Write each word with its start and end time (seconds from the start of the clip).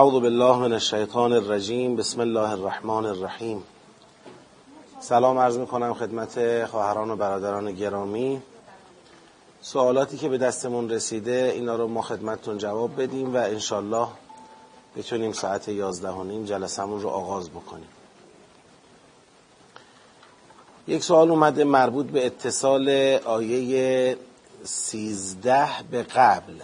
اعوذ 0.00 0.12
بالله 0.12 0.56
من 0.56 0.72
الشیطان 0.72 1.32
الرجیم. 1.32 1.96
بسم 1.96 2.20
الله 2.20 2.50
الرحمن 2.50 3.06
الرحیم. 3.06 3.62
سلام 5.00 5.38
عرض 5.38 5.58
می 5.58 5.66
کنم 5.66 5.94
خدمت 5.94 6.64
خواهران 6.66 7.10
و 7.10 7.16
برادران 7.16 7.72
گرامی. 7.72 8.42
سوالاتی 9.60 10.16
که 10.16 10.28
به 10.28 10.38
دستمون 10.38 10.90
رسیده 10.90 11.52
اینا 11.54 11.76
رو 11.76 11.88
ما 11.88 12.02
خدمتتون 12.02 12.58
جواب 12.58 13.02
بدیم 13.02 13.34
و 13.34 13.36
انشالله 13.36 14.08
بتونیم 14.96 15.32
ساعت 15.32 15.68
یازده 15.68 16.10
و 16.10 16.24
نیم 16.24 16.44
جلسمون 16.44 17.00
رو 17.00 17.08
آغاز 17.08 17.50
بکنیم. 17.50 17.88
یک 20.88 21.04
سوال 21.04 21.30
اومده 21.30 21.64
مربوط 21.64 22.06
به 22.06 22.26
اتصال 22.26 22.88
آیه 23.24 24.16
سیزده 24.64 25.68
به 25.90 26.02
قبل. 26.02 26.54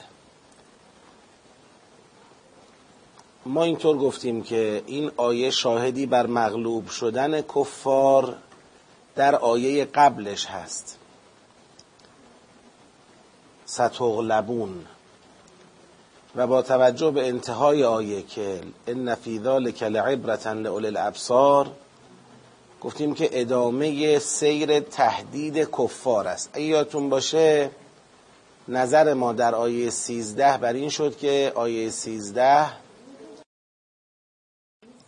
ما 3.47 3.65
اینطور 3.65 3.99
گفتیم 3.99 4.43
که 4.43 4.83
این 4.87 5.11
آیه 5.17 5.51
شاهدی 5.51 6.07
بر 6.07 6.27
مغلوب 6.27 6.89
شدن 6.89 7.43
کفار 7.43 8.37
در 9.17 9.37
آیه 9.37 9.85
قبلش 9.85 10.47
هست. 10.47 10.99
ستغلبون. 13.67 14.85
و 16.37 16.47
با 16.47 16.63
توجه 16.63 17.11
به 17.11 17.29
انتهای 17.29 17.85
آیه 17.85 18.23
که 18.23 18.61
ان 18.87 19.15
فی 19.15 19.39
ذلک 19.39 19.83
لعبرة 19.83 20.53
لاولی 20.53 20.87
الابصار 20.87 21.71
گفتیم 22.81 23.15
که 23.15 23.29
ادامه 23.33 24.19
سیر 24.19 24.81
تهدید 24.81 25.57
کفار 25.57 26.29
است. 26.29 26.51
اگه 26.53 26.65
یادتون 26.65 27.09
باشه 27.11 27.71
نظر 28.69 29.15
ما 29.15 29.33
در 29.33 29.55
آیه 29.55 29.91
سیزده 29.91 30.57
بر 30.57 30.73
این 30.73 30.89
شد 30.89 31.17
که 31.17 31.53
آیه 31.55 31.91
سیزده 31.91 32.86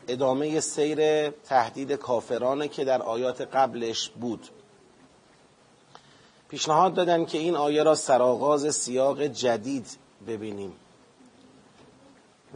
ادامه 0.08 0.60
سیر 0.60 1.30
تهدید 1.30 1.92
کافرانه 1.92 2.68
که 2.68 2.84
در 2.84 3.02
آیات 3.02 3.40
قبلش 3.40 4.08
بود. 4.08 4.48
پیشنهاد 6.48 6.94
دادن 6.94 7.24
که 7.24 7.38
این 7.38 7.56
آیه 7.56 7.82
را 7.82 7.94
سرآغاز 7.94 8.74
سیاق 8.74 9.22
جدید 9.22 9.86
ببینیم 10.26 10.72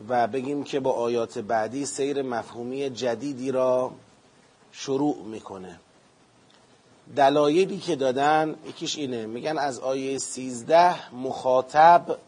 و 0.08 0.26
بگیم 0.26 0.64
که 0.64 0.80
با 0.80 0.92
آیات 0.92 1.38
بعدی 1.38 1.86
سیر 1.86 2.22
مفهومی 2.22 2.90
جدیدی 2.90 3.50
را 3.50 3.92
شروع 4.72 5.22
می‌کنه. 5.24 5.80
دلایلی 7.16 7.78
که 7.78 7.96
دادن 7.96 8.56
یکیش 8.68 8.98
اینه. 8.98 9.26
میگن 9.26 9.58
از 9.58 9.78
آیه 9.80 10.18
سیزده 10.18 11.14
مخاطب 11.14 12.18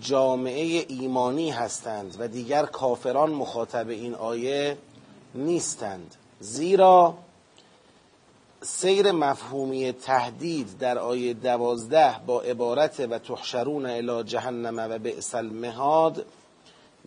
جامعه 0.00 0.84
ایمانی 0.88 1.50
هستند 1.50 2.16
و 2.18 2.28
دیگر 2.28 2.66
کافران 2.66 3.30
مخاطب 3.30 3.88
این 3.88 4.14
آیه 4.14 4.78
نیستند. 5.34 6.14
زیرا 6.40 7.14
سیر 8.62 9.12
مفهومی 9.12 9.92
تهدید 9.92 10.78
در 10.78 10.98
آیه 10.98 11.34
دوازده 11.34 12.14
با 12.26 12.40
عبارت 12.40 13.00
و 13.00 13.18
تحشرون 13.18 13.86
الی 13.86 14.24
جهنم 14.24 14.86
و 14.90 14.98
بئس 14.98 15.34
المهاد 15.34 16.26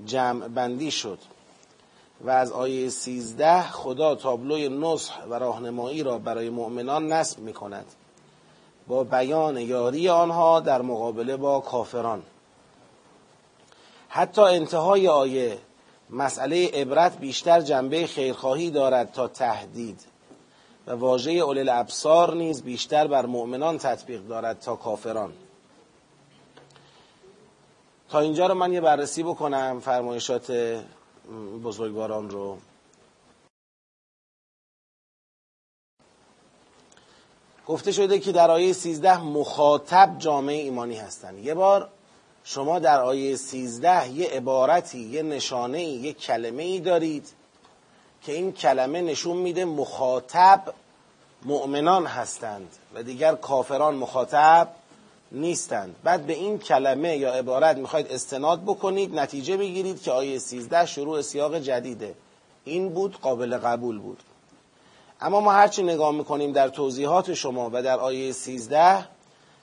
جمع 0.05 0.47
بندی 0.47 0.91
شد. 0.91 1.19
و 2.21 2.29
از 2.29 2.51
آیه 2.51 2.89
سیزده 2.89 3.61
خدا 3.61 4.15
تابلوی 4.15 4.69
نصح 4.69 5.23
و 5.23 5.33
راهنمایی 5.33 6.03
را 6.03 6.17
برای 6.17 6.49
مؤمنان 6.49 7.13
نصب 7.13 7.39
می 7.39 7.53
کند 7.53 7.85
با 8.87 9.03
بیان 9.03 9.57
یاری 9.57 10.09
آنها 10.09 10.59
در 10.59 10.81
مقابله 10.81 11.37
با 11.37 11.59
کافران. 11.59 12.23
حتی 14.17 14.41
انتهای 14.41 15.07
آیه 15.07 15.57
مسئله 16.09 16.67
عبرت 16.73 17.17
بیشتر 17.17 17.61
جنبه 17.61 18.07
خیرخواهی 18.07 18.69
دارد 18.69 19.11
تا 19.11 19.27
تهدید. 19.27 19.99
و 20.87 20.91
واژه 20.91 21.31
اولی 21.31 21.59
الابصار 21.59 22.35
نیز 22.35 22.63
بیشتر 22.63 23.07
بر 23.07 23.25
مؤمنان 23.25 23.77
تطبیق 23.77 24.21
دارد 24.21 24.59
تا 24.59 24.75
کافران. 24.75 25.33
تا 28.09 28.19
اینجا 28.19 28.47
رو 28.47 28.53
من 28.53 28.73
یه 28.73 28.81
بررسی 28.81 29.23
بکنم 29.23 29.79
فرمایشات 29.79 30.51
بزرگواران 31.63 32.29
رو. 32.29 32.57
گفته 37.67 37.91
شده 37.91 38.19
که 38.19 38.31
در 38.31 38.51
آیه 38.51 38.73
13 38.73 39.23
مخاطب 39.23 40.15
جامعه 40.19 40.55
ایمانی 40.55 40.95
هستند. 40.95 41.45
یه 41.45 41.53
بار 41.53 41.89
شما 42.49 42.79
در 42.79 43.01
آیه 43.01 43.35
13 43.35 44.09
یه 44.09 44.29
عبارتی 44.29 44.99
یه 44.99 45.23
نشانه 45.23 45.83
یه 45.83 46.13
کلمه 46.13 46.63
ای 46.63 46.79
دارید 46.79 47.27
که 48.23 48.31
این 48.31 48.51
کلمه 48.51 49.01
نشون 49.01 49.37
میده 49.37 49.65
مخاطب 49.65 50.63
مؤمنان 51.45 52.05
هستند 52.05 52.67
و 52.93 53.03
دیگر 53.03 53.35
کافران 53.35 53.95
مخاطب 53.95 54.67
نیستند. 55.31 55.95
بعد 56.03 56.25
به 56.25 56.33
این 56.33 56.59
کلمه 56.59 57.17
یا 57.17 57.33
عبارت 57.33 57.77
می‌خواید 57.77 58.11
استناد 58.11 58.63
بکنید 58.63 59.19
نتیجه 59.19 59.57
بگیرید 59.57 60.01
که 60.01 60.11
آیه 60.11 60.39
13 60.39 60.85
شروع 60.85 61.21
سیاق 61.21 61.59
جدیده. 61.59 62.15
این 62.65 62.89
بود 62.89 63.17
قابل 63.21 63.57
قبول 63.57 63.99
بود. 63.99 64.19
اما 65.21 65.41
ما 65.41 65.51
هرچی 65.51 65.83
نگاه 65.83 66.11
می‌کنیم 66.11 66.51
در 66.51 66.69
توضیحات 66.69 67.33
شما 67.33 67.69
و 67.73 67.83
در 67.83 67.99
آیه 67.99 68.31
13 68.31 69.16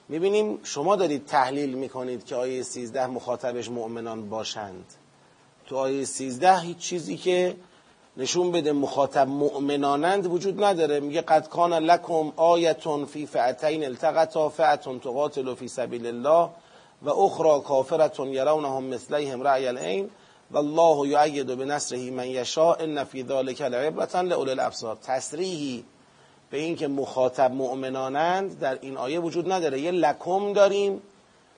می‌بینیم 0.09 0.59
شما 0.63 0.95
دارید 0.95 1.25
تحلیل 1.25 1.73
می‌کنید 1.73 2.25
که 2.25 2.35
آیه 2.35 2.63
13 2.63 3.07
مخاطبش 3.07 3.69
مؤمنان 3.69 4.29
باشند. 4.29 4.85
تو 5.65 5.77
آیه 5.77 6.05
13 6.05 6.59
هیچ 6.59 6.77
چیزی 6.77 7.17
که 7.17 7.55
نشون 8.17 8.51
بده 8.51 8.71
مخاطب 8.71 9.27
مؤمنانند 9.27 10.25
وجود 10.25 10.63
نداره. 10.63 10.99
میگه 10.99 11.21
قد 11.21 11.47
کان 11.47 11.73
لکم 11.73 12.33
آیتون 12.35 13.05
فی 13.05 13.25
فعتین 13.25 13.85
التقطا 13.85 14.49
فعتون 14.49 14.99
تقاتل 14.99 15.55
فی 15.55 15.67
سبیل 15.67 16.07
الله 16.07 16.49
و 17.01 17.09
اخرى 17.09 17.61
کافرتون 17.61 18.27
یرونهم 18.27 18.83
مثلیهم 18.83 19.41
رأی 19.41 19.67
العین 19.67 20.09
و 20.51 20.57
الله 20.57 21.09
یعید 21.09 21.47
بنصره 21.47 22.11
من 22.11 22.27
یشاء 22.27 22.75
ان 22.79 23.03
فی 23.03 23.23
ذلک 23.23 23.61
لعبرة 23.61 24.21
لاولی 24.21 24.51
الابصار 24.51 24.95
تصریحی 24.95 25.85
به 26.49 26.57
این 26.57 26.75
که 26.75 26.87
مخاطب 26.87 27.51
مؤمنانند 27.51 28.59
در 28.59 28.77
این 28.81 28.97
آیه 28.97 29.19
وجود 29.19 29.51
نداره. 29.51 29.81
یه 29.81 29.91
لکم 29.91 30.53
داریم. 30.53 31.01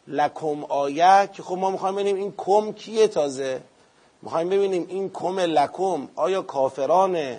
لکم 0.08 0.64
آیه 0.64 1.30
که 1.34 1.44
خب 1.44 1.58
ما 1.58 1.70
می‌خوایم 1.70 1.96
ببینیم 1.96 2.16
این 2.16 2.34
کم 2.38 2.72
کیه 2.72 3.08
تازه. 3.08 3.62
می‌خوایم 4.22 4.50
ببینیم 4.50 4.86
این 4.90 5.10
کم 5.10 5.40
لکم 5.40 6.08
آیا 6.16 6.42
کافران 6.42 7.38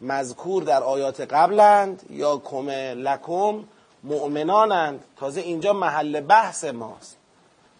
مذکور 0.00 0.62
در 0.62 0.82
آیات 0.82 1.20
قبلند 1.20 2.02
یا 2.10 2.36
کم 2.44 2.70
لکم 2.70 3.64
مؤمنانند؟ 4.04 5.04
تازه 5.16 5.40
اینجا 5.40 5.72
محل 5.72 6.20
بحث 6.20 6.64
ماست. 6.64 7.16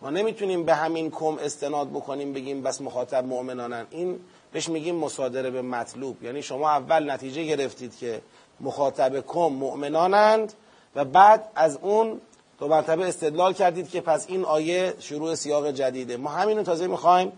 ما 0.03 0.11
نمی‌تونیم 0.11 0.65
به 0.65 0.75
همین 0.75 1.11
کم 1.11 1.39
استناد 1.39 1.91
بکنیم 1.91 2.33
بگیم 2.33 2.63
بس 2.63 2.81
مخاطب 2.81 3.25
مؤمنانند. 3.25 3.87
این 3.91 4.21
بهش 4.53 4.69
میگیم 4.69 4.95
مصادره 4.95 5.51
به 5.51 5.63
مطلوب. 5.63 6.23
یعنی 6.23 6.43
شما 6.43 6.71
اول 6.71 7.11
نتیجه 7.11 7.45
گرفتید 7.45 7.97
که 7.97 8.21
مخاطب 8.61 9.27
کم 9.27 9.49
مؤمنانند 9.49 10.53
و 10.97 11.05
بعد 11.05 11.49
از 11.55 11.79
اون 11.83 12.21
دو 12.59 12.69
مرتبه 12.69 13.09
استدلال 13.09 13.53
کردید 13.53 13.91
که 13.91 14.01
پس 14.01 14.25
این 14.29 14.45
آیه 14.45 14.95
شروع 14.99 15.35
سیاق 15.35 15.71
جدیده. 15.71 16.17
ما 16.17 16.31
همین 16.31 16.57
رو 16.57 16.63
تازه 16.63 16.87
می‌خوایم 16.87 17.33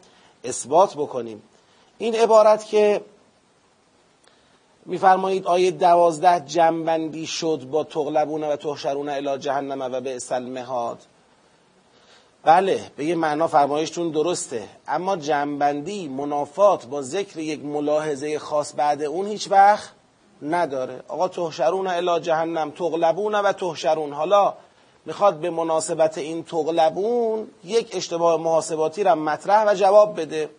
اثبات 0.45 0.95
بکنیم. 0.95 1.43
این 1.99 2.15
عبارت 2.15 2.67
که 2.67 3.01
میفرمایید 4.87 5.47
آیه 5.47 5.71
دوازده 5.71 6.41
جنبندی 6.41 7.27
شد 7.27 7.67
با 7.71 7.85
تغلبونه 7.85 8.53
و 8.53 8.57
تحشرونه 8.57 9.13
الی 9.13 9.39
جهنم 9.39 9.81
و 9.93 10.01
به 10.01 10.19
المهاد. 10.31 10.99
بله 12.45 12.91
به 12.97 13.05
یه 13.05 13.15
معنا 13.15 13.47
فرمایشتون 13.47 14.11
درسته. 14.11 14.69
اما 14.89 15.17
جنبندی 15.17 16.09
منافات 16.09 16.87
با 16.87 17.03
ذکر 17.03 17.39
یک 17.39 17.65
ملاحظه 17.65 18.39
خاص 18.39 18.73
بعد 18.77 19.03
اون 19.03 19.27
هیچ 19.27 19.51
وقت 19.51 19.94
نداره. 20.45 21.01
آقا 21.09 21.29
تحشرون 21.29 21.87
الی 21.87 22.21
جهنم 22.21 22.71
تغلبون 22.71 23.35
و 23.35 23.53
تحشرون 23.53 24.13
حالا 24.13 24.55
می‌خواد 25.07 25.35
به 25.35 25.51
مناسبت 25.51 26.19
این 26.19 26.45
تغلبون 26.45 27.49
یک 27.65 27.97
اشتباه 27.97 28.41
محاسباتی 28.41 29.03
را 29.03 29.15
مطرح 29.15 29.65
و 29.69 29.75
جواب 29.75 30.21
بده. 30.21 30.51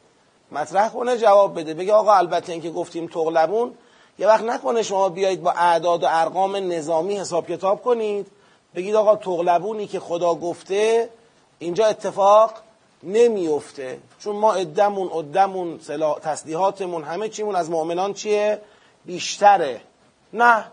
مطرح 0.52 0.90
کنه 0.90 1.18
جواب 1.18 1.60
بده. 1.60 1.74
بگه 1.74 1.94
آقا 1.94 2.14
البته 2.14 2.52
اینکه 2.52 2.72
گفتیم 2.72 3.08
تغلبون 3.08 3.74
یه 4.20 4.28
وقت 4.28 4.44
نکنه 4.44 4.84
شما 4.84 5.10
بیایید 5.10 5.44
با 5.44 5.52
اعداد 5.52 6.04
و 6.04 6.08
ارقام 6.10 6.56
نظامی 6.56 7.18
حساب 7.18 7.48
کتاب 7.48 7.84
کنید. 7.84 8.28
بگید 8.76 8.96
آقا 8.96 9.16
تغلبونی 9.16 9.88
که 9.88 10.00
خدا 10.00 10.36
گفته 10.36 11.10
اینجا 11.60 11.86
اتفاق 11.86 12.54
نمیفته. 13.04 14.00
چون 14.20 14.36
ما 14.36 14.54
ادمون 14.54 15.10
ادمون 15.12 15.80
تسلیحاتمون 16.24 17.04
همه 17.04 17.30
چیمون 17.30 17.56
از 17.56 17.70
مؤمنان 17.70 18.14
چیه؟ 18.14 18.62
بیشتره. 19.06 19.82
نه 20.34 20.66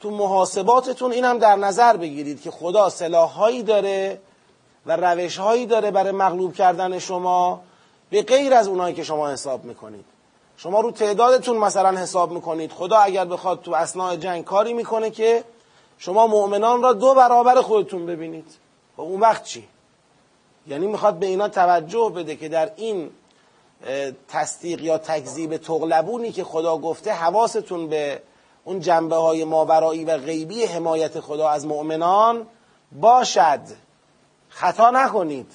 تو 0.00 0.10
محاسباتتون 0.10 1.12
اینم 1.12 1.38
در 1.38 1.56
نظر 1.56 1.96
بگیرید 1.96 2.42
که 2.42 2.50
خدا 2.50 2.88
سلاحهایی 2.88 3.62
داره 3.62 4.20
و 4.86 4.96
روشهایی 4.96 5.66
داره 5.66 5.90
برای 5.90 6.12
مغلوب 6.12 6.54
کردن 6.54 6.98
شما 6.98 7.60
به 8.10 8.22
غیر 8.22 8.54
از 8.54 8.68
اونایی 8.68 8.94
که 8.94 9.02
شما 9.02 9.28
حساب 9.30 9.64
می‌کنید. 9.64 10.04
شما 10.56 10.80
رو 10.80 10.90
تعدادتون 10.90 11.56
مثلا 11.56 11.98
حساب 11.98 12.30
می‌کنید. 12.32 12.72
خدا 12.72 12.98
اگر 12.98 13.24
بخواد 13.24 13.62
تو 13.62 13.74
اسناع 13.74 14.16
جنگ 14.16 14.44
کاری 14.44 14.72
می‌کنه 14.72 15.10
که 15.10 15.44
شما 15.98 16.26
مؤمنان 16.26 16.82
را 16.82 16.92
دو 16.92 17.14
برابر 17.14 17.60
خودتون 17.60 18.06
ببینید. 18.06 18.46
خب 18.96 19.02
اون 19.02 19.20
وقت 19.20 19.44
چی؟ 19.44 19.68
یعنی 20.66 20.86
می‌خواد 20.86 21.18
به 21.18 21.26
اینا 21.26 21.48
توجه 21.48 22.12
بده 22.16 22.36
که 22.36 22.48
در 22.48 22.70
این 22.76 23.10
تصدیق 24.28 24.80
یا 24.80 24.98
تکذیب 24.98 25.56
تغلبونی 25.56 26.32
که 26.32 26.44
خدا 26.44 26.78
گفته 26.78 27.12
حواستون 27.12 27.88
به 27.88 28.22
اون 28.64 28.80
جنبه 28.80 29.16
های 29.16 29.44
ماورایی 29.44 30.04
و 30.04 30.18
غیبی 30.18 30.64
حمایت 30.64 31.20
خدا 31.20 31.48
از 31.48 31.66
مؤمنان 31.66 32.46
باشد. 32.92 33.60
خطا 34.48 34.90
نکنید. 34.90 35.52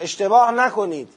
اشتباه 0.00 0.50
نکنید. 0.50 1.08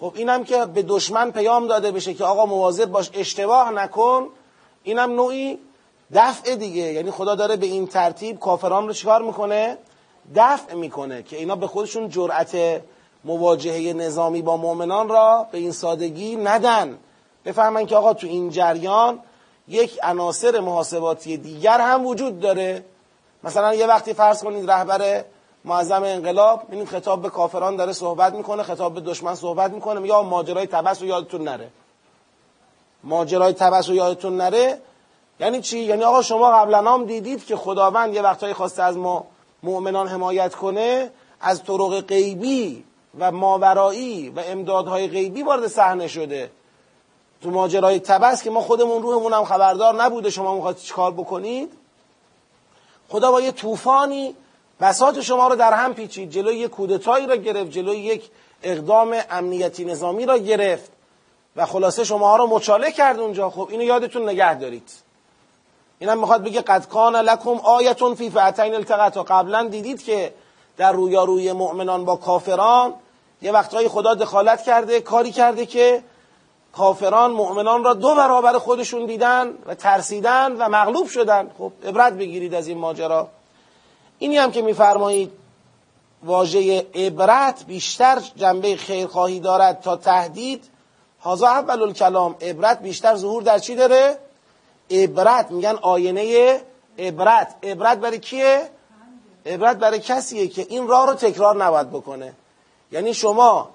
خب 0.00 0.12
اینم 0.16 0.44
که 0.44 0.64
به 0.64 0.82
دشمن 0.82 1.30
پیام 1.30 1.66
داده 1.66 1.90
بشه 1.92 2.14
که 2.14 2.24
آقا 2.24 2.46
مواظب 2.46 2.84
باش 2.84 3.10
اشتباه 3.14 3.70
نکن. 3.70 4.28
اینم 4.82 5.12
نوعی 5.12 5.58
دفع 6.14 6.54
دیگه. 6.54 6.82
یعنی 6.82 7.10
خدا 7.10 7.34
داره 7.34 7.56
به 7.56 7.66
این 7.66 7.86
ترتیب 7.86 8.38
کافران 8.38 8.86
رو 8.86 8.92
چیکار 8.92 9.22
می‌کنه؟ 9.22 9.78
دفع 10.34 10.74
می‌کنه 10.74 11.22
که 11.22 11.36
اینا 11.36 11.56
به 11.56 11.66
خودشون 11.66 12.08
جرأت 12.08 12.82
مواجهه 13.24 13.92
نظامی 13.92 14.42
با 14.42 14.56
مؤمنان 14.56 15.08
را 15.08 15.46
به 15.52 15.58
این 15.58 15.72
سادگی 15.72 16.36
ندن. 16.36 16.98
بفهمن 17.44 17.86
که 17.86 17.96
آقا 17.96 18.14
تو 18.14 18.26
این 18.26 18.50
جریان 18.50 19.18
یک 19.68 19.98
عناصر 20.02 20.60
محاسباتی 20.60 21.36
دیگر 21.36 21.80
هم 21.80 22.06
وجود 22.06 22.40
داره. 22.40 22.84
مثلا 23.44 23.74
یه 23.74 23.86
وقتی 23.86 24.12
فرض 24.12 24.44
کنید 24.44 24.70
رهبر 24.70 25.24
معظم 25.64 26.02
انقلاب 26.02 26.62
این 26.70 26.86
خطاب 26.86 27.22
به 27.22 27.30
کافران 27.30 27.76
داره 27.76 27.92
صحبت 27.92 28.34
می‌کنه 28.34 28.62
خطاب 28.62 28.94
به 28.94 29.00
دشمن 29.00 29.34
صحبت 29.34 29.70
می‌کنه 29.70 30.06
یا 30.06 30.22
ماجرای 30.22 30.66
تبس 30.66 31.02
و 31.02 31.06
یادتون 31.06 31.42
نره. 31.42 31.68
ماجرای 33.04 33.52
تبس 33.52 33.88
و 33.88 33.94
یادتون 33.94 34.36
نره؟ 34.36 34.78
یعنی 35.40 35.60
چی؟ 35.60 35.78
یعنی 35.78 36.04
آقا 36.04 36.22
شما 36.22 36.50
قبلا 36.50 36.92
هم 36.92 37.04
دیدید 37.04 37.46
که 37.46 37.56
خداوند 37.56 38.14
یه 38.14 38.22
وقتایی 38.22 38.54
خواسته 38.54 38.82
از 38.82 38.96
ما 38.96 39.24
مؤمنان 39.62 40.08
حمایت 40.08 40.54
کنه 40.54 41.10
از 41.40 41.64
طرق 41.64 42.00
غیبی 42.00 42.84
و 43.18 43.32
ماورایی 43.32 44.30
و 44.30 44.40
امدادهای 44.46 45.08
غیبی 45.08 45.42
وارد 45.42 45.66
صحنه 45.66 46.08
شده. 46.08 46.50
تو 47.42 47.50
ماجرای 47.50 48.00
تبس 48.00 48.42
که 48.42 48.50
ما 48.50 48.60
خودمون 48.60 49.02
روحمون 49.02 49.32
هم 49.32 49.44
خبردار 49.44 50.02
نبوده 50.02 50.30
شما 50.30 50.54
می‌خواد 50.54 50.76
چیکار 50.76 51.10
بکنید؟ 51.10 51.72
خدا 53.08 53.32
با 53.32 53.40
یه 53.40 53.52
طوفانی 53.52 54.34
بساط 54.80 55.20
شما 55.20 55.48
رو 55.48 55.56
در 55.56 55.72
هم 55.72 55.94
پیچید 55.94 56.30
جلوی 56.30 56.56
یک 56.56 56.70
کودتایی 56.70 57.26
را 57.26 57.36
گرفت 57.36 57.70
جلوی 57.70 57.96
یک 57.96 58.30
اقدام 58.62 59.16
امنیتی 59.30 59.84
نظامی 59.84 60.26
را 60.26 60.38
گرفت 60.38 60.90
و 61.56 61.66
خلاصه 61.66 62.04
شما 62.04 62.36
رو 62.36 62.46
مچاله 62.46 62.92
کرد 62.92 63.20
اونجا. 63.20 63.50
خب 63.50 63.68
اینو 63.70 63.82
یادتون 63.82 64.28
نگه 64.28 64.54
دارید. 64.54 64.90
اینم 65.98 66.18
می‌خواد 66.18 66.42
بگه 66.42 66.60
قد 66.60 66.88
کان 66.88 67.16
لکم 67.16 67.50
آیتون 67.50 68.14
فی 68.14 68.30
فعتین 68.30 68.74
التقطا 68.74 69.22
قبلا 69.22 69.68
دیدید 69.68 70.04
که 70.04 70.34
در 70.76 70.92
رویاروی 70.92 71.52
مؤمنان 71.52 72.04
با 72.04 72.16
کافران 72.16 72.94
یه 73.44 73.52
وقتهایی 73.52 73.88
خدا 73.88 74.14
دخالت 74.14 74.62
کرده 74.62 75.00
کاری 75.00 75.32
کرده 75.32 75.66
که 75.66 76.02
کافران 76.72 77.30
مؤمنان 77.30 77.84
را 77.84 77.94
دو 77.94 78.14
برابر 78.14 78.58
خودشون 78.58 79.06
دیدن 79.06 79.50
و 79.66 79.74
ترسیدن 79.74 80.52
و 80.52 80.68
مغلوب 80.68 81.08
شدن. 81.08 81.50
خب 81.58 81.72
عبرت 81.84 82.12
بگیرید 82.12 82.54
از 82.54 82.68
این 82.68 82.78
ماجرا. 82.78 83.28
اینی 84.18 84.36
هم 84.36 84.52
که 84.52 84.62
میفرمایید 84.62 85.32
واژه 86.22 86.86
عبرت 86.94 87.64
بیشتر 87.66 88.18
جنبه 88.36 88.76
خیرخواهی 88.76 89.40
دارد 89.40 89.80
تا 89.80 89.96
تهدید. 89.96 90.64
هازا 91.22 91.46
اول 91.48 91.82
الکلام 91.82 92.36
عبرت 92.40 92.82
بیشتر 92.82 93.16
ظهور 93.16 93.42
در 93.42 93.58
چی 93.58 93.74
داره؟ 93.74 94.18
عبرت. 94.90 95.50
میگن 95.50 95.78
آینه 95.82 96.60
عبرت. 96.98 97.54
عبرت 97.62 97.98
برای 97.98 98.18
کیه؟ 98.18 98.70
عبرت 99.46 99.76
برای 99.76 99.98
کسیه 99.98 100.48
که 100.48 100.66
این 100.68 100.88
راه 100.88 101.06
رو 101.06 101.14
تکرار 101.14 101.64
نباید 101.64 101.90
بکنه. 101.90 102.32
یعنی 102.94 103.14
شما 103.14 103.70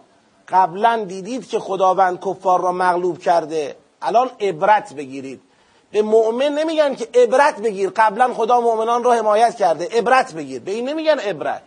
قبلا 0.50 1.06
دیدید 1.08 1.48
که 1.48 1.60
خداوند 1.60 2.20
کفار 2.20 2.62
را 2.62 2.72
مغلوب 2.72 3.20
کرده. 3.20 3.76
الان 4.02 4.30
عبرت 4.40 4.94
بگیرید. 4.94 5.42
به 5.92 6.02
مؤمن 6.02 6.50
نمیگن 6.50 6.96
که 6.96 7.08
عبرت 7.14 7.60
بگیر. 7.60 7.90
قبلا 7.96 8.34
خدا 8.34 8.62
مؤمنان 8.62 9.04
رو 9.04 9.12
حمایت 9.12 9.56
کرده. 9.56 9.88
عبرت 9.88 10.34
بگیر. 10.34 10.62
به 10.62 10.72
این 10.72 10.90
نمیگن 10.90 11.20
عبرت. 11.20 11.62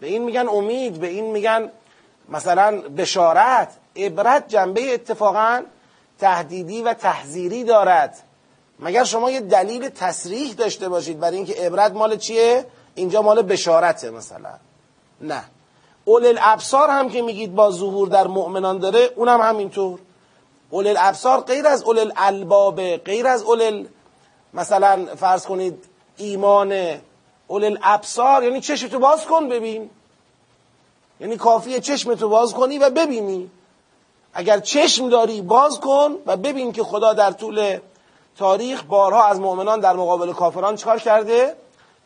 به 0.00 0.06
این 0.06 0.24
میگن 0.24 0.48
امید. 0.48 1.00
به 1.00 1.06
این 1.06 1.24
میگن 1.24 1.70
مثلا 2.28 2.80
بشارت. 2.80 3.68
عبرت 3.96 4.48
جنبه 4.48 4.94
اتفاقا 4.94 5.62
تهدیدی 6.18 6.82
و 6.82 6.94
تحذیری 6.94 7.64
دارد. 7.64 8.18
مگر 8.78 9.04
شما 9.04 9.30
یه 9.30 9.40
دلیل 9.40 9.88
تصریح 9.88 10.54
داشته 10.54 10.88
باشید 10.88 11.20
برای 11.20 11.36
اینکه 11.36 11.54
عبرت 11.54 11.92
مال 11.92 12.16
چیه؟ 12.16 12.66
اینجا 12.94 13.22
مال 13.22 13.42
بشارته 13.42 14.10
مثلا. 14.10 14.54
نه. 15.20 15.44
اول 16.04 16.26
الابصار 16.26 16.90
هم 16.90 17.08
که 17.08 17.22
میگید 17.22 17.54
با 17.54 17.70
ظهور 17.70 18.08
در 18.08 18.26
مؤمنان 18.26 18.78
داره 18.78 19.10
اونم 19.16 19.40
همینطور. 19.40 19.98
اول 20.70 20.86
الابصار 20.86 21.40
غیر 21.40 21.66
از 21.66 21.82
اول 21.82 21.98
الالباب 21.98 22.96
غیر 22.96 23.26
از 23.26 23.42
اول 23.42 23.86
مثلا 24.54 25.06
فرض 25.16 25.46
کنید 25.46 25.84
ایمان 26.16 26.72
اول 27.48 27.64
الابصار 27.64 28.44
یعنی 28.44 28.60
چشمتو 28.60 28.98
باز 28.98 29.24
کن 29.24 29.48
ببین. 29.48 29.90
یعنی 31.20 31.36
کافیه 31.36 31.80
چشمتو 31.80 32.28
باز 32.28 32.54
کنی 32.54 32.78
و 32.78 32.90
ببینی. 32.90 33.50
اگر 34.34 34.60
چشم 34.60 35.08
داری 35.08 35.40
باز 35.40 35.80
کن 35.80 36.16
و 36.26 36.36
ببین 36.36 36.72
که 36.72 36.82
خدا 36.82 37.12
در 37.12 37.30
طول 37.30 37.78
تاریخ 38.38 38.82
بارها 38.82 39.24
از 39.24 39.40
مؤمنان 39.40 39.80
در 39.80 39.92
مقابل 39.92 40.32
کافران 40.32 40.76
چکار 40.76 40.98
کرده؟ 40.98 41.54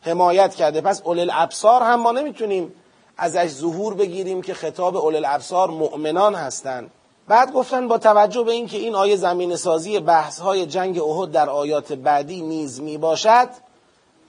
حمایت 0.03 0.55
کرده. 0.55 0.81
پس 0.81 1.03
اول 1.05 1.21
الابصار 1.21 1.83
هم 1.83 2.01
ما 2.01 2.13
نمی‌تونیم 2.13 2.75
ازش 3.19 3.49
ظهور 3.49 3.95
بگیریم 3.95 4.43
که 4.43 4.55
خطاب 4.55 4.97
اول 4.97 5.17
الابصار 5.17 5.71
مؤمنان 5.71 6.35
هستند 6.35 6.91
بعد 7.29 7.53
گفتن 7.53 7.89
با 7.89 7.99
توجه 7.99 8.43
به 8.43 8.53
اینکه 8.53 8.77
این 8.77 8.95
آیه 8.95 9.17
زمین 9.17 9.57
سازی 9.57 10.01
بحث 10.01 10.41
های 10.41 10.67
جنگ 10.67 10.99
احد 11.03 11.31
در 11.31 11.51
آیات 11.51 11.93
بعدی 11.93 12.43
نیز 12.43 12.81
می 12.81 12.99
باشد 12.99 13.49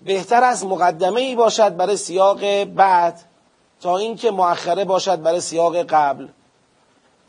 بهتر 0.05 0.43
از 0.43 0.65
مقدمه 0.65 1.21
ای 1.21 1.35
باشد 1.35 1.75
برای 1.75 1.97
سیاق 1.97 2.63
بعد 2.63 3.19
تا 3.81 3.97
اینکه 3.97 4.31
مؤخره 4.31 4.85
باشد 4.85 5.21
برای 5.21 5.41
سیاق 5.41 5.77
قبل. 5.77 6.27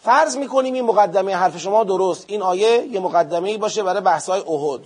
فرض 0.01 0.37
می‌کنیم 0.37 0.75
این 0.75 0.85
مقدمه 0.85 1.37
حرف 1.37 1.59
شما 1.59 1.85
درست. 1.85 2.25
این 2.29 2.43
آیه 2.43 2.87
یه 2.87 3.01
مقدمه 3.01 3.49
ای 3.49 3.59
باشه 3.59 3.83
برای 3.83 4.01
بحث 4.01 4.29
های 4.29 4.41
احد. 4.41 4.81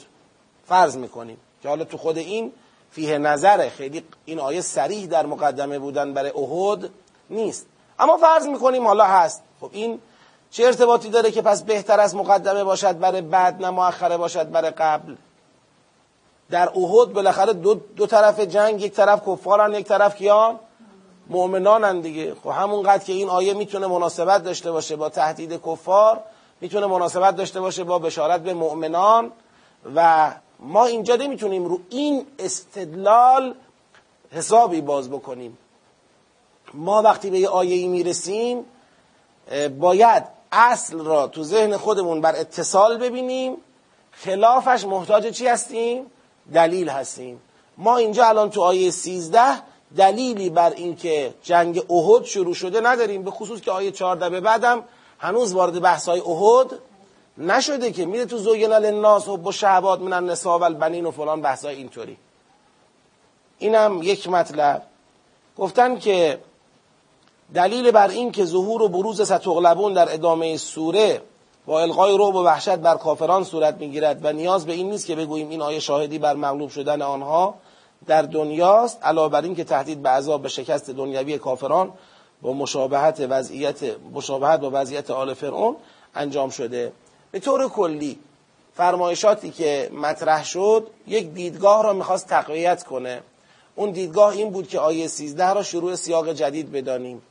فرض 0.66 0.97
می‌کنیم 0.97 1.37
که 1.62 1.69
حالا 1.69 1.85
تو 1.85 1.99
خود 1.99 2.19
این 2.19 2.52
فیه 2.95 3.19
نظره. 3.19 3.69
خیلی 3.69 4.05
این 4.25 4.41
آیه 4.41 4.61
سریح 4.61 5.07
در 5.07 5.27
مقدمه 5.27 5.79
بودن 5.79 6.15
برای 6.15 6.31
احد 6.31 6.91
نیست. 7.31 7.67
اما 7.99 8.17
فرض 8.17 8.47
می‌کنیم 8.47 8.87
حالا 8.87 9.05
هست. 9.05 9.43
خب 9.61 9.71
این 9.73 10.01
چه 10.51 10.65
ارتباطی 10.65 11.11
داره 11.11 11.31
که 11.31 11.43
پس 11.43 11.63
بهتر 11.63 12.01
از 12.01 12.17
مقدمه 12.17 12.65
باشد 12.65 12.99
برای 12.99 13.21
بعد 13.21 13.63
نه 13.63 13.71
مؤخره 13.71 14.17
باشد 14.17 14.51
برای 14.51 14.71
قبل؟ 14.71 15.15
در 16.51 16.69
احد 16.69 17.13
بالاخره 17.13 17.53
دو, 17.53 17.75
دو 17.75 18.07
طرف 18.07 18.41
جنگ 18.41 18.83
یک 18.83 18.93
طرف 18.93 19.23
کفارن 19.29 19.75
یک 19.75 19.87
طرف 19.87 20.17
کیان؟ 20.17 20.59
مؤمنانن 21.27 22.01
دیگه. 22.01 22.35
خب 22.35 22.51
همونقدر 22.51 23.05
که 23.05 23.13
این 23.13 23.29
آیه 23.29 23.55
می‌تونه 23.55 23.87
مناسبت 23.87 24.45
داشته 24.45 24.73
باشه 24.73 24.97
با 24.97 25.09
تهدید 25.09 25.63
کفار 25.67 26.21
می‌تونه 26.61 26.87
مناسبت 26.87 27.37
داشته 27.37 27.61
باشه 27.61 27.85
با 27.85 27.99
بشارت 27.99 28.41
به 28.41 28.55
مؤمنان 28.55 29.33
و 29.95 30.31
ما 30.64 30.87
اینجا 30.87 31.16
نمی‌تونیم 31.16 31.64
رو 31.64 31.80
این 31.90 32.26
استدلال 32.38 33.54
حسابی 34.30 34.80
باز 34.80 35.11
بکنیم. 35.11 35.59
ما 36.75 37.02
وقتی 37.02 37.30
به 37.30 37.38
یه 37.38 37.49
آیه 37.49 37.75
ای 37.75 37.88
می‌رسیم 37.88 38.64
باید 39.78 40.25
اصل 40.52 40.99
را 40.99 41.26
تو 41.26 41.42
ذهن 41.42 41.76
خودمون 41.76 42.21
بر 42.21 42.35
اتصال 42.37 42.99
ببینیم. 42.99 43.56
خلافش 44.12 44.85
محتاج 44.85 45.26
چی 45.26 45.47
هستیم؟ 45.47 46.06
دلیل 46.54 46.88
هستیم. 46.88 47.40
ما 47.78 47.97
اینجا 47.97 48.26
الان 48.26 48.50
تو 48.50 48.62
آیه 48.62 48.90
13 48.90 49.40
دلیلی 49.97 50.50
بر 50.50 50.71
اینکه 50.71 51.35
جنگ 51.42 51.92
احد 51.92 52.25
شروع 52.25 52.54
شده 52.54 52.80
نداریم 52.80 53.23
به 53.23 53.30
خصوص 53.30 53.61
که 53.61 53.71
آیه 53.71 53.90
14 53.90 54.30
به 54.30 54.40
بعدم 54.40 54.85
هنوز 55.18 55.52
وارد 55.52 55.80
بحث 55.80 56.09
های 56.09 56.21
احد 56.21 56.66
نشده 57.38 57.93
که 57.93 58.07
میره 58.07 58.25
تو 58.25 58.38
زوینا 58.38 58.79
للناس 58.79 59.29
و 59.29 59.37
با 59.37 59.53
شهبات 59.53 60.00
من 60.00 60.12
النساء 60.12 60.59
و 60.59 60.62
البنین 60.62 61.07
و 61.07 61.11
فلان 61.11 61.41
بحث 61.41 61.64
های 61.64 61.76
اینطوری. 61.76 62.17
اینم 63.59 64.00
یک 64.03 64.29
مطلب. 64.29 64.83
گفتن 65.59 65.99
که 65.99 66.38
دلیل 67.55 67.91
بر 67.91 68.09
این 68.09 68.33
که 68.33 68.45
ظهور 68.45 68.83
و 68.83 68.88
بروز 68.88 69.23
ستغلبون 69.23 69.93
در 69.93 70.14
ادامه 70.14 70.57
سوره 70.57 71.23
با 71.67 71.81
القای 71.81 72.19
رعب 72.19 72.35
و 72.35 72.45
وحشت 72.45 72.76
بر 72.76 72.95
کافران 72.95 73.45
صورت 73.45 73.75
می‌گیرد 73.75 74.25
و 74.25 74.33
نیاز 74.33 74.67
به 74.67 74.73
این 74.73 74.91
نیست 74.91 75.07
که 75.07 75.14
بگوییم 75.14 75.50
این 75.50 75.62
آیه 75.62 75.81
شاهدی 75.81 76.19
بر 76.19 76.35
مغلوب 76.35 76.71
شدن 76.71 77.03
آنها 77.03 77.55
در 78.07 78.23
دنیاست 78.23 78.99
علاوه 79.03 79.33
بر 79.33 79.43
این 79.43 79.55
که 79.55 79.64
تهدید 79.64 80.03
به 80.03 80.09
عذاب 80.09 80.43
به 80.43 80.49
شکست 80.49 80.91
دنیوی 80.91 81.38
کافران 81.38 81.93
با 82.43 82.53
مشابهت 82.53 83.26
وضعیت 83.31 83.81
مشابهت 84.12 84.61
با 84.61 84.71
وضعیت 84.73 85.11
آل 85.11 85.35
فرعون 85.35 85.76
انجام 86.14 86.50
شده. 86.50 86.93
به 87.35 87.41
طور 87.41 87.69
کلی 87.69 88.19
فرمایشاتی 88.75 89.50
که 89.50 89.91
مطرح 89.93 90.45
شد 90.45 90.87
یک 91.07 91.31
دیدگاه 91.31 91.83
را 91.83 91.93
می‌خواست 91.93 92.29
تقویت 92.29 92.85
کنه. 92.85 93.23
اون 93.75 93.91
دیدگاه 93.91 94.33
این 94.33 94.50
بود 94.50 94.69
که 94.69 94.79
آیه 94.79 95.09
13 95.09 95.53
را 95.53 95.62
شروع 95.62 95.95
سیاق 95.95 96.33
جدید 96.33 96.73
بدانیم. 96.73 97.23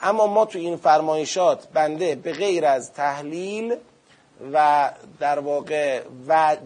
اما 0.00 0.26
ما 0.26 0.44
تو 0.44 0.58
این 0.58 0.76
فرمایشات 0.76 1.68
بنده 1.74 2.14
به 2.14 2.32
غیر 2.32 2.66
از 2.66 2.92
تحلیل 2.92 3.76
و 4.52 4.90
در 5.18 5.38
واقع 5.38 6.00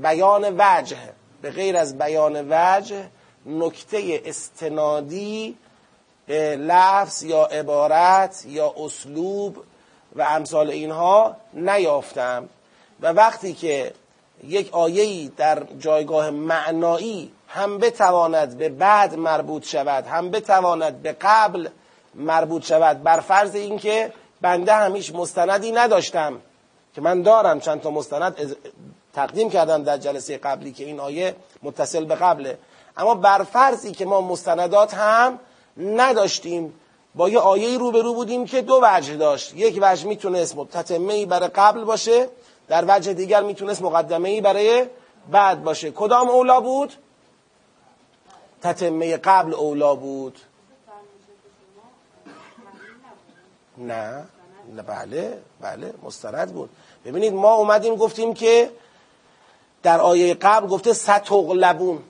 بیان 0.02 0.54
وجه 0.58 0.98
به 1.42 1.50
غیر 1.50 1.76
از 1.76 1.98
بیان 1.98 2.46
وجه 2.50 3.04
نکته 3.46 4.22
استنادی 4.24 5.56
لفظ 6.58 7.22
یا 7.22 7.44
عبارت 7.44 8.44
یا 8.48 8.74
اسلوب 8.78 9.56
و 10.16 10.22
امثال 10.22 10.70
اینها 10.70 11.36
نیافتم. 11.54 12.48
و 13.00 13.12
وقتی 13.12 13.52
که 13.52 13.92
یک 14.44 14.74
آیه‌ای 14.74 15.30
در 15.36 15.62
جایگاه 15.78 16.30
معنایی 16.30 17.32
هم 17.48 17.78
بتواند 17.78 18.58
به 18.58 18.68
بعد 18.68 19.14
مربوط 19.14 19.66
شود 19.66 20.06
هم 20.06 20.30
بتواند 20.30 21.02
به 21.02 21.16
قبل 21.20 21.68
مربوط 22.14 22.64
شود 22.64 23.02
بر 23.02 23.20
فرض 23.20 23.54
اینکه 23.54 24.12
بنده 24.40 24.74
همیش 24.74 25.14
مستندی 25.14 25.72
نداشتم 25.72 26.40
که 26.94 27.00
من 27.00 27.22
دارم 27.22 27.60
چند 27.60 27.80
تا 27.80 27.90
مستند 27.90 28.56
تقدیم 29.14 29.50
کردم 29.50 29.82
در 29.82 29.96
جلسه 29.96 30.38
قبلی 30.38 30.72
که 30.72 30.84
این 30.84 31.00
آیه 31.00 31.36
متصل 31.62 32.04
به 32.04 32.14
قبله. 32.14 32.58
اما 32.96 33.14
بر 33.14 33.42
فرضی 33.42 33.92
که 33.92 34.04
ما 34.04 34.20
مستندات 34.20 34.94
هم 34.94 35.38
نداشتیم 35.76 36.74
با 37.14 37.28
یه 37.28 37.38
آیه 37.38 37.78
روبرو 37.78 38.14
بودیم 38.14 38.46
که 38.46 38.62
دو 38.62 38.80
وجه 38.82 39.16
داشت. 39.16 39.54
یک 39.54 39.78
وجه 39.82 40.06
می‌تونست 40.06 40.56
تتمه 40.72 41.14
ای 41.14 41.26
برای 41.26 41.48
قبل 41.48 41.84
باشه 41.84 42.28
در 42.68 42.84
وجه 42.88 43.14
دیگر 43.14 43.42
می‌تونست 43.42 43.82
مقدمه 43.82 44.28
ای 44.28 44.40
برای 44.40 44.86
بعد 45.30 45.64
باشه. 45.64 45.90
کدام 45.90 46.28
اولا 46.28 46.60
بود؟ 46.60 46.92
تتمه 48.62 49.16
قبل 49.16 49.54
اولا 49.54 49.94
بود. 49.94 50.38
نه 53.78 54.24
نه 54.76 54.82
بله 54.82 55.38
بله 55.60 55.94
مستند 56.02 56.52
بود. 56.52 56.70
ببینید 57.04 57.34
ما 57.34 57.54
اومدیم 57.54 57.94
گفتیم 57.94 58.34
که 58.34 58.70
در 59.82 60.00
آیه 60.00 60.34
قبل 60.34 60.66
گفته 60.66 60.92
ستغلبون. 60.92 62.02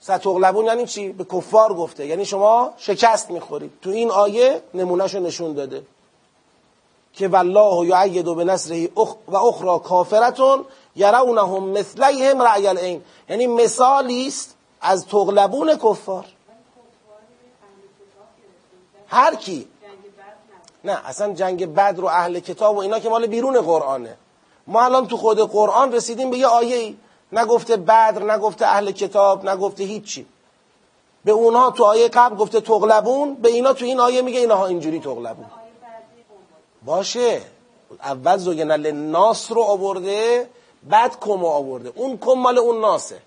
ستغلبون 0.00 0.64
یعنی 0.64 0.86
چی؟ 0.86 1.08
به 1.08 1.24
کفار 1.24 1.74
گفته. 1.74 2.06
یعنی 2.06 2.24
شما 2.24 2.74
شکست 2.76 3.30
می‌خورید. 3.30 3.72
تو 3.82 3.90
این 3.90 4.10
آیه 4.10 4.62
نمونهشو 4.74 5.20
نشون 5.20 5.54
داده. 5.54 5.82
که 7.18 7.28
والله 7.28 7.86
یعید 7.86 8.36
به 8.36 8.44
نصره 8.44 8.88
و 9.28 9.36
اخرى 9.36 9.78
کافرتون 9.78 10.64
یرونهم 10.96 11.64
مثلیهم 11.68 12.42
رعی 12.42 12.66
العین. 12.66 13.02
یعنی 13.28 13.46
مثالی 13.46 14.26
است 14.26 14.56
از 14.80 15.06
تغلبون 15.06 15.76
کفار. 15.76 16.24
هر 19.06 19.34
کی. 19.34 19.68
نه 20.84 21.00
اصلا 21.04 21.32
جنگ 21.32 21.74
بدر 21.74 22.00
و 22.00 22.06
اهل 22.06 22.40
کتاب 22.40 22.76
و 22.76 22.80
اینا 22.80 22.98
که 22.98 23.08
مال 23.08 23.26
بیرون 23.26 23.60
قرآنه. 23.60 24.16
ما 24.66 24.84
الان 24.84 25.06
تو 25.06 25.16
خود 25.16 25.40
قرآن 25.40 25.92
رسیدیم 25.92 26.30
به 26.30 26.38
یه 26.38 26.46
آیه 26.46 26.94
نگفته 27.32 27.76
بدر 27.76 28.22
نگفته 28.34 28.66
اهل 28.66 28.90
کتاب 28.90 29.48
نگفته 29.48 29.84
هیچی. 29.84 30.26
به 31.24 31.32
اونها 31.32 31.70
تو 31.70 31.84
آیه 31.84 32.08
قبل 32.08 32.36
گفته 32.36 32.60
تغلبون 32.60 33.34
به 33.34 33.48
اینا 33.48 33.72
تو 33.72 33.84
این 33.84 34.00
آیه 34.00 34.22
میگه 34.22 34.40
اینها 34.40 34.66
اینجوری 34.66 35.00
تغلبون. 35.00 35.46
باشه. 36.84 37.42
اول 38.02 38.36
زوگن 38.36 38.86
ناس 38.92 39.52
رو 39.52 39.62
آورده 39.62 40.48
بعد 40.82 41.20
کم 41.20 41.44
آورده. 41.44 41.92
اون 41.94 42.18
کم 42.18 42.32
مال 42.32 42.58
اون 42.58 42.80
ناسه. 42.80 43.18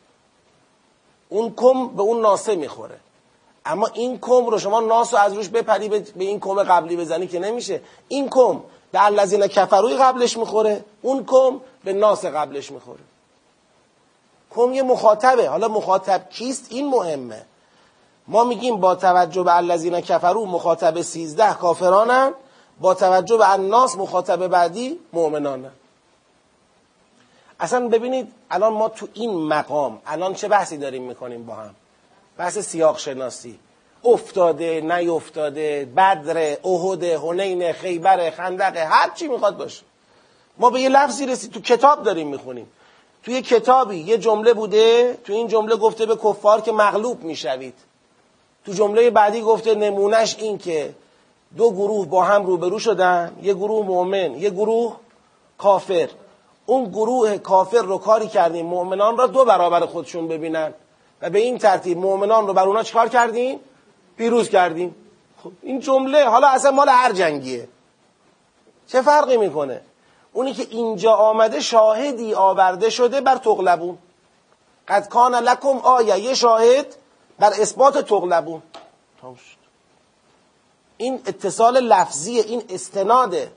اون 1.30 1.54
کم 1.58 1.88
به 1.88 2.02
اون 2.02 2.22
ناسه 2.22 2.56
می‌خوره. 2.56 2.98
اما 3.66 3.88
این 3.88 4.20
کم 4.20 4.46
رو 4.46 4.60
شما 4.60 4.80
ناس 4.80 5.14
رو 5.14 5.20
از 5.20 5.34
روش 5.34 5.50
بپری 5.50 5.90
به 5.90 6.04
این 6.18 6.40
کم 6.40 6.64
قبلی 6.64 6.98
بزنی 6.98 7.28
که 7.28 7.40
نمیشه. 7.40 7.82
این 8.08 8.30
کم 8.30 8.62
به 8.92 9.06
الذین 9.06 9.48
کفروی 9.48 9.98
قبلش 9.98 10.38
می‌خوره. 10.38 10.86
اون 11.02 11.26
کم 11.26 11.62
به 11.84 11.94
ناس 11.94 12.26
قبلش 12.26 12.72
می‌خوره. 12.72 13.00
کم 14.56 14.74
یه 14.74 14.84
مخاطبه. 14.84 15.50
حالا 15.50 15.68
مخاطب 15.68 16.30
کیست؟ 16.30 16.66
این 16.70 16.90
مهمه. 16.90 17.46
ما 18.28 18.44
میگیم 18.44 18.78
با 18.78 18.96
توجه 18.96 19.44
به 19.44 19.56
الذین 19.56 20.02
کفرو 20.02 20.46
مخاطب 20.46 21.02
سیزده 21.02 21.54
کافرانن. 21.54 22.34
با 22.82 22.94
توجه 22.94 23.38
به 23.38 23.52
الناس 23.52 23.98
مخاطب 23.98 24.48
بعدی 24.48 25.00
مؤمنانن 25.14 25.72
اصلا 27.60 27.88
ببینید 27.88 28.32
الان 28.52 28.74
ما 28.74 28.90
تو 28.90 29.08
این 29.14 29.36
مقام 29.48 30.02
الان 30.06 30.34
چه 30.34 30.48
بحثی 30.48 30.78
داریم 30.78 31.04
می‌کنیم 31.04 31.46
با 31.46 31.54
هم؟ 31.54 31.76
بحث 32.38 32.58
سیاق 32.58 32.98
شناسی 32.98 33.60
افتاده 34.04 34.82
نیفتاده 34.82 35.86
بدر 35.98 36.58
احد 36.64 37.04
هنین 37.04 37.74
خیبر 37.74 38.30
خندق 38.30 38.78
هر 38.78 39.10
چی 39.16 39.28
می‌خواد 39.28 39.58
باشه. 39.58 39.84
ما 40.58 40.70
به 40.70 40.82
یه 40.82 40.90
لفظی 40.90 41.26
رسید 41.26 41.52
تو 41.52 41.62
کتاب 41.62 42.04
داریم 42.04 42.28
می‌خونیم. 42.28 42.68
توی 43.24 43.42
کتابی 43.42 43.98
یه 43.98 44.18
جمله 44.18 44.54
بوده 44.54 45.18
تو 45.24 45.34
این 45.34 45.48
جمله 45.48 45.76
گفته 45.76 46.06
به 46.06 46.16
کفار 46.16 46.62
که 46.62 46.72
مغلوب 46.72 47.24
می‌شوید. 47.24 47.74
تو 48.66 48.74
جمله 48.74 49.10
بعدی 49.10 49.42
گفته 49.42 49.76
نمونهش 49.76 50.36
این 50.40 50.58
که 50.58 50.94
دو 51.58 51.72
گروه 51.72 52.08
با 52.08 52.24
هم 52.24 52.46
روبرو 52.46 52.80
شدن 52.80 53.38
یه 53.42 53.54
گروه 53.54 53.86
مؤمن 53.86 54.36
یه 54.36 54.50
گروه 54.50 54.96
کافر. 55.58 56.10
اون 56.66 56.90
گروه 56.90 57.38
کافر 57.38 57.82
رو 57.82 57.98
کاری 57.98 58.28
کردیم؟ 58.28 58.66
مؤمنان 58.66 59.18
را 59.18 59.28
دو 59.28 59.46
برابر 59.46 59.86
خودشون 59.86 60.28
ببینن. 60.28 60.74
و 61.22 61.30
به 61.30 61.40
این 61.40 61.58
ترتیب 61.58 61.98
مؤمنان 61.98 62.48
رو 62.48 62.54
بر 62.54 62.68
اونا 62.68 62.84
چکار 62.84 63.10
کردیم؟ 63.10 63.60
پیروز 64.18 64.50
کردیم. 64.50 64.96
خب 65.44 65.52
این 65.62 65.80
جمله 65.80 66.26
حالا 66.26 66.48
اصلا 66.48 66.72
مال 66.72 66.90
هر 66.90 67.12
جنگیه. 67.12 67.68
چه 68.88 69.02
فرقی 69.02 69.38
می‌کنه؟ 69.38 69.82
اونی 70.34 70.54
که 70.54 70.68
اینجا 70.70 71.14
آمده 71.14 71.60
شاهدی 71.60 72.34
آورده 72.34 72.90
شده 72.90 73.22
بر 73.22 73.36
تغلبون 73.36 73.98
قد 74.88 75.08
کان 75.08 75.36
لکم 75.36 75.78
آیه 75.78 76.20
یه 76.20 76.34
شاهد 76.34 76.96
بر 77.40 77.52
اثبات 77.60 77.98
تغلبون 77.98 78.62
این 81.02 81.22
اتصال 81.26 81.80
لفظی 81.80 82.40
این 82.40 82.64
استناده 82.70 83.52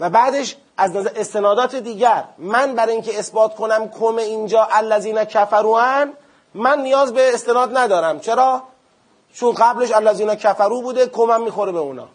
و 0.00 0.10
بعدش 0.10 0.56
از 0.76 0.96
نظر 0.96 1.10
استنادات 1.16 1.76
دیگر 1.76 2.24
من 2.38 2.74
برای 2.74 2.92
اینکه 2.92 3.18
اثبات 3.18 3.54
کنم 3.54 3.90
کم 3.90 4.16
اینجا 4.16 4.68
الذین 4.72 5.24
کفروان 5.24 6.12
من 6.54 6.82
نیاز 6.82 7.12
به 7.12 7.34
استناد 7.34 7.76
ندارم. 7.76 8.20
چرا؟ 8.20 8.62
چون 9.34 9.54
قبلش 9.54 9.92
الذین 9.92 10.34
کفرو 10.34 10.82
بوده 10.82 11.06
کمم 11.06 11.42
می‌خوره 11.42 11.72
به 11.72 11.78
اونا. 11.78 12.08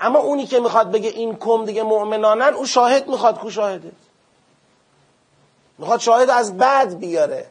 اما 0.00 0.18
اونی 0.18 0.46
که 0.46 0.60
می‌خواد 0.60 0.90
بگه 0.90 1.08
این 1.08 1.36
کم 1.36 1.64
دیگه 1.64 1.82
مؤمنانن 1.82 2.54
او 2.54 2.66
شاهد 2.66 3.08
می‌خواد 3.08 3.38
کو 3.38 3.50
شاهده؟ 3.50 3.92
می‌خواد 5.78 6.00
شاهد 6.00 6.30
از 6.30 6.56
بعد 6.56 6.98
بیاره. 6.98 7.46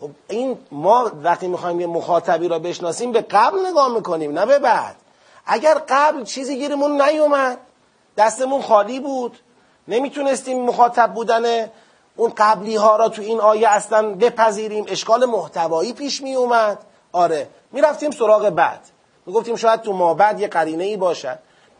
خب 0.00 0.10
این 0.28 0.58
ما 0.72 1.10
وقتی 1.22 1.48
می‌خوایم 1.48 1.80
یه 1.80 1.86
مخاطبی 1.86 2.48
را 2.48 2.58
بشناسیم 2.58 3.12
به 3.12 3.20
قبل 3.20 3.66
نگاه 3.66 3.94
می‌کنیم 3.94 4.38
نه 4.38 4.46
به 4.46 4.58
بعد. 4.58 4.96
اگر 5.46 5.82
قبل 5.88 6.24
چیزی 6.24 6.58
گیرمون 6.58 7.02
نیومد 7.02 7.58
دستمون 8.16 8.62
خالی 8.62 9.00
بود 9.00 9.38
نمی‌تونستیم 9.88 10.64
مخاطب 10.64 11.14
بودن 11.14 11.70
اون 12.16 12.32
قبلی 12.36 12.76
ها 12.76 12.96
را 12.96 13.08
تو 13.08 13.22
این 13.22 13.40
آیه 13.40 13.68
اصلا 13.68 14.14
بپذیریم 14.14 14.84
اشکال 14.88 15.24
محتوایی 15.24 15.92
پیش 15.92 16.22
می 16.22 16.34
اومد 16.34 16.78
آره 17.12 17.48
می‌رفتیم 17.72 18.10
سراغ 18.10 18.50
بعد. 18.50 18.80
می‌گفتیم 19.26 19.56
شاید 19.56 19.80
تو 19.80 19.92
ما 19.92 20.14
بعد 20.14 20.40
یه 20.40 20.48
قرینه 20.48 20.84
ای 20.84 20.96
باشد. 20.96 21.38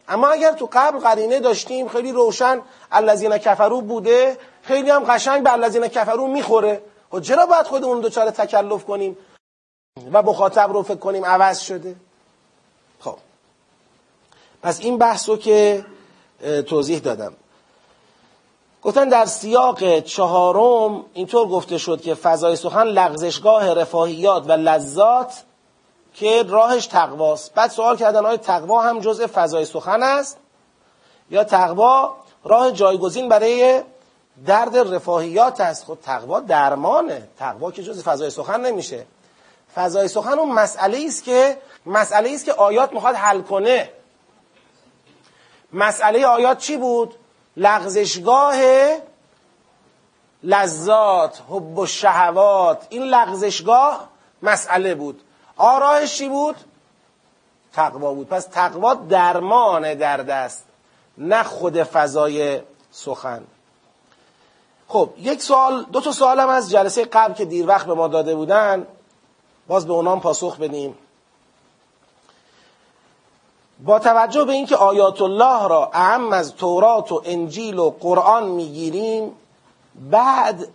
اما 0.08 0.28
اگر 0.28 0.52
تو 0.52 0.68
قبل 0.72 0.98
قرینه 0.98 1.40
داشتیم 1.40 1.88
خیلی 1.88 2.12
روشن 2.12 2.60
الذین 2.92 3.38
کفرو 3.38 3.80
بوده 3.80 4.36
خیلی 4.62 4.90
هم 4.90 5.04
قشنگ 5.04 5.42
به 5.42 5.52
الذین 5.52 5.88
کفرو 5.88 6.26
می‌خوره. 6.26 6.82
خب 7.10 7.20
چرا 7.20 7.46
باید 7.46 7.66
خودمون 7.66 8.00
دوچار 8.00 8.30
تکلف 8.30 8.84
کنیم 8.84 9.16
و 10.12 10.22
مخاطب 10.22 10.72
رو 10.72 10.82
فکر 10.82 10.96
کنیم 10.96 11.24
عوض 11.24 11.60
شده؟ 11.60 11.96
خب. 13.00 13.16
پس 14.62 14.80
این 14.80 14.98
بحث 14.98 15.28
رو 15.28 15.36
که 15.36 15.86
توضیح 16.66 16.98
دادم. 16.98 17.32
گفتن 18.82 19.08
در 19.08 19.26
سیاق 19.26 20.00
چهارم 20.00 21.04
اینطور 21.12 21.48
گفته 21.48 21.78
شد 21.78 22.00
که 22.00 22.14
فضای 22.14 22.56
سخن 22.56 22.86
لغزشگاه 22.86 23.74
رفاهیات 23.74 24.48
و 24.48 24.52
لذات 24.52 25.42
که 26.14 26.42
راهش 26.42 26.86
تقواست. 26.86 27.54
بعد 27.54 27.70
سوال 27.70 27.96
کردن 27.96 28.26
آیا 28.26 28.36
تقوا 28.36 28.82
هم 28.82 29.00
جزء 29.00 29.26
فضای 29.26 29.64
سخن 29.64 30.02
است 30.02 30.36
یا 31.30 31.44
تقوا 31.44 32.16
راه 32.44 32.72
جایگزین 32.72 33.28
برای 33.28 33.82
درد 34.46 34.76
رفاهیات 34.76 35.60
است. 35.60 35.84
خود 35.84 35.98
خب 35.98 36.04
تقوا 36.04 36.40
درمانه. 36.40 37.28
تقوا 37.38 37.70
که 37.70 37.82
جز 37.82 38.02
فضای 38.02 38.30
سخن 38.30 38.60
نمیشه. 38.60 39.06
فضای 39.74 40.08
سخن 40.08 40.38
اون 40.38 40.52
مسئله 40.52 41.04
است 41.06 41.24
که 41.24 41.58
مسئله 41.86 42.30
است 42.34 42.44
که 42.44 42.52
آیات 42.52 42.92
می‌خواد 42.92 43.14
حل 43.14 43.40
کنه. 43.40 43.90
مسئله 45.72 46.26
آیات 46.26 46.58
چی 46.58 46.76
بود؟ 46.76 47.14
لغزشگاه 47.56 48.56
لذات 50.42 51.42
حب 51.50 51.78
و 51.78 51.86
شهوات. 51.86 52.86
این 52.90 53.02
لغزشگاه 53.02 54.08
مسئله 54.42 54.94
بود. 54.94 55.22
آراهش 55.56 56.14
چی 56.14 56.28
بود؟ 56.28 56.56
تقوا 57.72 58.14
بود. 58.14 58.28
پس 58.28 58.44
تقوا 58.44 58.94
درمان 58.94 59.94
درد 59.94 60.30
است. 60.30 60.64
نه 61.18 61.42
خود 61.42 61.82
فضای 61.82 62.60
سخن. 62.90 63.44
خب 64.90 65.10
یک 65.18 65.42
سوال 65.42 65.84
دو 65.92 66.00
تا 66.00 66.12
سوالم 66.12 66.48
از 66.48 66.70
جلسه 66.70 67.04
قبل 67.04 67.34
که 67.34 67.44
دیر 67.44 67.66
وقت 67.66 67.86
به 67.86 67.94
ما 67.94 68.08
داده 68.08 68.34
بودن. 68.34 68.86
باز 69.68 69.86
به 69.86 69.92
اونام 69.92 70.20
پاسخ 70.20 70.56
بدیم. 70.56 70.94
با 73.84 73.98
توجه 73.98 74.44
به 74.44 74.52
اینکه 74.52 74.76
آیات 74.76 75.22
الله 75.22 75.68
را 75.68 75.90
اهم 75.92 76.32
از 76.32 76.54
تورات 76.54 77.12
و 77.12 77.22
انجیل 77.24 77.78
و 77.78 77.90
قرآن 78.00 78.48
می‌گیریم 78.48 79.32
بعد 80.10 80.68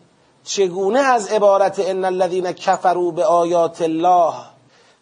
چگونه 0.44 1.00
از 1.00 1.28
عبارت 1.28 1.80
ان 1.80 2.06
الذين 2.06 2.52
كفروا 2.52 3.12
به 3.12 3.26
آیات 3.26 3.82
الله 3.82 4.34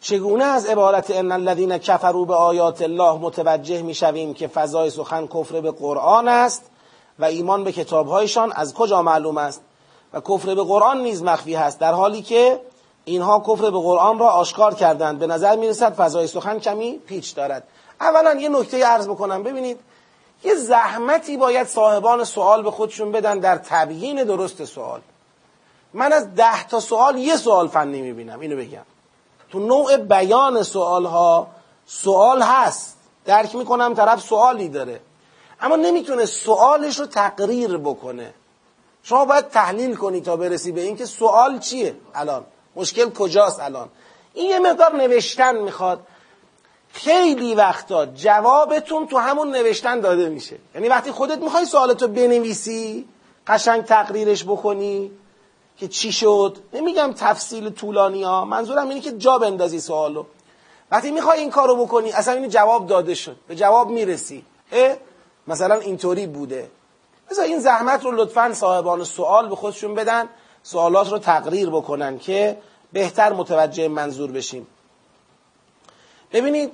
چگونه 0.01 0.43
از 0.43 0.65
عبارت 0.65 1.11
ان 1.11 1.31
الذين 1.31 1.77
كفروا 1.77 2.25
به 2.25 2.35
آیات 2.35 2.81
الله 2.81 3.13
متوجه 3.17 3.81
می‌شویم 3.81 4.33
که 4.33 4.47
فضای 4.47 4.89
سخن 4.89 5.27
کفر 5.27 5.61
به 5.61 5.71
قرآن 5.71 6.27
است؟ 6.27 6.72
و 7.19 7.25
ایمان 7.25 7.63
به 7.63 7.71
کتابهایشان 7.71 8.51
از 8.51 8.73
کجا 8.73 9.01
معلوم 9.01 9.37
است؟ 9.37 9.61
و 10.13 10.19
کفر 10.19 10.55
به 10.55 10.63
قرآن 10.63 11.01
نیز 11.01 11.23
مخفی 11.23 11.55
هست 11.55 11.79
در 11.79 11.93
حالی 11.93 12.21
که 12.21 12.59
اینها 13.05 13.39
کفر 13.39 13.71
به 13.71 13.79
قرآن 13.79 14.19
را 14.19 14.29
آشکار 14.29 14.73
کردند. 14.73 15.19
به 15.19 15.27
نظر 15.27 15.55
می‌رسد 15.55 15.93
فضای 15.93 16.27
سخن 16.27 16.59
کمی 16.59 16.91
پیچ 16.97 17.35
دارد. 17.35 17.63
اولا 18.01 18.33
یه 18.33 18.49
نکته 18.49 18.85
عرض 18.85 19.07
بکنم. 19.07 19.43
ببینید 19.43 19.79
یه 20.43 20.55
زحمتی 20.55 21.37
باید 21.37 21.67
صاحبان 21.67 22.23
سوال 22.23 22.63
به 22.63 22.71
خودشون 22.71 23.11
بدن 23.11 23.39
در 23.39 23.57
تبیین 23.57 24.23
درست 24.23 24.65
سوال. 24.65 25.01
من 25.93 26.13
از 26.13 26.35
ده 26.35 26.67
تا 26.67 26.79
سوال 26.79 27.17
یه 27.17 27.37
سوال 27.37 27.67
فنی 27.67 28.01
می‌بینم 28.01 28.39
اینو 28.39 28.57
بگم. 28.57 28.85
تو 29.51 29.59
نوع 29.59 29.97
بیان 29.97 30.63
سوال 30.63 31.05
ها 31.05 31.47
سوال 31.85 32.41
هست. 32.41 32.97
درک 33.25 33.55
می‌کنم 33.55 33.93
طرف 33.93 34.21
سوالی 34.21 34.69
داره. 34.69 34.99
اما 35.63 35.75
نمی‌تونه 35.75 36.25
سوالش 36.25 36.99
رو 36.99 37.05
تقریر 37.05 37.77
بکنه. 37.77 38.33
شما 39.03 39.25
باید 39.25 39.47
تحلیل 39.47 39.95
کنی 39.95 40.21
تا 40.21 40.35
برسی 40.35 40.71
به 40.71 40.81
اینکه 40.81 41.05
سوال 41.05 41.59
چیه 41.59 41.95
الان؟ 42.15 42.45
مشکل 42.75 43.09
کجاست 43.09 43.59
الان؟ 43.59 43.89
این 44.33 44.49
یه 44.49 44.59
مقدار 44.59 44.95
نوشتن 44.95 45.55
می‌خواد. 45.55 45.99
خیلی 46.93 47.55
وقتا 47.55 48.05
جوابتون 48.05 49.07
تو 49.07 49.17
همون 49.17 49.51
نوشتن 49.51 49.99
داده 49.99 50.29
میشه. 50.29 50.57
یعنی 50.75 50.87
وقتی 50.89 51.11
خودت 51.11 51.37
می‌خوای 51.37 51.65
سوالتو 51.65 52.07
بنویسی 52.07 53.07
قشنگ 53.47 53.83
تقریرش 53.83 54.43
بکنی 54.43 55.11
که 55.77 55.87
چی 55.87 56.11
شد؟ 56.11 56.57
نمیگم 56.73 57.13
تفصیل 57.13 57.69
طولانی 57.69 58.23
ها 58.23 58.45
منظورم 58.45 58.89
اینه 58.89 59.01
که 59.01 59.11
جا 59.11 59.37
بندازی 59.37 59.79
سوالو. 59.79 60.25
وقتی 60.91 61.11
می‌خوای 61.11 61.39
این 61.39 61.49
کارو 61.49 61.75
بکنی 61.85 62.11
اصلا 62.11 62.33
این 62.33 62.49
جواب 62.49 62.87
داده 62.87 63.15
شد. 63.15 63.35
به 63.47 63.55
جواب 63.55 63.89
می‌رسی. 63.89 64.45
مثلا 65.47 65.75
اینطوری 65.75 66.27
بوده. 66.27 66.71
مثلا 67.31 67.45
این 67.45 67.59
زحمت 67.59 68.03
رو 68.03 68.11
لطفا 68.11 68.53
صاحبان 68.53 69.03
سوال 69.03 69.49
به 69.49 69.55
خودشون 69.55 69.95
بدن 69.95 70.29
سوالات 70.63 71.11
رو 71.11 71.19
تقریر 71.19 71.69
بکنن 71.69 72.19
که 72.19 72.57
بهتر 72.93 73.33
متوجه 73.33 73.87
منظور 73.87 74.31
بشیم. 74.31 74.67
ببینید 76.31 76.71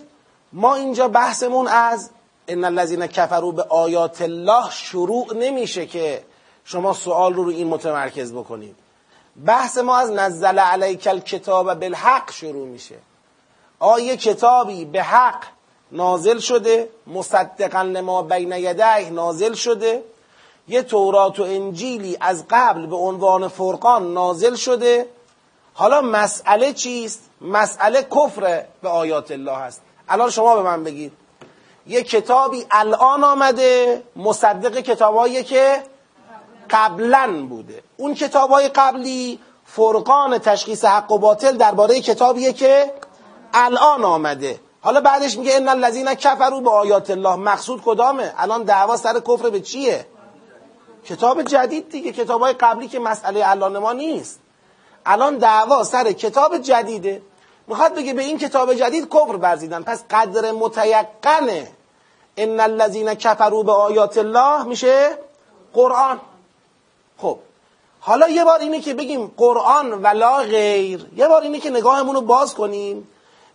ما 0.53 0.75
اینجا 0.75 1.07
بحثمون 1.07 1.67
از 1.67 2.09
ان 2.47 2.63
الذين 2.63 3.07
کفروا 3.07 3.51
به 3.51 3.63
آیات 3.63 4.21
الله 4.21 4.69
شروع 4.71 5.33
نمیشه 5.33 5.85
که 5.85 6.23
شما 6.65 6.93
سوال 6.93 7.33
رو 7.33 7.43
رو 7.43 7.49
این 7.49 7.67
متمرکز 7.67 8.33
بکنید. 8.33 8.75
بحث 9.45 9.77
ما 9.77 9.97
از 9.97 10.11
نزل 10.11 10.59
علیک 10.59 11.07
الکتاب 11.07 11.73
بالحق 11.73 12.31
شروع 12.31 12.67
میشه. 12.67 12.95
آیه 13.79 14.17
کتابی 14.17 14.85
به 14.85 15.03
حق 15.03 15.43
نازل 15.91 16.39
شده 16.39 16.89
مصدقا 17.07 17.81
لما 17.81 18.21
بین 18.21 18.51
یدیه 18.51 19.09
نازل 19.09 19.53
شده. 19.53 20.03
یه 20.67 20.81
تورات 20.83 21.39
و 21.39 21.43
انجیلی 21.43 22.17
از 22.21 22.45
قبل 22.49 22.85
به 22.85 22.95
عنوان 22.95 23.47
فرقان 23.47 24.13
نازل 24.13 24.55
شده. 24.55 25.05
حالا 25.73 26.01
مسئله 26.01 26.73
چیست؟ 26.73 27.29
مسئله 27.41 28.03
کفر 28.03 28.65
به 28.81 28.89
آیات 28.89 29.31
الله 29.31 29.55
هست. 29.55 29.81
الان 30.09 30.29
شما 30.29 30.55
به 30.55 30.61
من 30.61 30.83
بگید. 30.83 31.11
یه 31.87 32.03
کتابی 32.03 32.65
الان 32.71 33.23
آمده 33.23 34.03
مصدق 34.15 34.79
کتابایی 34.79 35.43
که 35.43 35.83
قبلا 36.69 37.45
بوده. 37.49 37.83
اون 37.97 38.13
کتابای 38.13 38.67
قبلی 38.67 39.39
فرقان 39.65 40.37
تشخیص 40.37 40.85
حق 40.85 41.11
و 41.11 41.17
باطل 41.17 41.57
درباره 41.57 42.01
کتابیه 42.01 42.53
که 42.53 42.93
الان 43.53 44.05
آمده. 44.05 44.59
حالا 44.81 45.01
بعدش 45.01 45.37
میگه 45.37 45.55
ان 45.55 45.67
الذين 45.67 46.13
کفروا 46.13 46.59
به 46.59 46.69
آیات 46.69 47.09
الله. 47.09 47.35
مقصود 47.35 47.81
کدامه؟ 47.85 48.33
الان 48.37 48.63
دعوا 48.63 48.97
سر 48.97 49.19
کفر 49.19 49.49
به 49.49 49.59
چیه؟ 49.59 50.05
کتاب 51.05 51.43
جدید 51.43 51.89
دیگه 51.89 52.11
کتاب 52.11 52.41
های 52.41 52.53
قبلی 52.53 52.87
که 52.87 52.99
مسئله 52.99 53.49
الان 53.49 53.77
ما 53.77 53.93
نیست. 53.93 54.39
الان 55.05 55.37
دعوا 55.37 55.83
سر 55.83 56.11
کتاب 56.11 56.57
جدیده. 56.57 57.21
می‌خواد 57.67 57.95
بگه 57.95 58.13
به 58.13 58.23
این 58.23 58.37
کتاب 58.37 58.73
جدید 58.73 59.09
کفر 59.09 59.35
برزیدن 59.37 59.83
پس 59.83 60.03
قدر 60.09 60.51
متیقنه. 60.51 61.67
ان 62.37 62.59
الذين 62.59 63.13
کفروا 63.13 63.63
به 63.63 63.71
آیات 63.71 64.17
الله 64.17 64.63
میشه 64.63 65.17
قرآن. 65.73 66.19
خب 67.17 67.37
حالا 67.99 68.27
یه 68.29 68.43
بار 68.45 68.59
اینه 68.59 68.79
که 68.79 68.93
بگیم 68.93 69.31
قرآن 69.37 69.93
ولا 69.93 70.37
غیر. 70.37 71.05
یه 71.15 71.27
بار 71.27 71.41
اینه 71.41 71.59
که 71.59 71.69
نگاهمون 71.69 72.15
رو 72.15 72.21
باز 72.21 72.53
کنیم. 72.53 73.07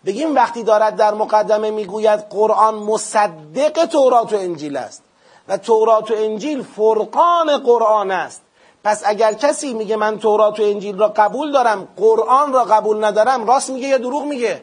بگیم 0.06 0.34
وقتی 0.34 0.62
دارد 0.62 0.96
در 0.96 1.14
مقدمه 1.14 1.70
می‌گوید 1.70 2.20
قرآن 2.20 2.74
مصدق 2.74 3.84
تورات 3.84 4.32
و 4.32 4.36
انجیل 4.36 4.76
است 4.76 5.02
و 5.48 5.56
تورات 5.56 6.10
و 6.10 6.14
انجیل 6.16 6.62
فرقان 6.62 7.56
قرآن 7.56 8.10
است. 8.10 8.42
پس 8.84 9.02
اگر 9.06 9.32
کسی 9.32 9.74
میگه 9.74 9.96
من 9.96 10.18
تورات 10.18 10.60
و 10.60 10.62
انجیل 10.62 10.98
را 10.98 11.08
قبول 11.08 11.52
دارم 11.52 11.88
قرآن 11.96 12.52
را 12.52 12.64
قبول 12.64 13.04
ندارم 13.04 13.46
راست 13.46 13.70
میگه 13.70 13.88
یا 13.88 13.98
دروغ 13.98 14.22
میگه؟ 14.24 14.62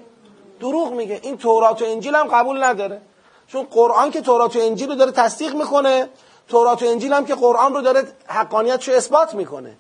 دروغ 0.60 0.92
میگه. 0.92 1.20
این 1.24 1.38
تورات 1.38 1.82
و 1.82 1.86
انجیل 1.86 2.16
هم 2.16 2.28
قبول 2.28 2.64
نداره. 2.64 3.02
چون 3.48 3.68
قرآن 3.72 4.12
که 4.12 4.22
تورات 4.22 4.56
و 4.56 4.60
انجیل 4.60 4.90
رو 4.90 4.96
داره 4.96 5.12
تصدیق 5.12 5.56
می‌کنه 5.56 6.10
تورات 6.48 6.84
و 6.84 6.86
انجیل 6.86 7.14
هم 7.14 7.26
که 7.26 7.36
قرآن 7.36 7.74
رو 7.74 7.82
داره 7.82 8.04
حقانیتش 8.28 8.88
رو 8.88 8.96
اثبات 8.96 9.34
می‌کنه. 9.34 9.78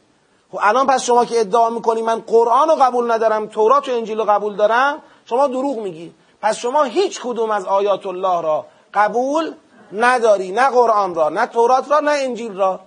خب 0.52 0.60
الان 0.62 0.88
پس 0.88 1.04
شما 1.04 1.26
که 1.26 1.39
ادعا 1.39 1.69
می‌کنی 1.69 2.02
من 2.02 2.19
قرآن 2.19 2.69
رو 2.69 2.76
قبول 2.76 3.12
ندارم 3.12 3.47
تورات 3.47 3.89
و 3.89 3.91
انجیل 3.91 4.17
رو 4.17 4.26
قبول 4.26 4.56
دارم 4.56 5.02
شما 5.32 5.48
دروغ 5.48 5.78
میگی. 5.78 6.13
پس 6.41 6.58
شما 6.58 6.84
هیچ 6.84 7.22
کدوم 7.22 7.52
از 7.52 7.65
آیات 7.65 8.06
الله 8.06 8.41
را 8.41 8.65
قبول 8.94 9.54
نداری. 9.94 10.52
نه 10.52 10.70
قرآن 10.70 11.15
را 11.15 11.30
نه 11.30 11.46
تورات 11.46 11.91
را 11.91 12.00
نه 12.00 12.12
انجیل 12.12 12.58
را. 12.58 12.80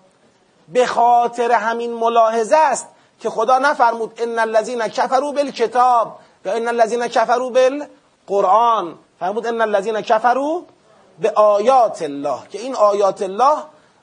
به 0.68 0.86
خاطر 0.86 1.52
همین 1.52 1.92
ملاحظه 1.92 2.56
است 2.56 2.88
که 3.20 3.30
خدا 3.30 3.58
نفرمود 3.58 4.12
ان 4.22 4.38
الذين 4.38 4.88
كفروا 4.88 5.32
بالکتاب 5.32 6.18
یا 6.44 6.52
ان 6.52 6.68
الذين 6.68 7.06
كفروا 7.06 7.50
بالقرآن 7.50 8.94
فرمود 9.20 9.46
ان 9.46 9.60
الذين 9.60 10.00
كفروا 10.00 10.62
به 11.18 11.30
آیات 11.30 12.02
الله 12.02 12.38
که 12.50 12.58
این 12.58 12.74
آیات 12.74 13.22
الله 13.22 13.56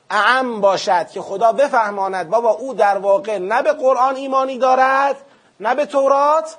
اعم 0.10 0.62
باشد 0.62 1.08
که 1.08 1.22
خدا 1.22 1.52
بفهماند. 1.52 2.30
بابا 2.30 2.50
او 2.50 2.74
در 2.74 2.98
واقع 2.98 3.38
نه 3.38 3.62
به 3.62 3.74
قرآن 3.74 4.16
ایمانی 4.16 4.58
دارد 4.58 5.16
نه 5.60 5.76
به 5.76 5.86
تورات 5.86 6.58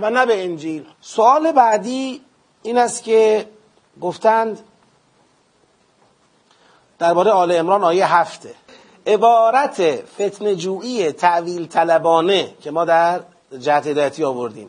و 0.00 0.10
نه 0.10 0.26
به 0.26 0.44
انجیل. 0.44 0.84
سوال 1.00 1.52
بعدی 1.52 2.20
این 2.62 2.78
است 2.78 3.02
که 3.02 3.48
گفتند 4.00 4.60
درباره 6.98 7.30
آل 7.30 7.52
امران 7.52 7.84
آیه 7.84 8.14
هفته. 8.14 8.54
عبارت 9.06 9.96
فتنجویی 9.96 11.12
تعویل 11.12 11.66
طلبانه 11.66 12.54
که 12.62 12.70
ما 12.70 12.84
در 12.84 13.20
جهت 13.58 13.86
هدایتی 13.86 14.24
آوردیم. 14.24 14.68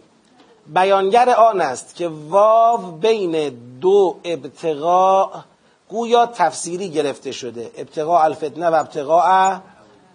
بیانگر 0.67 1.29
آن 1.29 1.62
است 1.62 1.95
که 1.95 2.08
واو 2.08 2.91
بین 2.91 3.49
دو 3.82 4.19
ابتقاء 4.23 5.29
گویا 5.89 6.25
تفسیری 6.25 6.89
گرفته 6.89 7.32
شده. 7.32 7.71
ابتقاء 7.77 8.23
الفتنه 8.23 8.67
و 8.69 8.73
ابتقاء 8.73 9.58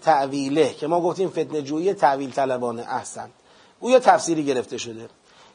تعویله 0.03 0.75
که 0.75 0.87
ما 0.87 1.01
گفتیم 1.01 1.29
فتنه 1.29 1.63
جویی 1.63 1.95
تعویل 1.95 2.31
طلبانه 2.31 2.83
احسن. 2.83 3.31
گویا 3.81 3.99
تفسیری 3.99 4.45
گرفته 4.45 4.79
شده. 4.79 5.09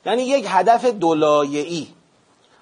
یعنی 0.05 0.21
یک 0.21 0.45
هدف 0.47 0.85
دولایعی 0.85 1.87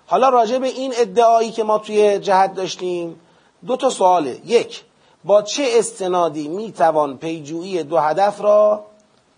حالا 0.08 0.30
راجع 0.30 0.58
به 0.58 0.68
این 0.68 0.94
ادعایی 0.98 1.52
که 1.52 1.64
ما 1.64 1.78
توی 1.78 2.20
جهت 2.20 2.54
داشتیم 2.54 3.20
دو 3.68 3.76
تا 3.76 3.90
سواله. 3.90 4.40
یک 4.46 4.84
با 5.24 5.42
چه 5.42 5.64
استنادی 5.68 6.48
می‌توان 6.48 7.18
پیجویی 7.18 7.84
دو 7.84 7.98
هدف 7.98 8.42
را 8.42 8.86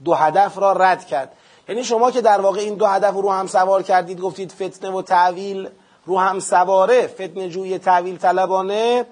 دو 0.06 0.14
هدف 0.14 0.58
را 0.58 0.72
رد 0.72 1.06
کرد؟ 1.06 1.32
یعنی 1.70 1.84
شما 1.84 2.12
که 2.12 2.22
در 2.22 2.42
واقع 2.42 2.60
این 2.60 2.76
دو 2.76 2.86
هدف 2.86 3.14
رو 3.14 3.32
هم 3.32 3.48
سوار 3.48 3.84
کردید 3.84 4.20
گفتید 4.20 4.52
فتنه 4.52 4.92
و 4.92 5.02
تعویل 5.02 5.70
رو 6.06 6.20
هم 6.20 6.40
سواره 6.40 7.08
فتنه 7.08 7.50
جوی 7.50 7.78
تعویل 7.78 8.18
طلبانه 8.18 9.06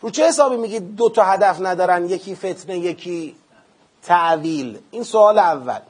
رو 0.00 0.10
چه 0.10 0.28
حسابی 0.28 0.56
میگید 0.56 0.96
دو 0.96 1.08
تا 1.08 1.24
هدف 1.24 1.60
ندارن 1.60 2.08
یکی 2.08 2.34
فتنه 2.34 2.78
یکی 2.78 3.36
تعویل 4.02 4.78
این 4.90 5.02
سوال 5.02 5.38
اول. 5.38 5.80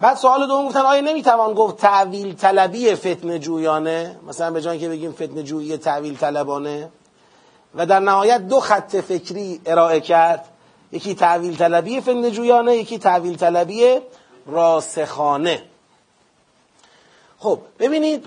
بعد 0.00 0.16
سوال 0.16 0.46
دوم 0.46 0.66
گفتن 0.66 0.80
آیا 0.80 1.00
نمی‌توان 1.00 1.54
گفت 1.54 1.76
تعویل 1.76 2.34
طلبی 2.34 2.94
فتنه 2.94 3.38
جویانه؟ 3.38 4.16
مثلا 4.28 4.50
به 4.50 4.60
جای 4.60 4.78
که 4.78 4.88
بگیم 4.88 5.12
فتنه 5.12 5.42
جویی 5.42 5.76
تعویل 5.76 6.16
طلبانه. 6.16 6.88
و 7.74 7.86
در 7.86 8.00
نهایت 8.00 8.48
دو 8.48 8.60
خط 8.60 8.96
فکری 8.96 9.60
ارائه 9.66 10.00
کرد. 10.00 10.44
یکی 10.92 11.14
تعویل 11.14 11.56
طلبی 11.56 12.00
فتنه 12.00 12.30
جویانه 12.30 12.76
یکی 12.76 12.98
تعویل 12.98 13.36
طلبی 13.36 14.00
راسخانه. 14.46 15.62
خب 17.38 17.58
ببینید 17.78 18.26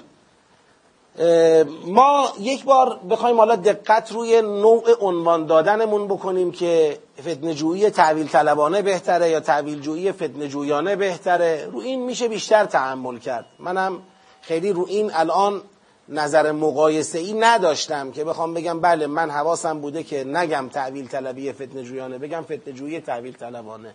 ما 1.86 2.34
یک 2.40 2.64
بار 2.64 3.00
بخوایم 3.10 3.38
حالا 3.38 3.56
دقت 3.56 4.12
روی 4.12 4.42
نوع 4.42 4.84
عنوان 5.02 5.46
دادنمون 5.46 6.08
بکنیم 6.08 6.52
که 6.52 7.00
فتنه 7.22 7.54
جویی 7.54 7.90
تعویل 7.90 8.28
طلبانه 8.28 8.82
بهتره 8.82 9.30
یا 9.30 9.40
تعویل 9.40 9.80
جویی 9.80 10.12
فتنه 10.12 10.48
جویانه 10.48 10.96
بهتره. 10.96 11.70
رو 11.72 11.80
این 11.80 12.06
میشه 12.06 12.28
بیشتر 12.28 12.66
تحمل 12.66 13.18
کرد. 13.18 13.46
منم 13.60 14.02
خیلی 14.42 14.74
رو 14.74 14.86
این 14.88 15.12
الان 15.14 15.62
نظر 16.10 16.52
مقایسه 16.52 17.20
ای 17.20 17.34
نداشتم 17.34 18.12
که 18.12 18.24
بخوام 18.24 18.54
بگم 18.54 18.80
بله 18.80 19.08
من 19.08 19.30
حواسم 19.30 19.80
بوده 19.80 20.04
که 20.04 20.24
نگم 20.24 20.70
تعویل 20.74 21.08
طلبی 21.08 21.52
فتنه 21.52 21.84
جویانه 21.84 22.18
بگم 22.18 22.42
فتنه 22.42 22.74
جویی 22.74 23.00
تعویل 23.00 23.34
طلبانه. 23.34 23.94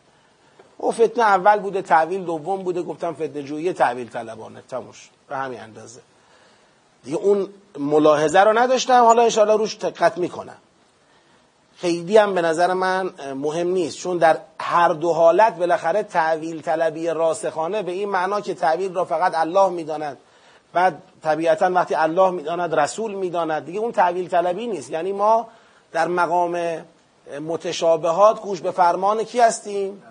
او 0.78 0.92
فتنه 0.92 1.24
اول 1.24 1.58
بوده 1.58 1.82
تعویل 1.82 2.24
دوم 2.24 2.62
بوده 2.62 2.82
گفتم 2.82 3.12
فتنه 3.12 3.42
جویی 3.42 3.72
تعویل 3.72 4.08
طلبانه 4.08 4.62
تموش 4.68 5.10
به 5.28 5.36
همین 5.36 5.60
اندازه. 5.60 6.00
دیگه 7.04 7.16
اون 7.16 7.48
ملاحظه 7.78 8.40
رو 8.40 8.58
نداشتم 8.58 9.04
حالا 9.04 9.22
انشاءالله 9.22 9.56
روش 9.56 9.76
دقت 9.76 10.18
می‌کنم. 10.18 10.56
خیلی 11.76 12.16
هم 12.16 12.34
به 12.34 12.42
نظر 12.42 12.72
من 12.72 13.10
مهم 13.34 13.68
نیست 13.68 13.98
چون 13.98 14.18
در 14.18 14.38
هر 14.60 14.88
دو 14.88 15.12
حالت 15.12 15.56
بالاخره 15.56 16.02
تعویل 16.02 16.62
طلبی 16.62 17.08
راسخانه 17.08 17.82
به 17.82 17.92
این 17.92 18.08
معنا 18.08 18.40
که 18.40 18.54
تعویل 18.54 18.94
را 18.94 19.04
فقط 19.04 19.32
الله 19.34 19.68
می‌داند. 19.68 20.18
بعد 20.72 21.02
طبیعتا 21.22 21.70
وقتی 21.72 21.94
الله 21.94 22.30
می‌داند 22.30 22.74
رسول 22.74 23.14
می‌داند 23.14 23.64
دیگه 23.64 23.78
اون 23.78 23.92
تعویل 23.92 24.28
طلبی 24.28 24.66
نیست. 24.66 24.90
یعنی 24.90 25.12
ما 25.12 25.46
در 25.92 26.08
مقام 26.08 26.84
متشابهات 27.40 28.40
گوش 28.40 28.60
به 28.60 28.70
فرمان 28.70 29.24
کی 29.24 29.40
هستیم؟ 29.40 30.02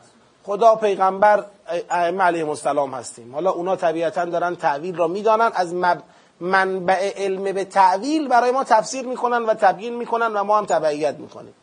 خدا 0.44 0.76
پیغمبر 0.76 1.46
ائمه 1.90 2.24
علیهم 2.24 2.50
السلام 2.50 2.94
هستیم. 2.94 3.34
حالا 3.34 3.52
اونا 3.52 3.76
طبیعتا 3.76 4.26
دارن 4.26 4.56
تعویل 4.56 4.96
را 4.96 5.08
می‌دانند 5.08 5.52
از 5.56 5.74
مب... 5.74 6.02
منبع 6.42 7.14
علم 7.18 7.44
به 7.44 7.64
تعویل 7.66 8.28
برای 8.28 8.52
ما 8.52 8.64
تفسیر 8.64 9.06
می‌کنن 9.06 9.46
و 9.46 9.54
تبیین 9.54 9.96
می‌کنن 9.96 10.34
و 10.34 10.44
ما 10.44 10.58
هم 10.58 10.66
تبعیت 10.66 11.16
می‌کنیم. 11.16 11.54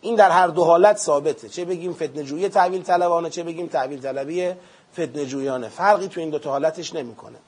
این 0.00 0.14
در 0.14 0.30
هر 0.30 0.46
دو 0.46 0.64
حالت 0.64 0.96
ثابته. 0.96 1.48
چه 1.48 1.64
بگیم 1.64 1.92
فتنه 1.92 2.22
جویی 2.22 2.48
تعویل 2.48 2.82
طلبانه 2.82 3.30
چه 3.30 3.42
بگیم 3.42 3.66
تعویل 3.66 4.00
طلبی 4.00 4.52
فتنه 4.92 5.26
جویانه. 5.26 5.68
فرقی 5.68 6.08
تو 6.08 6.20
این 6.20 6.30
دو 6.30 6.38
تا 6.38 6.50
حالتش 6.50 6.94
نمی‌کنه. 6.94 7.38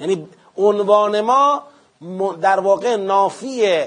یعنی 0.00 0.28
عنوان 0.56 1.20
ما 1.20 1.62
در 2.40 2.60
واقع 2.60 2.96
نافی 2.96 3.84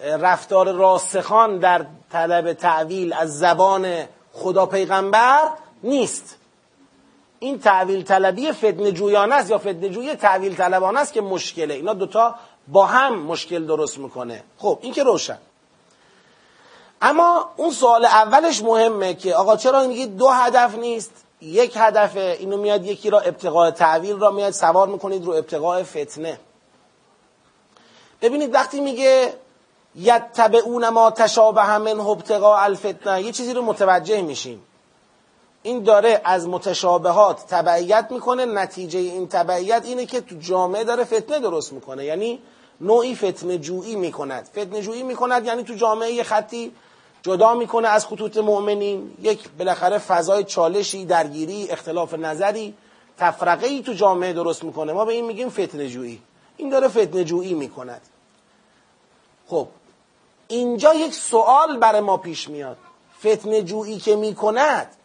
رفتار 0.00 0.72
راسخان 0.72 1.58
در 1.58 1.86
طلب 2.12 2.52
تعویل 2.52 3.12
از 3.12 3.38
زبان 3.38 4.04
خدا 4.32 4.66
پیغمبر 4.66 5.40
نیست. 5.82 6.36
این 7.44 7.58
تعویل 7.58 8.02
طلبی 8.02 8.52
فتنه 8.52 8.92
جویانه 8.92 9.34
است 9.34 9.50
یا 9.50 9.58
فتنه 9.58 9.88
جویی 9.88 10.14
تعویل 10.14 10.56
طلبانه 10.56 11.00
است 11.00 11.12
که 11.12 11.20
مشکله؟ 11.20 11.74
اینا 11.74 11.94
دوتا 11.94 12.34
با 12.68 12.86
هم 12.86 13.18
مشکل 13.18 13.66
درست 13.66 13.98
می‌کنه. 13.98 14.44
خب 14.58 14.78
این 14.82 14.92
که 14.92 15.02
روشن. 15.02 15.38
اما 17.02 17.50
اون 17.56 17.70
سوال 17.70 18.04
اولش 18.04 18.62
مهمه 18.62 19.14
که 19.14 19.34
آقا 19.34 19.56
چرا 19.56 19.86
میگی 19.86 20.06
دو 20.06 20.28
هدف 20.28 20.74
نیست؟ 20.74 21.12
یک 21.40 21.72
هدفه 21.76 22.36
اینو 22.40 22.56
میاد 22.56 22.86
یکی 22.86 23.10
را 23.10 23.20
ابتقاء 23.20 23.70
تعویل 23.70 24.16
را 24.16 24.30
میاد 24.30 24.52
سوار 24.52 24.88
می‌کنید 24.88 25.24
رو 25.24 25.32
ابتقاء 25.32 25.82
فتنه. 25.82 26.38
ببینید 28.22 28.54
وقتی 28.54 28.80
میگه 28.80 29.34
یتبعون 29.96 30.88
ما 30.88 31.10
تشابه 31.10 31.78
من 31.78 32.00
ابتقاء 32.00 32.64
الفتنه 32.64 33.22
یه 33.22 33.32
چیزی 33.32 33.54
رو 33.54 33.62
متوجه 33.62 34.22
میشیم. 34.22 34.62
این 35.66 35.82
داره 35.82 36.20
از 36.24 36.48
متشابهات 36.48 37.46
تبعیت 37.46 38.06
می‌کنه 38.10 38.44
نتیجه 38.44 38.98
این 38.98 39.28
تبعیت 39.28 39.82
اینه 39.84 40.06
که 40.06 40.20
تو 40.20 40.34
جامعه 40.38 40.84
داره 40.84 41.04
فتنه 41.04 41.38
درست 41.38 41.72
می‌کنه. 41.72 42.04
یعنی 42.04 42.38
نوعی 42.80 43.14
فتنه 43.14 43.58
جویی 43.58 43.96
می‌کند. 43.96 44.44
فتنه 44.44 44.82
جویی 44.82 45.02
می‌کند 45.02 45.46
یعنی 45.46 45.62
تو 45.62 45.74
جامعه 45.74 46.12
یه 46.12 46.22
خطی 46.22 46.72
جدا 47.22 47.54
می‌کنه 47.54 47.88
از 47.88 48.06
خطوط 48.06 48.36
مؤمنین 48.36 49.14
یک 49.22 49.48
بالاخره 49.58 49.98
فضای 49.98 50.44
چالشی 50.44 51.04
درگیری 51.04 51.68
اختلاف 51.70 52.14
نظری 52.14 52.74
تفرقه 53.18 53.66
ای 53.66 53.82
تو 53.82 53.92
جامعه 53.92 54.32
درست 54.32 54.64
می‌کنه. 54.64 54.92
ما 54.92 55.04
به 55.04 55.12
این 55.12 55.24
میگیم 55.24 55.48
فتنه 55.48 55.88
جویی. 55.88 56.22
این 56.56 56.68
داره 56.68 56.88
فتنه 56.88 57.24
جویی 57.24 57.54
می‌کند. 57.54 58.00
خب 59.48 59.68
اینجا 60.48 60.94
یک 60.94 61.14
سوال 61.14 61.76
برای 61.76 62.00
ما 62.00 62.16
پیش 62.16 62.48
میاد. 62.48 62.76
فتنه 63.20 63.62
جویی 63.62 63.98
که 63.98 64.16
می‌کند 64.16 64.96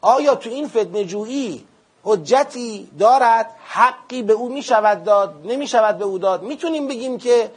آیا 0.00 0.34
تو 0.34 0.50
این 0.50 0.68
فتنه 0.68 1.04
جویی 1.04 1.64
حجتی 2.04 2.88
دارد؟ 2.98 3.50
حقی 3.64 4.22
به 4.22 4.32
او 4.32 4.48
می‌شود 4.48 5.04
داد 5.04 5.34
نمی‌شود 5.44 5.98
به 5.98 6.04
او 6.04 6.18
داد. 6.18 6.42
می‌تونیم 6.42 6.88
بگیم 6.88 7.18
که 7.18 7.50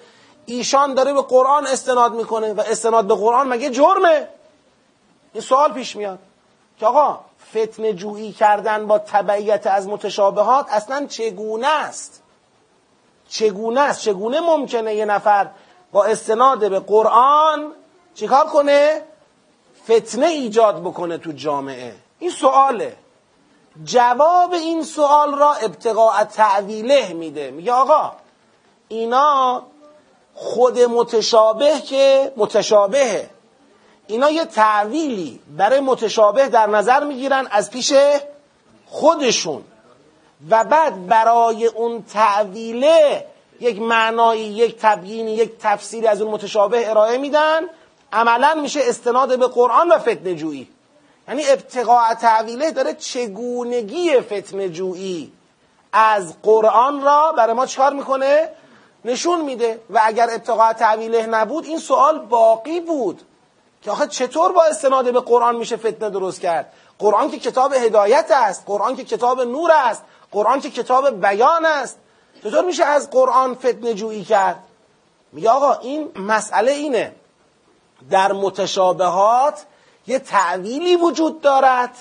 ایشان 0.46 0.94
داره 0.94 1.14
به 1.14 1.22
قرآن 1.22 1.68
استناد 1.68 2.14
می‌کنه 2.14 2.54
و 2.54 2.62
استناد 2.62 3.08
به 3.08 3.16
قرآن 3.16 3.48
مگه 3.48 3.70
جرمه؟ 3.70 4.28
این 5.34 5.44
سوال 5.44 5.74
پیش 5.74 5.96
میاد. 5.96 6.20
که 6.80 6.86
آقا 6.86 7.20
فتنه 7.50 7.94
جویی 7.94 8.32
کردن 8.32 8.88
با 8.88 9.00
تبعیت 9.00 9.68
از 9.68 9.88
متشابهات 9.88 10.66
اصلا 10.70 11.06
چگونه 11.06 11.68
است؟ 11.68 12.22
چگونه 13.30 13.82
است؟ 13.82 14.02
چگونه 14.02 14.40
ممکنه 14.40 14.96
یه 14.96 15.06
نفر 15.06 15.50
با 15.92 16.06
استناد 16.06 16.70
به 16.70 16.80
قرآن 16.80 17.74
چیکار 18.16 18.46
کنه؟ 18.46 19.02
فتنه 19.84 20.26
ایجاد 20.26 20.82
بکنه 20.82 21.18
تو 21.18 21.32
جامعه. 21.32 21.96
این 22.22 22.32
سواله. 22.32 22.98
جواب 23.84 24.54
این 24.54 24.84
سوال 24.84 25.36
را 25.36 25.54
ابتقاء 25.54 26.24
تعویله 26.24 27.14
میده. 27.14 27.52
میگه 27.52 27.72
آقا 27.72 28.12
اینا 28.88 29.64
خود 30.34 30.80
متشابه 30.80 31.82
که 31.82 32.32
متشابهه. 32.38 33.30
اینا 34.08 34.30
یه 34.30 34.46
تعویلی 34.46 35.40
برای 35.58 35.80
متشابه 35.80 36.48
در 36.48 36.68
نظر 36.68 37.04
می‌گیرن 37.04 37.48
از 37.52 37.72
پیش 37.72 37.94
خودشون. 38.86 39.64
و 40.50 40.64
بعد 40.64 41.08
برای 41.08 41.66
اون 41.66 42.04
تعویله 42.04 43.26
یک 43.60 43.82
معنایی 43.82 44.44
یک 44.44 44.78
تبیینی 44.78 45.32
یک 45.32 45.52
تفسیری 45.60 46.08
از 46.08 46.22
اون 46.22 46.32
متشابه 46.32 46.90
ارائه 46.90 47.18
میدن. 47.18 47.62
عملا 48.14 48.54
میشه 48.54 48.80
استناد 48.84 49.40
به 49.40 49.48
قرآن 49.48 49.90
و 49.92 49.98
فتنه 49.98 50.36
جویی 50.36 50.68
یعنی 51.32 51.44
ابتقاء 51.48 52.14
تعویله 52.14 52.72
داره 52.72 52.94
چگونگی 52.94 54.20
فتنه 54.20 54.70
جویی 54.70 55.32
از 55.94 56.42
قرآن 56.44 57.02
را 57.02 57.32
برای 57.38 57.54
ما 57.54 57.66
چکار 57.66 57.94
می‌کنه؟ 57.94 58.50
نشون 59.06 59.42
میده. 59.42 59.80
و 59.90 60.02
اگر 60.04 60.30
ابتقاء 60.32 60.74
تعویله 60.74 61.26
نبود 61.26 61.66
این 61.66 61.80
سوال 61.80 62.20
باقی 62.20 62.80
بود. 62.80 63.22
که 63.82 63.92
آخه 63.92 64.08
چطور 64.08 64.52
با 64.52 64.64
استناد 64.64 65.14
به 65.14 65.20
قرآن 65.20 65.56
میشه 65.56 65.76
فتنه 65.78 66.10
درست 66.10 66.42
کرد؟ 66.42 66.74
قرآن 67.00 67.32
که 67.32 67.40
کتاب 67.40 67.74
هدایت 67.74 68.32
است 68.32 68.64
قرآن 68.66 68.96
که 68.96 69.04
کتاب 69.04 69.42
نور 69.42 69.72
است 69.72 70.04
قرآن 70.32 70.60
که 70.60 70.70
کتاب 70.70 71.22
بیان 71.22 71.66
است. 71.66 71.98
چطور 72.44 72.66
میشه 72.66 72.84
از 72.86 73.10
قرآن 73.10 73.56
فتنه 73.56 73.94
جویی 73.94 74.24
کرد؟ 74.24 74.64
میگه 75.32 75.50
آقا 75.50 75.74
این 75.74 76.12
مسئله 76.16 76.72
اینه. 76.72 77.16
در 78.10 78.32
متشابهات 78.32 79.66
یه 80.08 80.20
تعویلی 80.20 80.96
وجود 80.96 81.42
دارد 81.42 81.98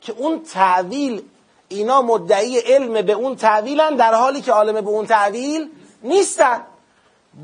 که 0.00 0.12
اون 0.12 0.42
تعویل 0.42 1.22
اینا 1.68 2.02
مدعی 2.02 2.58
علم 2.58 3.02
به 3.02 3.12
اون 3.12 3.36
تعویلن 3.36 3.94
در 3.96 4.14
حالی 4.14 4.40
که 4.40 4.52
عالم 4.52 4.80
به 4.80 4.90
اون 4.90 5.06
تعویل 5.06 5.70
نیستن. 6.02 6.60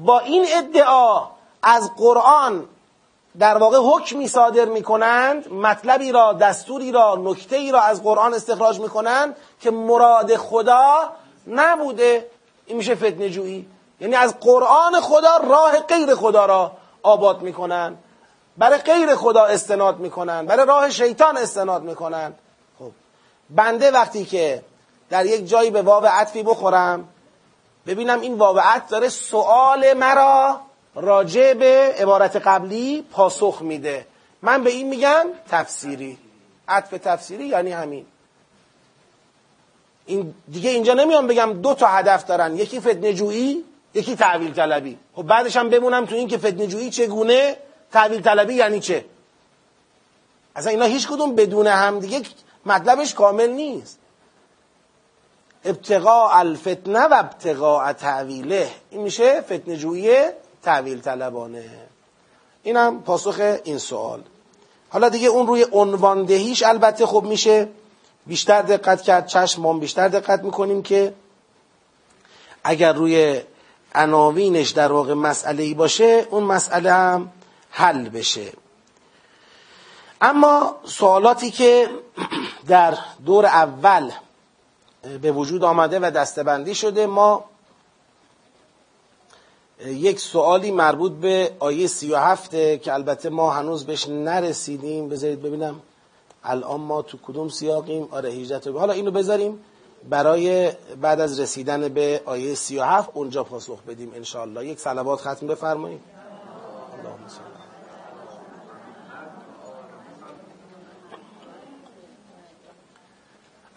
با 0.05 0.19
این 0.21 0.47
ادعا 0.49 1.27
از 1.63 1.91
قرآن 1.97 2.69
در 3.39 3.59
واقع 3.59 3.79
حکمی 3.79 4.29
صادر 4.29 4.65
می‌کنند 4.65 5.53
مطلبی 5.53 6.13
را 6.13 6.33
دستوری 6.33 6.93
را 6.93 7.17
نکته 7.25 7.57
ای 7.57 7.73
را 7.73 7.81
از 7.81 8.03
قرآن 8.03 8.35
استخراج 8.35 8.81
می‌کنند 8.81 9.37
که 9.61 9.71
مراد 9.71 10.37
خدا 10.37 11.13
نبوده. 11.47 12.31
این 12.67 12.77
میشه 12.77 12.95
فتنه 12.95 13.31
جویی 13.31 13.67
یعنی 14.01 14.15
از 14.15 14.41
قرآن 14.41 15.01
خدا 15.01 15.37
راه 15.37 15.81
غیر 15.81 16.15
خدا 16.15 16.47
را 16.47 16.73
آباد 17.03 17.43
می‌کنن 17.43 17.97
برای 18.59 18.79
غیر 18.79 19.15
خدا 19.15 19.45
استناد 19.45 19.99
می‌کنن 19.99 20.47
برای 20.47 20.67
راه 20.67 20.91
شیطان 20.91 21.37
استناد 21.37 21.83
می‌کنن. 21.83 22.33
خب 22.79 22.91
بنده 23.51 23.91
وقتی 23.91 24.25
که 24.25 24.63
در 25.11 25.27
یک 25.27 25.49
جایی 25.49 25.71
به 25.71 25.83
واو 25.83 26.07
عطفی 26.07 26.43
بخورم 26.43 27.09
ببینم 27.87 28.21
این 28.21 28.35
واو 28.35 28.59
عطف 28.59 28.89
داره 28.89 29.09
سوال 29.09 29.93
مرا 29.93 30.61
راجع 30.95 31.55
به 31.55 31.95
عبارت 31.99 32.37
قبلی 32.37 33.05
پاسخ 33.13 33.59
میده. 33.63 34.07
من 34.43 34.65
به 34.65 34.71
این 34.71 34.89
میگم 34.89 35.27
تفسیری. 35.51 36.19
عطف 36.69 36.91
تفسیری 36.91 37.47
یعنی 37.47 37.73
همین. 37.73 38.07
این 40.07 40.35
دیگه 40.53 40.71
اینجا 40.71 40.95
نمیام 40.95 41.27
بگم 41.27 41.53
دو 41.53 41.75
تا 41.75 41.87
هدف 41.87 42.25
دارن. 42.25 42.57
یکی 42.57 42.81
فتنه 42.81 43.13
جویی 43.13 43.65
یکی 43.95 44.17
تعویل 44.17 44.55
طلبی 44.55 44.99
خب 45.17 45.23
بعدش 45.23 45.57
هم 45.57 45.69
بمونم 45.69 46.07
تو 46.07 46.15
این 46.15 46.29
که 46.29 46.39
فتنه 46.39 46.67
جویی 46.67 46.91
چگونه؟ 46.91 47.57
تعویل 47.93 48.23
طلبی 48.23 48.55
یعنی 48.55 48.81
چه؟ 48.81 49.05
اصلا 50.57 50.71
اینا 50.71 50.85
هیچ 50.85 51.09
کدوم 51.09 51.35
بدون 51.35 51.67
هم 51.67 52.01
دیگه 52.01 52.23
مطلبش 52.67 53.15
کامل 53.15 53.51
نیست. 53.51 53.99
ابتقاء 55.65 56.39
الفتنه 56.39 57.01
و 57.01 57.15
ابتقاء 57.19 57.93
تعویله. 57.93 58.71
این 58.91 59.03
میشه 59.03 59.41
فتنه 59.41 59.77
جویی 59.77 60.17
تعویل 60.63 61.01
طلبانه 61.01 61.65
اینم 62.63 63.03
پاسخ 63.03 63.41
این 63.65 63.79
سوال. 63.79 64.23
حالا 64.91 65.09
دیگه 65.09 65.29
اون 65.29 65.47
روی 65.47 65.67
عنواندهیش 65.73 66.63
البته 66.63 67.07
خب 67.07 67.23
میشه 67.23 67.69
بیشتر 68.27 68.63
دقت 68.63 69.03
کرد 69.03 69.27
چشم 69.27 69.63
ما 69.63 69.73
بیشتر 69.73 70.09
دقت 70.09 70.45
می‌کنیم 70.45 70.83
که 70.83 71.15
اگر 72.65 72.93
روی 72.93 73.41
عناوینش 73.95 74.71
در 74.71 74.93
واقع 74.93 75.15
مسئله 75.15 75.63
ای 75.63 75.75
باشه 75.75 76.27
اون 76.31 76.43
مسئله 76.43 76.93
هم 76.93 77.33
حل 77.77 78.09
بشه. 78.09 78.53
اما 80.21 80.77
سوالاتی 80.85 81.51
که 81.51 81.89
در 82.69 82.99
دور 83.27 83.47
اول 83.47 84.11
به 85.23 85.33
وجود 85.33 85.65
آمده 85.65 85.99
و 85.99 86.11
دستبندی 86.11 86.75
شده 86.75 87.07
ما 87.07 87.45
یک 89.87 90.21
سوالی 90.21 90.71
مربوط 90.71 91.13
به 91.13 91.53
آیه 91.59 91.87
سی 91.87 92.13
و 92.13 92.17
هفته 92.17 92.79
که 92.79 92.95
البته 92.95 93.29
ما 93.29 93.51
هنوز 93.51 93.87
بهش 93.87 94.09
نرسیدیم. 94.09 95.09
بذارید 95.09 95.43
ببینم. 95.43 95.81
الان 96.45 96.81
ما 96.81 97.03
تو 97.03 97.19
کدوم 97.27 97.49
سیاقیم؟ 97.49 98.09
آره 98.11 98.31
18 98.31 98.73
حالا 98.73 98.93
اینو 98.93 99.11
بذاریم 99.11 99.65
برای 100.11 100.73
بعد 101.01 101.21
از 101.21 101.41
رسیدن 101.41 101.89
به 101.89 102.23
آیه 102.25 102.55
37 102.55 103.11
اونجا 103.15 103.45
پاسخ 103.45 103.83
بدیم 103.83 104.13
انشاءالله. 104.15 104.67
یک 104.67 104.79
صلوات 104.79 105.21
ختم 105.21 105.47
بفرمایید. 105.47 106.16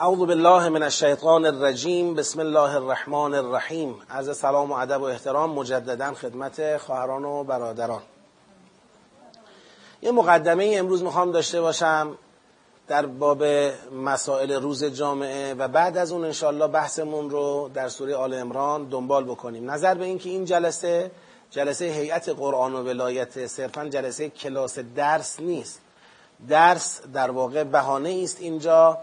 اعوذ 0.02 0.20
بالله 0.20 0.70
من 0.70 0.84
الشیطان 0.84 1.46
الرجیم 1.46 2.16
بسم 2.16 2.40
الله 2.40 2.76
الرحمن 2.76 3.34
الرحیم. 3.34 3.96
از 4.10 4.38
سلام 4.38 4.72
و 4.72 4.74
ادب 4.74 5.02
و 5.02 5.04
احترام 5.04 5.50
مجددا 5.50 6.14
خدمت 6.14 6.78
خواهران 6.78 7.26
و 7.26 7.44
برادران. 7.44 8.02
یه 10.02 10.12
مقدمه 10.12 10.74
امروز 10.78 11.04
می‌خوام 11.04 11.32
داشته 11.32 11.62
باشم 11.62 12.18
در 12.88 13.06
باب 13.06 13.44
مسائل 14.04 14.52
روز 14.52 14.84
جامعه 14.84 15.54
و 15.54 15.68
بعد 15.68 15.98
از 15.98 16.12
اون 16.12 16.26
انشالله 16.26 16.68
بحثمون 16.68 17.30
رو 17.30 17.70
در 17.74 17.90
سوره 17.90 18.16
آل 18.16 18.34
امران 18.34 18.84
دنبال 18.84 19.24
بکنیم. 19.24 19.72
نظر 19.72 19.94
به 19.94 20.06
اینکه 20.06 20.30
این 20.30 20.46
جلسه 20.46 21.12
جلسه 21.52 21.86
هیئت 21.86 22.30
قرآن 22.30 22.76
و 22.76 22.84
ولایت 22.84 23.48
صرفا 23.48 23.86
جلسه 23.86 24.30
کلاس 24.30 24.80
درس 24.80 25.40
نیست. 25.40 25.82
درس 26.50 27.02
در 27.14 27.32
واقع 27.32 27.64
بهانه 27.64 28.22
است 28.24 28.42
اینجا 28.42 28.98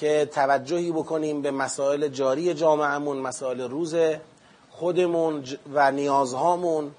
که 0.00 0.28
توجهی 0.32 0.92
بکنیم 0.92 1.42
به 1.42 1.50
مسائل 1.50 2.08
جاری 2.08 2.54
جامعهمون 2.54 3.16
مسائل 3.16 3.60
روز 3.60 3.94
خودمون 4.70 5.44
و 5.74 5.92
نیازهامون. 5.92 6.90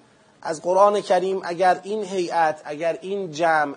از 0.42 0.62
قرآن 0.62 1.02
کریم 1.02 1.42
اگر 1.44 1.80
این 1.84 2.04
هیئت 2.04 2.62
اگر 2.66 2.98
این 3.02 3.32
جمع 3.32 3.76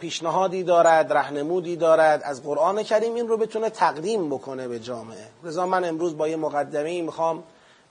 پیشنهادی 0.00 0.62
دارد 0.62 1.12
رهنمودی 1.12 1.76
دارد 1.76 2.22
از 2.24 2.42
قرآن 2.42 2.82
کریم 2.82 3.14
این 3.14 3.28
رو 3.28 3.36
بتونه 3.36 3.70
تقدیم 3.70 4.30
بکنه 4.30 4.68
به 4.68 4.78
جامعه. 4.78 5.26
رضا 5.44 5.66
من 5.66 5.84
امروز 5.84 6.16
با 6.16 6.28
یه 6.28 6.36
مقدمه 6.36 6.90
ای 6.90 7.02
می‌خوام 7.02 7.42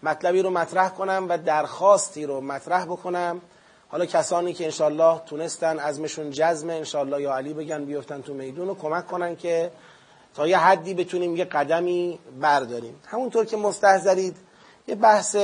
مطلبی 0.03 0.41
رو 0.41 0.49
مطرح 0.49 0.89
کنم 0.89 1.25
و 1.29 1.37
درخواستی 1.37 2.25
رو 2.25 2.41
مطرح 2.41 2.85
بکنم. 2.85 3.41
حالا 3.89 4.05
کسانی 4.05 4.53
که 4.53 4.65
انشالله 4.65 5.21
تونستن 5.25 5.79
ازمشون 5.79 6.31
جزم 6.31 6.69
انشالله 6.69 7.21
یا 7.21 7.35
علی 7.35 7.53
بگن 7.53 7.85
بیفتن 7.85 8.21
تو 8.21 8.33
میدون 8.33 8.69
و 8.69 8.75
کمک 8.75 9.07
کنن 9.07 9.35
که 9.35 9.71
تا 10.35 10.47
یه 10.47 10.57
حدی 10.57 10.93
بتونیم 10.93 11.35
یه 11.35 11.45
قدمی 11.45 12.19
برداریم. 12.41 12.99
همونطور 13.07 13.45
که 13.45 13.57
مستحضرید 13.57 14.37
یه 14.87 14.95
بحث 14.95 15.35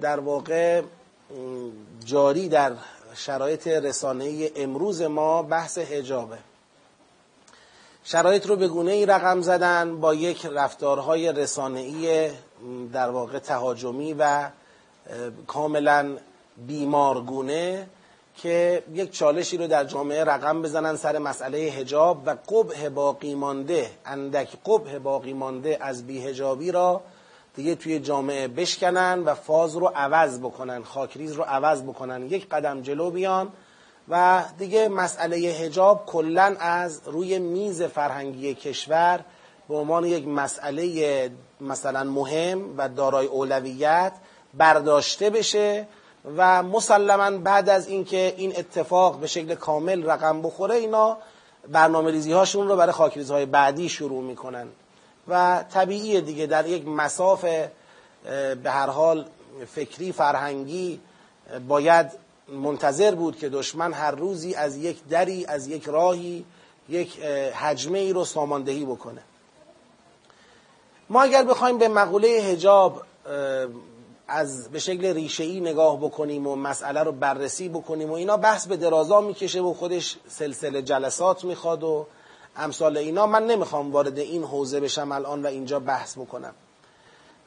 در 0.00 0.20
واقع 0.20 0.82
جاری 2.04 2.48
در 2.48 2.72
شرایط 3.14 3.66
رسانه 3.66 4.50
امروز 4.56 5.02
ما 5.02 5.42
بحث 5.42 5.78
هجابه 5.78 6.38
شرایط 8.04 8.46
رو 8.46 8.56
به 8.56 8.68
گونه 8.68 8.92
ای 8.92 9.06
رقم 9.06 9.40
زدن 9.40 10.00
با 10.00 10.14
یک 10.14 10.46
رفتارهای 10.46 11.32
رسانه‌ای 11.32 12.30
در 12.92 13.10
واقع 13.10 13.38
تهاجمی 13.38 14.14
و 14.18 14.48
کاملا 15.46 16.16
بیمارگونه. 16.56 17.88
که 18.36 18.82
یک 18.94 19.10
چالشی 19.10 19.56
رو 19.56 19.66
در 19.66 19.84
جامعه 19.84 20.24
رقم 20.24 20.62
بزنن 20.62 20.96
سر 20.96 21.18
مسئله 21.18 21.58
هجاب 21.58 22.22
و 22.26 22.30
قبه 22.30 22.88
باقی 22.88 23.34
مانده 23.34 23.90
اندک 24.06 24.48
قبه 24.66 24.98
باقی 24.98 25.32
مانده 25.32 25.78
از 25.80 26.06
بیهجابی 26.06 26.72
را 26.72 27.02
دیگه 27.54 27.74
توی 27.74 28.00
جامعه 28.00 28.48
بشکنن 28.48 29.22
و 29.24 29.34
فاز 29.34 29.76
رو 29.76 29.92
عوض 29.94 30.38
بکنن 30.38 30.82
خاکریز 30.82 31.32
رو 31.32 31.42
عوض 31.42 31.82
بکنن 31.82 32.26
یک 32.26 32.48
قدم 32.48 32.82
جلو 32.82 33.10
بیان 33.10 33.52
و 34.08 34.44
دیگه 34.58 34.88
مسئله 34.88 35.36
هجاب 35.36 36.06
کلا 36.06 36.56
از 36.60 37.00
روی 37.06 37.38
میز 37.38 37.82
فرهنگی 37.82 38.54
کشور 38.54 39.20
به 39.68 39.74
عنوان 39.74 40.04
یک 40.04 40.28
مسئله 40.28 41.30
مثلا 41.60 42.04
مهم 42.04 42.74
و 42.78 42.88
دارای 42.88 43.26
اولویت 43.26 44.12
برداشته 44.54 45.30
بشه 45.30 45.86
و 46.36 46.62
مسلما 46.62 47.38
بعد 47.38 47.68
از 47.68 47.88
اینکه 47.88 48.34
این 48.36 48.52
اتفاق 48.56 49.18
به 49.18 49.26
شکل 49.26 49.54
کامل 49.54 50.04
رقم 50.10 50.42
بخوره 50.42 50.74
اینا 50.74 51.18
برنامه 51.68 52.10
ریزی 52.10 52.32
هاشون 52.32 52.68
رو 52.68 52.76
برای 52.76 52.92
خاکریزهای 52.92 53.42
های 53.42 53.46
بعدی 53.46 53.88
شروع 53.88 54.22
می‌کنن. 54.22 54.68
و 55.28 55.64
طبیعیه 55.70 56.20
دیگه 56.20 56.46
در 56.46 56.66
یک 56.66 56.88
مساف 56.88 57.44
به 58.62 58.70
هر 58.70 58.86
حال 58.86 59.26
فکری 59.74 60.12
فرهنگی 60.12 61.00
باید 61.68 62.06
منتظر 62.48 63.14
بود 63.14 63.38
که 63.38 63.48
دشمن 63.48 63.92
هر 63.92 64.10
روزی 64.10 64.54
از 64.54 64.76
یک 64.76 65.08
دری 65.08 65.46
از 65.46 65.68
یک 65.68 65.84
راهی 65.84 66.44
یک 66.88 67.20
حجمه 67.54 67.98
ای 67.98 68.12
رو 68.12 68.24
ساماندهی 68.24 68.84
بکنه. 68.84 69.22
ما 71.08 71.22
اگر 71.22 71.44
بخوایم 71.44 71.78
به 71.78 71.88
مقوله 71.88 72.28
هجاب 72.28 73.02
از 74.28 74.70
به 74.70 74.78
شکل 74.78 75.14
ریشه 75.14 75.44
ای 75.44 75.60
نگاه 75.60 76.00
بکنیم 76.00 76.46
و 76.46 76.56
مسئله 76.56 77.02
رو 77.02 77.12
بررسی 77.12 77.68
بکنیم 77.68 78.10
و 78.10 78.12
اینا 78.12 78.36
بحث 78.36 78.66
به 78.66 78.76
درازا 78.76 79.20
می‌کشه 79.20 79.60
و 79.60 79.74
خودش 79.74 80.16
سلسله 80.28 80.82
جلسات 80.82 81.44
می‌خواد 81.44 81.82
و 81.82 82.06
امثال 82.56 82.96
اینا. 82.96 83.26
من 83.26 83.46
نمی‌خوام 83.46 83.92
وارد 83.92 84.18
این 84.18 84.44
حوزه 84.44 84.80
بشم 84.80 85.12
الان 85.12 85.42
و 85.42 85.46
اینجا 85.46 85.80
بحث 85.80 86.18
بکنم 86.18 86.54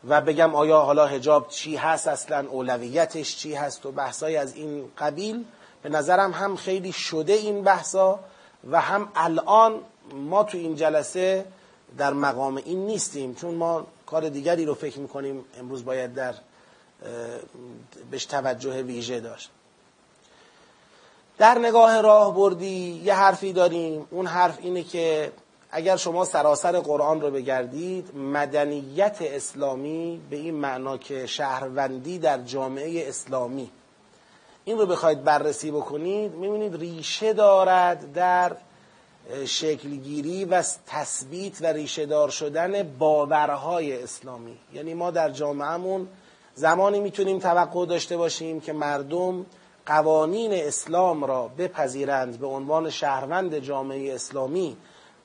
و 0.08 0.22
بگم 0.22 0.56
آیا 0.56 0.80
حالا 0.80 1.06
هجاب 1.06 1.48
چی 1.48 1.76
هست 1.76 2.08
اصلا 2.08 2.50
اولویتش 2.50 3.38
چی 3.38 3.54
هست 3.54 3.86
و 3.86 3.92
بحثای 3.92 4.38
از 4.38 4.56
این 4.56 4.86
قبیل. 4.98 5.44
به 5.84 5.90
نظرم 5.90 6.32
هم 6.32 6.56
خیلی 6.56 6.92
شده 6.92 7.34
این 7.34 7.64
بحثا 7.64 8.20
و 8.72 8.82
هم 8.82 9.12
الان 9.16 9.80
ما 10.14 10.44
تو 10.44 10.58
این 10.58 10.76
جلسه 10.76 11.46
در 11.98 12.14
مقام 12.14 12.56
این 12.56 12.86
نیستیم 12.86 13.36
چون 13.36 13.56
ما 13.56 13.88
کار 14.06 14.30
دیگری 14.30 14.66
رو 14.66 14.74
فکر 14.74 15.00
می‌کنیم 15.00 15.46
امروز 15.60 15.86
باید 15.86 16.14
در 16.14 16.34
بهش 18.12 18.26
توجه 18.26 18.82
ویژه 18.82 19.20
داشت. 19.20 19.50
در 21.38 21.58
نگاه 21.58 22.02
راه 22.02 22.36
بردی 22.36 23.02
یه 23.04 23.14
حرفی 23.14 23.54
داریم. 23.54 24.08
اون 24.12 24.28
حرف 24.28 24.58
اینه 24.62 24.84
که 24.84 25.32
اگر 25.72 25.98
شما 25.98 26.26
سراسر 26.26 26.80
قرآن 26.80 27.22
رو 27.22 27.32
بگردید 27.32 28.16
مدنیت 28.16 29.18
اسلامی 29.22 30.22
به 30.30 30.36
این 30.36 30.56
معنا 30.56 30.98
که 30.98 31.26
شهروندی 31.26 32.20
در 32.20 32.38
جامعه 32.38 33.10
اسلامی. 33.10 33.70
این 34.66 34.78
رو 34.78 34.86
بخواید 34.86 35.24
بررسی 35.24 35.72
بکنید 35.72 36.34
می‌بینید 36.34 36.76
ریشه 36.76 37.34
دارد 37.34 38.14
در 38.14 38.56
شکلگیری 39.46 40.46
و 40.46 40.64
تثبیت 40.88 41.62
و 41.62 41.66
ریشه 41.66 42.06
دار 42.06 42.30
شدن 42.30 42.84
باورهای 42.84 44.04
اسلامی. 44.04 44.58
یعنی 44.74 44.94
ما 44.94 45.12
در 45.12 45.30
جامعهمون 45.30 46.08
زمانی 46.60 47.00
می‌تونیم 47.00 47.40
توقع 47.40 47.86
داشته 47.86 48.18
باشیم 48.18 48.60
که 48.62 48.74
مردم 48.74 49.46
قوانین 49.86 50.54
اسلام 50.54 51.26
را 51.26 51.48
بپذیرند 51.58 52.40
به 52.40 52.48
عنوان 52.48 52.90
شهروند 52.90 53.60
جامعه 53.60 54.16
اسلامی. 54.16 54.78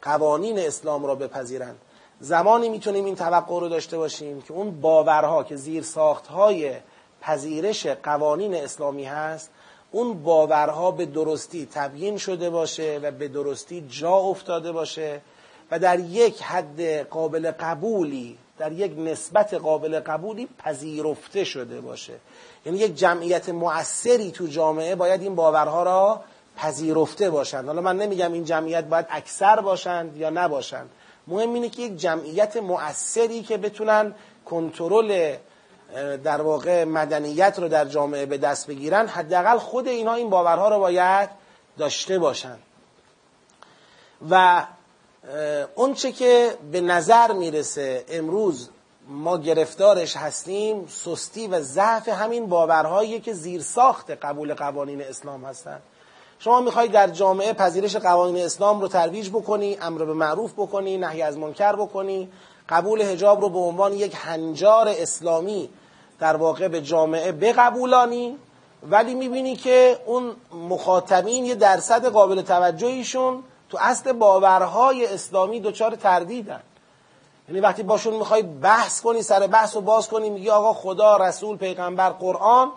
قوانین 0.03 0.59
اسلام 0.59 1.07
را 1.07 1.15
بپذیرند. 1.15 1.77
زمانی 2.21 2.69
می‌تونیم 2.69 3.05
این 3.05 3.15
توقع 3.15 3.61
رو 3.61 3.69
داشته 3.69 3.99
باشیم 3.99 4.43
که 4.43 4.53
اون 4.53 4.81
باورها 4.81 5.45
که 5.45 5.57
زیر 5.57 5.83
ساختهای 5.83 6.75
پذیرش 7.21 7.87
قوانین 7.87 8.55
اسلامی 8.55 9.05
هست 9.05 9.51
اون 9.93 10.23
باورها 10.23 10.91
به 10.91 11.07
درستی 11.07 11.67
تبیین 11.67 12.19
شده 12.19 12.51
باشه 12.51 13.01
و 13.03 13.11
به 13.11 13.29
درستی 13.29 13.85
جا 13.89 14.17
افتاده 14.17 14.73
باشه 14.73 15.21
و 15.71 15.79
در 15.79 15.99
یک 16.01 16.43
حد 16.43 17.09
قابل 17.09 17.51
قبولی 17.51 18.39
در 18.59 18.73
یک 18.73 18.93
نسبت 18.99 19.55
قابل 19.55 20.01
قبولی 20.01 20.49
پذیرفته 20.59 21.45
شده 21.45 21.81
باشه. 21.81 22.15
یعنی 22.67 22.79
یک 22.79 22.95
جمعیت 22.95 23.49
مؤثری 23.49 24.31
تو 24.31 24.47
جامعه 24.47 24.95
باید 24.95 25.23
این 25.23 25.35
باورها 25.35 25.83
را 25.83 26.25
پذیرفته 26.57 27.31
باشند. 27.31 27.67
حالا 27.67 27.81
من 27.81 27.97
نمیگم 27.97 28.33
این 28.33 28.45
جمعیت 28.45 28.85
باید 28.85 29.07
اکثر 29.11 29.61
باشند 29.61 30.17
یا 30.17 30.31
نباشند. 30.31 30.91
مهم 31.27 31.55
اینه 31.55 31.69
که 31.69 31.83
یک 31.83 31.97
جمعیت 31.97 32.57
مؤثری 32.57 33.43
که 33.43 33.57
بتونن 33.57 34.15
کنترل 34.47 35.37
در 36.25 36.43
واقع 36.43 36.85
مدنیت 36.85 37.59
رو 37.59 37.69
در 37.69 37.85
جامعه 37.85 38.27
به 38.27 38.39
دست 38.39 38.67
بگیرن 38.67 39.07
حداقل 39.07 39.59
خود 39.59 39.89
اینها 39.89 40.15
این 40.15 40.31
باورها 40.31 40.69
رو 40.69 40.79
باید 40.79 41.31
داشته 41.79 42.19
باشند 42.19 42.59
و 44.31 44.67
اونچه 45.75 46.13
که 46.13 46.55
به 46.73 46.81
نظر 46.81 47.33
می‌رسه 47.33 48.05
امروز 48.09 48.69
ما 49.09 49.39
گرفتارش 49.39 50.17
هستیم 50.17 50.87
سستی 50.89 51.47
و 51.47 51.61
ضعف 51.61 52.09
همین 52.09 52.47
باورهایی 52.47 53.21
که 53.21 53.33
زیر 53.33 53.63
ساخت 53.63 54.11
قبول 54.11 54.55
قوانین 54.55 55.03
اسلام 55.03 55.45
هستند 55.45 55.83
شما 56.39 56.61
می‌خوای 56.61 56.89
در 56.89 57.09
جامعه 57.09 57.53
پذیرش 57.53 57.97
قوانین 57.97 58.45
اسلام 58.45 58.81
رو 58.81 58.89
ترویج 58.89 59.31
بکنی 59.31 59.79
امر 59.83 60.05
به 60.05 60.15
معروف 60.15 60.53
بکنی 60.53 60.99
نهی 60.99 61.23
از 61.23 61.39
منکر 61.39 61.77
بکنی 61.77 62.29
قبول 62.69 63.01
هجاب 63.01 63.41
رو 63.41 63.49
به 63.49 63.59
عنوان 63.59 63.93
یک 63.93 64.13
هنجار 64.17 64.89
اسلامی 64.89 65.69
در 66.21 66.37
واقع 66.37 66.69
به 66.69 66.83
جامعه 66.83 67.33
بقبولانی 67.33 68.39
ولی 68.91 69.15
می‌بینی 69.15 69.57
که 69.57 69.99
اون 70.07 70.37
مخاطبین 70.69 71.45
یه 71.45 71.55
درصد 71.55 72.07
قابل 72.07 72.43
توجهیشون 72.43 73.43
تو 73.75 73.81
اصل 73.83 74.13
باورهای 74.13 75.07
اسلامی 75.07 75.61
دچار 75.61 75.95
تردیدن. 75.95 76.61
یعنی 77.49 77.61
وقتی 77.61 77.83
باشون 77.83 78.15
می‌خوای 78.15 78.43
بحث 78.43 79.01
کنی 79.01 79.23
سر 79.23 79.47
بحث 79.47 79.75
رو 79.75 79.81
باز 79.81 80.09
کنی 80.09 80.31
میگی 80.31 80.51
آقا 80.51 80.73
خدا 80.73 81.17
رسول 81.17 81.57
پیغمبر 81.57 82.11
قرآن. 82.11 82.71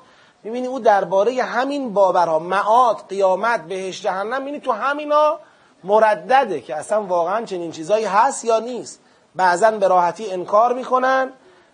می‌بینی 0.43 0.67
او 0.67 0.79
درباره 0.79 1.43
همین 1.43 1.93
باورها 1.93 2.39
معاد 2.39 2.97
قیامت 3.09 3.63
بهش 3.63 4.01
جهنم 4.01 4.41
می‌بینی 4.41 4.59
تو 4.59 4.71
همینا 4.71 5.39
مردده 5.83 6.61
که 6.61 6.75
اصلا 6.75 7.03
واقعا 7.03 7.45
چنین 7.45 7.71
چیزایی 7.71 8.05
هست 8.05 8.45
یا 8.45 8.59
نیست. 8.59 8.99
بعضا 9.35 9.71
به 9.71 9.87
راحتی 9.87 10.31
انکار 10.31 10.73
می‌کنن 10.73 11.29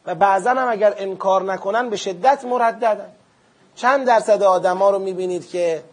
و 0.06 0.16
بعضا 0.16 0.50
هم 0.50 0.70
اگر 0.70 0.94
انکار 0.98 1.44
نکنن 1.44 1.90
به 1.90 1.98
شدت 1.98 2.46
مرددن. 2.46 3.12
چند 3.76 4.08
درصد 4.08 4.44
آدما 4.44 4.90
رو 4.90 5.00
می‌بینید 5.00 5.50
که 5.50 5.84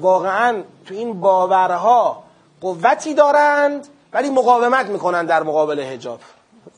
واقعا 0.00 0.62
تو 0.86 0.94
این 0.94 1.20
باورها 1.20 2.22
قوتی 2.60 3.14
دارند 3.14 3.88
ولی 4.12 4.30
مقاومت 4.30 4.86
می‌کنن 4.86 5.26
در 5.26 5.42
مقابل 5.42 5.78
هجاب 5.78 6.20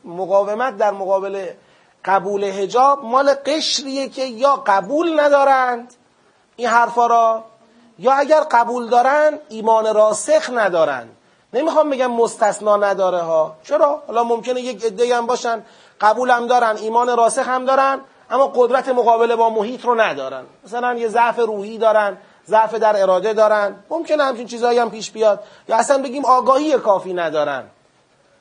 مقاومت 0.05 0.77
در 0.77 0.91
مقابل 0.91 1.47
قبول 2.05 2.45
هجاب 2.45 3.05
مال 3.05 3.35
قشریه 3.35 4.09
که 4.09 4.25
یا 4.25 4.57
قبول 4.67 5.21
ندارند 5.21 5.95
این 6.57 6.69
حرفا 6.69 7.07
را 7.07 7.45
یا 7.99 8.13
اگر 8.13 8.41
قبول 8.41 8.89
دارن 8.89 9.39
ایمان 9.49 9.95
راسخ 9.95 10.51
ندارن 10.55 11.09
نمی‌خوام 11.53 11.91
بگم 11.91 12.11
مستثنا 12.11 12.77
نداره 12.77 13.19
ها. 13.19 13.57
چرا؟ 13.63 14.03
حالا 14.07 14.25
ممکنه 14.25 14.61
یک 14.61 14.85
عده 14.85 15.17
هم 15.17 15.27
باشن 15.27 15.63
قبول 16.01 16.31
هم 16.31 16.47
دارن 16.47 16.77
ایمان 16.77 17.17
راسخ 17.17 17.49
هم 17.49 17.65
دارن 17.65 18.01
اما 18.31 18.47
قدرت 18.47 18.89
مقابله 18.89 19.37
با 19.37 19.51
محیط 19.51 19.85
رو 19.85 20.01
ندارن. 20.01 20.45
مثلا 20.65 20.95
یه 20.95 21.09
ضعف 21.09 21.39
روحی 21.39 21.79
دارن 21.79 22.17
ضعف 22.49 22.75
در 22.75 23.03
اراده 23.03 23.33
دارن. 23.33 23.77
ممکنه 23.91 24.25
همچین 24.25 24.47
چیزهایی 24.47 24.79
هم 24.79 24.91
پیش 24.91 25.11
بیاد. 25.11 25.45
یا 25.69 25.77
اصلا 25.77 26.03
بگیم 26.03 26.25
آگاهی 26.25 26.79
کافی 26.79 27.15
ندارن. 27.15 27.65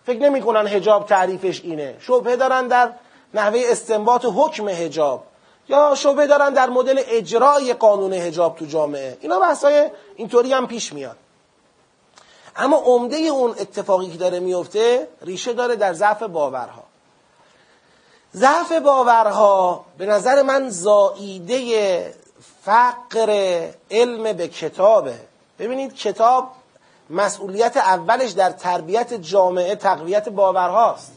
فکر 0.05 0.19
نمی‌کنن 0.19 0.67
حجاب 0.67 1.05
تعریفش 1.05 1.61
اینه. 1.63 1.95
شبهه 1.99 2.35
دارن 2.35 2.67
در 2.67 2.91
نحوه 3.33 3.61
استنباط 3.65 4.25
حکم 4.25 4.69
هجاب 4.69 5.23
یا 5.69 5.95
شبه 5.95 6.27
دارن 6.27 6.53
در 6.53 6.69
مدل 6.69 7.01
اجرای 7.07 7.73
قانون 7.73 8.13
هجاب 8.13 8.55
تو 8.55 8.65
جامعه. 8.65 9.17
اینا 9.21 9.39
بحثای 9.39 9.89
اینطوری 10.15 10.53
هم 10.53 10.67
پیش 10.67 10.93
میاد. 10.93 11.17
اما 12.55 12.77
عمده 12.77 13.17
اون 13.17 13.51
اتفاقی 13.51 14.09
که 14.09 14.17
داره 14.17 14.39
میفته 14.39 15.07
ریشه 15.21 15.53
داره 15.53 15.75
در 15.75 15.93
ضعف 15.93 16.23
باورها. 16.23 16.83
ضعف 18.35 18.71
باورها 18.71 19.85
به 19.97 20.05
نظر 20.05 20.41
من 20.41 20.69
زائیده 20.69 22.13
فقر 22.65 23.67
علم 23.91 24.33
به 24.33 24.47
کتابه. 24.47 25.15
ببینید 25.59 25.95
کتاب 25.95 26.51
مسئولیت 27.09 27.77
اولش 27.77 28.31
در 28.31 28.49
تربیت 28.49 29.13
جامعه 29.13 29.75
تقویت 29.75 30.29
باورهاست. 30.29 31.11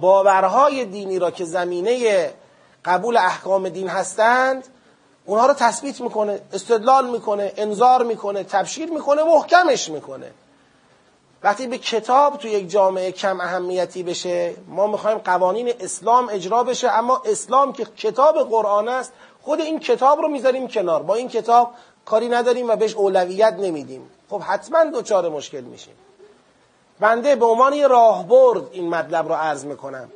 باورهای 0.00 0.84
دینی 0.84 1.18
را 1.18 1.30
که 1.30 1.44
زمینه 1.44 2.30
قبول 2.84 3.16
احکام 3.16 3.68
دین 3.68 3.88
هستند 3.88 4.68
اونها 5.24 5.46
رو 5.46 5.54
تثبیت 5.54 6.00
می‌کنه 6.00 6.40
استدلال 6.52 7.10
می‌کنه 7.10 7.52
انذار 7.56 8.02
می‌کنه 8.02 8.44
تبشیر 8.44 8.90
می‌کنه 8.90 9.22
محکمش 9.22 9.88
می‌کنه. 9.88 10.30
وقتی 11.42 11.66
به 11.66 11.78
کتاب 11.78 12.36
تو 12.36 12.48
یک 12.48 12.70
جامعه 12.70 13.12
کم 13.12 13.40
اهمیتی 13.40 14.02
بشه 14.02 14.54
ما 14.68 14.86
می‌خوایم 14.86 15.18
قوانین 15.18 15.72
اسلام 15.80 16.28
اجرا 16.28 16.64
بشه 16.64 16.90
اما 16.90 17.22
اسلام 17.24 17.72
که 17.72 17.84
کتاب 17.84 18.48
قرآن 18.50 18.88
است 18.88 19.12
خود 19.50 19.60
این 19.60 19.80
کتاب 19.80 20.20
رو 20.20 20.28
می‌ذاریم 20.28 20.68
کنار. 20.68 21.02
با 21.02 21.14
این 21.14 21.28
کتاب 21.28 21.70
کاری 22.04 22.28
نداریم 22.28 22.70
و 22.70 22.76
بهش 22.76 22.94
اولویت 22.94 23.52
نمیدیم. 23.52 24.10
خب 24.30 24.40
حتما 24.40 24.84
دوچار 24.84 25.28
مشکل 25.28 25.60
میشیم. 25.60 25.94
بنده 27.00 27.36
به 27.36 27.44
عنوان 27.44 27.72
یه 27.72 27.86
راهبرد 27.86 28.62
این 28.72 28.88
مطلب 28.88 29.28
رو 29.28 29.34
عرض 29.34 29.64
می‌کنم 29.64 30.08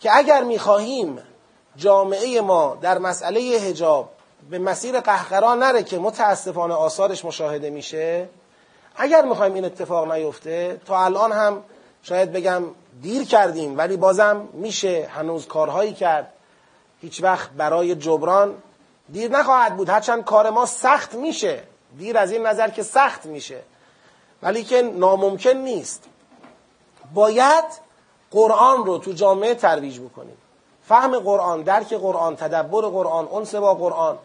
که 0.00 0.16
اگر 0.16 0.42
می‌خواهیم 0.44 1.18
جامعه 1.76 2.40
ما 2.40 2.78
در 2.82 2.98
مسئله 2.98 3.40
هجاب 3.40 4.08
به 4.50 4.58
مسیر 4.58 5.00
قهقرا 5.00 5.54
نره 5.54 5.82
که 5.82 5.98
متاسفانه 5.98 6.74
آثارش 6.74 7.24
مشاهده 7.24 7.70
میشه 7.70 8.28
اگر 8.96 9.22
می‌خوایم 9.24 9.54
این 9.54 9.64
اتفاق 9.64 10.12
نیفته 10.12 10.80
تا 10.86 11.04
الان 11.04 11.32
هم 11.32 11.62
شاید 12.02 12.32
بگم 12.32 12.62
دیر 13.02 13.24
کردیم 13.24 13.78
ولی 13.78 13.96
بازم 13.96 14.48
میشه 14.52 15.08
هنوز 15.10 15.46
کارهایی 15.46 15.92
کرد. 15.92 16.32
هیچ 17.02 17.22
وقت 17.22 17.50
برای 17.50 17.94
جبران 17.94 18.54
دیر 19.12 19.30
نخواهد 19.30 19.76
بود. 19.76 19.88
هرچند 19.88 20.24
کار 20.24 20.50
ما 20.50 20.66
سخت 20.66 21.14
میشه. 21.14 21.62
دیر 21.98 22.18
از 22.18 22.32
این 22.32 22.46
نظر 22.46 22.68
که 22.68 22.82
سخت 22.82 23.26
میشه. 23.26 23.60
ولی 24.42 24.64
که 24.64 24.82
ناممکن 24.82 25.50
نیست. 25.50 26.04
باید 27.14 27.64
قرآن 28.30 28.84
رو 28.84 28.98
تو 28.98 29.12
جامعه 29.12 29.54
ترویج 29.54 30.00
بکنیم. 30.00 30.36
فهم 30.88 31.18
قرآن 31.18 31.62
درک 31.62 31.94
قرآن 31.94 32.36
تدبر 32.36 32.80
قرآن 32.80 33.28
انس 33.34 33.54
با 33.54 33.74
قرآن. 33.74 34.18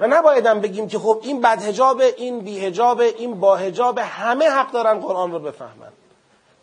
و 0.00 0.06
نبایدم 0.06 0.60
بگیم 0.60 0.88
که 0.88 0.98
خب 0.98 1.20
این 1.22 1.40
بدهجاب 1.40 2.00
این 2.00 2.40
بیهجاب 2.40 3.00
این 3.00 3.40
باهجاب 3.40 3.98
همه 3.98 4.48
حق 4.48 4.70
دارن 4.70 5.00
قرآن 5.00 5.32
رو 5.32 5.38
بفهمن. 5.38 5.92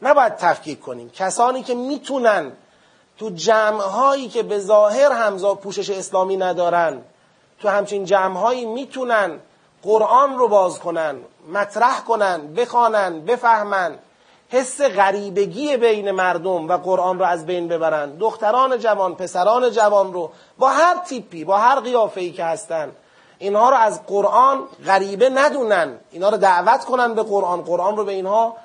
نباید 0.02 0.36
تفکیک 0.36 0.80
کنیم. 0.80 1.10
کسانی 1.10 1.63
که 1.63 1.76
می‌تونن 1.76 2.52
تو 3.22 3.30
جمعهایی 3.30 4.30
که 4.30 4.44
به 4.44 4.60
ظاهر 4.60 5.12
همزا 5.12 5.56
پوشش 5.56 5.90
اسلامی 5.90 6.38
ندارن 6.38 7.02
تو 7.60 7.70
همچین 7.70 8.06
جمعهایی 8.06 8.66
می‌تونن 8.66 9.39
قرآن 9.84 10.38
رو 10.38 10.48
باز 10.48 10.80
کنن 10.80 11.16
مطرح 11.54 12.04
کنن 12.04 12.54
بخوانن 12.54 13.26
بفهمن. 13.26 14.00
حس 14.50 14.82
غریبگی 14.82 15.78
بین 15.78 16.12
مردم 16.12 16.68
و 16.68 16.78
قرآن 16.78 17.20
رو 17.20 17.26
از 17.26 17.45
بین 17.45 17.68
ببرن. 17.68 18.16
دختران 18.16 18.80
جوان 18.80 19.16
پسران 19.16 19.72
جوان 19.72 20.14
رو 20.14 20.32
با 20.58 20.70
هر 20.70 20.98
تیپی 20.98 21.43
با 21.43 21.58
هر 21.58 21.80
قیافه‌ای 21.80 22.32
که 22.32 22.45
هستن. 22.45 22.91
اینها 23.38 23.70
رو 23.70 23.76
از 23.76 24.06
قرآن 24.06 24.64
غریبه 24.86 25.30
ندونن. 25.30 26.00
اینها 26.12 26.30
رو 26.30 26.38
دعوت 26.38 26.86
کنن 26.86 27.14
به 27.14 27.24
قرآن. 27.24 27.62
قرآن 27.62 27.98
رو 27.98 28.06
به 28.06 28.12
اینها 28.12 28.56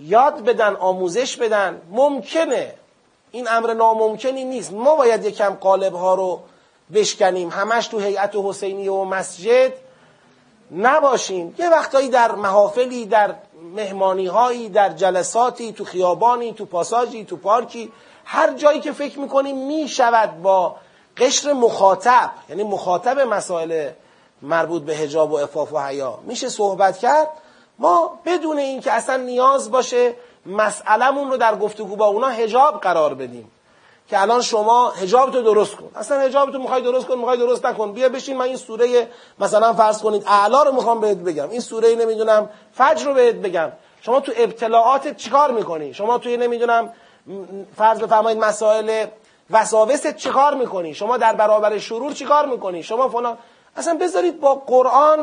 یاد 0.00 0.44
بدن 0.44 0.76
آموزش 0.76 1.36
بدن. 1.36 1.82
ممکنه 1.90 2.74
این 3.32 3.48
امر 3.50 3.74
ناممکنی 3.74 4.44
نیست. 4.44 4.72
ما 4.72 4.96
باید 4.96 5.24
یکم 5.24 5.54
قالب 5.54 5.94
ها 5.94 6.14
رو 6.14 6.40
بشکنیم. 6.94 7.48
همش 7.48 7.86
تو 7.86 7.98
هیئت 7.98 8.36
حسینی 8.36 8.88
و 8.88 9.04
مسجد 9.04 9.72
نباشیم. 10.76 11.54
یه 11.58 11.70
وقتایی 11.70 12.08
در 12.08 12.32
محافلی 12.32 13.06
در 13.06 13.34
مهمانی 13.76 14.26
هایی 14.26 14.68
در 14.68 14.88
جلساتی 14.88 15.72
تو 15.72 15.84
خیابانی 15.84 16.52
تو 16.52 16.64
پاساجی 16.64 17.24
تو 17.24 17.36
پارکی 17.36 17.92
هر 18.24 18.52
جایی 18.52 18.80
که 18.80 18.92
فکر 18.92 19.18
می‌کنیم 19.18 19.56
می‌شود 19.66 20.42
با 20.42 20.76
قشر 21.16 21.52
مخاطب 21.52 22.30
یعنی 22.48 22.62
مخاطب 22.62 23.20
مسائل 23.20 23.90
مربوط 24.42 24.82
به 24.82 24.96
هجاب 24.96 25.32
و 25.32 25.36
افاف 25.36 25.72
و 25.72 25.78
حیا 25.78 26.18
میشه 26.26 26.48
صحبت 26.48 26.98
کرد. 26.98 27.28
ما 27.78 28.18
بدون 28.24 28.58
اینکه 28.58 28.92
اصلا 28.92 29.16
نیاز 29.16 29.70
باشه 29.70 30.14
مسئلهمون 30.46 31.30
رو 31.30 31.36
در 31.36 31.56
گفتگو 31.56 31.96
با 31.96 32.06
اونا 32.06 32.28
هجاب 32.28 32.80
قرار 32.80 33.14
بدیم. 33.14 33.50
که 34.08 34.20
الان 34.20 34.42
شما 34.42 34.90
هجاب 34.90 35.30
تو 35.30 35.42
درست 35.42 35.76
کن. 35.76 35.90
اصلا 35.96 36.20
هجاب 36.20 36.52
تو 36.52 36.58
می‌خوای 36.58 36.82
درست 36.82 37.06
کن 37.06 37.18
می‌خوای 37.18 37.38
درست 37.38 37.66
نکن. 37.66 37.92
بیا 37.92 38.08
بشین 38.08 38.36
من 38.36 38.44
این 38.44 38.56
سوره 38.56 39.08
مثلا 39.38 39.72
فرض 39.72 40.02
کنید 40.02 40.24
اعلا 40.26 40.62
رو 40.62 40.72
می‌خوام 40.72 41.00
بهت 41.00 41.16
بگم. 41.16 41.50
این 41.50 41.60
سوره 41.60 41.94
نمی‌دونم 41.94 42.48
فجر 42.72 43.06
رو 43.06 43.14
بهت 43.14 43.34
بگم. 43.34 43.72
شما 44.00 44.20
تو 44.20 44.32
ابتلاعات 44.36 45.16
چیکار 45.16 45.50
می‌کنی؟ 45.50 45.94
شما 45.94 46.18
توی 46.18 46.36
نمی‌دونم 46.36 46.92
فرض 47.76 48.00
بفرمایید 48.00 48.40
مسائل 48.40 49.06
وساوس 49.50 50.06
چیکار 50.06 50.54
می‌کنی؟ 50.54 50.94
شما 50.94 51.16
در 51.16 51.32
برابر 51.32 51.78
شرور 51.78 52.12
چیکار 52.12 52.46
می‌کنی؟ 52.46 52.82
شما 52.82 53.08
فلان. 53.08 53.38
اصلا 53.76 53.94
بذارید 54.00 54.40
با 54.40 54.54
قرآن 54.54 55.18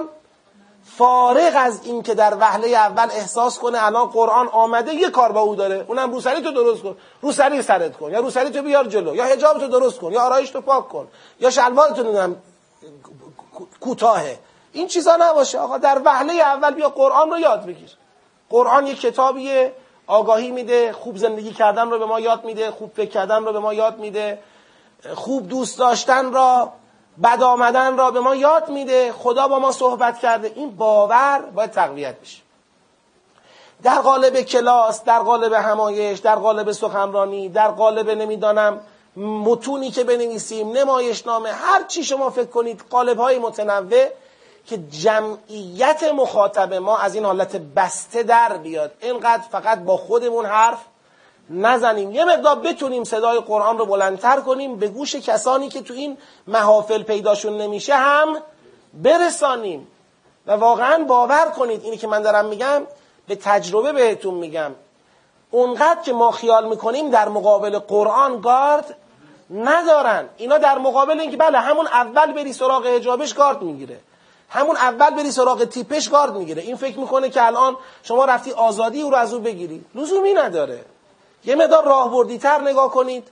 فارغ 0.83 1.53
از 1.55 1.79
این 1.83 2.03
که 2.03 2.13
در 2.13 2.37
وهله 2.39 2.67
اول 2.67 3.07
احساس 3.11 3.59
کنه 3.59 3.85
الان 3.85 4.05
قرآن 4.05 4.47
آمده 4.47 4.93
یه 4.93 5.09
کار 5.09 5.31
با 5.31 5.41
او 5.41 5.55
داره. 5.55 5.85
اونم 5.87 6.11
روسری 6.11 6.41
تو 6.41 6.51
درست 6.51 6.83
کن. 6.83 6.97
روسری 7.21 7.61
سرت 7.61 7.97
کن. 7.97 8.11
یا 8.11 8.19
روسری 8.19 8.49
تو 8.49 8.61
بیار 8.61 8.87
جلو. 8.87 9.15
یا 9.15 9.25
حجاب 9.25 9.59
تو 9.59 9.67
درست 9.67 9.99
کن. 9.99 10.11
یا 10.11 10.21
آرایش 10.21 10.49
تو 10.49 10.61
پاک 10.61 10.89
کن. 10.89 11.07
یا 11.39 11.49
شلوار 11.49 11.89
تو 11.89 12.03
نمی‌دونم 12.03 12.35
کوتاهه. 13.79 14.39
این 14.73 14.87
چیزا 14.87 15.17
نباشه. 15.19 15.59
آقا 15.59 15.77
در 15.77 16.01
وهله 16.05 16.33
اول 16.33 16.73
بیا 16.73 16.89
قرآن 16.89 17.31
رو 17.31 17.39
یاد 17.39 17.65
بگیر. 17.65 17.89
قرآن 18.49 18.87
یه 18.87 18.95
کتابیه. 18.95 19.73
آگاهی 20.07 20.51
میده. 20.51 20.91
خوب 20.91 21.17
زندگی 21.17 21.51
کردن 21.51 21.89
رو 21.89 21.99
به 21.99 22.05
ما 22.05 22.19
یاد 22.19 22.43
میده. 22.43 22.71
خوب 22.71 22.91
فکر 22.95 23.09
کردن 23.09 23.43
رو 23.45 23.53
به 23.53 23.59
ما 23.59 23.73
یاد 23.73 23.99
میده. 23.99 24.39
خوب 25.15 25.47
دوست 25.47 25.79
داشتن 25.79 26.33
را 26.33 26.71
بد 27.23 27.43
آمدن 27.43 27.97
را 27.97 28.11
به 28.11 28.19
ما 28.19 28.35
یاد 28.35 28.69
میده 28.69 29.11
خدا 29.11 29.47
با 29.47 29.59
ما 29.59 29.71
صحبت 29.71 30.19
کرده. 30.19 30.51
این 30.55 30.75
باور 30.75 31.41
باید 31.55 31.71
تقویت 31.71 32.19
بشه. 32.19 32.41
در 33.83 34.01
قالب 34.01 34.41
کلاس 34.41 35.03
در 35.03 35.19
قالب 35.19 35.53
همایش 35.53 36.19
در 36.19 36.35
قالب 36.35 36.71
سخنرانی 36.71 37.49
در 37.49 37.67
قالب 37.67 38.09
نمی‌دانم 38.09 38.79
متونی 39.17 39.91
که 39.91 40.03
بنویسیم 40.03 40.71
نمایشنامه 40.71 41.51
هر 41.51 41.83
چی 41.83 42.03
شما 42.03 42.29
فکر 42.29 42.49
کنید 42.49 42.83
قالب 42.89 43.19
های 43.19 43.39
متنوع 43.39 44.07
که 44.65 44.77
جمعیت 44.77 46.03
مخاطب 46.03 46.73
ما 46.73 46.97
از 46.97 47.15
این 47.15 47.25
حالت 47.25 47.55
بسته 47.55 48.23
در 48.23 48.57
بیاد. 48.57 48.91
اینقدر 49.01 49.43
فقط 49.51 49.79
با 49.79 49.97
خودمون 49.97 50.45
حرف 50.45 50.77
نزنیم. 51.49 52.11
یه 52.11 52.25
مقدار 52.25 52.55
بتونیم 52.55 53.03
صدای 53.03 53.39
قرآن 53.39 53.77
رو 53.77 53.85
بلندتر 53.85 54.39
کنیم. 54.39 54.75
به 54.75 54.87
گوش 54.87 55.15
کسانی 55.15 55.69
که 55.69 55.81
تو 55.81 55.93
این 55.93 56.17
محافل 56.47 57.03
پیداشون 57.03 57.57
نمیشه 57.57 57.95
هم 57.95 58.37
برسانیم. 58.93 59.87
و 60.47 60.51
واقعا 60.51 61.03
باور 61.03 61.45
کنید 61.45 61.83
اینی 61.83 61.97
که 61.97 62.07
من 62.07 62.21
دارم 62.21 62.45
میگم 62.45 62.81
به 63.27 63.35
تجربه 63.35 63.91
بهتون 63.93 64.33
میگم. 64.33 64.71
اونقدر 65.51 66.01
که 66.01 66.13
ما 66.13 66.31
خیال 66.31 66.67
می‌کنیم 66.67 67.09
در 67.09 67.29
مقابل 67.29 67.79
قرآن 67.79 68.41
گارد 68.41 68.95
ندارن. 69.49 70.29
اینا 70.37 70.57
در 70.57 70.77
مقابل 70.77 71.19
اینکه 71.19 71.37
بله 71.37 71.59
همون 71.59 71.87
اول 71.87 72.33
بری 72.33 72.53
سراغ 72.53 72.85
هجابش 72.85 73.33
گارد 73.33 73.61
می‌گیره. 73.61 73.99
همون 74.49 74.75
اول 74.75 75.09
بری 75.09 75.31
سراغ 75.31 75.63
تیپش 75.63 76.09
گارد 76.09 76.35
می‌گیره. 76.35 76.61
این 76.61 76.75
فکر 76.75 76.99
می‌کنه 76.99 77.29
که 77.29 77.45
الان 77.45 77.77
شما 78.03 78.25
رفتی 78.25 78.51
آزادی 78.51 79.01
او 79.01 79.09
رو 79.09 79.17
از 79.17 79.33
او 79.33 79.39
بگیری. 79.39 79.85
لزومی 79.95 80.33
نداره. 80.33 80.85
یه 81.45 81.55
مدار 81.55 81.85
راهبردی 81.85 82.37
تر 82.37 82.61
نگاه 82.61 82.91
کنید. 82.91 83.27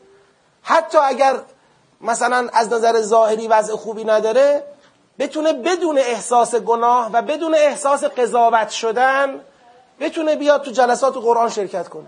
حتی 0.64 0.98
اگر 0.98 1.40
مثلا 2.02 2.50
از 2.54 2.74
نظر 2.74 3.02
ظاهری 3.02 3.48
وضع 3.48 3.76
خوبی 3.76 4.04
نداره 4.04 4.64
بتونه 5.20 5.54
بدون 5.54 5.98
احساس 5.98 6.56
گناه 6.56 7.10
و 7.14 7.22
بدون 7.22 7.56
احساس 7.56 8.04
قضاوت 8.04 8.70
شدن 8.70 9.42
بتونه 10.00 10.36
بیاد 10.36 10.62
تو 10.62 10.72
جلسات 10.72 11.18
قرآن 11.18 11.50
شرکت 11.50 11.90
کنه. 11.90 12.08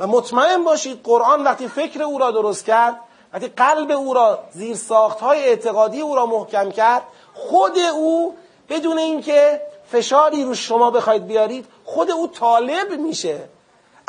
و 0.00 0.06
مطمئن 0.06 0.64
باشید 0.64 1.00
قرآن 1.04 1.44
وقتی 1.44 1.68
فکر 1.68 2.02
او 2.02 2.18
را 2.18 2.30
درست 2.30 2.64
کرد 2.64 3.00
وقتی 3.32 3.48
قلب 3.48 3.90
او 3.90 4.14
را 4.14 4.38
زیر 4.52 4.76
ساخت 4.76 5.20
های 5.20 5.48
اعتقادی 5.48 6.00
او 6.00 6.16
را 6.16 6.26
محکم 6.26 6.70
کرد 6.70 7.02
خود 7.34 7.78
او 7.78 8.36
بدون 8.68 8.98
اینکه 8.98 9.60
فشاری 9.92 10.44
رو 10.44 10.54
شما 10.54 10.90
بخواید 10.90 11.26
بیارید 11.26 11.66
خود 11.84 12.10
او 12.10 12.26
طالب 12.26 12.92
میشه. 12.92 13.48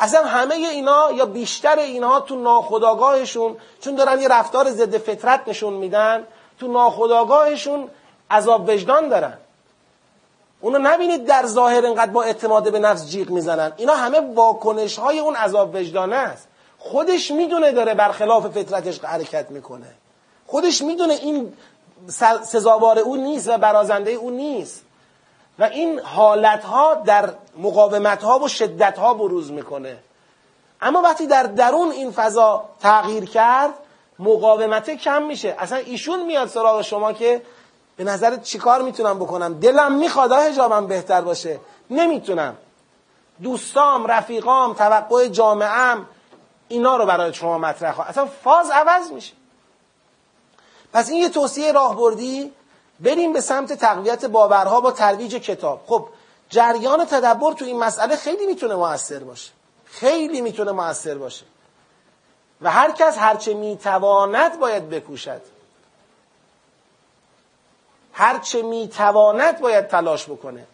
اصلا 0.00 0.24
همه 0.24 0.54
اینا 0.54 1.12
یا 1.12 1.26
بیشتر 1.26 1.78
اینها 1.78 2.20
تو 2.20 2.36
ناخداگاهشون 2.36 3.56
چون 3.80 3.94
دارن 3.94 4.20
یه 4.20 4.28
رفتار 4.28 4.70
ضد 4.70 4.98
فطرت 4.98 5.40
نشون 5.46 5.72
میدن 5.72 6.26
تو 6.60 6.68
ناخداگاهشون 6.68 7.88
عذاب 8.30 8.68
وجدان 8.68 9.08
دارن. 9.08 9.38
اونو 10.60 10.78
نبینید 10.78 11.26
در 11.26 11.46
ظاهر 11.46 11.86
انقدر 11.86 12.12
با 12.12 12.22
اعتماد 12.22 12.72
به 12.72 12.78
نفس 12.78 13.10
جیغ 13.10 13.30
می‌زنن. 13.30 13.72
اینا 13.76 13.94
همه 13.94 14.20
واکنش 14.34 14.98
های 14.98 15.18
اون 15.18 15.36
عذاب 15.36 15.74
وجدانه 15.74 16.16
است. 16.16 16.48
خودش 16.78 17.30
می‌دونه 17.30 17.72
داره 17.72 17.94
برخلاف 17.94 18.46
فطرتش 18.46 19.00
حرکت 19.04 19.50
می‌کنه. 19.50 19.94
خودش 20.46 20.82
می‌دونه 20.82 21.14
این 21.14 21.52
سزاوار 22.42 22.98
او 22.98 23.16
نیست 23.16 23.48
و 23.48 23.58
برازنده 23.58 24.10
او 24.10 24.30
نیست. 24.30 24.82
و 25.58 25.64
این 25.64 26.00
حالت 26.00 26.64
ها 26.64 26.94
در 26.94 27.34
مقاومت 27.58 28.22
ها 28.22 28.38
و 28.38 28.48
شدت 28.48 28.98
ها 28.98 29.14
بروز 29.14 29.52
می‌کنه. 29.52 29.98
اما 30.80 31.02
وقتی 31.02 31.26
در 31.26 31.42
درون 31.42 31.90
این 31.90 32.10
فضا 32.10 32.64
تغییر 32.80 33.24
کرد 33.24 33.74
مقاومت 34.18 34.90
کم 34.90 35.22
میشه. 35.22 35.56
اصلا 35.58 35.78
ایشون 35.78 36.26
میاد 36.26 36.48
سراغ 36.48 36.82
شما 36.82 37.12
که 37.12 37.42
به 37.96 38.04
نظرت 38.04 38.42
چیکار 38.42 38.82
می‌تونم 38.82 39.18
بکنم؟ 39.18 39.54
دلم 39.54 39.92
می‌خواد 39.92 40.32
هجابم 40.32 40.86
بهتر 40.86 41.20
باشه. 41.20 41.60
نمی‌تونم. 41.90 42.56
دوستام 43.42 44.06
رفیقام 44.06 44.74
توقع 44.74 45.28
جامعم 45.28 46.06
اینا 46.68 46.96
رو 46.96 47.06
برای 47.06 47.34
شما 47.34 47.58
مطرح 47.58 47.92
خواهد 47.92 48.10
اصلا 48.10 48.26
فاز 48.26 48.70
عوض 48.70 49.10
میشه. 49.12 49.32
پس 50.92 51.10
این 51.10 51.22
یه 51.22 51.28
توصیه 51.28 51.72
راهبردی 51.72 52.52
بریم 53.00 53.32
به 53.32 53.40
سمت 53.40 53.72
تقویت 53.72 54.24
باورها 54.24 54.80
با 54.80 54.90
ترویج 54.90 55.36
کتاب. 55.36 55.82
خب 55.86 56.08
جریان 56.50 57.04
تدبر 57.04 57.52
تو 57.52 57.64
این 57.64 57.78
مسئله 57.78 58.16
خیلی 58.16 58.46
می‌تونه 58.46 58.74
موثر 58.74 59.18
باشه. 59.18 59.50
خیلی 59.84 60.40
می‌تونه 60.40 60.72
موثر 60.72 61.14
باشه. 61.14 61.44
و 62.62 62.70
هر 62.70 62.90
کس 62.90 63.18
هرچه 63.18 63.54
می‌تواند 63.54 64.58
باید 64.58 64.90
بکوشد. 64.90 65.40
هرچه 68.12 68.62
می‌تواند 68.62 69.60
باید 69.60 69.88
تلاش 69.88 70.24
بکنه. 70.24 70.66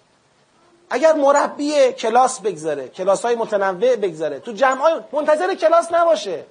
اگر 0.90 1.12
مربی 1.12 1.92
کلاس 1.92 2.40
بگذاره 2.40 2.88
کلاس 2.88 3.24
های 3.24 3.34
متنوع 3.34 3.96
بگذاره 3.96 4.40
تو 4.40 4.52
جمع 4.52 4.80
های 4.80 5.00
منتظر 5.12 5.54
کلاس 5.54 5.92
نباشه. 5.92 6.44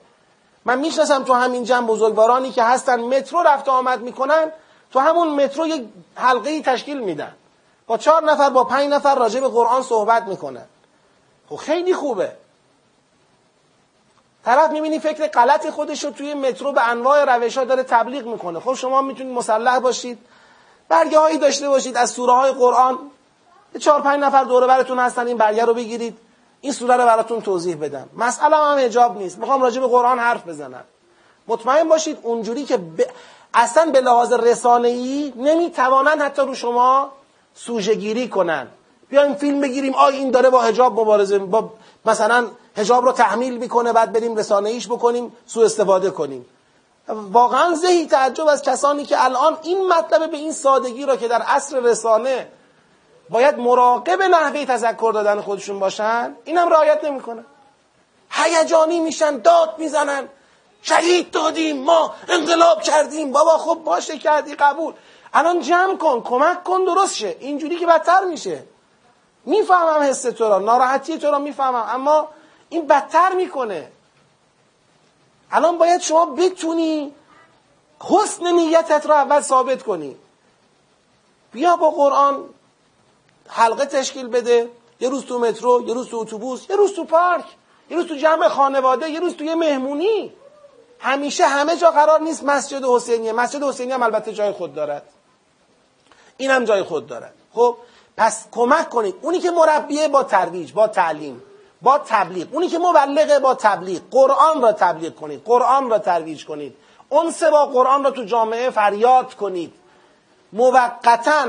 من 0.65 0.80
می‌شناسم 0.80 1.24
تو 1.24 1.34
همین 1.34 1.63
جمع 1.63 1.88
بزرگوارانی 1.88 2.51
که 2.51 2.63
هستن 2.63 2.99
مترو 2.99 3.41
رفت 3.41 3.67
آمد 3.67 4.01
می‌کنن 4.01 4.51
تو 4.91 4.99
همون 4.99 5.43
مترو 5.43 5.67
یک 5.67 5.85
حلقه 6.15 6.61
تشکیل 6.61 6.99
میدن. 6.99 7.35
با 7.87 7.97
چهار 7.97 8.23
نفر 8.23 8.49
با 8.49 8.63
پنج 8.63 8.89
نفر 8.89 9.15
راجع 9.15 9.39
به 9.39 9.47
قرآن 9.47 9.83
صحبت 9.83 10.23
می‌کنن. 10.23 10.65
خب 11.49 11.55
خیلی 11.55 11.93
خوبه. 11.93 12.31
طرف 14.45 14.71
می‌بینی 14.71 14.99
فکر 14.99 15.27
غلط 15.27 15.69
خودش 15.69 16.03
رو 16.03 16.11
توی 16.11 16.33
مترو 16.33 16.71
به 16.71 16.89
انواع 16.89 17.25
روش 17.25 17.57
ها 17.57 17.63
داره 17.63 17.83
تبلیغ 17.83 18.25
می‌کنه. 18.25 18.59
خب 18.59 18.73
شما 18.73 19.01
می‌تونید 19.01 19.33
مسلح 19.33 19.79
باشید. 19.79 20.17
برگه 20.89 21.19
هایی 21.19 21.37
داشته 21.37 21.69
باشید 21.69 21.97
از 21.97 22.09
سوره 22.11 22.33
های 22.33 22.51
قرآن 22.51 22.99
چهار 23.79 24.01
پنج 24.01 24.19
نفر 24.23 24.43
دوره 24.43 24.67
براتون 24.67 24.99
هستن 24.99 25.27
این 25.27 25.37
برگه 25.37 25.65
رو 25.65 25.73
بگیرید. 25.73 26.17
این 26.61 26.73
سوره 26.73 26.95
رو 26.95 27.05
براتون 27.05 27.41
توضیح 27.41 27.75
بدم. 27.75 28.09
مسئله 28.17 28.55
هم 28.55 28.77
اجاب 28.79 29.17
نیست. 29.17 29.37
می‌خوام 29.37 29.61
راجع 29.61 29.81
به 29.81 29.87
قرآن 29.87 30.19
حرف 30.19 30.47
بزنم. 30.47 30.83
مطمئن 31.47 31.89
باشید 31.89 32.19
اونجوری 32.23 32.65
که 32.65 32.79
اصلا 33.54 33.86
به 33.86 34.02
لحاظ 34.02 34.34
رسانه‌ای 34.34 35.34
نمی‌توانند 35.36 36.22
حتی 36.22 36.41
رو 36.41 36.56
شما 36.56 37.12
سوژه 37.56 37.95
گیری 37.95 38.30
کنن. 38.30 38.68
بیایم 39.10 39.34
فیلم 39.36 39.62
بگیریم 39.62 39.95
آی 39.95 40.16
این 40.16 40.32
داره 40.32 40.50
با 40.50 40.62
حجاب 40.62 41.00
مبارزه 41.00 41.39
با 41.39 41.70
مثلا 42.06 42.47
حجاب 42.78 43.06
رو 43.06 43.12
تحمیل 43.12 43.58
می‌کنه 43.58 43.93
بعد 43.93 44.14
بریم 44.14 44.36
رسانه 44.36 44.70
ایش 44.70 44.88
بکنیم 44.88 45.36
سوء 45.45 45.66
استفاده 45.66 46.10
کنیم. 46.10 46.45
واقعا 47.32 47.74
زهی 47.74 48.06
تعجب 48.06 48.47
از 48.47 48.62
کسانی 48.62 49.06
که 49.06 49.24
الان 49.24 49.58
این 49.64 49.88
مطلب 49.88 50.32
به 50.32 50.38
این 50.38 50.52
سادگی 50.52 51.06
را 51.06 51.16
که 51.16 51.28
در 51.28 51.41
عصر 51.41 51.80
رسانه 51.80 52.47
باید 53.30 53.58
مراقب 53.58 54.22
نحوه 54.22 54.66
تذکر 54.66 55.12
دادن 55.14 55.41
خودشون 55.41 55.80
باشن 55.80 56.36
اینم 56.45 56.70
رعایت 56.70 57.04
نمی‌کنن 57.04 57.45
هیجانی 58.32 59.00
میشن 59.00 59.38
داد 59.38 59.76
می‌زنن. 59.78 60.30
شهید 60.82 61.32
دادیم 61.32 61.84
ما 61.84 62.15
انقلاب 62.27 62.82
کردیم. 62.82 63.32
بابا 63.32 63.57
خب 63.57 63.82
باشه 63.86 64.17
کردی 64.17 64.55
قبول. 64.55 64.93
الان 65.34 65.61
جمع 65.61 65.97
کن 65.97 66.21
کمک 66.21 66.63
کن 66.63 66.84
درست 66.84 67.15
شه. 67.15 67.36
اینجوری 67.39 67.75
که 67.75 67.88
بدتر 67.88 68.23
میشه. 68.23 68.63
می‌فهمم 69.45 70.01
حس 70.01 70.21
تو 70.21 70.49
را 70.49 70.59
ناراحتی 70.59 71.17
تو 71.17 71.32
را 71.32 71.39
می‌فهمم 71.39 71.86
اما 71.89 72.27
این 72.69 72.88
بدتر 72.88 73.34
می‌کنه. 73.34 73.91
الان 75.51 75.77
باید 75.77 76.01
شما 76.01 76.25
بتونی 76.25 77.13
حسن 77.99 78.51
نیتت 78.51 79.05
را 79.05 79.15
اول 79.15 79.41
ثابت 79.41 79.84
کنی. 79.84 80.15
بیا 81.51 81.75
با 81.75 81.91
قرآن 81.91 82.43
حلقه 83.47 83.86
تشکیل 83.86 84.27
بده. 84.27 84.69
یه 84.99 85.09
روز 85.09 85.25
تو 85.25 85.39
مترو 85.39 85.88
یه 85.88 85.93
روز 85.93 86.09
تو 86.09 86.17
اتوبوس 86.17 86.69
یه 86.69 86.75
روز 86.75 86.93
تو 86.93 87.03
پارک 87.03 87.45
یه 87.89 87.97
روز 87.97 88.07
تو 88.07 88.15
جمع 88.15 88.47
خانواده 88.47 89.09
یه 89.09 89.19
روز 89.19 89.36
تو 89.36 89.43
یه 89.43 89.55
مهمونی. 89.55 90.34
همیشه 91.00 91.47
همه 91.47 91.78
جا 91.78 91.91
قرار 91.91 92.22
نیست 92.22 92.43
مسجد 92.43 92.86
حسینیه. 92.86 93.34
مسجد 93.34 93.64
حسینی 93.64 93.91
هم 93.91 94.04
البته 94.04 94.34
جای 94.34 94.52
خود 94.52 94.76
دارد. 94.76 95.04
این 96.38 96.52
هم 96.52 96.66
جای 96.66 96.84
خود 96.84 97.08
دارد. 97.08 97.34
خب 97.54 97.78
پس 98.18 98.45
کمک 98.52 98.89
کنید. 98.89 99.16
اونی 99.22 99.39
که 99.39 99.52
مربیه 99.52 100.08
با 100.08 100.24
ترویج 100.24 100.74
با 100.74 100.88
تعلیم 100.88 101.41
با 101.82 101.97
تبلیغ. 101.97 102.47
اونی 102.52 102.68
که 102.68 102.80
مبلغه 102.80 103.39
با 103.39 103.54
تبلیغ. 103.54 104.02
قرآن 104.12 104.62
را 104.62 104.72
تبلیغ 104.72 105.16
کنید 105.16 105.41
قرآن 105.45 105.89
را 105.89 106.00
ترویج 106.00 106.45
کنید. 106.45 106.76
اون 107.10 107.32
سه 107.32 107.50
با 107.50 107.66
قرآن 107.66 108.04
را 108.04 108.12
تو 108.12 108.24
جامعه 108.24 108.70
فریاد 108.70 109.34
کنید. 109.34 109.74
موقتا 110.54 111.45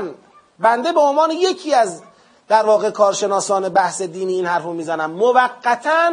بنده 0.59 0.91
به 0.91 0.99
عنوان 0.99 1.31
یکی 1.31 1.73
از 1.73 2.01
در 2.47 2.65
واقع 2.65 2.89
کارشناسان 2.89 3.69
بحث 3.69 4.01
دینی 4.01 4.33
این 4.33 4.45
حرف 4.45 4.63
رو 4.63 4.73
می‌زنم. 4.73 5.11
موقتا 5.11 6.11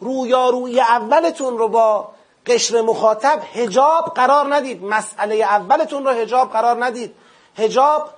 رویارویی 0.00 0.80
اولتون 0.80 1.58
رو 1.58 1.68
با 1.68 2.08
قشر 2.50 2.80
مخاطب 2.80 3.42
هجاب 3.54 4.12
قرار 4.14 4.54
ندید. 4.54 4.84
مسئله 4.84 5.34
اولتون 5.34 6.04
رو 6.04 6.10
هجاب 6.10 6.52
قرار 6.52 6.84
ندید. 6.84 7.14
هجاب 7.56 8.10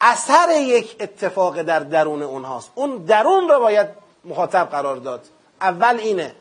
اثر 0.00 0.48
یک 0.50 0.96
اتفاق 1.00 1.62
در 1.62 1.80
درون 1.80 2.22
اونهاست. 2.22 2.70
اون 2.74 2.96
درون 2.96 3.48
رو 3.48 3.60
باید 3.60 3.86
مخاطب 4.24 4.68
قرار 4.70 4.96
داد. 4.96 5.20
اول 5.60 5.96
اینه. 6.00 6.34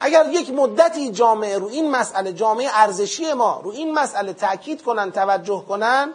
اگر 0.00 0.26
یک 0.30 0.50
مدتی 0.50 1.10
جامعه 1.10 1.58
رو 1.58 1.66
این 1.66 1.90
مسئله 1.90 2.32
جامعه 2.32 2.68
ارزشی 2.72 3.32
ما 3.32 3.60
رو 3.64 3.70
این 3.70 3.94
مسئله 3.94 4.32
تاکید 4.32 4.82
کنن 4.82 5.12
توجه 5.12 5.64
کنن 5.68 6.12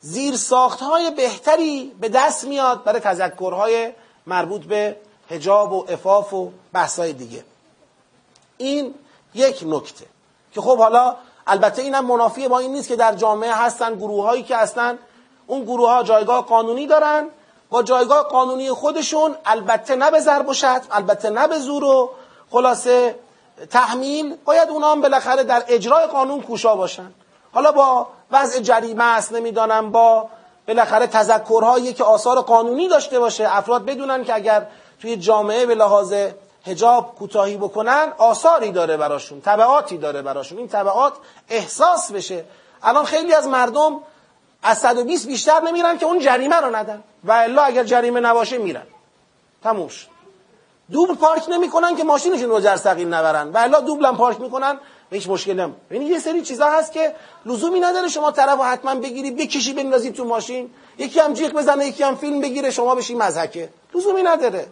زیر 0.00 0.34
های 0.80 1.10
بهتری 1.10 1.92
به 2.00 2.08
دست 2.08 2.44
میاد 2.44 2.84
برای 2.84 3.00
تذکرهای 3.00 3.92
مربوط 4.26 4.64
به 4.64 4.96
هجاب 5.30 5.72
و 5.72 5.86
افاف 5.88 6.34
و 6.34 6.52
بحثای 6.72 7.12
دیگه. 7.12 7.44
این 8.56 8.94
یک 9.34 9.62
نکته. 9.66 10.06
که 10.52 10.60
خب 10.60 10.78
حالا 10.78 11.16
البته 11.46 11.82
اینم 11.82 12.06
منافی 12.06 12.48
با 12.48 12.58
این 12.58 12.72
نیست 12.72 12.88
که 12.88 12.96
در 12.96 13.14
جامعه 13.14 13.54
هستن 13.54 13.94
گروه 13.94 14.24
هایی 14.24 14.42
که 14.42 14.56
هستن 14.56 14.98
اون 15.46 15.64
گروه 15.64 15.90
ها 15.90 16.02
جایگاه 16.02 16.46
قانونی 16.46 16.86
دارن. 16.86 17.26
با 17.70 17.82
جایگاه 17.82 18.22
قانونی 18.22 18.70
خودشون 18.70 19.36
البته 19.44 19.96
نه 19.96 20.10
به 20.10 20.20
ضرب 20.20 20.48
و 20.48 20.54
شتم 20.54 20.82
البته 20.90 21.30
نه 21.30 21.48
به 21.48 21.58
زور 21.58 21.84
و 21.84 22.10
خلاصه 22.50 23.18
تحمیل 23.70 24.36
باید 24.44 24.68
اونا 24.68 24.92
هم 24.92 25.00
بالاخره 25.00 25.42
در 25.42 25.64
اجرای 25.68 26.06
قانون 26.06 26.42
کوشا 26.42 26.76
باشن. 26.76 27.10
حالا 27.52 27.72
با 27.72 28.06
وضع 28.30 28.60
جریمه 28.60 29.04
است 29.04 29.32
نمی‌دانم 29.32 29.92
با 29.92 30.28
بالاخره 30.68 31.06
تذکرهایی 31.06 31.92
که 31.92 32.04
آثار 32.04 32.40
قانونی 32.40 32.88
داشته 32.88 33.18
باشه 33.18 33.56
افراد 33.56 33.84
بدونن 33.84 34.24
که 34.24 34.34
اگر 34.34 34.66
توی 35.00 35.16
جامعه 35.16 35.66
به 35.66 35.74
لحاظ 35.74 36.14
هجاب 36.66 37.14
کوتاهی 37.14 37.56
بکنن 37.56 38.12
آثاری 38.18 38.70
داره 38.70 38.96
براشون 38.96 39.40
تبعاتی 39.40 39.98
داره 39.98 40.22
براشون. 40.22 40.58
این 40.58 40.68
تبعات 40.68 41.12
احساس 41.48 42.12
بشه. 42.12 42.44
الان 42.82 43.04
خیلی 43.04 43.34
از 43.34 43.48
مردم 43.48 44.00
از 44.62 44.78
120 44.78 45.26
بیشتر 45.26 45.60
نمیرن 45.60 45.98
که 45.98 46.06
اون 46.06 46.18
جریمه 46.18 46.56
رو 46.56 46.76
ندن. 46.76 47.02
و 47.24 47.32
الا 47.32 47.62
اگر 47.62 47.84
جریمه 47.84 48.20
نباشه 48.20 48.58
میرن. 48.58 48.86
تموش 49.62 50.06
دوبل 50.90 51.14
پارک 51.14 51.48
نمی‌کنن 51.48 51.96
که 51.96 52.04
ماشینشون 52.04 52.48
رو 52.48 52.60
جرثقیل 52.60 53.08
نبرن. 53.08 53.48
و 53.48 53.58
الا 53.58 53.80
دوبل 53.80 54.06
هم 54.06 54.16
پارک 54.16 54.40
می‌کنن 54.40 54.78
هیچ 55.10 55.28
مشکل 55.28 55.52
نم 55.52 55.76
یعنی 55.90 56.04
یه 56.04 56.18
سری 56.18 56.42
چیزا 56.42 56.70
هست 56.70 56.92
که 56.92 57.14
لزومی 57.46 57.80
نداره 57.80 58.08
شما 58.08 58.30
طرف 58.30 58.58
رو 58.58 58.64
حتما 58.64 58.94
بگیری 58.94 59.30
بکشی 59.30 59.72
بندازی 59.72 60.12
تو 60.12 60.24
ماشین. 60.24 60.70
یکی 60.98 61.20
هم 61.20 61.32
جیغ 61.32 61.52
بزنه 61.52 61.86
یکی 61.86 62.02
هم 62.02 62.16
فیلم 62.16 62.40
بگیره 62.40 62.70
شما 62.70 62.94
بشی 62.94 63.14
مزهکه 63.14 63.68
لزومی 63.94 64.22
نداره. 64.22 64.66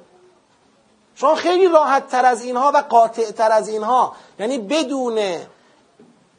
شما 1.21 1.35
خیلی 1.35 1.69
راحت 1.69 2.09
تر 2.09 2.27
از 2.27 2.45
اینها 2.45 2.73
و 2.75 2.77
قاطع 2.89 3.31
تر 3.31 3.53
از 3.53 3.69
اینها. 3.69 4.13
یعنی 4.39 4.59
بدون 4.59 5.19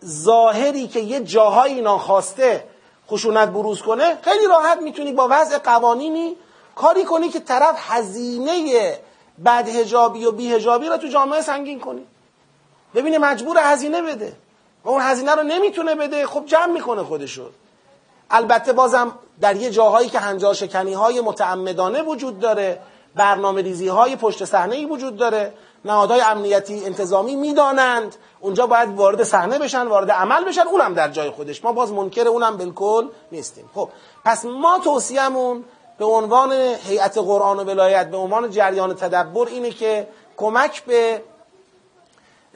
ظاهری 0.05 0.87
که 0.87 0.99
یه 0.99 1.19
جاهایی 1.19 1.81
ناخواسته 1.81 2.63
خشونت 3.09 3.49
بروز 3.49 3.81
کنه 3.81 4.17
خیلی 4.21 4.47
راحت 4.47 4.77
می‌تونی 4.81 5.11
با 5.11 5.27
وضع 5.31 5.57
قوانینی 5.57 6.35
کاری 6.75 7.03
کنی 7.03 7.29
که 7.29 7.39
طرف 7.39 7.75
هزینه 7.77 8.99
بد 9.45 9.69
هجابی 9.69 10.25
و 10.25 10.31
بی 10.31 10.53
هجابی 10.53 10.87
رو 10.87 10.97
تو 10.97 11.07
جامعه 11.07 11.41
سنگین 11.41 11.79
کنی. 11.79 12.05
ببینه 12.95 13.17
مجبور 13.17 13.57
هزینه 13.59 14.01
بده 14.01 14.33
و 14.85 14.89
اون 14.89 15.01
هزینه 15.01 15.35
رو 15.35 15.43
نمی‌تونه 15.43 15.95
بده 15.95 16.27
خب 16.27 16.45
جمع 16.45 16.73
می‌کنه 16.73 17.03
خودشو. 17.03 17.49
البته 18.31 18.73
بازم 18.73 19.11
در 19.41 19.55
یه 19.55 19.69
جاهایی 19.69 20.09
که 20.09 20.19
هنجار 20.19 20.53
شکنی 20.53 20.93
های 20.93 21.21
متعمدانه 21.21 22.01
وجود 22.01 22.39
داره 22.39 22.81
برنامه 23.15 23.61
ریزی 23.61 23.87
های 23.87 24.15
پشت 24.15 24.45
صحنه 24.45 24.75
ای 24.75 24.85
وجود 24.85 25.17
داره. 25.17 25.53
نهادهای 25.85 26.21
امنیتی 26.21 26.85
انتظامی 26.85 27.35
می‌دانند. 27.35 28.15
اونجا 28.39 28.67
باید 28.67 28.89
وارد 28.89 29.23
صحنه 29.23 29.59
بشن 29.59 29.87
وارد 29.87 30.11
عمل 30.11 30.43
بشن. 30.43 30.61
اونم 30.61 30.93
در 30.93 31.09
جای 31.09 31.29
خودش. 31.29 31.63
ما 31.63 31.71
باز 31.71 31.91
منکر 31.91 32.27
اونم 32.27 32.57
بالکل 32.57 33.07
نیستیم. 33.31 33.69
خب 33.75 33.89
پس 34.25 34.45
ما 34.45 34.79
توصیهمون 34.83 35.63
به 35.97 36.05
عنوان 36.05 36.51
هیئت 36.83 37.17
قرآن 37.17 37.59
و 37.59 37.63
ولایت 37.63 38.11
به 38.11 38.17
عنوان 38.17 38.49
جریان 38.49 38.95
تدبر 38.95 39.47
اینه 39.47 39.69
که 39.69 40.07
کمک 40.37 40.83
به 40.83 41.21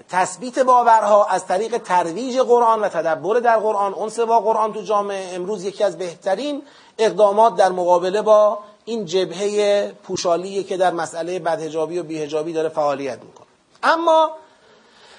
تثبیت 0.09 0.59
باورها 0.59 1.25
از 1.25 1.45
طریق 1.45 1.77
ترویج 1.77 2.39
قرآن 2.39 2.81
و 2.81 2.89
تدبر 2.89 3.39
در 3.39 3.57
قرآن 3.57 3.93
اون 3.93 4.09
با 4.27 4.39
قرآن 4.39 4.73
تو 4.73 4.81
جامعه 4.81 5.35
امروز 5.35 5.63
یکی 5.63 5.83
از 5.83 5.97
بهترین 5.97 6.63
اقدامات 6.97 7.55
در 7.55 7.69
مقابله 7.69 8.21
با 8.21 8.59
این 8.85 9.05
جبهه 9.05 9.91
پوشالیه 10.03 10.63
که 10.63 10.77
در 10.77 10.91
مسئله 10.91 11.39
بدهجابی 11.39 11.99
و 11.99 12.03
بیهجابی 12.03 12.53
داره 12.53 12.69
فعالیت 12.69 13.19
می‌کنه. 13.23 13.47
اما 13.83 14.31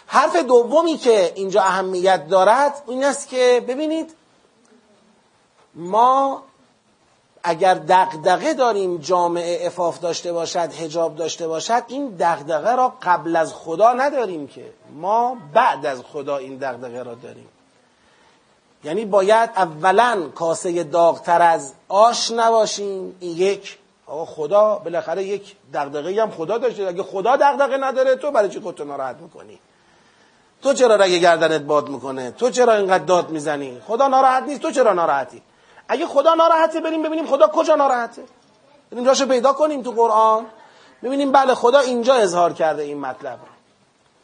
حرف 0.06 0.36
دومی 0.36 0.96
که 0.96 1.32
اینجا 1.34 1.62
اهمیت 1.62 2.28
دارد 2.28 2.82
این 2.86 3.04
است 3.04 3.28
که 3.28 3.64
ببینید 3.68 4.14
ما 5.74 6.42
اگر 7.42 7.74
دغدغه 7.74 8.54
داریم 8.54 8.96
جامعه 8.96 9.66
افاف 9.66 10.00
داشته 10.00 10.32
باشد 10.32 10.72
هجاب 10.72 11.16
داشته 11.16 11.48
باشد 11.48 11.82
این 11.88 12.16
دغدغه 12.18 12.74
را 12.74 12.92
قبل 13.02 13.36
از 13.36 13.54
خدا 13.54 13.92
نداریم 13.92 14.46
که 14.46 14.72
ما 14.94 15.36
بعد 15.54 15.86
از 15.86 16.02
خدا 16.12 16.36
این 16.36 16.56
دغدغه 16.56 17.02
را 17.02 17.14
داریم. 17.14 17.48
یعنی 18.84 19.04
باید 19.04 19.50
اولا 19.56 20.28
کاسه 20.34 20.84
داغتر 20.84 21.42
از 21.42 21.72
آش 21.88 22.30
نباشیم. 22.30 23.16
این 23.20 23.36
یک. 23.36 23.78
آقا 24.06 24.24
خدا 24.24 24.74
بالاخره 24.84 25.24
یک 25.24 25.56
دغدغه 25.74 26.22
هم 26.22 26.30
خدا 26.30 26.58
داشته. 26.58 26.86
اگه 26.86 27.02
خدا 27.02 27.36
دغدغه 27.36 27.76
نداره 27.76 28.16
تو 28.16 28.30
برای 28.30 28.48
چی 28.48 28.60
خودتو 28.60 28.84
ناراحت 28.84 29.16
می‌کنی؟ 29.16 29.58
تو 30.62 30.72
چرا 30.72 30.96
رگ 30.96 31.10
گردنت 31.10 31.60
باد 31.60 31.88
می‌کنه؟ 31.88 32.30
تو 32.30 32.50
چرا 32.50 32.72
اینقدر 32.72 33.04
داد 33.04 33.30
می‌زنی؟ 33.30 33.80
خدا 33.86 34.08
ناراحت 34.08 34.42
نیست 34.42 34.60
تو 34.60 34.70
چرا 34.70 34.92
ناراحتی؟ 34.92 35.42
اگه 35.88 36.06
خدا 36.06 36.34
ناراحته 36.34 36.80
بریم 36.80 37.02
ببینیم 37.02 37.26
خدا 37.26 37.46
کجا 37.46 37.74
ناراحته. 37.74 38.22
بریم 38.92 39.04
راشو 39.04 39.26
پیدا 39.26 39.52
کنیم 39.52 39.82
تو 39.82 39.90
قرآن. 39.90 40.46
ببینیم 41.02 41.32
بله 41.32 41.54
خدا 41.54 41.78
اینجا 41.78 42.14
اظهار 42.14 42.52
کرده 42.52 42.82
این 42.82 43.00
مطلب 43.00 43.32
رو. 43.32 43.56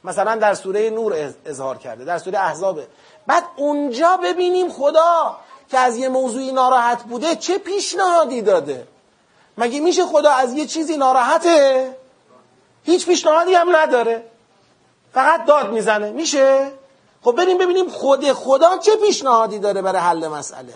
مثلا 0.04 0.36
در 0.36 0.54
سوره 0.54 0.90
نور 0.90 1.32
اظهار 1.46 1.78
کرده 1.78 2.04
در 2.04 2.18
سوره 2.18 2.38
احزابه 2.38 2.86
بعد 3.26 3.44
اونجا 3.56 4.16
ببینیم 4.16 4.68
خدا 4.70 5.36
که 5.70 5.78
از 5.78 5.96
یه 5.96 6.08
موضوعی 6.08 6.52
ناراحت 6.52 7.02
بوده 7.02 7.36
چه 7.36 7.58
پیشنهادی 7.58 8.42
داده. 8.42 8.86
مگه 9.58 9.80
میشه 9.80 10.06
خدا 10.06 10.30
از 10.30 10.52
یه 10.52 10.66
چیزی 10.66 10.96
ناراحته؟ 10.96 11.96
هیچ 12.84 13.06
پیشنهادی 13.06 13.54
هم 13.54 13.76
نداره. 13.76 14.24
فقط 15.14 15.44
داد 15.44 15.70
می‌زنه. 15.70 16.10
میشه؟ 16.10 16.72
خب 17.22 17.32
بریم 17.32 17.58
ببینیم 17.58 17.88
خود 17.88 18.32
خدا 18.32 18.78
چه 18.78 18.96
پیشنهادی 18.96 19.58
داره 19.58 19.82
برای 19.82 20.00
حل 20.00 20.28
مسئله. 20.28 20.74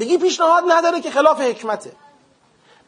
بگی 0.00 0.18
پیشنهاد 0.18 0.64
نداره 0.68 1.00
که 1.00 1.10
خلاف 1.10 1.40
حکمته. 1.40 1.92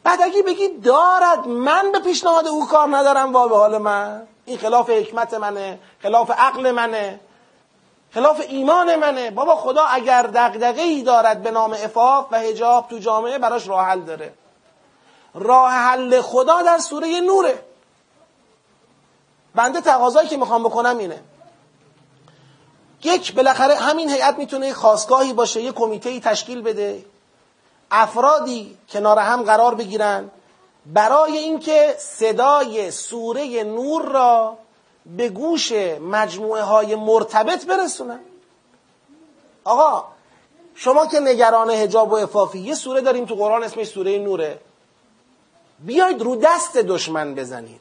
بعد 0.04 0.22
اگه 0.22 0.42
بگی 0.42 0.68
دارد 0.68 1.46
من 1.46 1.92
به 1.92 1.98
پیشنهاد 1.98 2.46
او 2.46 2.66
کار 2.66 2.96
ندارم 2.96 3.32
وا 3.32 3.48
به 3.48 3.56
حال 3.56 3.78
من. 3.78 4.26
این 4.44 4.58
خلاف 4.58 4.90
حکمت 4.90 5.34
منه 5.34 5.78
خلاف 6.02 6.30
عقل 6.30 6.70
منه. 6.70 7.20
خلاف 8.14 8.40
ایمان 8.48 8.96
منه. 8.96 9.30
بابا 9.30 9.56
خدا 9.56 9.84
اگر 9.84 10.22
دقدقه 10.22 10.82
ای 10.82 11.02
دارد 11.02 11.42
به 11.42 11.50
نام 11.50 11.72
افاف 11.72 12.26
و 12.30 12.38
هجاب 12.38 12.88
تو 12.88 12.98
جامعه 12.98 13.38
براش 13.38 13.68
راه 13.68 13.84
حل 13.86 14.00
داره. 14.00 14.32
راه 15.34 15.72
حل 15.72 16.20
خدا 16.20 16.62
در 16.62 16.78
سوره 16.78 17.20
نوره. 17.20 17.64
بنده 19.54 19.80
تقاضایی 19.80 20.28
که 20.28 20.36
می‌خوام 20.36 20.62
بکنم 20.62 20.98
اینه. 20.98 21.20
یک 23.04 23.34
بالاخره 23.34 23.74
همین 23.74 24.10
هیئت 24.10 24.38
می‌تونه 24.38 24.74
خواستگاهی 24.74 25.32
باشه 25.32 25.62
یه 25.62 25.72
کمیته 25.72 26.20
تشکیل 26.20 26.62
بده. 26.62 27.04
افرادی 27.90 28.78
کنار 28.88 29.18
هم 29.18 29.42
قرار 29.42 29.74
بگیرن. 29.74 30.30
برای 30.86 31.36
اینکه 31.36 31.96
صدای 31.98 32.90
سوره 32.90 33.64
نور 33.64 34.02
را 34.02 34.58
به 35.06 35.28
گوش 35.28 35.72
مجموعه 36.00 36.62
های 36.62 36.94
مرتبط 36.94 37.66
برسونن 37.66 38.20
آقا 39.64 40.04
شما 40.74 41.06
که 41.06 41.20
نگران 41.20 41.70
هجاب 41.70 42.12
و 42.12 42.14
افافی 42.14 42.58
یه 42.58 42.74
سوره 42.74 43.00
داریم 43.00 43.24
تو 43.24 43.34
قرآن 43.34 43.62
اسمش 43.62 43.86
سوره 43.86 44.18
نوره. 44.18 44.58
بیاید 45.78 46.22
رو 46.22 46.36
دست 46.36 46.76
دشمن 46.76 47.34
بزنید. 47.34 47.80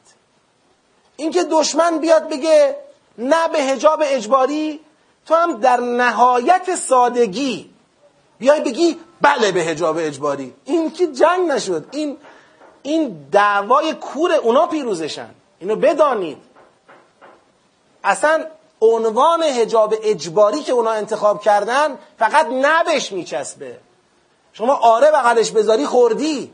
اینکه 1.16 1.44
دشمن 1.44 1.98
بیاد 1.98 2.30
بگه 2.30 2.76
نه 3.18 3.48
به 3.48 3.58
هجاب 3.58 4.04
اجباری 4.06 4.80
تو 5.26 5.36
هم 5.36 5.60
در 5.60 5.80
نهایت 5.80 6.76
سادگی. 6.76 7.70
بیای 8.40 8.62
بگی 8.62 9.00
بله 9.22 9.52
به 9.52 9.60
هجاب 9.60 9.98
اجباری. 10.00 10.54
این 10.66 10.92
که 10.92 11.08
جنگ 11.08 11.48
نشد. 11.48 11.86
این 11.92 12.18
این 12.84 13.28
دعوای 13.32 13.94
کور 13.94 14.34
اونا 14.34 14.68
پیروزشن. 14.68 15.30
اینو 15.60 15.76
بدانید. 15.76 16.38
اصلا 18.04 18.46
عنوان 18.82 19.44
هجاب 19.44 19.96
اجباری 20.04 20.64
که 20.64 20.72
اونا 20.72 20.92
انتخاب 20.92 21.42
کردن 21.42 21.98
فقط 22.20 22.48
نبش 22.52 23.12
میچسبه. 23.12 23.78
شما 24.54 24.76
آره 24.76 25.12
بغلش 25.12 25.52
بذاری 25.52 25.86
خوردی. 25.86 26.52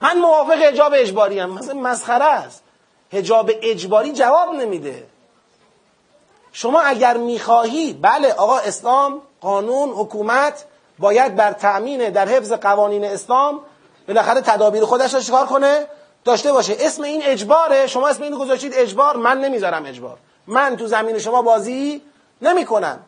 من 0.00 0.18
موافق 0.18 0.62
هجاب 0.62 0.92
اجباری 0.96 1.38
هم 1.38 1.50
مثلا 1.50 1.74
مسخره 1.74 2.24
است. 2.24 2.62
هجاب 3.12 3.50
اجباری 3.62 4.12
جواب 4.12 4.54
نمیده. 4.54 5.06
شما 6.52 6.80
اگر 6.80 7.16
می‌خواهی 7.16 7.92
بله 7.92 8.32
آقا 8.32 8.58
اسلام 8.58 9.22
قانون 9.40 9.88
حکومت 9.90 10.64
باید 10.98 11.36
بر 11.36 11.52
تأمین 11.52 12.10
در 12.10 12.28
حفظ 12.28 12.52
قوانین 12.52 13.04
اسلام 13.04 13.60
بالاخره 14.08 14.40
تدابیر 14.40 14.84
خودش 14.84 15.14
رو 15.14 15.20
چیکار 15.20 15.46
کنه؟ 15.46 15.86
داشته 16.24 16.52
باشه. 16.52 16.76
اسم 16.80 17.02
این 17.02 17.22
اجباره. 17.24 17.86
شما 17.86 18.08
اسم 18.08 18.22
این 18.22 18.38
گذاشتید 18.38 18.72
اجبار. 18.74 19.16
من 19.16 19.40
نمی‌ذارم 19.40 19.86
اجبار. 19.86 20.18
من 20.46 20.76
تو 20.76 20.86
زمین 20.86 21.18
شما 21.18 21.42
بازی 21.42 22.02
نمی‌کنم. 22.42 23.00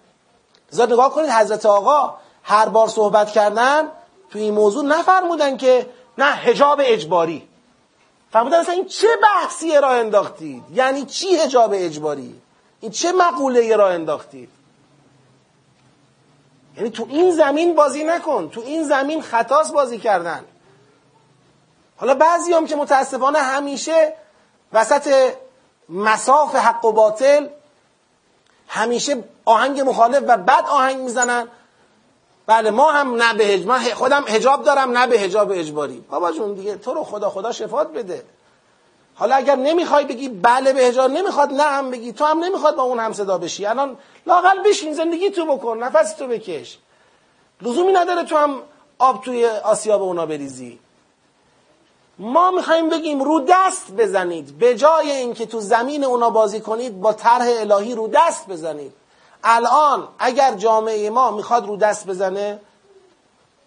زاد 0.70 0.92
نگاه 0.92 1.10
کنید 1.14 1.30
حضرت 1.30 1.66
آقا 1.66 2.14
هر 2.42 2.68
بار 2.68 2.88
صحبت 2.88 3.30
کردن 3.30 3.88
تو 4.30 4.38
این 4.38 4.54
موضوع 4.54 4.84
نفرمودن 4.84 5.56
که 5.56 5.86
نه 6.18 6.24
هجاب 6.24 6.80
اجباری. 6.84 7.48
فرمودن 8.32 8.58
اصلا 8.58 8.74
این 8.74 8.86
چه 8.86 9.08
بحثی 9.22 9.76
را 9.76 9.90
انداختید؟ 9.90 10.62
یعنی 10.74 11.04
چی 11.04 11.36
هجاب 11.36 11.70
اجباری؟ 11.74 12.40
این 12.80 12.90
چه 12.90 13.12
مقوله 13.12 13.76
را 13.76 13.88
انداختید؟ 13.88 14.48
یعنی 16.76 16.90
تو 16.90 17.06
این 17.10 17.30
زمین 17.30 17.74
بازی 17.74 18.04
نکن. 18.04 18.48
تو 18.48 18.60
این 18.60 18.84
زمین 18.84 19.22
خطاس 19.22 19.72
بازی 19.72 19.98
کردن. 19.98 20.44
حالا 21.96 22.14
بعضی 22.14 22.52
هم 22.52 22.66
که 22.66 22.76
متاسفانه 22.76 23.38
همیشه 23.38 24.14
وسط 24.72 25.34
مساف 25.88 26.54
حق 26.54 26.84
و 26.84 26.92
باطل 26.92 27.48
همیشه 28.68 29.24
آهنگ 29.44 29.80
مخالف 29.80 30.22
و 30.28 30.36
بد 30.36 30.64
آهنگ 30.70 31.00
می‌زنن. 31.00 31.48
بله 32.46 32.70
ما 32.70 32.92
هم 32.92 33.14
نه 33.14 33.34
به 33.34 33.64
من 33.66 33.78
خودم 33.78 34.24
هجاب 34.28 34.64
دارم 34.64 34.98
نه 34.98 35.06
به 35.06 35.18
هجاب 35.18 35.50
اجباری. 35.50 36.04
بابا 36.10 36.32
جون 36.32 36.54
دیگه 36.54 36.76
تو 36.76 36.94
رو 36.94 37.04
خدا 37.04 37.30
خدا 37.30 37.52
شفات 37.52 37.92
بده. 37.92 38.24
حالا 39.14 39.34
اگر 39.34 39.56
نمی‌خوای 39.56 40.04
بگی 40.04 40.28
بله 40.28 40.72
به 40.72 40.80
هجاب 40.80 41.10
نمی‌خواد 41.10 41.52
نه 41.52 41.62
هم 41.62 41.90
بگی 41.90 42.12
تو 42.12 42.24
هم 42.24 42.44
نمی‌خواد 42.44 42.76
با 42.76 42.82
اون 42.82 43.00
هم 43.00 43.12
صدا 43.12 43.38
بشی. 43.38 43.66
الان 43.66 43.98
لاقل 44.26 44.62
بشین 44.62 44.92
زندگی 44.94 45.30
تو 45.30 45.46
بکن 45.46 45.78
نفس 45.78 46.12
تو 46.12 46.26
بکش. 46.26 46.78
لزومی 47.62 47.92
نداره 47.92 48.24
تو 48.24 48.36
هم 48.36 48.62
آب 48.98 49.24
توی 49.24 49.46
آسیاب 49.46 50.02
اونا 50.02 50.26
بریزی. 50.26 50.78
ما 52.18 52.50
می‌خوایم 52.50 52.88
بگیم 52.88 53.22
رو 53.22 53.46
دست 53.48 53.92
بزنید. 53.92 54.58
به 54.58 54.74
جای 54.74 55.10
اینکه 55.10 55.46
تو 55.46 55.60
زمین 55.60 56.04
اونا 56.04 56.30
بازی 56.30 56.60
کنید 56.60 57.00
با 57.00 57.12
طرح 57.12 57.46
الهی 57.48 57.94
رو 57.94 58.08
دست 58.08 58.46
بزنید. 58.46 58.92
الان 59.44 60.08
اگر 60.18 60.54
جامعه 60.54 61.10
ما 61.10 61.30
می‌خواد 61.30 61.66
رو 61.66 61.76
دست 61.76 62.06
بزنه 62.06 62.60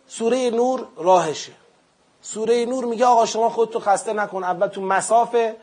سوره 0.08 0.50
نور 0.50 0.88
راهشه. 0.98 1.52
سوره 2.22 2.66
نور 2.66 2.86
میگه 2.86 3.06
آقا 3.06 3.26
شما 3.26 3.50
خودتو 3.50 3.80
خسته 3.80 4.14
نکن 4.14 4.44
اول 4.44 4.68
تو 4.68 4.82
مسافه 4.82 5.56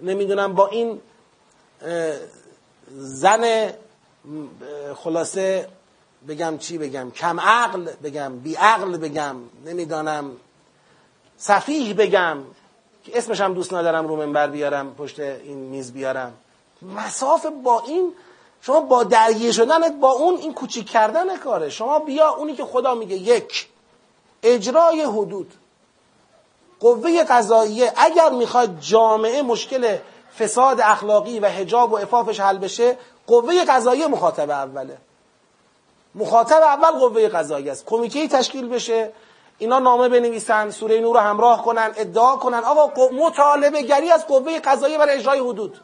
نمی‌دونم 0.00 0.54
با 0.54 0.66
این 0.66 1.00
زن 2.90 3.72
خلاصه 4.94 5.68
بگم 6.28 6.58
چی 6.58 6.78
بگم 6.78 7.10
کم 7.10 7.40
عقل 7.40 7.88
بگم 8.02 8.38
بی 8.38 8.54
عقل 8.54 8.96
بگم 8.96 9.36
نمی‌دانم. 9.66 10.30
صفیح 11.40 11.94
بگم 11.94 12.38
که 13.04 13.18
اسمش 13.18 13.40
هم 13.40 13.54
دوست 13.54 13.74
ندارم 13.74 14.08
رو 14.08 14.16
منبر 14.16 14.46
بیارم 14.46 14.94
پشت 14.94 15.20
این 15.20 15.58
میز 15.58 15.92
بیارم. 15.92 16.32
مساف 16.82 17.46
با 17.64 17.82
این 17.86 18.12
شما 18.62 18.80
با 18.80 19.04
درگیر 19.04 19.52
شدنت 19.52 19.92
با 20.00 20.10
اون 20.10 20.36
این 20.36 20.54
کوچیک 20.54 20.90
کردن 20.90 21.36
کاره. 21.36 21.70
شما 21.70 21.98
بیا 21.98 22.28
اونی 22.28 22.54
که 22.54 22.64
خدا 22.64 22.94
میگه 22.94 23.16
یک 23.16 23.68
اجرای 24.42 25.02
حدود. 25.02 25.54
قوه 26.80 27.24
قضاییه. 27.24 27.92
اگر 27.96 28.30
می‌خواد 28.30 28.80
جامعه 28.80 29.42
مشکل 29.42 29.96
فساد 30.38 30.80
اخلاقی 30.80 31.40
و 31.40 31.46
هجاب 31.46 31.92
و 31.92 31.96
افافش 31.96 32.40
حل 32.40 32.58
بشه 32.58 32.96
قوه 33.26 33.64
قضاییه 33.64 34.06
مخاطب 34.06 34.50
اوله. 34.50 34.98
مخاطب 36.14 36.62
اول 36.62 36.90
قوه 36.90 37.28
قضایی 37.28 37.70
است. 37.70 37.86
کمیته 37.86 38.28
تشکیل 38.28 38.68
بشه. 38.68 39.12
اینا 39.60 39.78
نامه 39.78 40.08
بنویسن 40.08 40.70
سوره 40.70 41.00
نور 41.00 41.16
رو 41.16 41.20
همراه 41.20 41.62
کنن 41.64 41.90
ادعا 41.96 42.36
کنن. 42.36 42.58
آقا 42.58 43.08
مطالبه 43.12 43.82
گری 43.82 44.10
از 44.10 44.26
قوه 44.26 44.58
قضایی 44.58 44.98
برای 44.98 45.16
اجرای 45.16 45.40
حدود. 45.40 45.80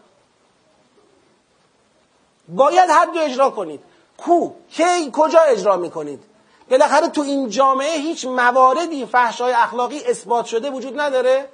باید 2.48 2.90
حد 2.90 3.08
رو 3.08 3.20
اجرا 3.20 3.50
کنید. 3.50 3.80
کو؟ 4.18 4.50
کی؟ 4.70 5.10
کجا 5.12 5.40
اجرا 5.40 5.76
می‌کنید؟ 5.76 6.22
بالاخره 6.70 7.08
تو 7.08 7.22
این 7.22 7.48
جامعه 7.48 7.96
هیچ 7.96 8.24
مواردی 8.24 9.06
فحشای 9.06 9.52
اخلاقی 9.52 10.04
اثبات 10.04 10.44
شده 10.44 10.70
وجود 10.70 11.00
نداره. 11.00 11.48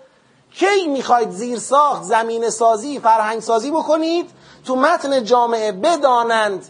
کی 0.55 0.89
می‌خواید 0.89 1.31
زیر 1.31 1.59
ساخت 1.59 2.03
زمین 2.03 2.51
سازی 2.51 3.01
فرهنگ 3.01 3.41
سازی 3.41 3.71
بکنید؟ 3.71 4.31
تو 4.67 4.77
متن 4.77 5.25
جامعه 5.25 5.73
بدانند. 5.73 6.69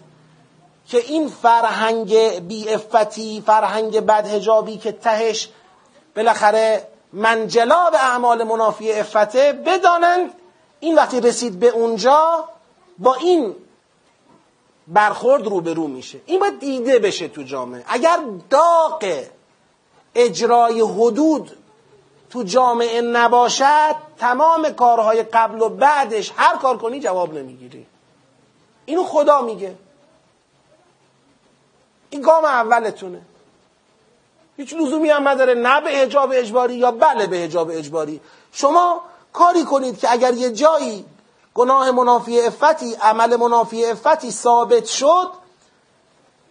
که 0.86 0.98
این 0.98 1.28
فرهنگ 1.28 2.14
بی 2.48 2.68
افتی 2.68 3.42
فرهنگ 3.46 4.00
بدهجابی 4.00 4.76
که 4.76 4.92
تهش 4.92 5.48
بالاخره 6.16 6.88
منجلا 7.12 7.90
به 7.90 8.04
اعمال 8.04 8.44
منافی 8.44 8.92
افته 8.92 9.52
بدانند 9.52 10.30
این 10.80 10.94
وقتی 10.94 11.20
رسید 11.20 11.58
به 11.60 11.68
اونجا 11.68 12.48
با 12.98 13.14
این 13.14 13.54
برخورد 14.88 15.46
روبرو 15.46 15.86
میشه. 15.86 16.20
این 16.26 16.40
باید 16.40 16.60
دیده 16.60 16.98
بشه 16.98 17.28
تو 17.28 17.42
جامعه. 17.42 17.84
اگر 17.86 18.18
داغ 18.50 19.24
اجرای 20.14 20.80
حدود 20.80 21.50
تو 22.30 22.42
جامعه 22.42 23.00
نباشد 23.00 23.94
تمام 24.18 24.70
کارهای 24.70 25.22
قبل 25.22 25.62
و 25.62 25.68
بعدش 25.68 26.32
هر 26.36 26.56
کار 26.56 26.78
کنی 26.78 27.00
جواب 27.00 27.34
نمی‌گیری. 27.34 27.86
اینو 28.86 29.04
خدا 29.04 29.42
میگه. 29.42 29.74
این 32.12 32.22
گام 32.22 32.44
اولتونه. 32.44 33.22
هیچ 34.56 34.74
لزومی 34.74 35.10
هم 35.10 35.28
نداره 35.28 35.54
نه 35.54 35.80
به 35.80 35.90
هجاب 35.90 36.30
اجباری 36.34 36.74
یا 36.74 36.90
بله 36.90 37.26
به 37.26 37.36
هجاب 37.36 37.70
اجباری. 37.70 38.20
شما 38.52 39.02
کاری 39.32 39.64
کنید 39.64 39.98
که 39.98 40.12
اگر 40.12 40.34
یه 40.34 40.50
جایی 40.50 41.04
گناه 41.54 41.90
منافی 41.90 42.40
افتی 42.40 42.94
عمل 42.94 43.36
منافی 43.36 43.84
افتی 43.84 44.30
ثابت 44.30 44.84
شد 44.84 45.30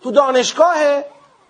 تو 0.04 0.12
دانشگاه 0.12 1.04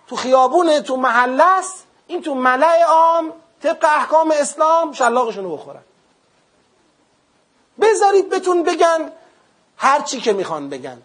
تو 0.06 0.16
خیابونه 0.16 0.80
تو 0.80 0.96
محله 0.96 1.44
است 1.58 1.84
این 2.06 2.22
تو 2.22 2.34
ملع 2.34 2.82
عام 2.82 3.32
طبق 3.62 3.84
احکام 3.84 4.30
اسلام 4.30 4.92
شلاقشونو 4.92 5.56
بخورن. 5.56 5.82
بذارید 7.80 8.28
بتون 8.28 8.62
بگن 8.62 9.12
هر 9.76 10.00
چی 10.00 10.20
که 10.20 10.32
می‌خوان 10.32 10.68
بگن. 10.68 11.02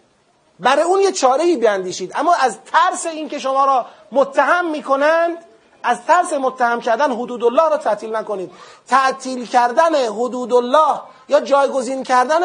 برای 0.60 0.82
اون 0.82 1.00
یه 1.00 1.12
چاره 1.12 1.44
ای 1.44 1.56
بیاندیشید. 1.56 2.12
اما 2.14 2.34
از 2.34 2.58
ترس 2.72 3.06
اینکه 3.06 3.38
شما 3.38 3.64
را 3.64 3.86
متهم 4.12 4.70
می‌کنند 4.70 5.44
از 5.82 6.04
ترس 6.04 6.32
متهم 6.32 6.80
کردن 6.80 7.12
حدود 7.12 7.44
الله 7.44 7.68
را 7.68 7.76
تعطیل 7.76 8.16
نکنید. 8.16 8.50
تعطیل 8.88 9.46
کردن 9.46 9.94
حدود 9.94 10.52
الله 10.52 11.00
یا 11.28 11.40
جایگزین 11.40 12.02
کردن 12.02 12.40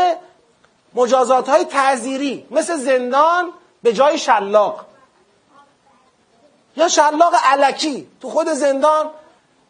مجازات 0.93 1.49
های 1.49 1.65
تعذیری 1.65 2.47
مثل 2.51 2.77
زندان 2.77 3.51
به 3.83 3.93
جای 3.93 4.17
شلاق. 4.17 4.85
یا 6.75 6.87
شلاق 6.87 7.33
علکی. 7.43 8.07
تو 8.21 8.29
خود 8.29 8.47
زندان 8.47 9.09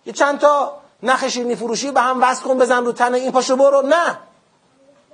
یه 0.05 0.13
چند 0.13 0.39
تا 0.39 0.77
نخ 1.03 1.27
شیرینی 1.27 1.55
فروشی 1.55 1.91
به 1.91 2.01
هم 2.01 2.23
وصل 2.23 2.43
کن 2.43 2.57
بزن 2.57 2.85
رو 2.85 2.91
تن 2.91 3.13
این 3.13 3.31
پاشو 3.31 3.55
برو. 3.55 3.81
نه. 3.81 4.19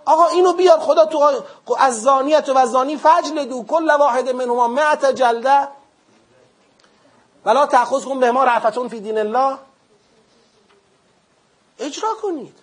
آقا 0.09 0.25
اینو 0.27 0.53
بیار 0.53 0.79
خدا 0.79 1.05
تو 1.05 1.41
از 1.77 2.01
زانیت 2.01 2.49
و 2.49 2.65
زانی 2.65 2.97
فجل 2.97 3.45
دو 3.45 3.63
کل 3.63 3.91
واحد 3.91 4.29
منهما 4.29 4.67
معت 4.67 5.05
جلده. 5.05 5.67
ولا 7.45 7.65
کن 8.05 8.19
به 8.19 8.31
ما 8.31 8.43
رفتون 8.43 8.87
فی 8.87 8.99
دین 8.99 9.17
الله. 9.17 9.57
اجرا 11.79 12.09
کنید. 12.21 12.57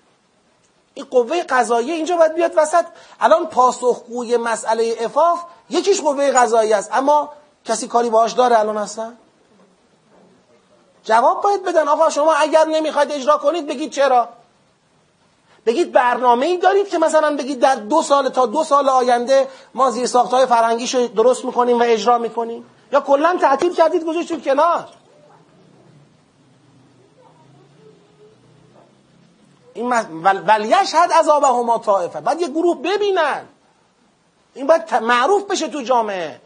این 0.95 1.07
قوه 1.11 1.43
قضاییه 1.43 1.95
اینجا 1.95 2.17
باید 2.17 2.35
بیاد 2.35 2.53
وسط. 2.57 2.85
الان 3.21 3.47
پاسخگوی 3.47 4.37
مسئله 4.37 4.97
افاف 5.01 5.45
یکیش 5.71 6.01
قوه 6.01 6.33
قضایی 6.33 6.73
است. 6.73 6.91
اما 6.93 7.33
کسی 7.65 7.89
کاری 7.89 8.11
باهاش 8.11 8.33
داره 8.33 8.59
الان 8.59 8.77
اصلا؟ 8.77 9.13
جواب 11.05 11.43
باید 11.43 11.65
بدن. 11.65 11.89
آقا 11.89 12.11
شما 12.11 12.35
اگر 12.35 12.65
نمی‌خواید 12.65 13.13
اجرا 13.13 13.39
کنید 13.39 13.67
بگید 13.67 13.93
چرا؟ 13.93 14.29
بگید 15.67 15.93
برنامه 15.93 16.47
ای 16.47 16.59
دارید 16.59 16.89
که 16.89 16.99
مثلا 16.99 17.37
بگید 17.37 17.61
در 17.61 17.75
دو 17.75 18.03
سال 18.03 18.29
تا 18.29 18.47
دو 18.47 18.65
سال 18.65 18.89
آینده 18.89 19.49
ما 19.75 19.91
زیر 19.91 20.07
ساختهای 20.07 20.47
فرنگیش 20.47 20.95
رو 20.95 21.09
درست 21.09 21.45
می‌کنیم 21.45 21.79
و 21.79 21.83
اجرا 21.87 22.19
می‌کنیم؟ 22.19 22.67
یا 22.93 23.01
کلا 23.01 23.37
تعطیل 23.41 23.75
کردید 23.75 24.05
گذاشتید 24.05 24.45
کنار؟ 24.45 24.89
این 29.75 29.93
ولیشهد 30.23 31.13
عذابه 31.13 31.47
هما 31.47 31.79
طائفه. 31.79 32.21
بعد 32.21 32.41
یه 32.41 32.49
گروه 32.49 32.83
ببینن. 32.83 33.45
این 34.55 34.67
باید 34.67 34.95
معروف 34.95 35.43
بشه 35.43 35.69
تو 35.69 35.83
جامعه. 35.83 36.41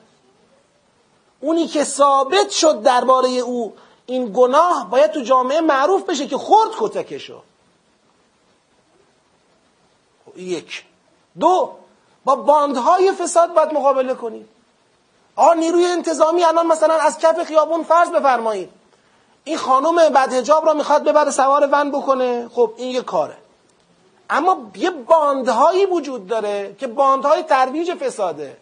اونی 1.40 1.66
که 1.66 1.84
ثابت 1.84 2.50
شد 2.50 2.82
درباره 2.82 3.28
او 3.28 3.74
این 4.06 4.32
گناه 4.34 4.90
باید 4.90 5.10
تو 5.10 5.20
جامعه 5.20 5.60
معروف 5.60 6.02
بشه 6.02 6.26
که 6.26 6.36
خورد 6.36 6.70
کتکشو. 6.78 7.42
یک. 10.43 10.84
دو 11.41 11.72
با 12.24 12.36
باندهای 12.36 13.12
فساد 13.12 13.55
باید 13.55 13.72
مقابله 13.72 14.14
کنید 14.14 14.49
آقا 15.36 15.55
نیروی 15.55 15.84
انتظامی 15.84 16.45
الان 16.45 16.66
مثلا 16.66 16.95
از 16.95 17.18
کف 17.18 17.43
خیابون 17.43 17.82
فرض 17.82 18.09
بفرمایید. 18.09 18.70
این 19.45 19.57
خانم 19.57 20.09
بعد 20.09 20.32
هجاب 20.32 20.66
را 20.66 20.74
می‌خواد 20.74 21.05
ببره 21.05 21.30
سوار 21.30 21.68
ون 21.72 21.91
بکنه. 21.91 22.49
خب 22.49 22.72
این 22.76 22.91
یه 22.91 23.03
کاره. 23.03 23.36
اما 24.30 24.70
یه 24.74 24.91
باندهایی 24.91 25.86
وجود 25.86 26.26
داره 26.26 26.76
که 26.78 26.86
باندهای 26.86 27.43
ترویج 27.43 27.95
فساده. 27.95 28.57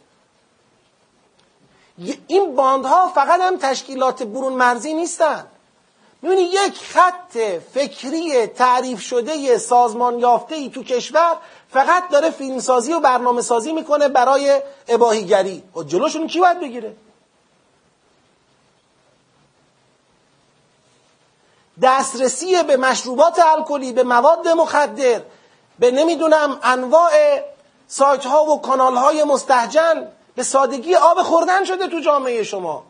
این 2.26 2.56
باندها 2.56 3.08
فقط 3.08 3.40
هم 3.40 3.56
تشکیلات 3.56 4.22
برون 4.22 4.52
مرزی 4.52 4.94
نیستن. 4.94 5.46
می‌بینی 6.22 6.42
یک 6.42 6.78
خط 6.78 7.38
فکری 7.74 8.46
تعریف 8.46 9.00
شده 9.00 9.58
سازمان 9.58 10.18
یافته 10.18 10.54
ای 10.54 10.70
تو 10.70 10.82
کشور 10.82 11.36
فقط 11.70 12.08
داره 12.08 12.30
فیلمسازی 12.30 12.92
و 12.92 13.00
برنامه 13.00 13.42
سازی 13.42 13.72
می‌کنه 13.72 14.08
برای 14.08 14.62
اباهیگری. 14.88 15.62
و 15.74 15.80
خب 15.80 15.88
جلوشون 15.88 16.26
کی 16.26 16.40
باید 16.40 16.60
بگیره؟ 16.60 16.96
دسترسی 21.82 22.62
به 22.62 22.76
مشروبات 22.76 23.38
الکلی 23.38 23.92
به 23.92 24.02
مواد 24.02 24.48
مخدر 24.48 25.20
به 25.78 25.90
نمی‌دونم 25.90 26.60
انواع 26.62 27.12
سایت 27.88 28.26
ها 28.26 28.44
و 28.44 28.60
کانال 28.60 28.96
های 28.96 29.24
مستحجن 29.24 30.08
به 30.34 30.42
سادگی 30.42 30.94
آب 30.94 31.22
خوردن 31.22 31.64
شده 31.64 31.88
تو 31.88 32.00
جامعه 32.00 32.42
شما. 32.42 32.84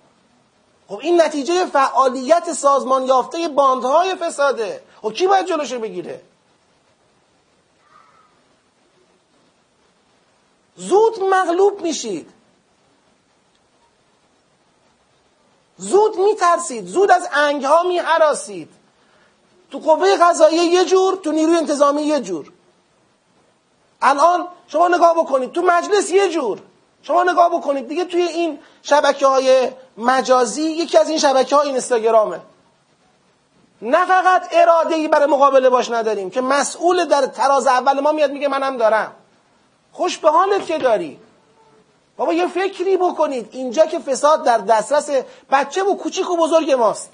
خب 0.89 0.99
این 1.03 1.23
نتیجه 1.23 1.67
فعالیت 1.67 2.53
سازمان 2.53 3.07
یافته 3.07 3.49
باندهای 3.49 4.15
فساده. 4.15 4.83
خب 5.03 5.13
کی 5.13 5.27
باید 5.27 5.47
جلوشو 5.47 5.79
بگیره؟ 5.79 6.21
زود 10.79 11.21
مغلوب 11.23 11.81
میشید. 11.81 12.31
زود 15.77 16.17
میترسید. 16.17 16.87
زود 16.87 17.11
از 17.11 17.29
انگ 17.33 17.65
ها 17.65 17.83
میحراسید. 17.83 18.69
تو 19.71 19.79
قوه 19.79 20.17
قضاییه 20.17 20.63
یه 20.63 20.85
جور 20.85 21.17
تو 21.17 21.33
نیروی 21.33 21.57
انتظامی 21.57 22.03
یه 22.03 22.21
جور. 22.21 22.53
الان 24.03 24.49
شما 24.67 24.89
نگاه 24.89 25.15
بکنید 25.15 25.53
تو 25.53 25.63
مجلس 25.63 26.11
یه 26.11 26.29
جور. 26.29 26.59
شما 27.03 27.23
نگاه 27.23 27.59
بکنید 27.59 27.89
دیگه 27.89 28.05
توی 28.05 28.23
این 28.23 28.59
شبکه 28.83 29.27
های 29.27 29.71
مجازی 29.97 30.63
یکی 30.63 30.99
از 30.99 31.09
این 31.09 31.19
شبکه 31.19 31.57
های 31.57 31.69
اینستاگرامه. 31.69 32.41
نه 33.83 34.07
فقط 34.07 34.49
اراده 34.53 34.95
ای 34.95 35.09
برای 35.09 35.27
مقابله 35.27 35.71
باش 35.71 35.91
نداریم 35.91 36.31
که 36.31 36.41
مسئول 36.41 37.05
در 37.05 37.27
تراز 37.27 37.67
اول 37.67 38.01
ما 38.01 38.13
میاد 38.13 38.31
میگه 38.31 38.49
منم 38.49 38.77
دارم. 38.77 39.13
خوش 39.93 40.19
به 40.19 40.31
حالت 40.31 40.67
که 40.67 40.79
داری. 40.79 41.19
بابا 42.17 42.33
یه 42.33 42.47
فکری 42.47 42.97
بکنید. 42.97 43.49
اینجا 43.53 43.87
که 43.87 43.99
فساد 43.99 44.45
در 44.45 44.59
دسترس 44.59 45.11
بچه 45.51 45.83
و 45.83 45.95
کوچیک 45.95 46.31
و 46.31 46.37
بزرگ 46.37 46.71
ماست. 46.71 47.11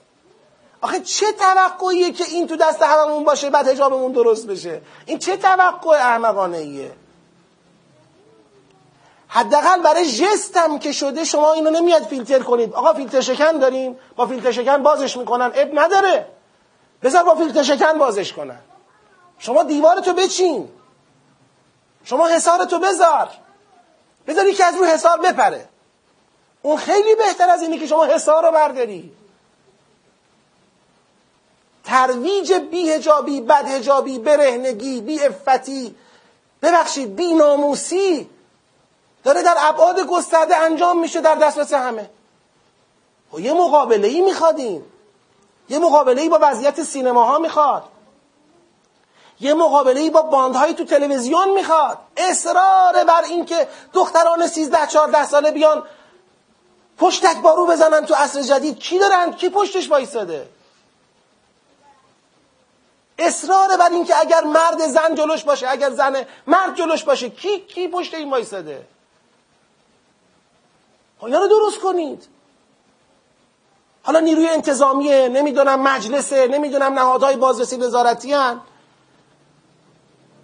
آخه 0.81 1.01
چه 1.01 1.27
توقعیه 1.33 2.13
که 2.13 2.25
این 2.25 2.47
تو 2.47 2.57
دست 2.57 2.83
هممون 2.83 3.25
باشه 3.25 3.51
بعد 3.51 3.69
حجابمون 3.69 4.13
درست 4.13 4.47
بشه؟ 4.47 4.83
این 5.07 5.19
چه 5.19 5.37
توقع 5.37 5.97
احمقانه 5.97 6.57
ایه 6.57 6.93
حداقل 9.29 9.83
برای 9.83 10.13
جستم 10.13 10.79
که 10.79 10.93
شده 10.93 11.25
شما 11.25 11.53
اینو 11.53 11.71
نمیاد 11.71 12.03
فیلتر 12.03 12.39
کنید. 12.39 12.75
آقا 12.75 12.93
فیلتر 12.93 13.21
شکن 13.21 13.59
داریم. 13.59 13.99
با 14.17 14.27
فیلتر 14.27 14.53
شکن 14.53 14.83
بازش 14.83 15.17
می‌کنن. 15.17 15.53
اب 15.55 15.69
نداره. 15.79 16.27
بذار 17.03 17.23
با 17.25 17.35
فیلتر 17.35 17.63
شکن 17.63 17.99
بازش 17.99 18.33
کنن. 18.33 18.59
شما 19.39 19.63
دیوارتو 19.63 20.13
بچین. 20.13 20.69
شما 22.05 22.29
حسارتو 22.29 22.79
بذار. 22.79 23.31
بذار 24.27 24.47
یکی 24.47 24.63
از 24.63 24.75
رو 24.77 24.85
حسار 24.85 25.19
بپره. 25.19 25.69
اون 26.63 26.77
خیلی 26.77 27.15
بهتر 27.15 27.51
از 27.51 27.63
اینه 27.63 27.79
که 27.79 27.87
شما 27.87 28.05
حسار 28.05 28.47
رو 28.47 28.53
برداری. 28.53 29.13
ترویج 31.85 32.53
بی 32.53 32.91
هجابی 32.91 33.41
بد 33.41 33.69
هجابی 33.69 34.19
برهنگی 34.19 35.01
بی 35.01 35.21
افتی 35.21 35.95
ببخشید 36.63 37.17
بی 37.17 37.35
ناموسی 37.35 38.31
داره 39.25 39.43
در 39.43 39.57
ابعاد 39.59 40.01
گسترده 40.01 40.57
انجام 40.57 41.01
میشه 41.01 41.21
در 41.21 41.35
دسترس 41.35 41.73
همه. 41.73 42.03
و 42.03 43.37
خب 43.37 43.41
یه 43.41 43.53
مقابله 43.53 44.09
ای 44.09 44.21
یه 45.69 45.79
مقابله 45.79 46.29
با 46.29 46.39
وضعیت 46.43 46.83
سینماها 46.83 47.39
می‌خواد. 47.39 47.83
یه 49.41 49.55
مقابله 49.55 50.11
با 50.11 50.23
باندهایی 50.23 50.75
تو 50.75 50.85
تلویزیون 50.85 51.51
می‌خواد. 51.51 51.99
اصرار 52.17 53.05
بر 53.05 53.23
اینکه 53.23 53.69
دختران 53.93 54.47
13 54.47 54.87
14 54.87 55.25
ساله 55.27 55.51
بیان 55.51 55.83
پشتک 56.99 57.37
بارو 57.37 57.67
بزنن 57.67 58.07
تو 58.07 58.15
عصر 58.15 58.43
جدید. 58.43 58.79
کی 58.79 58.99
دارن؟ 58.99 59.33
کی 59.33 59.49
پشتش 59.49 59.91
وایساده؟ 59.91 60.49
اصرار 63.19 63.77
بر 63.77 63.91
اینکه 63.91 64.21
اگر 64.21 64.45
مرد 64.45 64.87
زن 64.87 65.15
جلوش 65.15 65.45
باشه 65.45 65.69
اگر 65.69 65.91
زن 65.91 66.27
مرد 66.47 66.75
جلوش 66.77 67.05
باشه 67.05 67.31
کی 67.31 67.61
کی 67.61 67.89
پشت 67.89 68.15
این 68.15 68.31
وایساده؟ 68.31 68.87
اینا 71.23 71.39
رو 71.39 71.49
درست 71.49 71.81
کنید. 71.81 72.29
حالا 74.03 74.21
نیروی 74.21 74.49
انتظامیه 74.49 75.29
نمی‌دونم 75.29 75.81
مجلسه 75.81 76.47
نمی‌دونم 76.47 76.93
نهادهای 76.93 77.37
بازرسی 77.37 77.77
نظارتی 77.77 78.33
هن. 78.33 78.61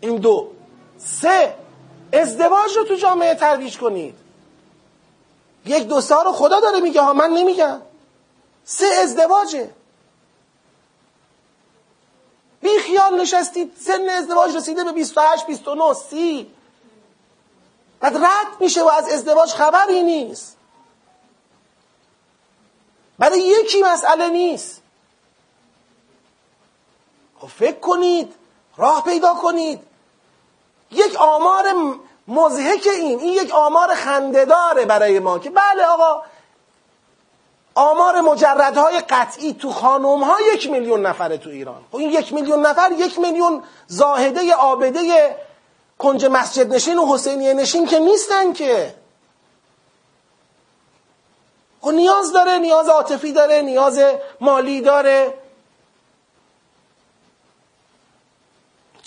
این 0.00 0.16
دو. 0.16 0.50
سه. 0.98 1.54
ازدواج 2.12 2.76
رو 2.76 2.84
تو 2.84 2.94
جامعه 2.94 3.34
ترویج 3.34 3.78
کنید. 3.78 4.14
یک 5.66 5.82
دو 5.88 6.00
سال 6.00 6.24
رو 6.24 6.32
خدا 6.32 6.60
داره 6.60 6.80
میگه 6.80 7.02
ها 7.02 7.12
من 7.12 7.30
نمیگم. 7.30 7.80
سه 8.64 8.86
ازدواجه. 9.02 9.70
بی 12.60 12.78
خیال 12.78 13.20
نشستید 13.20 13.76
سن 13.80 14.08
ازدواج 14.08 14.56
رسیده 14.56 14.84
به 14.84 14.92
28 14.92 15.46
29 15.46 15.94
30 15.94 16.50
بعد 18.00 18.16
رد 18.16 18.60
میشه 18.60 18.82
و 18.82 18.88
از 18.88 19.08
ازدواج 19.08 19.50
خبری 19.50 20.02
نیست. 20.02 20.56
برای 23.18 23.40
یکی 23.40 23.82
مسئله 23.82 24.28
نیست. 24.28 24.82
خب 27.38 27.46
فکر 27.46 27.78
کنید 27.78 28.34
راه 28.76 29.04
پیدا 29.04 29.34
کنید. 29.34 29.89
یک 30.92 31.16
آمار 31.16 31.64
مزهک 32.28 32.86
این 32.86 33.20
این 33.20 33.32
یک 33.32 33.54
آمار 33.54 33.94
خندهداره 33.94 34.84
برای 34.84 35.18
ما 35.18 35.38
که 35.38 35.50
بله 35.50 35.84
آقا 35.84 36.22
آمار 37.74 38.20
مجردهای 38.20 39.00
قطعی 39.00 39.52
تو 39.52 39.72
خانوم 39.72 40.24
ها 40.24 40.36
یک 40.54 40.70
میلیون 40.70 41.06
نفره 41.06 41.36
تو 41.36 41.50
ایران. 41.50 41.82
خب 41.92 41.96
این 41.96 42.10
یک 42.10 42.32
میلیون 42.32 42.66
نفر 42.66 42.92
یک 42.92 43.18
میلیون 43.18 43.62
زاهده 43.86 44.54
آبده 44.54 45.36
کنج 45.98 46.26
مسجد 46.26 46.74
نشین 46.74 46.98
و 46.98 47.14
حسینیه 47.14 47.54
نشین 47.54 47.86
که 47.86 47.98
نیستن 47.98 48.52
که. 48.52 48.94
خب 51.80 51.90
نیاز 51.90 52.32
داره 52.32 52.58
نیاز 52.58 52.88
عاطفی 52.88 53.32
داره 53.32 53.62
نیاز 53.62 54.00
مالی 54.40 54.80
داره. 54.80 55.34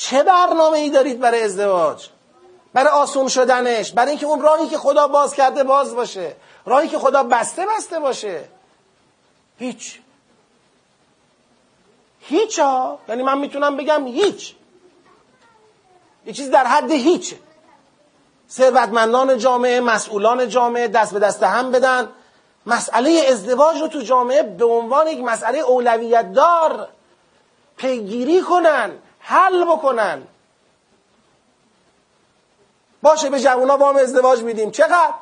چه 0.04 0.24
برنامه 0.24 0.78
ای 0.78 0.90
دارید 0.90 1.20
برای 1.20 1.44
ازدواج؟ 1.44 2.08
برای 2.74 2.90
آسون 2.90 3.28
شدنش 3.28 3.92
برای 3.92 4.10
اینکه 4.10 4.26
اون 4.26 4.42
راهی 4.42 4.68
که 4.68 4.78
خدا 4.78 5.08
باز 5.08 5.34
کرده 5.34 5.64
باز 5.64 5.96
باشه 5.96 6.36
راهی 6.66 6.88
که 6.88 7.00
خدا 7.00 7.24
بسته 7.24 7.66
بسته 7.78 8.00
باشه. 8.00 8.46
هیچ. 9.60 10.00
هیچ 12.20 12.60
ها 12.60 13.00
یعنی 13.10 13.24
من 13.24 13.38
می‌تونم 13.38 13.78
بگم 13.78 14.08
هیچ. 14.08 14.56
یه 16.26 16.34
چیز 16.34 16.52
در 16.52 16.68
حد 16.68 16.92
هیچ. 16.92 17.36
ثروتمندان 18.50 19.38
جامعه 19.38 19.80
مسئولان 19.80 20.50
جامعه 20.50 20.88
دست 20.88 21.14
به 21.14 21.20
دست 21.20 21.44
هم 21.44 21.72
بدن. 21.72 22.10
مسئله 22.66 23.26
ازدواج 23.30 23.82
رو 23.82 23.88
تو 23.88 24.02
جامعه 24.02 24.44
به 24.44 24.66
عنوان 24.66 25.08
یک 25.08 25.20
مسئله 25.20 25.60
اولویت 25.60 26.34
دار 26.34 26.88
پیگیری 27.78 28.42
کنن. 28.42 28.92
حل 29.24 29.66
بکنن. 29.66 30.24
باشه 33.02 33.30
به 33.30 33.40
جوونا 33.40 33.78
وام 33.78 33.96
ازدواج 33.96 34.42
میدیم. 34.42 34.72
چقدر؟ 34.72 35.14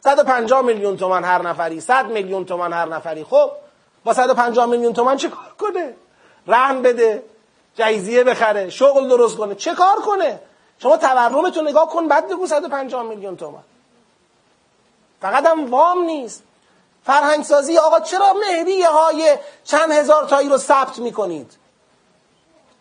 150 0.00 0.62
میلیون 0.62 0.96
تومن 0.96 1.24
هر 1.24 1.42
نفری. 1.42 1.80
100 1.80 2.06
میلیون 2.06 2.44
تومن 2.44 2.72
هر 2.72 2.84
نفری. 2.84 3.24
خب 3.24 3.50
با 4.04 4.14
150 4.14 4.66
میلیون 4.66 4.92
تومن 4.92 5.16
چه 5.16 5.28
کار 5.28 5.54
کنه؟ 5.58 5.94
رهن 6.46 6.82
بده 6.82 7.22
جایزیه 7.74 8.24
بخره 8.24 8.70
شغل 8.70 9.08
درست 9.08 9.36
کنه. 9.36 9.54
چه 9.54 9.74
کار 9.74 9.96
کنه؟ 9.96 10.40
شما 10.78 10.96
تورمتون 10.96 11.68
نگاه 11.68 11.88
کن 11.88 12.08
بعد 12.08 12.28
بگو 12.28 12.46
150 12.46 13.02
میلیون 13.02 13.36
تومن 13.36 13.62
فقط 15.20 15.46
هم 15.46 15.70
وام 15.70 16.02
نیست. 16.02 16.42
فرهنگ 17.04 17.44
سازی 17.44 17.78
آقا 17.78 18.00
چرا 18.00 18.32
مهریه 18.32 18.88
های 18.88 19.36
چند 19.64 19.92
هزار 19.92 20.24
تایی 20.24 20.48
رو 20.48 20.58
ثبت 20.58 20.98
می‌کنید؟ 20.98 21.52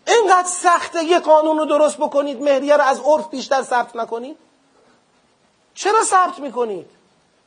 اینقدر 0.07 0.47
سخته 0.47 1.03
یه 1.03 1.19
قانون 1.19 1.57
رو 1.57 1.65
درست 1.65 1.97
بکنید 1.97 2.41
مهریه 2.41 2.77
رو 2.77 2.83
از 2.83 2.99
عرف 2.99 3.27
بیشتر 3.27 3.61
ثبت 3.61 3.95
نکنید؟ 3.95 4.37
چرا 5.73 6.03
ثبت 6.03 6.39
می‌کنید؟ 6.39 6.89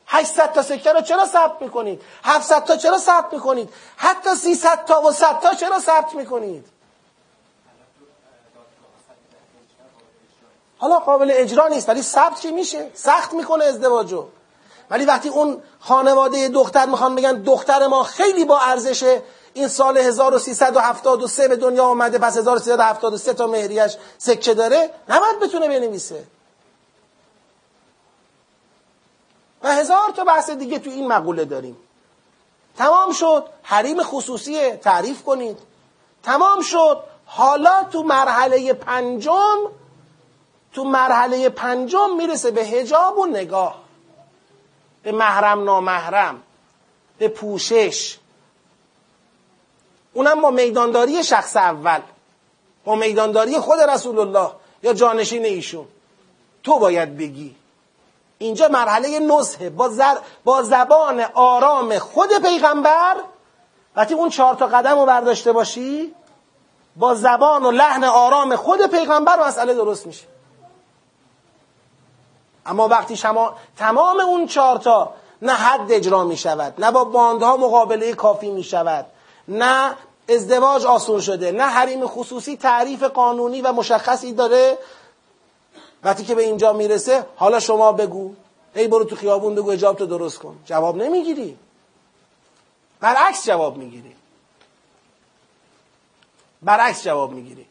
800 0.07 0.53
تا 0.53 0.61
سکه 0.61 0.93
رو 0.93 1.01
چرا 1.01 1.25
ثبت 1.25 1.61
می‌کنید؟ 1.61 2.01
700 2.23 2.63
تا 2.63 2.75
چرا 2.75 2.97
ثبت 2.97 3.33
می‌کنید؟ 3.33 3.69
حتی 3.97 4.35
300 4.35 4.85
تا 4.85 5.01
و 5.01 5.11
100 5.11 5.39
تا 5.39 5.53
چرا 5.53 5.79
ثبت 5.79 6.13
می‌کنید؟ 6.13 6.65
حالا 10.77 10.99
قابل 10.99 11.31
اجرا 11.33 11.67
نیست 11.67 11.89
ولی 11.89 12.01
ثبت 12.01 12.39
که 12.41 12.51
میشه. 12.51 12.91
سخت 12.93 13.33
می‌کنه 13.33 13.65
ازدواجو. 13.65 14.27
ولی 14.89 15.05
وقتی 15.05 15.29
اون 15.29 15.61
خانواده 15.79 16.47
دختر 16.47 16.85
می‌خوان 16.85 17.15
بگن 17.15 17.41
دختر 17.41 17.87
ما 17.87 18.03
خیلی 18.03 18.45
با 18.45 18.59
ارزشه 18.59 19.23
این 19.53 19.67
سال 19.67 19.97
1373 19.97 21.47
به 21.47 21.55
دنیا 21.55 21.85
آمده 21.85 22.17
پس 22.17 22.37
1373 22.37 23.33
تا 23.33 23.47
مهریش 23.47 23.97
سکه 24.17 24.53
داره 24.53 24.89
نباید 25.09 25.39
بتونه 25.39 25.67
بنویسه. 25.67 26.23
و 29.63 29.75
هزار 29.75 30.11
تا 30.15 30.23
بحث 30.23 30.49
دیگه 30.49 30.79
تو 30.79 30.89
این 30.89 31.07
مقوله 31.07 31.45
داریم. 31.45 31.77
تمام 32.77 33.13
شد 33.13 33.45
حریم 33.63 34.03
خصوصی 34.03 34.71
تعریف 34.71 35.23
کنید. 35.23 35.57
تمام 36.23 36.61
شد 36.61 37.03
حالا 37.25 37.83
تو 37.83 38.03
مرحله 38.03 38.73
پنجم 38.73 39.57
تو 40.73 40.83
مرحله 40.83 41.49
پنجم 41.49 42.17
می‌رسه 42.17 42.51
به 42.51 42.61
هجاب 42.61 43.17
و 43.17 43.25
نگاه. 43.25 43.81
به 45.03 45.11
محرم 45.11 45.63
نامحرم 45.63 46.43
به 47.17 47.27
پوشش. 47.27 48.17
اونم 50.13 50.41
با 50.41 50.51
میدانداری 50.51 51.23
شخص 51.23 51.57
اول. 51.57 51.99
با 52.85 52.95
میدانداری 52.95 53.59
خود 53.59 53.79
رسول 53.79 54.19
الله 54.19 54.51
یا 54.83 54.93
جانشین 54.93 55.45
ایشون. 55.45 55.87
تو 56.63 56.79
باید 56.79 57.17
بگی. 57.17 57.55
اینجا 58.37 58.67
مرحله 58.67 59.19
نصحه. 59.19 59.69
با, 59.69 59.89
زر... 59.89 60.15
با 60.43 60.63
زبان 60.63 61.25
آرام 61.33 61.99
خود 61.99 62.29
پیغمبر. 62.41 63.15
وقتی 63.95 64.13
اون 64.13 64.29
چهار 64.29 64.55
تا 64.55 64.67
قدم 64.67 64.99
رو 64.99 65.05
برداشته 65.05 65.51
باشی 65.51 66.15
با 66.95 67.15
زبان 67.15 67.65
و 67.65 67.71
لحن 67.71 68.03
آرام 68.03 68.55
خود 68.55 68.87
پیغمبر 68.87 69.47
مسئله 69.47 69.73
درست 69.73 70.07
میشه. 70.07 70.25
اما 72.65 72.87
وقتی 72.87 73.15
شما 73.15 73.55
تمام 73.77 74.19
اون 74.19 74.47
چهارتا 74.47 75.13
نه 75.41 75.53
حد 75.53 75.91
اجرا 75.91 76.23
می 76.23 76.37
شود 76.37 76.73
نه 76.77 76.91
با 76.91 77.03
باندها 77.03 77.57
مقابله 77.57 78.13
کافی 78.13 78.51
می 78.51 78.63
شود 78.63 79.05
نه 79.47 79.95
ازدواج 80.29 80.85
آسون 80.85 81.21
شده 81.21 81.51
نه 81.51 81.63
حریم 81.63 82.07
خصوصی 82.07 82.57
تعریف 82.57 83.03
قانونی 83.03 83.61
و 83.61 83.71
مشخصی 83.71 84.33
داره. 84.33 84.77
وقتی 86.03 86.23
که 86.23 86.35
به 86.35 86.43
اینجا 86.43 86.73
می‌رسه 86.73 87.25
حالا 87.35 87.59
شما 87.59 87.91
بگو. 87.91 88.33
ای 88.75 88.87
برو 88.87 89.03
تو 89.03 89.15
خیابون 89.15 89.55
بگو 89.55 89.69
اجاب 89.69 89.97
تو 89.97 90.05
درست 90.05 90.39
کن. 90.39 90.59
جواب 90.65 90.97
نمی‌گیری. 90.97 91.57
برعکس 92.99 93.45
جواب 93.45 93.77
می‌گیری. 93.77 94.15
برعکس 96.61 97.03
جواب 97.03 97.31
می‌گیری. 97.31 97.65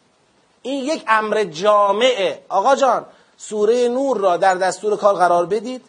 این 0.62 0.84
یک 0.84 1.04
امر 1.08 1.44
جامعه. 1.44 2.42
آقا 2.48 2.76
جان 2.76 3.06
سوره 3.36 3.88
نور 3.88 4.18
را 4.18 4.36
در 4.36 4.54
دستور 4.54 4.96
کار 4.96 5.14
قرار 5.14 5.46
بدید. 5.46 5.84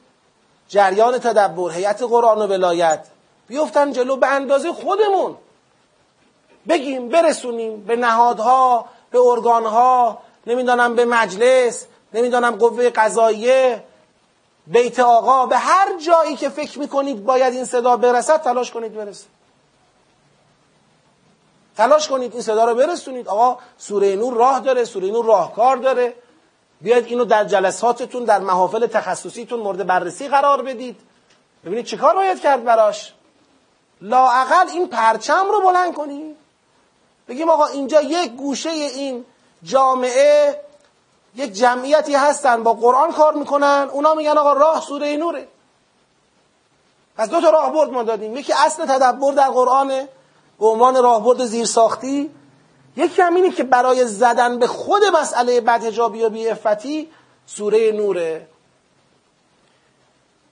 جریان 0.70 1.18
تدبر 1.18 1.72
هیئت 1.72 2.04
قرآن 2.04 2.38
و 2.42 2.48
ولایت. 2.48 3.08
بیفتن 3.48 3.92
جلو 3.92 4.16
به 4.16 4.28
اندازه 4.28 4.74
خودمون. 4.74 5.36
بگیم 6.70 7.10
برسونیم 7.10 7.84
به 7.84 7.96
نهادها 7.96 8.86
به 9.12 9.20
ارگانها 9.20 10.22
نمی‌دانم 10.48 10.96
به 10.96 11.06
مجلس 11.06 11.86
نمی‌دانم 12.14 12.56
قوه 12.56 12.90
قضاییه 12.90 13.84
بیت 14.68 15.00
آقا 15.00 15.46
به 15.46 15.58
هر 15.58 15.98
جایی 15.98 16.36
که 16.36 16.50
فکر 16.50 16.80
می‌کنید 16.80 17.26
باید 17.26 17.54
این 17.54 17.66
صدا 17.66 17.98
برسد 17.98 18.42
تلاش 18.42 18.72
کنید 18.72 18.94
برسه 18.94 19.26
تلاش 21.78 22.08
کنید 22.08 22.34
این 22.34 22.42
صدا 22.42 22.66
رو 22.66 22.76
برسونید. 22.76 23.28
آقا 23.28 23.58
سوره 23.78 24.16
نور 24.16 24.34
راه 24.34 24.60
داره 24.60 24.86
سوره 24.86 25.12
نور 25.12 25.26
راهکار 25.26 25.78
داره. 25.78 26.14
بیاید 26.82 27.06
اینو 27.06 27.26
در 27.26 27.44
جلساتتون 27.44 28.24
در 28.24 28.40
محافل 28.40 28.88
تخصصیتون 28.88 29.60
مورد 29.60 29.88
بررسی 29.88 30.28
قرار 30.28 30.62
بدید. 30.62 31.00
ببینید 31.66 31.86
چیکار 31.86 32.16
باید 32.16 32.42
کرد 32.42 32.64
براش. 32.64 33.14
لاعقل 34.02 34.70
این 34.70 34.88
پرچم 34.88 35.46
رو 35.52 35.62
بلند 35.62 35.94
کنید. 35.94 36.41
بگیم 37.28 37.50
آقا 37.50 37.66
اینجا 37.66 38.02
یک 38.02 38.32
گوشه 38.32 38.70
این 38.70 39.26
جامعه 39.64 40.62
یک 41.36 41.54
جمعیتی 41.54 42.16
هستن 42.16 42.64
با 42.64 42.74
قرآن 42.74 43.12
کار 43.12 43.34
می‌کنن 43.34 43.90
اونا 43.92 44.14
میگن 44.14 44.38
آقا 44.38 44.54
راه 44.54 44.82
سوره 44.82 45.18
نوره. 45.18 45.48
پس 47.18 47.30
دو 47.30 47.42
تا 47.42 47.50
راهبرد 47.50 47.92
ما 47.92 48.04
دادیم. 48.04 48.38
یکی 48.38 48.54
اصل 48.54 48.86
تدبر 48.86 49.34
در 49.34 49.50
قرآنه 49.50 50.10
به 50.60 50.66
عنوان 50.66 51.04
راهبرد 51.04 51.46
زیرساختی. 51.46 52.32
یکی 52.96 53.22
هم 53.22 53.36
اینه 53.36 53.52
که 53.52 53.64
برای 53.64 54.06
زدن 54.06 54.60
به 54.60 54.68
خود 54.68 55.04
مسئله 55.06 55.62
بدهجابی 55.62 56.24
و 56.24 56.30
بیعفتی 56.30 57.12
سوره 57.46 57.92
نوره. 57.92 58.48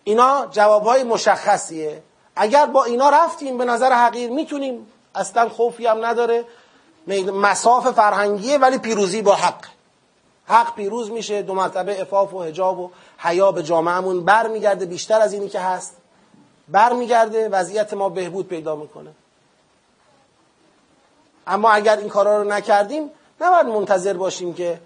اینا 0.03 0.47
جوابهای 0.51 1.03
مشخصیه. 1.03 2.03
اگر 2.35 2.65
با 2.65 2.83
اینا 2.83 3.09
رفتیم 3.09 3.57
به 3.57 3.65
نظر 3.65 3.93
حقیر 3.93 4.31
می‌تونیم. 4.31 4.87
اصلا 5.15 5.49
خوفی 5.49 5.85
هم 5.85 6.05
نداره. 6.05 6.45
مساف 7.07 7.87
فرهنگیه 7.87 8.57
ولی 8.57 8.77
پیروزی 8.77 9.21
با 9.21 9.35
حق. 9.35 9.65
حق 10.45 10.75
پیروز 10.75 11.11
میشه 11.11 11.41
دو 11.41 11.53
مرتبه 11.53 12.01
افاف 12.01 12.33
و 12.33 12.43
حجاب 12.43 12.79
و 12.79 12.91
حیا 13.17 13.51
به 13.51 13.63
جامعهمون 13.63 14.25
برمیگرده. 14.25 14.85
بیشتر 14.85 15.21
از 15.21 15.33
اینی 15.33 15.49
که 15.49 15.59
هست 15.59 15.97
برمیگرده. 16.67 17.49
وضعیت 17.49 17.93
ما 17.93 18.09
بهبود 18.09 18.47
پیدا 18.47 18.75
می‌کنه. 18.75 19.11
اما 21.47 21.71
اگر 21.71 21.97
این 21.97 22.09
کارا 22.09 22.41
رو 22.41 22.49
نکردیم 22.49 23.09
نباید 23.41 23.65
منتظر 23.65 24.13
باشیم 24.13 24.53
که 24.53 24.79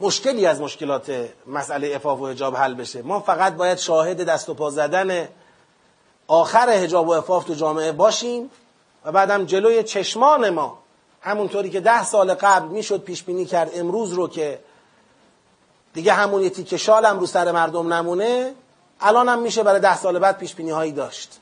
مشکلی 0.00 0.46
از 0.46 0.60
مشکلات 0.60 1.28
مسئله 1.46 1.96
افاف 1.96 2.20
و 2.20 2.26
حجاب 2.26 2.56
حل 2.56 2.74
بشه. 2.74 3.02
ما 3.02 3.20
فقط 3.20 3.54
باید 3.54 3.78
شاهد 3.78 4.24
دست 4.24 4.48
و 4.48 4.54
پا 4.54 4.70
زدن 4.70 5.28
آخر 6.26 6.68
حجاب 6.68 7.08
و 7.08 7.12
افاف 7.12 7.44
تو 7.44 7.54
جامعه 7.54 7.92
باشیم 7.92 8.50
و 9.04 9.12
بعدم 9.12 9.44
جلوی 9.44 9.82
چشمان 9.82 10.50
ما 10.50 10.78
همونطوری 11.26 11.70
که 11.70 11.80
ده 11.80 12.04
سال 12.04 12.34
قبل 12.34 12.68
می‌شد 12.68 13.00
پیش 13.00 13.22
بینی 13.22 13.44
کرد 13.44 13.70
امروز 13.74 14.12
رو 14.12 14.28
که 14.28 14.60
دیگه 15.94 16.12
همون 16.12 16.42
یه 16.42 16.50
تیکه 16.50 16.76
شالم 16.76 17.18
رو 17.18 17.26
سر 17.26 17.52
مردم 17.52 17.92
نمونه 17.92 18.54
الان 19.00 19.28
هم 19.28 19.38
میشه 19.38 19.62
برای 19.62 19.80
ده 19.80 19.96
سال 19.96 20.18
بعد 20.18 20.38
پیش 20.38 20.54
بینی 20.54 20.70
هایی 20.70 20.92
داشت. 20.92 21.40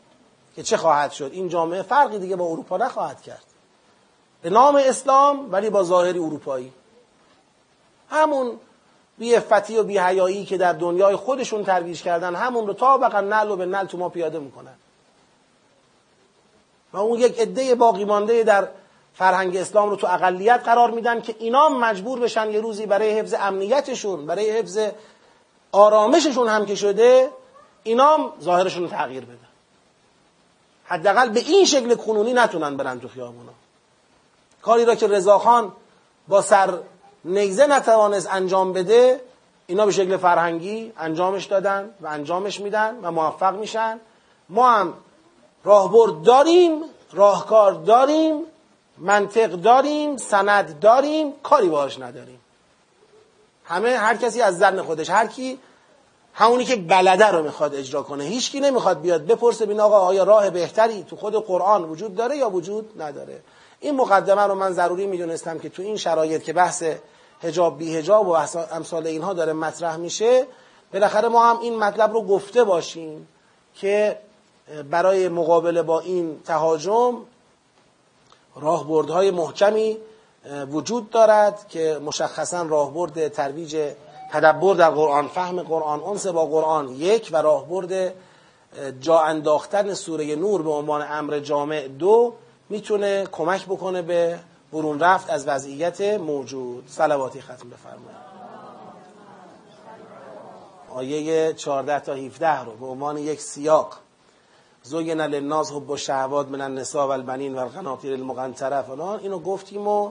که 0.57 0.63
چه 0.63 0.77
خواهد 0.77 1.13
شد؟ 1.13 1.31
این 1.33 1.49
جامعه 1.49 1.83
فرقی 1.83 2.19
دیگه 2.19 2.37
با 2.37 2.45
اروپا 2.45 2.77
نخواهد 2.77 3.23
کرد. 3.23 3.45
به 4.43 4.51
نام 4.51 4.77
اسلام 4.77 5.53
ولی 5.53 5.71
با 5.71 5.83
ظاهری 5.83 6.19
اروپایی. 6.19 6.73
همون 8.11 8.59
بی 9.19 9.35
افتی 9.35 9.77
و 9.77 9.83
بی 9.83 9.99
حیایی 9.99 10.45
که 10.45 10.57
در 10.57 10.73
دنیای 10.73 11.17
خودشون 11.17 11.65
ترویج 11.65 12.03
کردن 12.03 12.35
همون 12.35 12.67
رو 12.67 12.73
تا 12.73 12.99
بقا 12.99 13.21
نل 13.21 13.51
و 13.51 13.57
به 13.57 13.67
نل 13.67 13.87
تو 13.87 13.99
ما 13.99 14.09
پیاده 14.09 14.39
می‌کنن. 14.39 14.75
و 16.93 16.97
اون 16.97 17.21
یک 17.21 17.41
عده 17.41 17.75
باقی 17.75 18.05
مانده 18.05 18.43
در 18.43 18.69
فرهنگ 19.15 19.57
اسلام 19.57 19.91
رو 19.91 19.97
تو 19.97 20.07
اقلیت 20.07 20.61
قرار 20.65 20.91
میدن 20.91 21.21
که 21.21 21.35
اینا 21.39 21.69
مجبور 21.69 22.21
بشن 22.21 22.51
یه 22.51 22.61
روزی 22.61 22.87
برای 22.87 23.11
حفظ 23.11 23.35
امنیتشون 23.39 24.27
برای 24.27 24.51
حفظ 24.51 24.79
آرامششون 25.73 26.49
هم 26.49 26.67
که 26.67 26.75
شده 26.75 27.31
اینا 27.83 28.33
ظاهرشون 28.43 28.83
رو 28.83 28.89
تغییر 28.89 29.25
بدن. 29.25 29.39
حداقل 30.85 31.29
به 31.29 31.41
این 31.41 31.65
شکل 31.65 31.95
کنونی 31.95 32.33
نتونن 32.33 32.77
برن 32.77 33.01
تو 33.01 33.09
خیابونا. 33.09 33.53
کاری 34.63 34.85
را 34.85 34.95
که 34.95 35.07
رضاخان 35.07 35.73
با 36.29 36.43
سر 36.43 36.79
نیزه 37.25 37.67
نتوانست 37.67 38.29
انجام 38.31 38.73
بده 38.73 39.21
اینا 39.67 39.87
به 39.87 39.93
شکل 39.93 40.17
فرهنگی 40.17 40.93
انجامش 40.99 41.45
دادن 41.45 41.91
و 42.01 42.07
انجامش 42.07 42.61
میدن 42.61 42.99
و 43.03 43.11
موفق 43.11 43.55
میشن. 43.55 44.01
ما 44.49 44.71
هم 44.71 44.95
راهبرد 45.65 46.23
داریم 46.23 46.83
راهکار 47.13 47.73
داریم. 47.73 48.41
منطق 48.99 49.51
داریم 49.51 50.17
سند 50.17 50.79
داریم 50.81 51.33
کاری 51.43 51.69
باش 51.69 51.99
نداریم. 51.99 52.41
همه 53.65 53.97
هر 53.97 54.17
کسی 54.17 54.41
از 54.43 54.59
زن 54.59 54.83
خودش 54.83 55.11
هر 55.11 55.27
کی 55.27 55.59
همونی 56.35 56.65
که 56.65 56.77
بلده 56.77 57.27
رو 57.27 57.43
می‌خواد 57.43 57.75
اجرا 57.75 58.03
کنه 58.03 58.25
هیچکی 58.25 58.61
نمی‌خواد 58.61 59.01
بیاد 59.01 59.27
بپرسه 59.27 59.67
بین 59.67 59.81
آقا 59.81 59.99
آیا 59.99 60.25
راه 60.25 60.51
بهتری 60.51 61.03
تو 61.03 61.17
خود 61.17 61.35
قرآن 61.47 61.85
وجود 61.85 62.15
داره 62.15 62.37
یا 62.37 62.51
وجود 62.51 63.03
نداره؟ 63.03 63.41
این 63.81 63.97
مقدمه 63.97 64.43
رو 64.43 64.55
من 64.55 64.73
ضروری 64.73 65.07
می‌دونستم 65.07 65.59
که 65.59 65.69
تو 65.69 65.83
این 65.83 65.97
شرایط 65.97 66.43
که 66.43 66.53
بحث 66.53 66.85
هجاب 67.43 67.79
بی 67.79 67.97
هجاب 67.97 68.29
و 68.29 68.37
امثال 68.73 69.07
اینها 69.07 69.33
داره 69.33 69.53
مطرح 69.53 69.97
میشه 69.97 70.47
بالاخره 70.93 71.29
ما 71.29 71.51
هم 71.51 71.59
این 71.61 71.77
مطلب 71.79 72.13
رو 72.13 72.23
گفته 72.23 72.65
باشیم 72.65 73.29
که 73.75 74.19
برای 74.91 75.29
مقابله 75.29 75.83
با 75.83 76.01
این 76.01 76.41
تهاجم 76.45 77.17
راهبردهای 78.57 79.31
محکمی 79.31 79.99
وجود 80.71 81.11
دارد 81.11 81.69
که 81.69 82.01
مشخصا 82.05 82.63
راهبرد 82.63 83.29
ترویج 83.29 83.93
تدبر 84.33 84.75
در 84.75 84.91
قرآن 84.91 85.29
فهم 85.29 85.63
قرآن 85.63 86.03
انس 86.03 86.27
با 86.27 86.47
قرآن 86.47 86.89
یک 86.89 87.29
و 87.33 87.37
راهبرد 87.37 88.15
جا 89.01 89.21
انداختن 89.21 89.95
سوره 89.95 90.37
نور 90.37 90.63
به 90.63 90.71
عنوان 90.71 91.07
امر 91.11 91.39
جامع 91.39 91.89
دو 91.89 92.35
می‌تونه 92.69 93.27
کمک 93.33 93.67
بکنه 93.67 94.03
به 94.03 94.39
برون 94.73 95.01
رفت 95.01 95.31
از 95.31 95.49
وضعیت 95.49 96.01
موجود. 96.01 96.85
صلواتی 96.89 97.41
ختم 97.41 97.71
بفرمایید. 97.71 98.25
آیه 100.95 101.53
14 101.53 102.01
تا 102.01 102.15
17 102.15 102.65
رو 102.65 102.73
به 102.73 102.87
عنوان 102.87 103.19
یک 103.19 103.41
سیاق 103.41 103.99
زوین 104.87 105.21
للناس 105.21 105.73
حب 105.73 105.91
و 105.91 105.97
شهوات 105.97 106.49
من 106.49 106.61
النساء 106.61 107.07
و 107.07 107.11
البنین 107.11 107.55
و 107.55 107.59
القناطیر 107.59 108.13
المقنطره 108.13 108.83
فلان. 108.83 109.21
اینو 109.21 109.39
گفتیم 109.39 109.89
و 109.89 110.11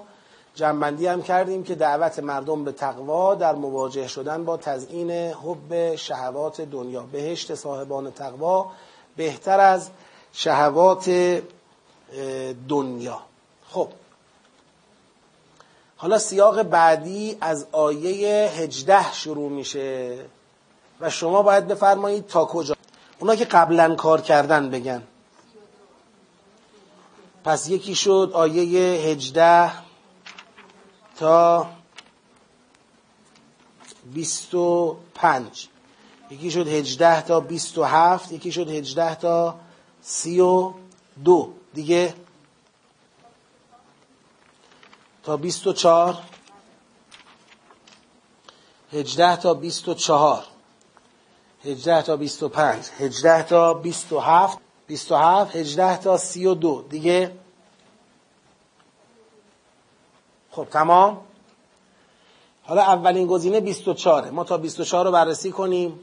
جنبندی 0.55 1.07
هم 1.07 1.21
کردیم 1.21 1.63
که 1.63 1.76
دعوت 1.76 2.19
مردم 2.19 2.63
به 2.63 2.71
تقوا 2.71 3.36
در 3.36 3.55
مواجه 3.55 4.07
شدن 4.07 4.45
با 4.45 4.57
تزیین 4.57 5.11
حب 5.11 5.95
شهوات 5.95 6.61
دنیا. 6.61 7.01
بهشت 7.11 7.55
صاحبان 7.55 8.11
تقوا 8.11 8.71
بهتر 9.15 9.59
از 9.59 9.89
شهوات 10.34 11.09
دنیا. 12.69 13.19
خب. 13.69 13.88
حالا 15.97 16.17
سیاق 16.17 16.63
بعدی 16.63 17.38
از 17.41 17.65
آیه 17.71 18.49
هجده 18.49 19.13
شروع 19.13 19.49
میشه. 19.49 20.17
و 21.01 21.09
شما 21.09 21.41
باید 21.41 21.67
بفرمایید 21.67 22.28
تا 22.28 22.45
کجا؟ 22.45 22.76
اونا 23.20 23.36
که 23.36 23.45
قبلا 23.45 23.95
کار 23.95 24.22
کردن 24.22 24.70
بگن. 24.70 25.03
پس 27.43 27.70
یکی 27.70 27.95
شد 27.95 28.32
آیه 28.34 28.99
هجده 28.99 29.72
تا 31.16 31.68
بیست 34.14 34.53
و 34.53 34.97
پنج. 35.16 35.68
یکی 36.30 36.51
شد 36.51 36.68
هجده 36.68 37.22
تا 37.22 37.39
بیست 37.39 37.78
و 37.78 37.84
هفت 37.84 38.32
یکی 38.32 38.51
شد 38.51 38.70
هجده 38.70 39.16
تا 39.16 39.59
سی 40.01 40.39
و 40.39 40.74
دو. 41.24 41.53
دیگه 41.74 42.14
تا 45.24 45.38
بیست 45.38 45.68
و 45.68 45.74
چار 45.74 46.18
هجده 48.91 49.36
تا 49.36 49.53
بیست 49.53 49.88
و 49.88 49.93
چهار. 49.93 50.52
هجده 51.66 52.01
تا 52.01 52.16
بیست 52.16 52.43
و 52.43 52.49
پنج. 52.49 52.84
هجده 52.99 53.43
تا 53.43 53.74
بیست 53.74 54.14
و 54.14 54.20
هفت. 54.20 54.57
بیست 54.88 55.11
و 55.11 55.16
هفت 55.16 55.55
هجده 55.55 55.97
تا 55.97 56.18
سی 56.18 56.45
و 56.45 56.53
دو. 56.53 56.86
دیگه؟ 56.89 57.32
خب 60.51 60.68
تمام. 60.72 61.18
حالا 62.64 62.82
اولین 62.82 63.28
گزینه 63.28 63.59
24 63.59 64.30
ما 64.30 64.43
تا 64.43 64.57
24 64.57 65.05
رو 65.05 65.11
بررسی 65.11 65.51
کنیم. 65.51 65.99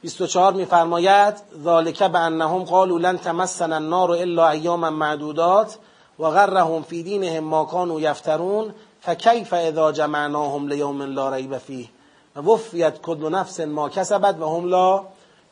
24 0.00 0.52
میفرماید 0.52 1.34
ذالک 1.62 2.02
بانهم 2.02 2.64
قالوا 2.64 2.98
لن 2.98 3.18
تمسنا 3.18 3.76
النار 3.76 4.10
الا 4.10 4.50
ایاما 4.50 4.90
معدودات 4.90 5.78
و 6.18 6.30
غرهم 6.30 6.82
فی 6.82 7.02
دینهم 7.02 7.44
ما 7.44 7.64
كانوا 7.64 8.00
یفترون 8.00 8.74
فکیف 9.00 9.52
اذا 9.52 9.92
جمعناهم 9.92 10.68
لیوم 10.68 11.02
لا 11.02 11.34
ریب 11.34 11.58
فیه. 11.58 11.88
و 12.36 12.40
وفیت 12.40 13.02
کل 13.02 13.28
نفس 13.28 13.60
ما 13.60 13.88
کسبت 13.88 14.40
و 14.40 14.56
هم 14.56 14.68
لا 14.68 15.04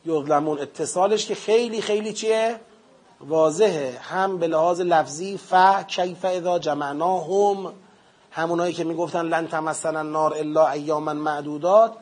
یظلمون. 0.05 0.59
اتصالش 0.59 1.25
که 1.25 1.35
خیلی 1.35 1.81
خیلی 1.81 2.13
چیه؟ 2.13 2.59
واضحه. 3.21 3.99
هم 4.01 4.37
به 4.37 4.47
لحاظ 4.47 4.81
لفظی 4.81 5.37
ف 5.37 5.53
کیف 5.87 6.25
اذا 6.25 6.59
جمعناهم. 6.59 7.73
همونایی 8.31 8.73
که 8.73 8.83
می‌گفتن 8.83 9.25
لن 9.25 9.47
تمسن 9.47 9.95
النار 9.95 10.33
الا 10.33 10.67
ایاما 10.67 11.13
معدودات. 11.13 11.93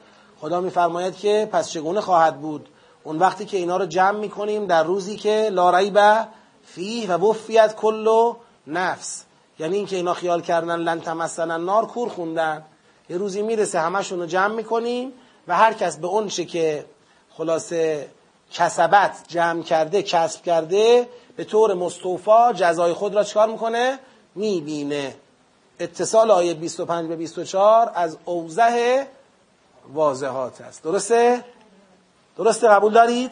خدا 0.42 0.62
میفرماید 0.62 1.18
که 1.18 1.50
پس 1.52 1.70
چگونه 1.70 2.02
خواهد 2.02 2.42
بود؟ 2.42 2.70
اون 3.04 3.20
وقتی 3.20 3.46
که 3.46 3.58
اینا 3.58 3.78
رو 3.78 3.86
جمع 3.86 4.20
می‌کنیم 4.20 4.66
در 4.66 4.84
روزی 4.84 5.18
که 5.18 5.50
لا 5.52 5.78
ریب 5.78 6.00
فیه 6.66 7.14
و 7.14 7.30
وفیت 7.30 7.76
کل 7.76 8.34
نفس. 8.68 9.24
یعنی 9.60 9.78
اینکه 9.78 9.96
اینا 9.96 10.14
خیال 10.14 10.42
کردن 10.42 10.76
لن 10.76 11.00
تمسن 11.00 11.52
النار 11.52 11.86
کور 11.86 12.10
خوندن. 12.10 12.66
یه 13.12 13.18
روزی 13.18 13.42
می‌رسه 13.42 13.80
همشون 13.80 14.20
رو 14.20 14.26
جمع 14.26 14.56
می‌کنیم 14.56 15.14
و 15.48 15.56
هر 15.56 15.74
کس 15.74 15.98
به 15.98 16.08
اون 16.08 16.28
که 16.28 16.86
خلاصه 17.30 18.10
کسبت 18.52 19.26
جمع 19.28 19.64
کرده 19.64 20.04
کسب 20.04 20.44
کرده 20.44 21.10
به 21.36 21.44
طور 21.44 21.74
مستوفا 21.74 22.54
جزای 22.54 22.94
خود 22.94 23.16
را 23.16 23.24
چکار 23.24 23.48
می‌کنه؟ 23.48 24.00
می‌بینه. 24.36 25.16
اتصال 25.80 26.32
آیه 26.32 26.54
25 26.54 27.08
به 27.08 27.16
24 27.16 27.92
از 27.96 28.18
اوزه 28.26 29.08
واضحات 29.94 30.62
است. 30.62 30.84
درسته؟ 30.84 31.44
درسته؟ 32.38 32.68
قبول 32.68 32.94
دارید؟ 32.94 33.32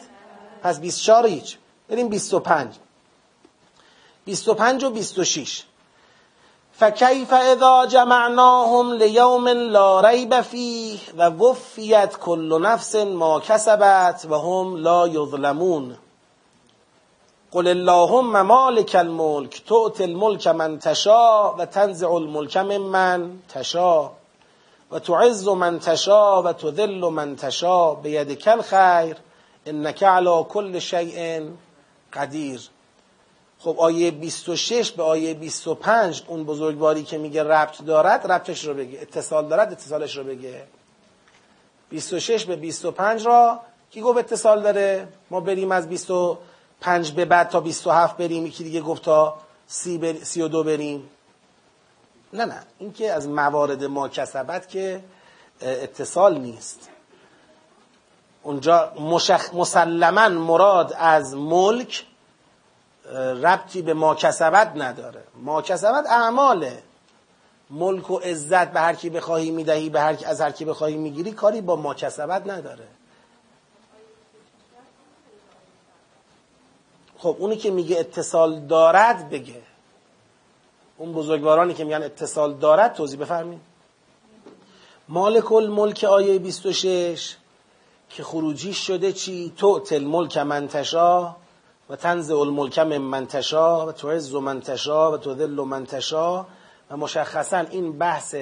پس 0.62 0.80
24 0.80 1.26
هیچ. 1.26 1.58
بریم 1.88 2.08
25 2.08 2.74
25 4.24 4.84
و 4.84 4.90
26 4.90 5.62
فکیف 6.80 7.32
اذا 7.32 7.86
جمعناهم 7.86 8.92
لیوم 8.92 9.48
لا 9.48 10.00
ریب 10.00 10.40
فیه 10.40 11.00
و 11.18 11.30
وفیت 11.30 12.16
کل 12.20 12.62
نفس 12.62 12.94
ما 12.96 13.40
کسبت 13.40 14.26
و 14.30 14.34
هم 14.34 14.76
لا 14.76 15.08
یظلمون. 15.08 15.96
قل 17.52 17.66
اللهم 17.66 18.42
مالک 18.42 18.94
الملک 18.94 19.62
تؤت 19.66 20.00
الملک 20.00 20.46
من 20.46 20.78
تشا 20.78 21.54
و 21.58 21.64
تنزع 21.64 22.10
الملک 22.10 22.56
من 22.56 23.38
تشا 23.48 24.10
و 24.90 24.98
تعز 24.98 25.48
من 25.48 25.78
تشا 25.78 26.42
و 26.42 26.52
تذل 26.52 27.08
من 27.08 27.36
تشا 27.36 27.94
بیدک 27.94 28.48
الخیر 28.48 29.16
انک 29.66 30.02
علی 30.02 30.44
کل 30.48 30.78
شیء 30.78 31.40
قدیر 32.12 32.60
خب 33.62 33.76
آیه 33.78 34.10
26 34.10 34.90
به 34.90 35.02
آیه 35.02 35.34
25 35.34 36.22
اون 36.26 36.44
بزرگواری 36.44 37.02
که 37.02 37.18
میگه 37.18 37.42
ربط 37.42 37.82
دارد 37.82 38.32
ربطش 38.32 38.64
رو 38.64 38.74
بگه 38.74 39.00
اتصال 39.00 39.48
دارد 39.48 39.72
اتصالش 39.72 40.16
رو 40.16 40.24
بگه. 40.24 40.62
26 41.90 42.44
به 42.44 42.56
25 42.56 43.26
را 43.26 43.60
کی 43.90 44.00
گفت 44.00 44.18
اتصال 44.18 44.62
داره؟ 44.62 45.08
ما 45.30 45.40
بریم 45.40 45.72
از 45.72 45.88
25 45.88 47.12
به 47.12 47.24
بعد 47.24 47.48
تا 47.48 47.60
27 47.60 48.16
بریم 48.16 48.46
یکی 48.46 48.64
دیگه 48.64 48.80
گفت 48.80 49.02
تا 49.02 49.38
30 49.66 49.98
بر... 49.98 50.12
32 50.22 50.64
بریم. 50.64 51.10
نه 52.32 52.44
نه 52.44 52.62
این 52.78 52.92
که 52.92 53.12
از 53.12 53.28
موارد 53.28 53.84
ما 53.84 54.08
کسبت 54.08 54.68
که 54.68 55.00
اتصال 55.60 56.38
نیست. 56.38 56.88
اونجا 58.42 58.92
مشخ... 59.00 59.54
مسلما 59.54 60.28
مراد 60.28 60.92
از 60.98 61.34
ملک 61.34 62.04
ربطی 63.16 63.82
به 63.82 63.94
ما 63.94 64.14
کسبت 64.14 64.72
نداره. 64.76 65.22
ما 65.34 65.62
کسبت 65.62 66.06
اعماله. 66.06 66.82
ملک 67.70 68.10
و 68.10 68.18
عزت 68.18 68.72
به 68.72 68.80
هر 68.80 68.94
کی 68.94 69.10
بخواهی 69.10 69.50
می‌دهی 69.50 69.90
به 69.90 70.00
هر 70.00 70.16
از 70.26 70.40
هر 70.40 70.50
کی 70.50 70.64
بخواهی 70.64 70.96
می‌گیری 70.96 71.32
کاری 71.32 71.60
با 71.60 71.76
ما 71.76 71.94
کسبت 71.94 72.46
نداره. 72.46 72.88
خب 77.18 77.36
اونی 77.38 77.56
که 77.56 77.70
میگه 77.70 77.98
اتصال 77.98 78.60
دارد 78.60 79.30
بگه. 79.30 79.62
اون 80.98 81.12
بزرگوارانی 81.12 81.74
که 81.74 81.84
میگن 81.84 82.02
اتصال 82.02 82.54
دارد 82.54 82.92
توضیح 82.94 83.20
بفرمین 83.20 83.60
مالک 85.08 85.52
الملک 85.52 86.04
آیه 86.04 86.38
26 86.38 87.36
که 88.10 88.22
خروجی 88.24 88.74
شده 88.74 89.12
چی؟ 89.12 89.52
تو 89.56 89.80
تل 89.80 90.04
ملک 90.04 90.38
منتشا 90.38 91.36
و 91.90 91.96
تنز 91.96 92.30
الملک 92.30 92.78
من 92.78 92.98
منتشا 92.98 93.86
و 93.86 93.92
تعز 93.92 94.34
منتشا 94.34 95.12
و 95.12 95.18
تذل 95.18 95.60
منتشا. 95.60 96.46
و 96.90 96.96
مشخصا 96.96 97.58
این 97.58 97.98
بحث 97.98 98.34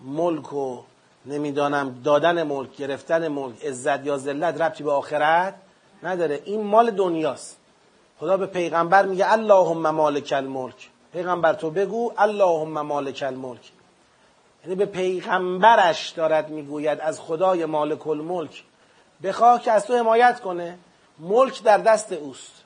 ملک 0.00 0.52
و 0.52 0.82
نمی‌دانم 1.26 2.00
دادن 2.04 2.42
ملک 2.42 2.76
گرفتن 2.76 3.28
ملک 3.28 3.64
عزت 3.64 4.06
یا 4.06 4.18
ذلت 4.18 4.60
ربطی 4.60 4.84
به 4.84 4.92
آخرت 4.92 5.54
نداره. 6.02 6.42
این 6.44 6.64
مال 6.64 6.90
دنیاست. 6.90 7.56
خدا 8.20 8.36
به 8.36 8.46
پیغمبر 8.46 9.06
میگه 9.06 9.32
اللهم 9.32 9.90
مالک 9.90 10.32
الملک. 10.36 10.90
پیغمبر 11.12 11.52
تو 11.52 11.70
بگو 11.70 12.12
اللهم 12.18 12.80
مالک 12.80 13.24
الملک. 13.26 13.72
یعنی 14.64 14.74
به 14.74 14.86
پیغمبرش 14.86 16.10
دارد 16.10 16.48
می‌گوید 16.48 17.00
از 17.00 17.20
خدای 17.20 17.64
مالک 17.64 18.06
الملک. 18.06 18.64
بخواه 19.22 19.62
که 19.62 19.72
از 19.72 19.86
تو 19.86 19.96
حمایت 19.96 20.40
کنه. 20.40 20.78
ملک 21.18 21.62
در 21.62 21.78
دست 21.78 22.12
اوست. 22.12 22.65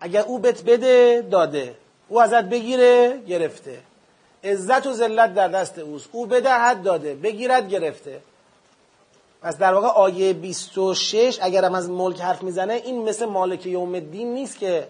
اگر 0.00 0.22
او 0.22 0.38
بت 0.38 0.62
بده 0.62 1.26
داده. 1.30 1.74
او 2.08 2.20
ازت 2.20 2.44
بگیره 2.44 3.22
گرفته. 3.28 3.78
عزت 4.44 4.86
و 4.86 4.92
ذلت 4.92 5.34
در 5.34 5.48
دست 5.48 5.78
اوست. 5.78 6.08
او 6.12 6.26
بدهد 6.26 6.82
داده. 6.82 7.14
بگیرد 7.14 7.68
گرفته. 7.68 8.20
پس 9.42 9.58
در 9.58 9.74
واقع 9.74 9.88
آیه 9.88 10.32
26 10.32 11.38
اگر 11.42 11.64
از 11.64 11.90
ملک 11.90 12.20
حرف 12.20 12.42
می‌زنه 12.42 12.74
این 12.74 13.02
مثل 13.02 13.24
مالک 13.24 13.66
یوم 13.66 13.94
الدین 13.94 14.34
نیست 14.34 14.58
که 14.58 14.88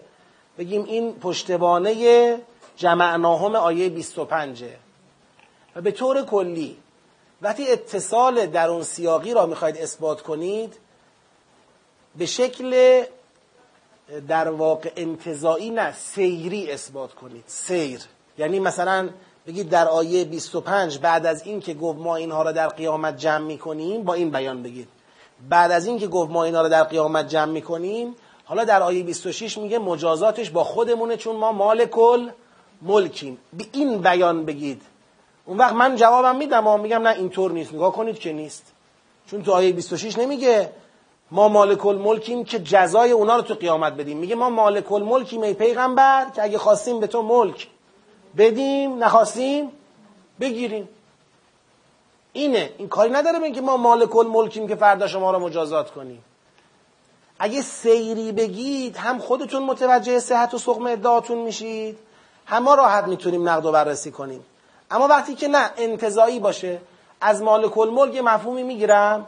بگیم 0.58 0.84
این 0.84 1.12
پشتوانه 1.12 2.38
جمعناهم 2.76 3.56
آیه 3.56 3.88
25 3.88 4.64
و 5.76 5.80
به 5.80 5.90
طور 5.90 6.22
کلی 6.22 6.76
وقتی 7.42 7.72
اتصال 7.72 8.46
در 8.46 8.68
اون 8.68 8.82
سیاقی 8.82 9.34
را 9.34 9.46
می‌خواید 9.46 9.76
اثبات 9.76 10.22
کنید 10.22 10.74
به 12.16 12.26
شکل 12.26 13.02
در 14.28 14.48
واقع 14.48 14.90
انتظایی 14.96 15.70
نه 15.70 15.92
سیری 15.92 16.70
اثبات 16.70 17.14
کنید. 17.14 17.44
سیر. 17.46 18.00
یعنی 18.38 18.60
مثلا 18.60 19.08
بگید 19.46 19.68
در 19.68 19.88
آیه 19.88 20.24
25 20.24 20.98
بعد 20.98 21.26
از 21.26 21.46
این 21.46 21.60
که 21.60 21.74
گفت 21.74 21.98
ما 21.98 22.16
اینها 22.16 22.42
را 22.42 22.52
در 22.52 22.68
قیامت 22.68 23.16
جمع 23.16 23.44
می‌کنیم 23.44 24.02
با 24.02 24.14
این 24.14 24.30
بیان 24.30 24.62
بگید. 24.62 24.88
بعد 25.48 25.70
از 25.70 25.86
این 25.86 25.98
که 25.98 26.06
گفت 26.06 26.30
ما 26.30 26.44
اینها 26.44 26.62
را 26.62 26.68
در 26.68 26.84
قیامت 26.84 27.28
جمع 27.28 27.52
می‌کنیم 27.52 28.14
حالا 28.44 28.64
در 28.64 28.82
آیه 28.82 29.02
26 29.02 29.58
میگه 29.58 29.78
مجازاتش 29.78 30.50
با 30.50 30.64
خودمونه 30.64 31.16
چون 31.16 31.36
ما 31.36 31.52
مال 31.52 31.84
کل 31.84 32.28
ملکیم. 32.82 33.38
به 33.52 33.64
این 33.72 33.98
بیان 33.98 34.44
بگید. 34.44 34.82
اون 35.46 35.58
وقت 35.58 35.72
من 35.72 35.96
جوابم 35.96 36.36
میدم 36.36 36.66
و 36.66 36.76
میگم 36.76 37.02
نه 37.02 37.14
اینطور 37.14 37.52
نیست. 37.52 37.74
نگاه 37.74 37.92
کنید 37.92 38.18
که 38.18 38.32
نیست. 38.32 38.72
چون 39.30 39.42
تو 39.42 39.52
آیه 39.52 39.72
26 39.72 40.18
نمیگه 40.18 40.70
ما 41.30 41.48
مالک 41.48 41.86
الملکیم 41.86 42.44
که 42.44 42.58
جزای 42.58 43.10
اونا 43.10 43.36
رو 43.36 43.42
تو 43.42 43.54
قیامت 43.54 43.92
بدیم. 43.92 44.18
میگه 44.18 44.34
ما 44.34 44.50
مالک 44.50 44.92
الملکیم 44.92 45.42
ای 45.42 45.54
پیغمبر 45.54 46.26
که 46.34 46.42
اگه 46.42 46.58
خواستیم 46.58 47.00
به 47.00 47.06
تو 47.06 47.22
ملک 47.22 47.68
بدیم 48.36 49.04
نخواستیم 49.04 49.72
بگیریم. 50.40 50.88
اینه. 52.32 52.70
این 52.78 52.88
کاری 52.88 53.10
نداره 53.10 53.38
به 53.38 53.50
که 53.50 53.60
ما 53.60 53.76
مالک 53.76 54.16
الملکیم 54.16 54.68
که 54.68 54.74
فردا 54.74 55.06
شما 55.06 55.30
رو 55.30 55.38
مجازات 55.38 55.90
کنیم. 55.90 56.24
اگه 57.38 57.62
سیری 57.62 58.32
بگید 58.32 58.96
هم 58.96 59.18
خودتون 59.18 59.62
متوجه 59.62 60.18
صحت 60.18 60.54
و 60.54 60.58
سقم 60.58 60.86
ادعاتون 60.86 61.38
میشید 61.38 61.98
هم 62.46 62.62
ما 62.62 62.74
راحت 62.74 63.04
می‌تونیم 63.04 63.48
نقد 63.48 63.66
و 63.66 63.72
بررسی 63.72 64.10
کنیم. 64.10 64.44
اما 64.90 65.06
وقتی 65.08 65.34
که 65.34 65.48
نه 65.48 65.70
انتظایی 65.76 66.40
باشه. 66.40 66.80
از 67.20 67.42
مالک 67.42 67.78
الملک 67.78 68.16
مفهومی 68.16 68.62
می‌گیرم. 68.62 69.26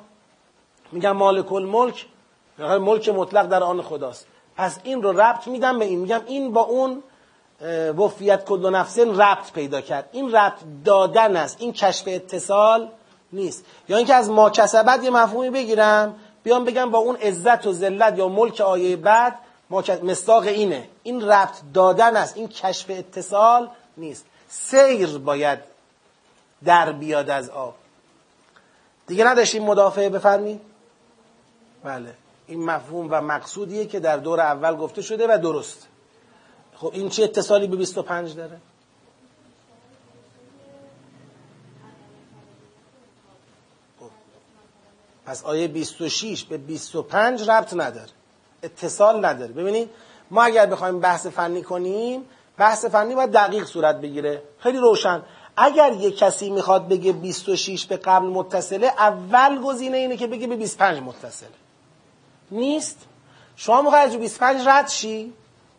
میگم 0.92 1.12
مالک 1.12 1.52
الملک 1.52 2.06
ملک 2.58 3.08
مطلق 3.08 3.46
در 3.46 3.62
آن 3.62 3.82
خداست. 3.82 4.26
پس 4.56 4.78
این 4.82 5.02
رو 5.02 5.20
ربط 5.20 5.46
میدم 5.46 5.78
به 5.78 5.84
این. 5.84 5.98
میگم 5.98 6.20
این 6.26 6.52
با 6.52 6.60
اون 6.60 7.02
وفیت 7.98 8.44
کل 8.44 8.70
نفسن 8.70 9.20
ربط 9.20 9.52
پیدا 9.52 9.80
کرد. 9.80 10.08
این 10.12 10.32
ربط 10.32 10.58
دادن 10.84 11.36
است. 11.36 11.56
این 11.60 11.72
کشف 11.72 12.04
اتصال 12.06 12.88
نیست. 13.32 13.64
یا 13.88 13.96
اینکه 13.96 14.14
از 14.14 14.30
ما 14.30 14.50
کسبت 14.50 15.04
یه 15.04 15.10
مفهومی 15.10 15.50
بگیرم 15.50 16.14
بیام 16.42 16.64
بگم 16.64 16.90
با 16.90 16.98
اون 16.98 17.16
عزت 17.16 17.66
و 17.66 17.72
ذلت 17.72 18.18
یا 18.18 18.28
ملک 18.28 18.60
آیه 18.60 18.96
بعد 18.96 19.38
مستاق 20.02 20.42
اینه. 20.42 20.88
این 21.02 21.22
ربط 21.22 21.56
دادن 21.74 22.16
است. 22.16 22.36
این 22.36 22.48
کشف 22.48 22.86
اتصال 22.90 23.68
نیست. 23.96 24.24
سیر 24.48 25.18
باید 25.18 25.58
در 26.64 26.92
بیاد 26.92 27.30
از 27.30 27.50
آب. 27.50 27.74
دیگه 29.06 29.24
نداشتیم 29.24 29.64
مدافعه 29.64 30.08
بفرمید 30.08 30.60
بله. 31.84 32.14
این 32.46 32.64
مفهوم 32.64 33.08
و 33.10 33.20
مقصودیه 33.20 33.86
که 33.86 34.00
در 34.00 34.16
دور 34.16 34.40
اول 34.40 34.76
گفته 34.76 35.02
شده 35.02 35.34
و 35.34 35.38
درست. 35.38 35.86
خب 36.76 36.90
این 36.92 37.08
چه 37.08 37.24
اتصالی 37.24 37.66
به 37.66 37.76
25 37.76 38.34
داره؟ 38.34 38.60
خب. 44.00 44.10
پس 45.26 45.44
آیه 45.44 45.68
26 45.68 46.44
به 46.44 46.58
25 46.58 47.50
ربط 47.50 47.74
نداره. 47.74 48.10
اتصال 48.62 49.24
نداره. 49.24 49.52
ببینید 49.52 49.90
ما 50.30 50.42
اگر 50.42 50.66
بخوایم 50.66 51.00
بحث 51.00 51.26
فنی 51.26 51.62
کنیم 51.62 52.24
بحث 52.56 52.84
فنی 52.84 53.14
باید 53.14 53.32
دقیق 53.32 53.64
صورت 53.64 54.00
بگیره. 54.00 54.42
خیلی 54.58 54.78
روشن. 54.78 55.22
اگر 55.56 55.92
یه 55.92 56.10
کسی 56.10 56.50
می‌خواد 56.50 56.88
بگه 56.88 57.12
26 57.12 57.86
به 57.86 57.96
قبل 57.96 58.26
متصله 58.26 58.86
اول 58.86 59.62
گزینه 59.62 59.96
اینه 59.96 60.16
که 60.16 60.26
بگه 60.26 60.46
به 60.46 60.56
25 60.56 61.02
متصله. 61.02 61.59
نیست. 62.50 62.98
شما 63.56 63.82
می‌خواید 63.82 64.20
25 64.20 64.68
رد 64.68 64.88
شی؟ 64.88 65.32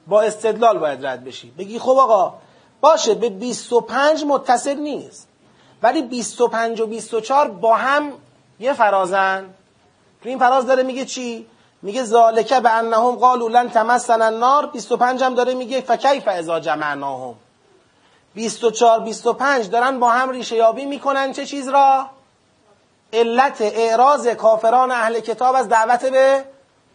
با 0.08 0.22
استدلال 0.22 0.78
باید 0.78 1.06
رد 1.06 1.24
بشی. 1.24 1.52
بگی 1.58 1.80
خب 1.80 1.98
آقا 1.98 2.34
باشه 2.82 3.14
به 3.14 3.30
25 3.30 4.24
متصل 4.26 4.76
نیست. 4.76 5.28
ولی 5.84 6.02
25 6.02 6.82
و 6.82 6.86
24 6.86 7.50
با 7.50 7.76
هم 7.76 8.12
یه 8.60 8.74
فرازن. 8.74 9.46
تو 10.24 10.30
این 10.30 10.40
فراز 10.40 10.66
داره 10.66 10.84
میگه 10.84 11.06
چی؟ 11.06 11.46
میگه 11.82 12.04
ذالکه 12.04 12.60
به 12.60 12.72
انهم 12.72 13.16
قالوا 13.16 13.48
لن 13.48 13.70
تمسنا 13.70 14.26
النار. 14.26 14.66
25 14.66 15.24
هم 15.24 15.36
داره 15.36 15.54
میگه 15.54 15.82
فکیف 15.82 16.28
اذا 16.28 16.60
جمعناهم. 16.60 17.36
24 18.34 19.00
25 19.00 19.70
دارن 19.70 20.00
با 20.00 20.10
هم 20.10 20.30
ریشه 20.30 20.56
یابی 20.56 20.86
می‌کنن 20.86 21.34
چه 21.34 21.46
چیز 21.46 21.70
را؟ 21.70 22.06
علت 23.14 23.62
اعراض 23.62 24.28
کافران 24.28 24.92
اهل 24.92 25.20
کتاب 25.20 25.56
از 25.56 25.70
دعوت 25.70 26.06
به 26.06 26.46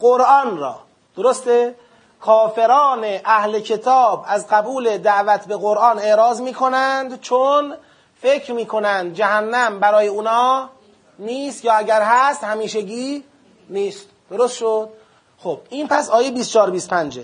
قرآن 0.00 0.58
را. 0.58 0.78
درسته؟ 1.16 1.74
کافران 2.20 3.04
اهل 3.24 3.60
کتاب 3.60 4.24
از 4.28 4.46
قبول 4.48 4.98
دعوت 4.98 5.46
به 5.46 5.56
قرآن 5.56 5.98
اعراض 5.98 6.40
می‌کنند 6.40 7.20
چون 7.20 7.74
فکر 8.20 8.52
می‌کنند 8.52 9.14
جهنم 9.14 9.80
برای 9.80 10.06
اونا 10.06 10.68
نیست 11.18 11.64
یا 11.64 11.72
اگر 11.74 12.02
هست 12.02 12.44
همیشگی 12.44 13.24
نیست. 13.70 14.08
درست 14.30 14.56
شد؟ 14.56 14.88
خب 15.38 15.60
این 15.70 15.88
پس 15.88 16.10
آیه 16.10 16.30
24 16.30 16.70
25 16.70 17.20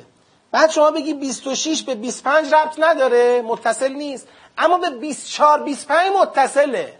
بعد 0.52 0.70
شما 0.70 0.90
بگی 0.90 1.14
26 1.14 1.82
به 1.82 1.94
25 1.94 2.54
ربط 2.54 2.74
نداره 2.78 3.42
متصل 3.42 3.92
نیست. 3.92 4.28
اما 4.58 4.78
به 4.78 4.90
24 4.90 5.62
25 5.62 6.10
متصله. 6.20 6.94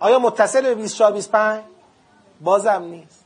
آیا 0.00 0.18
متصل 0.18 0.62
به 0.62 0.74
24 0.74 1.12
25 1.12 1.62
بازم 2.40 2.82
نیست. 2.82 3.21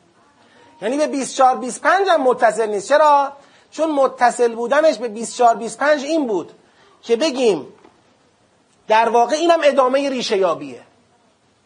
یعنی 0.83 0.97
به 0.97 1.07
24 1.07 1.57
25 1.57 2.09
هم 2.09 2.23
متصل 2.23 2.67
نیست. 2.67 2.89
چرا؟ 2.89 3.33
چون 3.71 3.91
متصل 3.91 4.55
بودنش 4.55 4.99
به 4.99 5.09
24 5.09 5.55
25 5.55 6.05
این 6.05 6.27
بود 6.27 6.53
که 7.03 7.17
بگیم 7.17 7.73
در 8.89 9.09
واقع 9.09 9.37
اینم 9.37 9.59
ادامه 9.63 10.11
ریشه 10.11 10.37
یابیه 10.37 10.83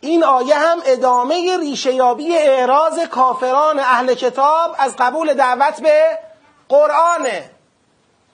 این 0.01 0.25
آیه 0.25 0.59
هم 0.59 0.79
ادامه 0.87 1.59
ریشهیابی 1.59 2.37
اعراض 2.37 2.99
کافران 2.99 3.79
اهل 3.79 4.15
کتاب 4.15 4.77
از 4.79 4.97
قبول 4.99 5.35
دعوت 5.35 5.81
به 5.81 6.19
قرآنه 6.69 7.51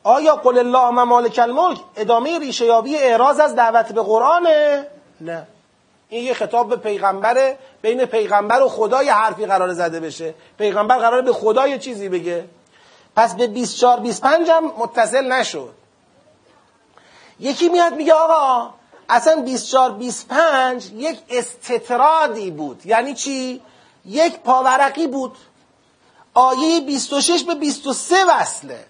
آیا 0.04 0.36
قل 0.36 0.58
الله 0.58 1.04
مالک 1.04 1.38
الملک 1.42 1.80
ادامه 1.96 2.38
ریشهیابی 2.38 2.96
اعراض 2.96 3.40
از 3.40 3.56
دعوت 3.56 3.92
به 3.92 4.02
قرآنه؟ 4.02 4.86
نه. 5.20 5.46
این 6.08 6.24
یه 6.24 6.34
خطاب 6.34 6.68
به 6.68 6.76
پیغمبره 6.76 7.58
بین 7.82 8.04
پیغمبر 8.04 8.62
و 8.62 8.68
خدا 8.68 9.02
یه 9.02 9.14
حرفی 9.14 9.46
قرار 9.46 9.72
زده 9.72 10.00
بشه. 10.00 10.34
پیغمبر 10.58 10.98
قرار 10.98 11.22
به 11.22 11.32
خدا 11.32 11.68
یه 11.68 11.78
چیزی 11.78 12.08
بگه. 12.08 12.44
پس 13.16 13.34
به 13.34 13.46
24 13.46 14.00
25 14.00 14.50
هم 14.50 14.64
متصل 14.78 15.32
نشد. 15.32 15.74
یکی 17.40 17.68
میاد 17.68 17.94
میگه 17.94 18.12
آقا 18.12 18.74
اصلا 19.08 19.42
24 19.42 19.92
25 19.92 20.90
یک 20.92 21.18
استطرادی 21.30 22.50
بود. 22.50 22.86
یعنی 22.86 23.14
چی؟ 23.14 23.62
یک 24.04 24.38
پاورقی 24.38 25.06
بود. 25.06 25.36
آیه 26.34 26.80
26 26.80 27.44
به 27.44 27.54
23 27.54 28.16
وصله. 28.28 28.84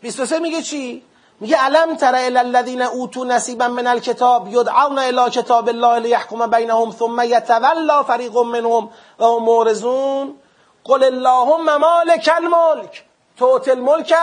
23 0.00 0.38
میگه 0.38 0.62
چی؟ 0.62 1.02
میگه 1.40 1.56
علم 1.56 1.96
تر 1.96 2.14
الی 2.14 2.38
الذین 2.38 2.82
اوتوا 2.82 3.24
نصیبا 3.24 3.68
من 3.68 3.86
الکتاب 3.86 4.48
یدعون 4.48 4.98
الی 4.98 5.30
کتاب 5.30 5.68
الله 5.68 5.98
لیحکم 5.98 6.46
بینهم 6.46 6.90
ثم 6.92 7.20
یتولا 7.20 8.02
فریق 8.02 8.36
منهم 8.36 8.90
و 9.18 9.24
هم 9.24 9.44
مورزون. 9.44 10.34
قل 10.84 11.04
اللهم 11.04 11.76
مالک 11.76 12.30
الملک 12.36 13.04
توت 13.38 13.68
الملک 13.68 14.14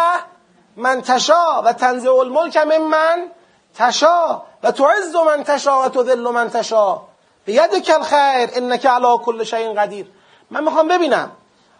من 0.76 1.02
تشا 1.02 1.62
و 1.66 1.74
تنزع 1.74 2.12
الملک 2.12 2.58
من 2.58 2.82
من 2.82 3.32
تشا 3.76 4.42
و 4.64 4.72
تعز 4.72 5.16
من 5.16 5.44
تشا 5.44 5.82
و 5.82 5.90
تذل 5.90 6.32
من 6.32 6.50
تشا. 6.50 7.02
کل 7.48 8.04
خیر 8.04 8.50
انک 8.54 8.86
علی 8.86 9.18
کل 9.26 9.44
شیء 9.44 9.74
قدیر. 9.74 10.06
من 10.52 10.64
می‌خوام 10.64 10.88
ببینم. 10.88 11.32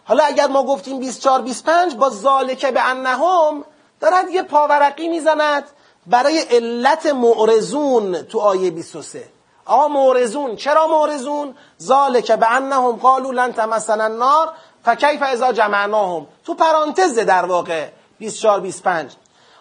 حالا 0.04 0.24
اگر 0.24 0.46
ما 0.46 0.62
گفتیم 0.62 0.98
24 0.98 1.40
25 1.40 1.94
با 1.94 2.08
ذالک 2.08 2.66
به 2.66 2.80
انهم 2.80 3.64
دارد 4.00 4.30
یه 4.30 4.42
پاورقی 4.42 5.08
می‌زند 5.08 5.64
برای 6.06 6.38
علت 6.38 7.06
معرزون 7.06 8.22
تو 8.22 8.40
آیه 8.40 8.70
23 8.70 9.24
آقا 9.66 9.88
معرزون 9.88 10.56
چرا 10.56 10.86
معرزون 10.86 11.54
ذالک 11.82 12.32
به 12.32 12.52
انهم 12.52 12.92
قالوا 12.92 13.30
لن 13.30 13.52
تمسنا 13.52 14.04
النار 14.04 14.52
فکیف 14.84 15.22
اذا 15.22 15.52
جمعناهم. 15.52 16.26
تو 16.44 16.54
پرانتز 16.54 17.18
در 17.18 17.44
واقع 17.44 17.88
24 18.18 18.60
25 18.60 19.12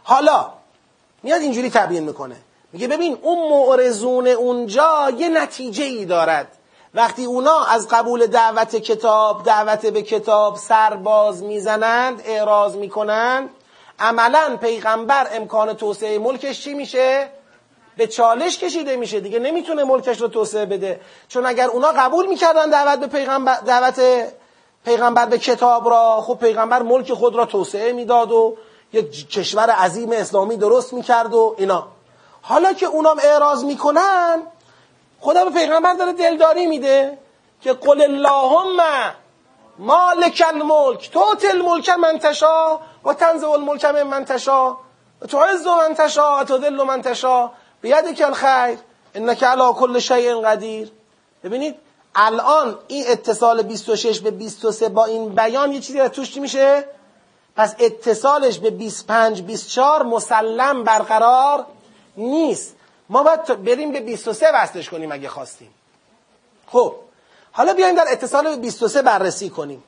حالا 0.03 0.49
میاد 1.23 1.41
اینجوری 1.41 1.69
تبیین 1.69 2.03
می‌کنه. 2.03 2.35
میگه 2.73 2.87
ببین 2.87 3.17
اون 3.21 3.49
معرزون 3.49 4.27
اونجا 4.27 5.11
یه 5.17 5.29
نتیجه 5.29 5.83
ای 5.83 6.05
دارد. 6.05 6.47
وقتی 6.93 7.25
اونا 7.25 7.63
از 7.63 7.87
قبول 7.87 8.27
دعوت 8.27 8.75
کتاب 8.75 9.43
دعوت 9.43 9.85
به 9.85 10.01
کتاب 10.01 10.57
سرباز 10.57 11.43
می‌زنند 11.43 12.21
اعراض 12.25 12.75
می‌کنند 12.75 13.49
عملا 13.99 14.57
پیغمبر 14.61 15.27
امکان 15.31 15.73
توسعه 15.73 16.19
ملکش 16.19 16.61
چی 16.61 16.73
میشه؟ 16.73 17.29
به 17.97 18.07
چالش 18.07 18.57
کشیده 18.57 18.95
میشه 18.95 19.19
دیگه 19.19 19.39
نمی‌تونه 19.39 19.83
ملکش 19.83 20.21
رو 20.21 20.27
توسعه 20.27 20.65
بده. 20.65 20.99
چون 21.27 21.45
اگر 21.45 21.67
اونا 21.67 21.87
قبول 21.87 22.25
می‌کردن 22.25 22.69
دعوت 22.69 22.99
به 22.99 23.07
پیغمبر 23.07 23.59
دعوت 23.59 24.01
پیغمبر 24.85 25.25
به 25.25 25.37
کتاب 25.37 25.89
را 25.89 26.21
خب 26.21 26.37
پیغمبر 26.39 26.81
ملک 26.81 27.13
خود 27.13 27.35
را 27.35 27.45
توسعه 27.45 27.93
می‌داد 27.93 28.31
و 28.31 28.57
یک 28.93 29.29
کشور 29.29 29.69
عظیم 29.69 30.11
اسلامی 30.11 30.57
درست 30.57 30.93
می‌کرد 30.93 31.33
و 31.33 31.55
اینا. 31.57 31.87
حالا 32.41 32.73
که 32.73 32.85
اونام 32.85 33.19
اعراض 33.23 33.63
می‌کنن 33.63 34.41
خدا 35.19 35.45
به 35.45 35.51
پیغمبر 35.51 35.93
داره 35.93 36.13
دلداری 36.13 36.65
میده 36.67 37.17
که 37.61 37.73
قل 37.73 38.01
اللهم 38.01 38.79
مالک 39.79 40.43
الملک 40.47 41.11
توت 41.11 41.45
الملک 41.45 41.89
من 41.89 42.19
تشا 42.19 42.79
و 43.05 43.13
تنزع 43.13 43.49
الملک 43.49 43.85
من 43.85 44.03
من 44.03 44.25
تشا 44.25 44.71
و 45.21 45.25
تعز 45.29 45.67
من 45.67 45.95
تشا 45.95 46.39
و 46.39 46.43
تذل 46.43 46.83
من 46.83 47.01
تشا 47.01 47.51
بیدک 47.81 48.21
الخیر 48.21 48.79
انک 49.15 49.43
علی 49.43 49.73
کل 49.73 49.99
شیء 49.99 50.41
قدیر. 50.41 50.91
ببینید 51.43 51.75
الان 52.15 52.77
این 52.87 53.03
اتصال 53.07 53.61
26 53.61 54.19
به 54.19 54.31
23 54.31 54.89
با 54.89 55.05
این 55.05 55.35
بیان 55.35 55.71
یه 55.71 55.79
چیزی 55.79 56.09
توش 56.09 56.37
میشه؟ 56.37 56.85
پس 57.55 57.75
اتصالش 57.79 58.59
به 58.59 58.69
25 58.69 59.41
24 59.41 60.03
مسلم 60.03 60.83
برقرار 60.83 61.65
نیست. 62.17 62.75
ما 63.09 63.23
باید 63.23 63.63
بریم 63.63 63.91
به 63.91 63.99
23 63.99 64.47
وصلش 64.53 64.89
کنیم 64.89 65.11
اگه 65.11 65.29
خواستیم. 65.29 65.73
خب 66.67 66.95
حالا 67.51 67.73
بیایم 67.73 67.95
در 67.95 68.05
اتصال 68.11 68.43
به 68.43 68.55
23 68.55 69.01
بررسی 69.01 69.49
کنیم. 69.49 69.83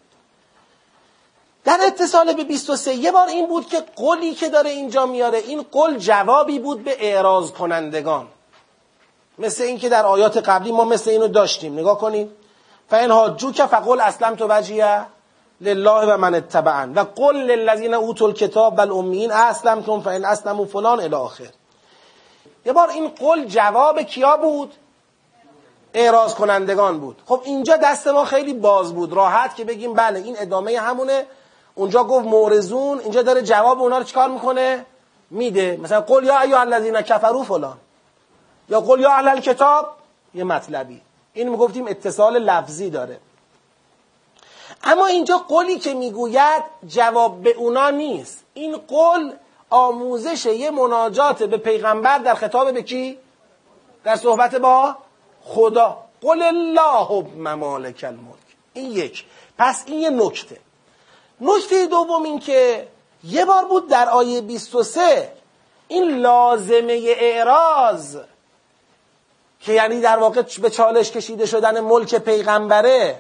در 1.67 1.79
اتصال 1.87 2.33
به 2.33 2.43
23 2.43 2.93
یه 2.93 3.11
بار 3.11 3.27
این 3.27 3.47
بود 3.47 3.67
که 3.67 3.83
قولی 3.95 4.33
که 4.33 4.49
داره 4.49 4.69
اینجا 4.69 5.05
میاره 5.05 5.37
این 5.37 5.65
قول 5.71 5.97
جوابی 5.97 6.59
بود 6.59 6.83
به 6.83 6.95
اعراض 6.99 7.51
کنندگان. 7.51 8.27
مثل 9.39 9.63
این 9.63 9.77
که 9.77 9.89
در 9.89 10.05
آیات 10.05 10.37
قبلی 10.37 10.71
ما 10.71 10.83
مثل 10.85 11.09
اینو 11.09 11.27
داشتیم. 11.27 11.79
نگاه 11.79 11.99
کنید 11.99 12.31
فین 12.89 13.11
حاجو 13.11 13.51
که 13.51 13.65
فقل 13.65 14.01
اسلم 14.01 14.35
تو 14.35 14.47
وجیه 14.49 15.05
لله 15.61 16.13
و 16.13 16.17
من 16.17 16.35
اتبعن. 16.35 16.93
و 16.93 17.03
قل 17.15 17.35
للذین 17.35 17.93
اوتوا 17.93 18.27
الکتاب 18.27 18.75
بل 18.75 18.91
امین 18.91 19.31
اسلمتم 19.31 20.01
فان 20.01 20.25
اسلموا 20.25 20.65
فلان 20.65 20.99
الی 20.99 21.15
آخر 21.15 21.49
یه 22.65 22.73
بار 22.73 22.89
این 22.89 23.07
قول 23.07 23.45
جواب 23.45 24.01
کیا 24.01 24.37
بود؟ 24.37 24.73
اعراض 25.93 26.35
کنندگان 26.35 26.99
بود. 26.99 27.21
خب 27.25 27.41
اینجا 27.45 27.77
دست 27.77 28.07
ما 28.07 28.25
خیلی 28.25 28.53
باز 28.53 28.93
بود. 28.93 29.13
راحت 29.13 29.55
که 29.55 29.63
بگیم 29.63 29.93
بله 29.93 30.19
این 30.19 30.35
ادامه 30.39 30.79
همونه. 30.79 31.25
اونجا 31.77 32.03
گفت 32.03 32.25
مورزون 32.25 32.99
اینجا 32.99 33.21
داره 33.21 33.41
جواب 33.41 33.81
اونا 33.81 33.97
رو 33.97 34.03
چیکار 34.03 34.29
می‌کنه؟ 34.29 34.85
میده. 35.29 35.77
مثلا 35.81 36.01
قل 36.01 36.23
یا 36.23 36.39
ایها 36.39 36.59
الذین 36.59 37.01
کفروا 37.01 37.43
فلان. 37.43 37.77
یا 38.69 38.81
قل 38.81 38.99
یا 38.99 39.11
اهل 39.11 39.27
الکتاب 39.27 39.95
یه 40.33 40.43
مطلبی. 40.43 41.01
این 41.33 41.49
می‌گفتیم 41.49 41.87
اتصال 41.87 42.37
لفظی 42.37 42.89
داره. 42.89 43.19
اما 44.83 45.05
اینجا 45.05 45.37
قولی 45.37 45.79
که 45.79 45.93
می‌گوید 45.93 46.63
جواب 46.87 47.43
به 47.43 47.49
اونا 47.49 47.89
نیست. 47.89 48.43
این 48.53 48.77
قول 48.77 49.31
آموزش 49.69 50.45
یه 50.45 50.71
مناجات 50.71 51.43
به 51.43 51.57
پیغمبر 51.57 52.17
در 52.17 52.35
خطاب 52.35 52.71
به 52.71 52.83
کی؟ 52.83 53.17
در 54.03 54.15
صحبت 54.15 54.55
با 54.55 54.95
خدا. 55.43 55.97
قل 56.21 56.41
الله 56.41 57.27
ممالک 57.37 58.03
الملک. 58.07 58.47
این 58.73 58.91
یک. 58.91 59.25
پس 59.57 59.83
این 59.87 59.99
یه 59.99 60.09
نکته. 60.09 60.57
نکته 61.41 61.85
دوم 61.85 62.23
این 62.23 62.39
که 62.39 62.87
یه 63.23 63.45
بار 63.45 63.65
بود 63.65 63.89
در 63.89 64.09
آیه 64.09 64.41
23 64.41 65.31
این 65.87 66.17
لازمه 66.17 67.15
اعراض 67.19 68.17
که 69.59 69.73
یعنی 69.73 70.01
در 70.01 70.17
واقع 70.17 70.41
به 70.61 70.69
چالش 70.69 71.11
کشیده 71.11 71.45
شدن 71.45 71.79
ملک 71.79 72.15
پیغمبره 72.15 73.19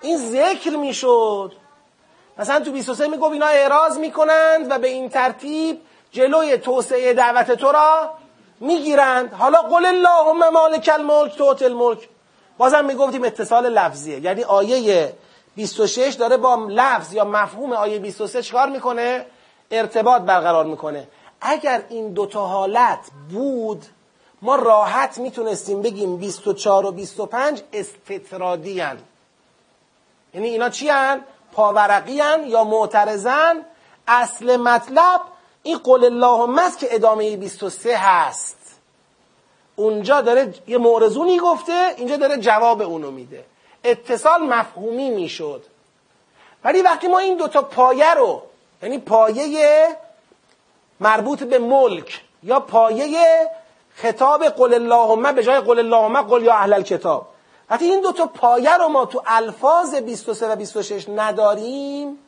این 0.00 0.18
ذکر 0.18 0.76
می‌شد. 0.76 1.52
مثلا 2.38 2.60
تو 2.60 2.72
23 2.72 3.08
می‌گفت 3.08 3.32
اینا 3.32 3.46
اعراض 3.46 3.98
می‌کنند 3.98 4.70
و 4.70 4.78
به 4.78 4.88
این 4.88 5.08
ترتیب 5.08 5.80
جلوی 6.12 6.58
توسعه 6.58 7.12
دعوت 7.14 7.52
تو 7.52 7.72
را 7.72 8.10
می‌گیرند. 8.60 9.32
حالا 9.32 9.62
قل 9.62 9.86
اللهم 9.86 10.48
مالک 10.48 10.90
الملک 10.94 11.36
توت 11.36 11.62
الملک. 11.62 12.08
بازم 12.58 12.84
می‌گفتیم 12.84 13.24
اتصال 13.24 13.68
لفظیه. 13.68 14.20
یعنی 14.20 14.44
آیه 14.44 15.12
26 15.56 16.14
داره 16.14 16.36
با 16.36 16.66
لفظ 16.70 17.12
یا 17.12 17.24
مفهوم 17.24 17.72
آیه 17.72 17.98
23 17.98 18.42
چکار 18.42 18.68
می‌کنه؟ 18.68 19.26
ارتباط 19.70 20.22
برقرار 20.22 20.64
می‌کنه. 20.64 21.08
اگر 21.40 21.82
این 21.88 22.12
دوتا 22.12 22.46
حالت 22.46 22.98
بود 23.30 23.84
ما 24.42 24.56
راحت 24.56 25.18
می‌تونستیم 25.18 25.82
بگیم 25.82 26.16
24 26.16 26.86
و 26.86 26.92
25 26.92 27.62
استطرادی 27.72 28.80
هن. 28.80 28.98
یعنی 30.34 30.48
اینا 30.48 30.68
چی 30.68 30.88
هن؟ 30.88 31.20
پاورقی 31.52 32.20
هن 32.20 32.44
یا 32.46 32.64
معترضن 32.64 33.62
اصل 34.08 34.56
مطلب 34.56 35.20
این 35.62 35.78
قول 35.78 36.04
اللهم 36.04 36.58
است 36.58 36.78
که 36.78 36.94
ادامه 36.94 37.36
23 37.36 37.96
هست. 37.96 38.56
اونجا 39.76 40.20
داره 40.20 40.54
یه 40.66 40.78
معرضونی 40.78 41.38
گفته 41.38 41.94
اینجا 41.96 42.16
داره 42.16 42.36
جواب 42.36 42.82
اونو 42.82 43.10
میده. 43.10 43.44
اتصال 43.86 44.42
مفهومی 44.42 45.10
می‌شد. 45.10 45.62
ولی 46.64 46.82
وقتی 46.82 47.08
ما 47.08 47.18
این 47.18 47.36
دوتا 47.36 47.62
پایه 47.62 48.14
رو 48.14 48.42
یعنی 48.82 48.98
پایه 48.98 49.88
مربوط 51.00 51.42
به 51.42 51.58
ملک 51.58 52.22
یا 52.42 52.60
پایه 52.60 53.50
خطاب 53.94 54.44
قل 54.44 54.74
اللهم 54.74 55.32
به 55.32 55.42
جای 55.42 55.60
قل 55.60 55.78
اللهم 55.78 56.22
قل 56.22 56.42
یا 56.42 56.54
اهل 56.54 56.72
الکتاب. 56.72 57.28
وقتی 57.70 57.84
این 57.84 58.00
دوتا 58.00 58.26
پایه 58.26 58.76
رو 58.76 58.88
ما 58.88 59.06
تو 59.06 59.22
الفاظ 59.26 59.94
23 59.94 60.48
و 60.48 60.56
26 60.56 61.08
نداریم 61.08 62.18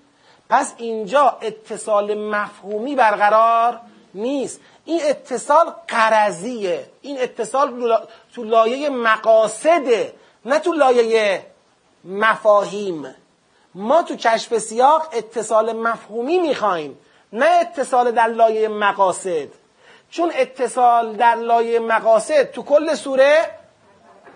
پس 0.51 0.75
اینجا 0.77 1.39
اتصال 1.43 2.15
مفهومی 2.15 2.95
برقرار 2.95 3.81
نیست. 4.15 4.61
این 4.85 5.01
اتصال 5.05 5.73
قرضیه. 5.89 6.87
این 7.03 7.21
اتصال 7.21 7.99
تو 8.35 8.45
لایه 8.45 8.91
مقاصده 8.91 10.15
نه 10.45 10.59
تو 10.59 10.73
لایه 10.73 11.47
مفاهیم. 12.05 13.15
ما 13.75 14.03
تو 14.03 14.17
کشف 14.17 14.59
سیاق 14.59 15.09
اتصال 15.13 15.73
مفهومی 15.73 16.39
می‌خوایم 16.39 16.99
نه 17.33 17.47
اتصال 17.61 18.11
در 18.11 18.27
لایه 18.27 18.69
مقاصد. 18.69 19.49
چون 20.11 20.33
اتصال 20.35 21.17
در 21.17 21.35
لایه 21.35 21.79
مقاصد 21.79 22.43
تو 22.43 22.63
کل 22.63 22.95
سوره 22.95 23.51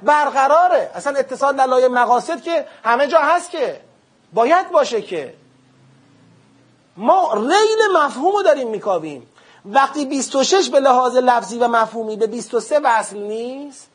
برقراره. 0.02 0.90
اصلا 0.94 1.18
اتصال 1.18 1.56
در 1.56 1.66
لایه 1.66 1.88
مقاصد 1.88 2.42
که 2.42 2.66
همه 2.84 3.06
جا 3.08 3.18
هست 3.18 3.50
که. 3.50 3.80
باید 4.32 4.70
باشه 4.70 5.02
که. 5.02 5.34
ما 6.96 7.34
ریل 7.34 7.96
مفهوم 7.96 8.32
رو 8.32 8.42
داریم 8.42 8.68
میکاویم. 8.68 9.28
وقتی 9.64 10.06
26 10.06 10.68
به 10.70 10.80
لحاظ 10.80 11.16
لفظی 11.16 11.58
و 11.58 11.68
مفهومی 11.68 12.16
به 12.16 12.26
23 12.26 12.80
وصل 12.84 13.18
نیست 13.18 13.91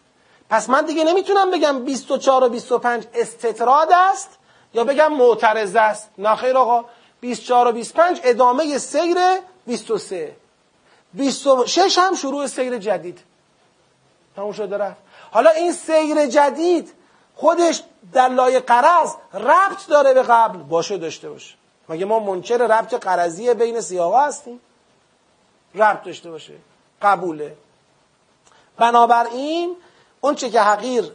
پس 0.49 0.69
من 0.69 0.86
دیگه 0.86 1.03
نمی‌تونم 1.03 1.52
بگم 1.52 1.80
24 1.86 2.44
و 2.44 2.49
25 2.49 3.07
استطراد 3.14 3.90
است 3.91 4.38
یا 4.74 4.84
بگم 4.84 5.14
معترض 5.14 5.76
است. 5.76 6.10
نخیر 6.18 6.57
آقا. 6.57 6.86
24 7.22 7.68
و 7.68 7.72
25 7.72 8.22
ادامه 8.24 8.78
سیر 8.78 9.18
23 9.65 10.36
26 11.14 11.98
هم 11.98 12.15
شروع 12.15 12.48
سیر 12.48 12.78
جدید. 12.78 13.19
تموم 14.36 14.52
شده 14.52 14.78
رفت. 14.78 15.02
حالا 15.32 15.49
این 15.49 15.74
سیر 15.74 16.26
جدید 16.26 16.94
خودش 17.36 17.84
در 18.14 18.30
لای 18.30 18.60
قرض 18.60 19.14
ربط 19.34 19.88
داره 19.90 20.14
به 20.14 20.24
قبل. 20.24 20.57
باشه 20.57 20.98
داشته 20.98 21.30
باشه. 21.30 21.56
مگه 21.90 22.06
ما 22.06 22.19
منکر 22.19 22.57
ربط 22.57 22.94
قرضی 22.94 23.53
بین 23.53 23.82
سیاقا 23.82 24.22
هستیم؟ 24.22 24.60
ربط 25.76 26.03
داشته 26.03 26.32
باشه. 26.32 26.53
قبوله. 27.02 27.57
بنابراین 28.78 29.76
اون 30.22 30.35
چه 30.35 30.49
که 30.49 30.61
حقیر 30.61 31.11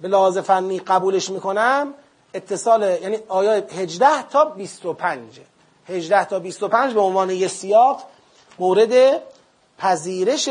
به 0.00 0.08
لحاظ 0.08 0.38
فنی 0.38 0.78
قبولش 0.78 1.30
می‌کنم 1.30 1.94
اتصال 2.34 2.82
یعنی 2.82 3.18
آیا 3.28 3.52
18 3.52 4.22
تا 4.22 4.44
25 4.44 5.40
18 5.88 6.24
تا 6.24 6.38
25 6.38 6.94
به 6.94 7.00
عنوان 7.00 7.30
یه 7.30 7.48
سیاق 7.48 8.02
مورد 8.58 9.22
پذیرش 9.78 10.48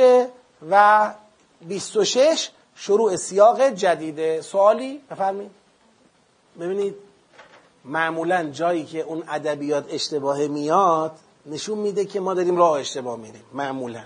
و 0.70 1.14
26 1.62 2.50
شروع 2.76 3.16
سیاق 3.16 3.70
جدیده 3.70 4.42
سوالی؟ 4.42 5.02
بفرمایید. 5.12 5.52
ببینید 6.60 6.96
معمولا 7.86 8.50
جایی 8.50 8.86
که 8.86 9.00
اون 9.00 9.24
ادبیات 9.30 9.86
اشتباه 9.90 10.48
میاد 10.48 11.12
نشون 11.46 11.78
میده 11.78 12.06
که 12.06 12.20
ما 12.20 12.34
داریم 12.34 12.58
راه 12.58 12.80
اشتباه 12.80 13.18
میریم. 13.18 13.44
معمولا. 13.54 14.04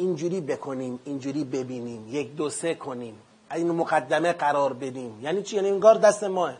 اینجوری 0.00 0.40
بکنیم 0.40 1.00
اینجوری 1.04 1.44
ببینیم 1.44 2.08
یک 2.08 2.36
دو 2.36 2.50
سه 2.50 2.74
کنیم 2.74 3.14
اینو 3.54 3.74
مقدمه 3.74 4.32
قرار 4.32 4.72
بدیم. 4.72 5.20
یعنی 5.22 5.42
چی؟ 5.42 5.56
یعنی 5.56 5.68
انگار 5.68 5.94
دست 5.94 6.24
ماه. 6.24 6.54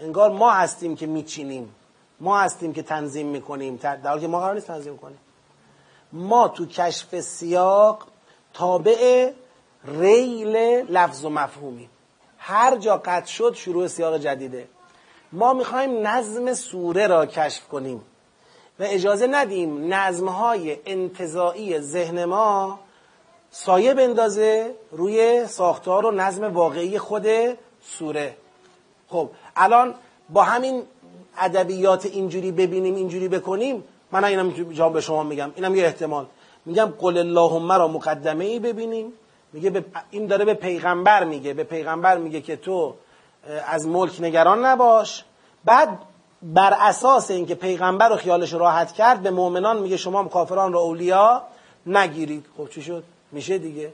انگار 0.00 0.30
ما 0.30 0.50
هستیم 0.50 0.96
که 0.96 1.06
میچینیم. 1.06 1.74
ما 2.20 2.38
هستیم 2.40 2.72
که 2.72 2.82
تنظیم 2.82 3.26
می‌کنیم. 3.26 3.76
در 3.76 3.96
حالی 4.08 4.20
که 4.20 4.28
ما 4.28 4.40
قرار 4.40 4.54
نیست 4.54 4.66
تنظیم 4.66 4.96
کنیم. 4.96 5.18
ما 6.12 6.48
تو 6.48 6.66
کشف 6.66 7.20
سیاق 7.20 8.06
تابع 8.54 9.32
ریل 9.84 10.56
لفظ 10.90 11.24
و 11.24 11.30
مفهومی 11.30 11.88
هر 12.38 12.76
جا 12.76 12.96
قطع 12.96 13.26
شد 13.26 13.54
شروع 13.54 13.86
سیاق 13.86 14.18
جدیده. 14.18 14.68
ما 15.32 15.52
می‌خوایم 15.52 16.06
نظم 16.06 16.54
سوره 16.54 17.06
را 17.06 17.26
کشف 17.26 17.68
کنیم. 17.68 18.02
و 18.80 18.82
اجازه 18.82 19.26
ندیم 19.26 19.94
نظمهای 19.94 20.76
انتظاعی 20.86 21.80
ذهن 21.80 22.24
ما 22.24 22.78
سایه 23.50 23.94
بندازه 23.94 24.74
روی 24.92 25.46
ساختار 25.46 26.06
و 26.06 26.10
نظم 26.10 26.44
واقعی 26.44 26.98
خود 26.98 27.26
سوره. 27.82 28.36
خب 29.08 29.30
الان 29.56 29.94
با 30.28 30.42
همین 30.42 30.82
ادبیات 31.38 32.06
اینجوری 32.06 32.52
ببینیم 32.52 32.94
اینجوری 32.94 33.28
بکنیم 33.28 33.84
من 34.12 34.24
اینم 34.24 34.50
جا 34.50 34.88
به 34.88 35.00
شما 35.00 35.22
میگم. 35.22 35.52
اینم 35.54 35.74
یه 35.74 35.84
احتمال. 35.84 36.26
میگم 36.66 36.92
قل 36.98 37.18
اللهم 37.18 37.72
را 37.72 37.88
مقدمه 37.88 38.44
ای 38.44 38.58
ببینیم. 38.58 39.12
میگه 39.52 39.84
این 40.10 40.26
داره 40.26 40.44
به 40.44 40.54
پیغمبر 40.54 41.24
میگه. 41.24 41.54
به 41.54 41.64
پیغمبر 41.64 42.18
میگه 42.18 42.40
که 42.40 42.56
تو 42.56 42.94
از 43.66 43.88
ملک 43.88 44.20
نگران 44.20 44.64
نباش. 44.64 45.24
بعد 45.64 45.98
بر 46.42 46.76
اساس 46.80 47.30
اینکه 47.30 47.54
پیغمبر 47.54 48.08
رو 48.08 48.16
خیالش 48.16 48.52
راحت 48.52 48.92
کرد 48.92 49.22
به 49.22 49.30
مؤمنان 49.30 49.78
میگه 49.78 49.96
شما 49.96 50.24
کافران 50.24 50.72
رو 50.72 50.78
اولیا 50.78 51.42
نگیرید. 51.86 52.46
خب 52.56 52.68
چی 52.68 52.82
شد؟ 52.82 53.04
میشه 53.32 53.58
دیگه. 53.58 53.92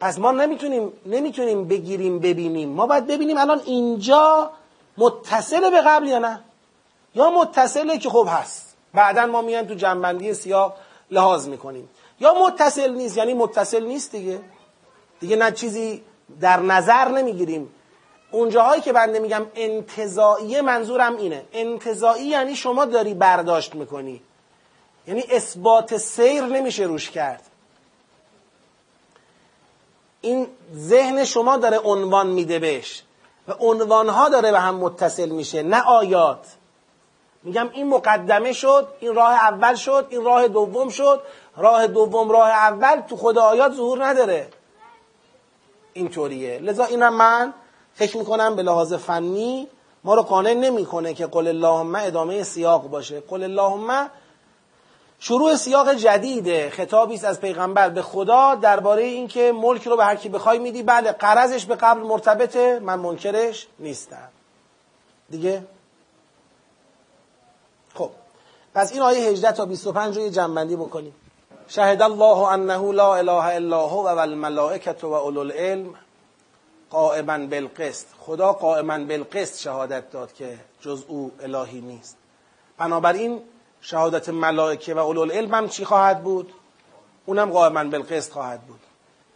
پس 0.00 0.18
ما 0.18 0.32
نمی‌تونیم 0.32 0.92
نمی‌تونیم 1.06 1.68
بگیریم 1.68 2.18
ببینیم. 2.18 2.68
ما 2.68 2.86
باید 2.86 3.06
ببینیم 3.06 3.38
الان 3.38 3.60
اینجا 3.64 4.50
متصل 4.98 5.70
به 5.70 5.80
قبل 5.86 6.08
یا 6.08 6.18
نه؟ 6.18 6.40
یا 7.14 7.30
متصله 7.30 7.98
که 7.98 8.10
خب 8.10 8.28
هست. 8.30 8.76
بعدا 8.94 9.26
ما 9.26 9.42
میایم 9.42 9.66
تو 9.66 9.74
جنبندی 9.74 10.34
سیاق 10.34 10.74
لحاظ 11.10 11.48
می‌کنیم. 11.48 11.88
یا 12.20 12.34
متصل 12.34 12.94
نیست 12.94 13.16
یعنی 13.16 13.34
متصل 13.34 13.84
نیست 13.84 14.12
دیگه. 14.12 14.40
دیگه 15.20 15.36
نه 15.36 15.52
چیزی 15.52 16.02
در 16.40 16.60
نظر 16.60 17.08
نمی‌گیریم. 17.08 17.70
اونجاهایی 18.30 18.82
که 18.82 18.92
بنده 18.92 19.18
میگم 19.18 19.46
انتظایی 19.54 20.60
منظورم 20.60 21.16
اینه. 21.16 21.44
انتظایی 21.52 22.26
یعنی 22.26 22.56
شما 22.56 22.84
داری 22.84 23.14
برداشت 23.14 23.74
می‌کنی. 23.74 24.22
یعنی 25.06 25.24
اثبات 25.30 25.96
سیر 25.96 26.44
نمیشه 26.44 26.84
روش 26.84 27.10
کرد. 27.10 27.42
این 30.20 30.46
ذهن 30.76 31.24
شما 31.24 31.56
داره 31.56 31.78
عنوان 31.78 32.26
میده 32.26 32.58
بهش 32.58 33.02
و 33.48 33.52
عنوانها 33.52 34.28
داره 34.28 34.52
به 34.52 34.60
هم 34.60 34.74
متصل 34.74 35.28
میشه 35.28 35.62
نه 35.62 35.82
آیات. 35.82 36.46
میگم 37.42 37.70
این 37.72 37.88
مقدمه 37.88 38.52
شد 38.52 38.88
این 39.00 39.14
راه 39.14 39.32
اول 39.32 39.74
شد 39.74 40.06
این 40.10 40.24
راه 40.24 40.48
دوم 40.48 40.88
شد. 40.88 41.22
راه 41.56 41.86
دوم 41.86 42.30
راه 42.30 42.50
اول 42.50 43.00
تو 43.00 43.16
خود 43.16 43.38
آیات 43.38 43.72
ظهور 43.72 44.06
نداره. 44.06 44.48
اینطوریه. 45.92 46.58
لذا 46.58 46.84
اینم 46.84 47.14
من 47.14 47.54
فکر 47.98 48.16
می‌کنم 48.16 48.56
به 48.56 48.62
لحاظ 48.62 48.94
فنی 48.94 49.68
ما 50.04 50.14
رو 50.14 50.22
قانع 50.22 50.54
نمی‌کنه 50.54 51.14
که 51.14 51.26
قل 51.26 51.48
اللهم 51.48 51.94
ادامه 51.94 52.42
سیاق 52.42 52.88
باشه. 52.88 53.20
قل 53.20 53.42
اللهم 53.42 54.10
شروع 55.18 55.56
سیاق 55.56 55.94
جدیده. 55.94 56.70
خطابی 56.70 57.14
است 57.14 57.24
از 57.24 57.40
پیغمبر. 57.40 57.88
به 57.88 58.02
خدا 58.02 58.54
درباره 58.54 59.02
اینکه 59.02 59.52
ملک 59.52 59.82
رو 59.82 59.96
به 59.96 60.04
هر 60.04 60.16
کی 60.16 60.28
بخوای 60.28 60.58
میدی. 60.58 60.82
بله 60.82 61.12
قرضش 61.12 61.64
به 61.66 61.74
قبل 61.74 62.00
مرتبطه. 62.00 62.78
من 62.78 62.98
منکرش 62.98 63.66
نیستم. 63.78 64.28
دیگه؟ 65.30 65.64
خب. 67.94 68.10
پس 68.74 68.92
این 68.92 69.02
آیه 69.02 69.30
18 69.30 69.52
تا 69.52 69.64
25 69.64 70.16
رو 70.16 70.22
یه 70.22 70.30
جنبندی 70.30 70.76
بکنیم. 70.76 71.14
شهد 71.68 72.02
الله 72.02 72.38
انه 72.48 72.92
لا 72.92 73.14
اله 73.14 73.44
الا 73.44 73.86
هو 73.86 74.02
و 74.08 74.18
الملائکه 74.18 74.96
و 75.02 75.12
اولو 75.12 75.40
العلم. 75.40 75.94
قائما 76.90 77.38
بالقسط. 77.38 78.06
خدا 78.20 78.52
قائما 78.52 78.98
بالقسط 78.98 79.58
شهادت 79.58 80.10
داد 80.10 80.32
که 80.32 80.58
جز 80.80 81.04
او 81.08 81.32
الهی 81.40 81.80
نیست. 81.80 82.16
بنابراین 82.78 83.40
شهادت 83.80 84.28
ملائکه 84.28 84.94
و 84.94 84.98
اولو 84.98 85.20
العلم 85.20 85.54
هم 85.54 85.68
چی 85.68 85.84
خواهد 85.84 86.22
بود؟ 86.22 86.52
اونم 87.26 87.50
قائما 87.50 87.84
بالقسط 87.84 88.32
خواهد 88.32 88.60
بود. 88.60 88.80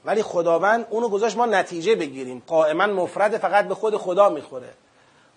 ولی 0.05 0.23
خداوند 0.23 0.87
اونو 0.91 1.09
گذاشت 1.09 1.37
ما 1.37 1.47
نتیجه 1.47 1.95
بگیریم. 1.95 2.43
قائما 2.47 2.87
مفرد 2.87 3.39
فقط 3.39 3.69
به 3.69 3.75
خود 3.75 3.97
خدا 3.97 4.29
می‌خوره. 4.29 4.71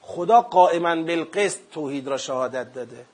خدا 0.02 0.42
قائما 0.42 0.96
بالقسط 0.96 1.60
توحید 1.72 2.08
را 2.08 2.18
شهادت 2.18 2.74
داده. 2.74 3.06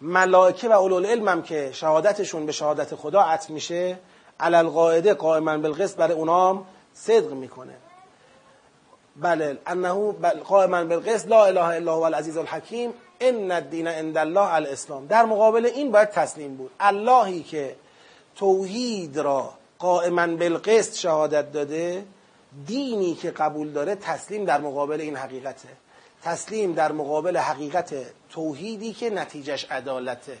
ملائکه 0.00 0.68
و 0.68 0.72
اولو 0.72 1.28
هم 1.28 1.42
که 1.42 1.70
شهادتشون 1.72 2.46
به 2.46 2.52
شهادت 2.52 2.94
خدا 2.94 3.20
عطف 3.20 3.50
میشه 3.50 3.98
علل 4.40 4.68
قاعده 4.68 5.14
قائما 5.14 5.58
بالقسط 5.58 5.96
برای 5.96 6.14
اونام 6.14 6.66
صدق 6.94 7.32
می‌کنه. 7.32 7.74
بله 9.16 9.58
انه 9.66 10.12
قائما 10.44 10.84
بالقسط 10.84 11.28
لا 11.28 11.46
اله 11.46 11.64
الا 11.64 11.92
هو 11.92 12.02
العزیز 12.02 12.36
الحکیم 12.36 12.94
ان 13.20 13.50
الدین 13.50 13.86
عند 13.86 14.16
الله 14.18 14.54
الاسلام. 14.54 15.06
در 15.06 15.24
مقابل 15.24 15.66
این 15.66 15.90
باید 15.92 16.10
تسلیم 16.10 16.56
بود. 16.56 16.70
اللهی 16.80 17.42
که 17.42 17.76
توحید 18.36 19.18
را 19.18 19.54
قائما 19.78 20.26
بالقسط 20.26 20.94
شهادت 20.94 21.52
داده 21.52 22.04
دینی 22.66 23.14
که 23.14 23.30
قبول 23.30 23.70
داره 23.70 23.94
تسلیم 23.94 24.44
در 24.44 24.60
مقابل 24.60 25.00
این 25.00 25.16
حقیقته. 25.16 25.68
تسلیم 26.22 26.72
در 26.72 26.92
مقابل 26.92 27.36
حقیقت 27.36 27.94
توحیدی 28.30 28.92
که 28.92 29.10
نتیجهش 29.10 29.64
عدالته. 29.70 30.38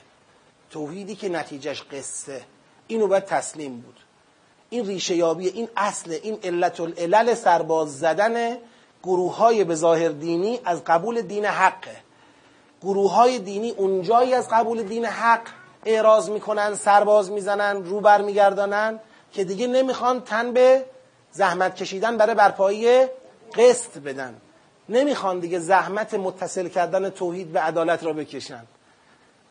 توحیدی 0.70 1.14
که 1.14 1.28
نتیجهش 1.28 1.82
قصه. 1.82 2.42
اینو 2.86 3.06
باید 3.06 3.24
تسلیم 3.24 3.80
بود. 3.80 4.03
این 4.74 4.86
ریشه 4.86 5.14
یابی 5.14 5.48
این 5.48 5.68
اصل 5.76 6.18
این 6.22 6.38
علت 6.44 6.80
العلل 6.80 7.34
سرباز 7.34 7.98
زدن 7.98 8.56
گروه 9.02 9.36
های 9.36 9.64
به 9.64 9.74
ظاهر 9.74 10.08
دینی 10.08 10.60
از 10.64 10.84
قبول 10.84 11.22
دین 11.22 11.44
حقه 11.44 11.96
گروه 12.82 13.12
های 13.12 13.38
دینی 13.38 13.70
اونجایی 13.70 14.34
از 14.34 14.48
قبول 14.48 14.82
دین 14.82 15.04
حق 15.04 15.40
اعراض 15.84 16.30
می‌کنن 16.30 16.74
سرباز 16.74 17.30
می‌زنن 17.30 17.84
رو 17.84 18.00
بر 18.00 18.22
میگردانن 18.22 19.00
که 19.32 19.44
دیگه 19.44 19.66
نمی‌خوان 19.66 20.20
تن 20.20 20.52
به 20.52 20.84
زحمت 21.32 21.76
کشیدن 21.76 22.16
برای 22.16 22.34
برپایی 22.34 23.06
قسط 23.56 23.98
بدن. 23.98 24.34
نمی‌خوان 24.88 25.38
دیگه 25.40 25.58
زحمت 25.58 26.14
متصل 26.14 26.68
کردن 26.68 27.10
توحید 27.10 27.52
به 27.52 27.60
عدالت 27.60 28.04
را 28.04 28.12
بکشن. 28.12 28.64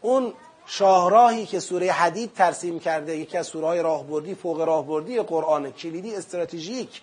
اون 0.02 0.34
شاهراهی 0.66 1.46
که 1.46 1.60
سوره 1.60 1.92
حدید 1.92 2.34
ترسیم 2.34 2.80
کرده 2.80 3.18
یکی 3.18 3.38
از 3.38 3.48
سوره 3.48 3.68
های 3.68 3.82
راهبردی 3.82 4.36
فوق 4.36 4.62
راهبردی 4.62 5.20
قرآن 5.20 5.72
کلیدی 5.72 6.16
استراتژیک 6.16 7.02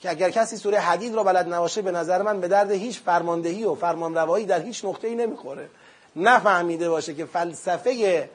که 0.00 0.10
اگر 0.10 0.30
کسی 0.30 0.56
سوره 0.56 0.78
حدید 0.78 1.14
را 1.14 1.22
بلد 1.22 1.54
نباشه 1.54 1.82
به 1.82 1.90
نظر 1.90 2.22
من 2.22 2.40
به 2.40 2.48
درد 2.48 2.70
هیچ 2.70 3.00
فرماندهی 3.00 3.64
و 3.64 3.74
فرمانروایی 3.74 4.46
در 4.46 4.60
هیچ 4.60 4.84
نقطه 4.84 5.08
ای 5.08 5.14
نمی‌خوره. 5.14 5.68
نفهمیده 6.16 6.90
باشه 6.90 7.14
که 7.14 7.24
فلسفه 7.24 8.30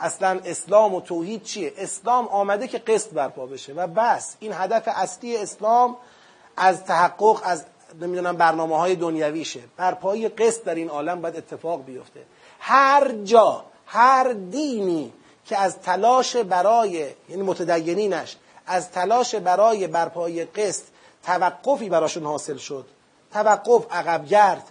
اصلا 0.00 0.40
اسلام 0.44 0.94
و 0.94 1.00
توحید 1.00 1.42
چیه؟ 1.42 1.72
اسلام 1.78 2.28
آمده 2.28 2.68
که 2.68 2.78
قسط 2.78 3.10
برپا 3.10 3.46
بشه 3.46 3.72
و 3.72 3.86
بس. 3.86 4.36
این 4.40 4.52
هدف 4.54 4.82
اصلی 4.86 5.36
اسلام 5.36 5.96
از 6.56 6.84
تحقق 6.84 7.40
از 7.44 7.64
نمی‌دونم 8.00 8.36
برنامه 8.36 8.78
های 8.78 8.96
دنیویشه 8.96 9.60
برپایی 9.76 10.28
قسط 10.28 10.64
در 10.64 10.74
این 10.74 10.88
عالم 10.88 11.20
باید 11.20 11.36
اتفاق 11.36 11.84
بیفته. 11.84 12.20
هر 12.60 13.12
جا 13.24 13.64
هر 13.86 14.32
دینی 14.32 15.12
که 15.44 15.58
از 15.58 15.78
تلاش 15.78 16.36
برای 16.36 17.06
یعنی 17.28 17.42
متدینینش 17.42 18.36
از 18.66 18.90
تلاش 18.90 19.34
برای 19.34 19.86
برپایی 19.86 20.44
قسط 20.44 20.82
توقفی 21.22 21.88
براشون 21.88 22.24
حاصل 22.24 22.56
شد. 22.56 22.86
توقف 23.32 23.86
عقبگرد 23.90 24.62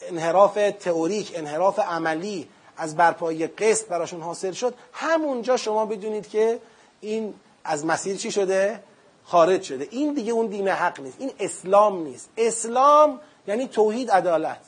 انحراف 0.00 0.58
تئوریک 0.80 1.32
انحراف 1.34 1.78
عملی 1.78 2.48
از 2.76 2.96
برپایی 2.96 3.46
قسط 3.46 3.86
براشون 3.86 4.20
حاصل 4.20 4.52
شد. 4.52 4.74
همونجا 4.92 5.56
شما 5.56 5.86
بدونید 5.86 6.28
که 6.28 6.58
این 7.00 7.34
از 7.64 7.86
مسیر 7.86 8.16
چی 8.16 8.32
شده؟ 8.32 8.80
خارج 9.24 9.62
شده. 9.62 9.88
این 9.90 10.14
دیگه 10.14 10.32
اون 10.32 10.46
دین 10.46 10.68
حق 10.68 11.00
نیست. 11.00 11.16
این 11.18 11.30
اسلام 11.40 12.02
نیست. 12.02 12.28
اسلام 12.36 13.20
یعنی 13.46 13.68
توحید 13.68 14.10
عدالت. 14.10 14.60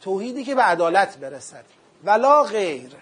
توحیدی 0.00 0.44
که 0.44 0.54
به 0.54 0.62
عدالت 0.62 1.16
برسد. 1.16 1.64
ولا 2.04 2.42
غیر. 2.42 2.96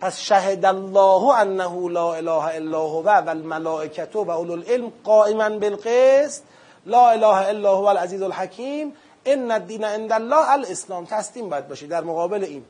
پس 0.00 0.20
شهد 0.20 0.64
الله 0.64 1.38
انه 1.38 1.90
لا 1.90 2.14
اله 2.14 2.56
الا 2.56 2.78
هو 2.78 3.02
و 3.02 3.28
الملائکه 3.28 4.08
و 4.14 4.30
اولو 4.30 4.52
العلم 4.52 4.92
قائما 5.04 5.48
بالقسط. 5.48 6.42
لا 6.86 7.10
اله 7.10 7.48
الا 7.48 7.74
هو 7.74 7.84
العزیز 7.84 8.22
الحکیم. 8.22 8.92
ان 9.26 9.50
الدین 9.50 9.84
عند 9.84 10.12
الله 10.12 10.52
الاسلام. 10.52 11.04
تسلیم 11.04 11.48
باید 11.48 11.68
باشه 11.68 11.86
در 11.86 12.00
مقابل 12.00 12.44
این. 12.44 12.64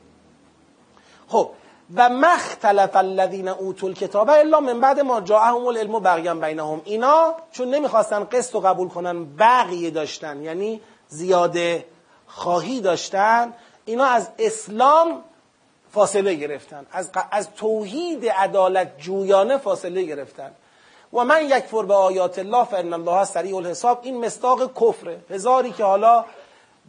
خب 1.27 1.49
و 1.95 2.09
مختلف 2.09 2.95
الذین 2.95 3.47
اوتوا 3.47 3.89
الکتاب 3.89 4.29
الا 4.29 4.59
من 4.59 4.79
بعد 4.79 4.99
ما 4.99 5.21
جاءهم 5.21 5.67
العلم 5.67 5.99
بغیا 5.99 6.35
بینهم. 6.35 6.81
اینا 6.85 7.33
چون 7.51 7.67
نمی‌خواستن 7.67 8.23
قسط 8.23 8.55
رو 8.55 8.61
قبول 8.61 8.89
کنن 8.89 9.25
بقیه 9.35 9.89
داشتن 9.89 10.43
یعنی 10.43 10.81
زیاده 11.07 11.85
خواهی 12.27 12.81
داشتن 12.81 13.53
اینا 13.85 14.05
از 14.05 14.29
اسلام 14.39 15.21
فاصله 15.95 16.33
گرفتن. 16.35 16.85
از, 16.91 17.09
از 17.31 17.47
توحید 17.55 18.25
عدالت 18.25 18.97
جویانه 18.97 19.57
فاصله 19.57 20.03
گرفتن. 20.03 20.51
و 21.13 21.23
من 21.23 21.45
یکفر 21.45 21.83
به 21.85 21.93
آیات 21.93 22.39
الله 22.39 22.63
فان 22.63 22.93
الله 22.93 23.25
سریع 23.25 23.55
الحساب. 23.55 23.99
این 24.03 24.25
مستاق 24.25 24.71
کفره. 24.81 25.19
هزاری 25.29 25.71
که 25.71 25.83
حالا 25.83 26.25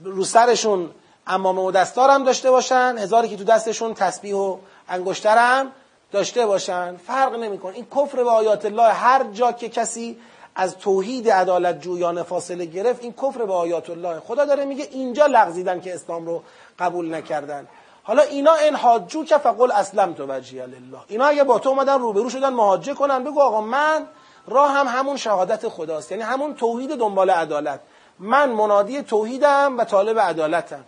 رو 0.02 0.24
سرشون 0.24 0.90
امامه 1.26 1.62
و 1.62 1.70
دستار 1.70 2.10
هم 2.10 2.24
داشته 2.24 2.50
باشن 2.50 2.96
هزاری 2.98 3.28
که 3.28 3.36
تو 3.36 3.44
دستشون 3.44 3.94
تسبیح 3.94 4.34
و 4.34 4.56
انگشتر 4.88 5.38
هم 5.38 5.72
داشته 6.12 6.46
باشن. 6.46 6.96
فرق 6.96 7.34
نمیکن. 7.34 7.72
این 7.72 7.86
کفر 7.96 8.24
به 8.24 8.30
آیات 8.30 8.64
الله 8.64 8.92
هر 8.92 9.24
جا 9.24 9.52
که 9.52 9.68
کسی 9.68 10.18
از 10.54 10.78
توحید 10.78 11.30
عدالت 11.30 11.80
جویانه 11.80 12.22
فاصله 12.22 12.64
گرفت 12.64 13.02
این 13.02 13.12
کفر 13.12 13.44
به 13.44 13.52
آیات 13.52 13.90
الله. 13.90 14.20
خدا 14.20 14.44
داره 14.44 14.64
میگه 14.64 14.88
اینجا 14.90 15.26
لغزیدن 15.26 15.80
که 15.80 15.94
اسلام 15.94 16.26
رو 16.26 16.42
قبول 16.78 17.14
نکردن. 17.14 17.66
حالا 18.06 18.22
اینا 18.22 18.54
این 18.54 18.74
حاجو 18.74 19.24
که 19.24 19.38
فقل 19.38 19.72
اسلم 19.72 20.12
تو 20.12 20.26
وجهی 20.28 20.66
لله. 20.66 20.98
اینا 21.08 21.24
اگه 21.26 21.44
با 21.44 21.58
تو 21.58 21.68
اومدن 21.68 21.98
روبرو 21.98 22.30
شدن 22.30 22.48
مهاجه 22.48 22.94
کنن. 22.94 23.24
بگو 23.24 23.40
آقا 23.40 23.60
من 23.60 24.06
راه 24.48 24.70
هم 24.70 24.88
همون 24.88 25.16
شهادت 25.16 25.68
خداست. 25.68 26.10
یعنی 26.10 26.22
همون 26.22 26.54
توحید 26.54 26.96
دنبال 26.96 27.30
عدالت. 27.30 27.80
من 28.18 28.50
منادی 28.50 29.02
توحیدم 29.02 29.78
و 29.78 29.84
طالب 29.84 30.18
عدالتم. 30.18 30.84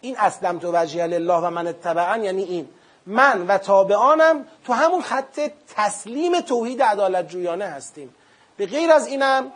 این 0.00 0.16
اسلم 0.18 0.58
تو 0.58 0.76
وجهی 0.76 1.08
لله 1.08 1.34
و 1.34 1.50
من 1.50 1.66
اتبعن 1.66 2.24
یعنی 2.24 2.42
این. 2.42 2.68
من 3.06 3.46
و 3.46 3.58
تابعانم 3.58 4.44
تو 4.64 4.72
همون 4.72 5.02
خط 5.02 5.40
تسلیم 5.76 6.40
توحید 6.40 6.82
عدالت 6.82 7.28
جویانه 7.28 7.64
هستیم. 7.64 8.14
به 8.56 8.66
غیر 8.66 8.92
از 8.92 9.06
اینم 9.06 9.52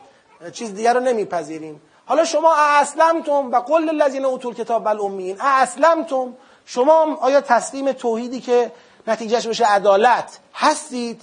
چیز 0.52 0.74
دیگر 0.74 0.94
رو 0.94 1.00
نمیپذیریم. 1.00 1.80
حالا 2.06 2.24
شما 2.24 2.54
اسلمتم 2.56 3.52
و 3.52 3.60
قل 3.60 3.82
للذین 3.82 4.24
اوتوا 4.24 4.50
الکتاب 4.50 4.84
بل 4.84 5.00
امین 5.00 5.36
اسلمتم 5.40 6.34
شما 6.66 7.16
آیا 7.20 7.40
تسلیم 7.40 7.92
توحیدی 7.92 8.40
که 8.40 8.72
نتیجهش 9.06 9.46
بشه 9.46 9.66
عدالت 9.66 10.38
هستید؟ 10.54 11.22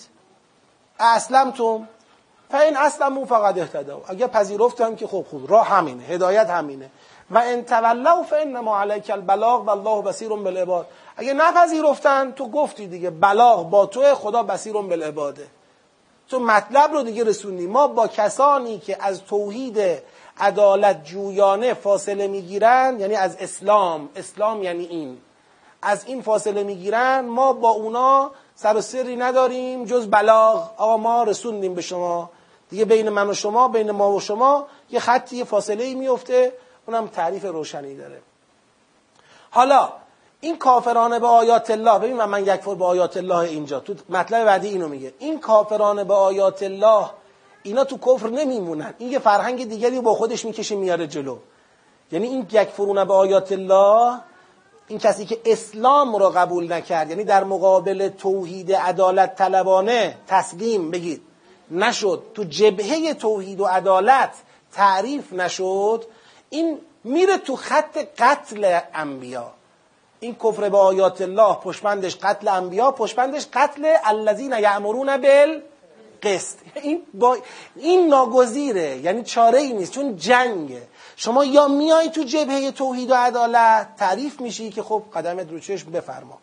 اسلمتم. 1.00 1.88
فاین 2.52 2.78
اسلموا 2.78 3.26
فقد 3.26 3.60
اهتدوا. 3.60 4.02
اگه 4.08 4.28
پذیرفتم 4.28 4.96
که 4.96 5.08
خب 5.08 5.26
خوب 5.30 5.52
راه 5.52 5.68
همینه 5.68 6.04
هدایت 6.04 6.50
همینه. 6.50 6.90
و 7.32 7.38
ان 7.38 7.64
تولوا 7.64 8.24
فانما 8.24 8.80
علیک 8.80 9.10
البلاغ 9.10 9.68
والله 9.68 10.02
بصیر 10.02 10.30
بالعباد. 10.30 10.88
اگه 11.18 11.34
نپذیرفتن 11.34 12.32
تو 12.32 12.50
گفتی 12.50 12.88
دیگه 12.88 13.10
بلاغ 13.10 13.70
با 13.70 13.86
تو 13.86 14.16
خدا 14.16 14.44
بصیر 14.44 14.74
بالعباده. 14.74 15.48
تو 16.30 16.40
مطلب 16.40 16.94
رو 16.94 17.04
دیگه 17.04 17.24
رسونی 17.24 17.68
ما 17.68 17.88
با 17.88 18.08
کسانی 18.08 18.80
که 18.80 18.98
از 19.00 19.24
توحید 19.24 19.80
عدالت 20.40 21.04
جویانه 21.04 21.74
فاصله 21.74 22.28
می‌گیرن 22.28 23.00
یعنی 23.00 23.16
از 23.16 23.38
اسلام. 23.40 24.10
اسلام 24.16 24.64
یعنی 24.64 24.86
این. 24.86 25.18
از 25.82 26.06
این 26.06 26.22
فاصله 26.22 26.64
می‌گیرن 26.64 27.20
ما 27.26 27.54
با 27.54 27.70
اونا 27.70 28.32
سر 28.56 28.78
و 28.78 28.82
سری 28.82 29.16
نداریم 29.16 29.86
جز 29.86 30.08
بلاغ. 30.08 30.70
آقا 30.78 30.98
ما 30.98 31.24
رسوندیم 31.24 31.74
به 31.74 31.82
شما. 31.82 32.30
دیگه 32.70 32.86
بین 32.86 33.10
من 33.10 33.30
و 33.30 33.34
شما 33.34 33.68
بین 33.68 33.92
ما 33.92 34.12
و 34.12 34.20
شما 34.20 34.68
یه 34.90 35.00
خطی 35.00 35.38
یه 35.38 35.44
فاصله 35.44 35.84
ای 35.84 35.96
میفته 35.96 36.54
اونم 36.88 37.08
تعریف 37.08 37.46
روشنی 37.46 37.96
داره. 37.98 38.22
حالا 39.52 39.90
این 40.42 40.58
کافرانه 40.58 41.20
به 41.20 41.28
آیات 41.28 41.72
الله 41.72 42.00
ببین 42.00 42.16
من, 42.16 42.26
من 42.26 42.42
یکفر 42.46 42.76
به 42.76 42.86
آیات 42.86 43.18
الله 43.18 43.38
اینجا. 43.38 43.80
تو 43.80 43.94
مطلب 44.10 44.46
بعدی 44.46 44.68
اینو 44.68 44.88
میگه. 44.88 45.14
این 45.20 45.40
کافرانه 45.40 46.04
به 46.04 46.14
آیات 46.14 46.64
الله 46.64 47.06
اینا 47.64 47.84
تو 47.84 47.98
کفر 47.98 48.30
نمیمونن. 48.30 48.94
این 48.98 49.12
یه 49.12 49.20
فرهنگ 49.20 49.70
دیگری 49.70 50.02
با 50.02 50.14
خودش 50.14 50.46
می‌کشه 50.46 50.76
میاره 50.76 51.08
جلو. 51.08 51.38
یعنی 52.12 52.28
این 52.28 52.48
یکفرونه 52.52 53.06
به 53.06 53.14
آیات 53.14 53.52
الله 53.52 54.20
این 54.92 55.00
کسی 55.00 55.26
که 55.26 55.42
اسلام 55.46 56.16
رو 56.16 56.30
قبول 56.30 56.74
نکرد 56.74 57.10
یعنی 57.10 57.24
در 57.24 57.44
مقابل 57.44 58.10
توحید 58.10 58.74
عدالت 58.74 59.36
طلبانه 59.36 60.18
تسلیم 60.28 60.92
بگید 60.92 61.22
نشد 61.72 62.24
تو 62.34 62.44
جبهه 62.44 63.14
توحید 63.14 63.60
و 63.60 63.66
عدالت 63.66 64.34
تعریف 64.74 65.34
نشد 65.34 66.06
این 66.50 66.80
میره 67.04 67.38
تو 67.38 67.56
خط 67.56 67.98
قتل 68.18 68.80
انبیا. 68.94 69.52
این 70.20 70.36
کفر 70.36 70.70
به 70.70 70.78
آیات 70.78 71.22
الله 71.22 71.54
پشمندش 71.54 72.16
قتل 72.16 72.48
انبیا 72.48 72.92
پشمندش 72.92 73.48
قتل 73.54 73.96
الذین 74.04 74.52
یعمرون 74.52 75.18
بال 75.18 75.62
قسط 76.24 76.58
این 76.76 77.02
با 77.14 77.38
این 77.76 78.08
ناگزیره 78.08 78.98
یعنی 78.98 79.24
چاره 79.24 79.60
ای 79.60 79.74
نیست 79.74 79.92
چون 79.92 80.16
جنگه. 80.16 80.82
شما 81.24 81.46
یا 81.46 81.68
میای 81.68 82.10
تو 82.10 82.24
جبهه 82.24 82.72
توحید 82.72 83.12
و 83.12 83.16
عدالت 83.16 83.96
تعریف 83.96 84.42
میشی 84.42 84.70
که 84.70 84.84
خب 84.84 85.04
قدمت 85.16 85.52
رو 85.52 85.60
چشم 85.60 85.92
بفرما. 85.92 86.38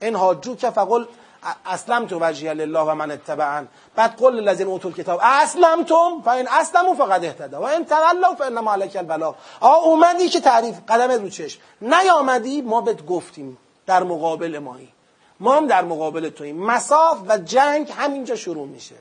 این 0.00 0.16
حاجو 0.16 0.56
که 0.56 0.70
فقل 0.70 1.06
اسلم 1.66 2.06
تو 2.06 2.18
وجهی 2.22 2.54
لله 2.54 2.80
و 2.80 2.94
من 2.94 3.10
اتبعن. 3.10 3.68
بعد 3.94 4.16
قل 4.16 4.34
للذین 4.34 4.66
اوتوا 4.66 4.90
الکتاب 4.90 5.20
اسلمتم؟ 5.22 6.22
فان 6.24 6.48
اسلموا 6.48 6.94
فقد 6.94 7.24
اهتدوا. 7.24 7.60
و 7.60 7.64
ان 7.64 7.84
تولوا 7.84 8.34
فانما 8.34 8.72
علیک 8.72 8.96
البلاغ. 8.96 9.34
آ 9.60 9.74
اومدی 9.74 10.28
که 10.28 10.40
تعریف 10.40 10.76
قدمت 10.88 11.20
رو 11.20 11.28
چشم. 11.28 11.60
نیامدی 11.82 12.62
ما 12.62 12.80
بهت 12.80 13.06
گفتیم 13.06 13.58
در 13.86 14.02
مقابل 14.02 14.58
مایی. 14.58 14.88
ما 15.40 15.56
هم 15.56 15.66
در 15.66 15.84
مقابل 15.84 16.28
توییم. 16.28 16.56
مساف 16.56 17.18
و 17.28 17.38
جنگ 17.38 17.92
همینجا 17.96 18.36
شروع 18.36 18.66
میشه. 18.66 18.96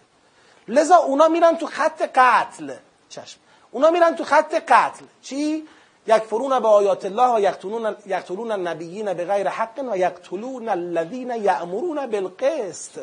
لذا 0.67 0.95
اونا 0.95 1.27
میرن 1.27 1.57
تو 1.57 1.67
خط 1.67 2.01
قتل. 2.01 2.73
چشم. 3.09 3.39
اونا 3.71 3.89
میرن 3.89 4.15
تو 4.15 4.23
خط 4.23 4.53
قتل. 4.53 5.05
چی؟ 5.21 5.67
یکفرون 6.07 6.59
به 6.59 6.67
آیات 6.67 7.05
الله 7.05 7.35
و 7.35 7.39
یقتلون 7.39 7.95
یقتلون 8.05 8.51
النبیین 8.51 9.13
به 9.13 9.25
غیر 9.25 9.47
حق 9.47 9.79
و 9.91 9.97
یقتلون 9.97 10.69
الذین 10.69 11.31
یأمرون 11.31 12.07
بالقسط 12.07 12.99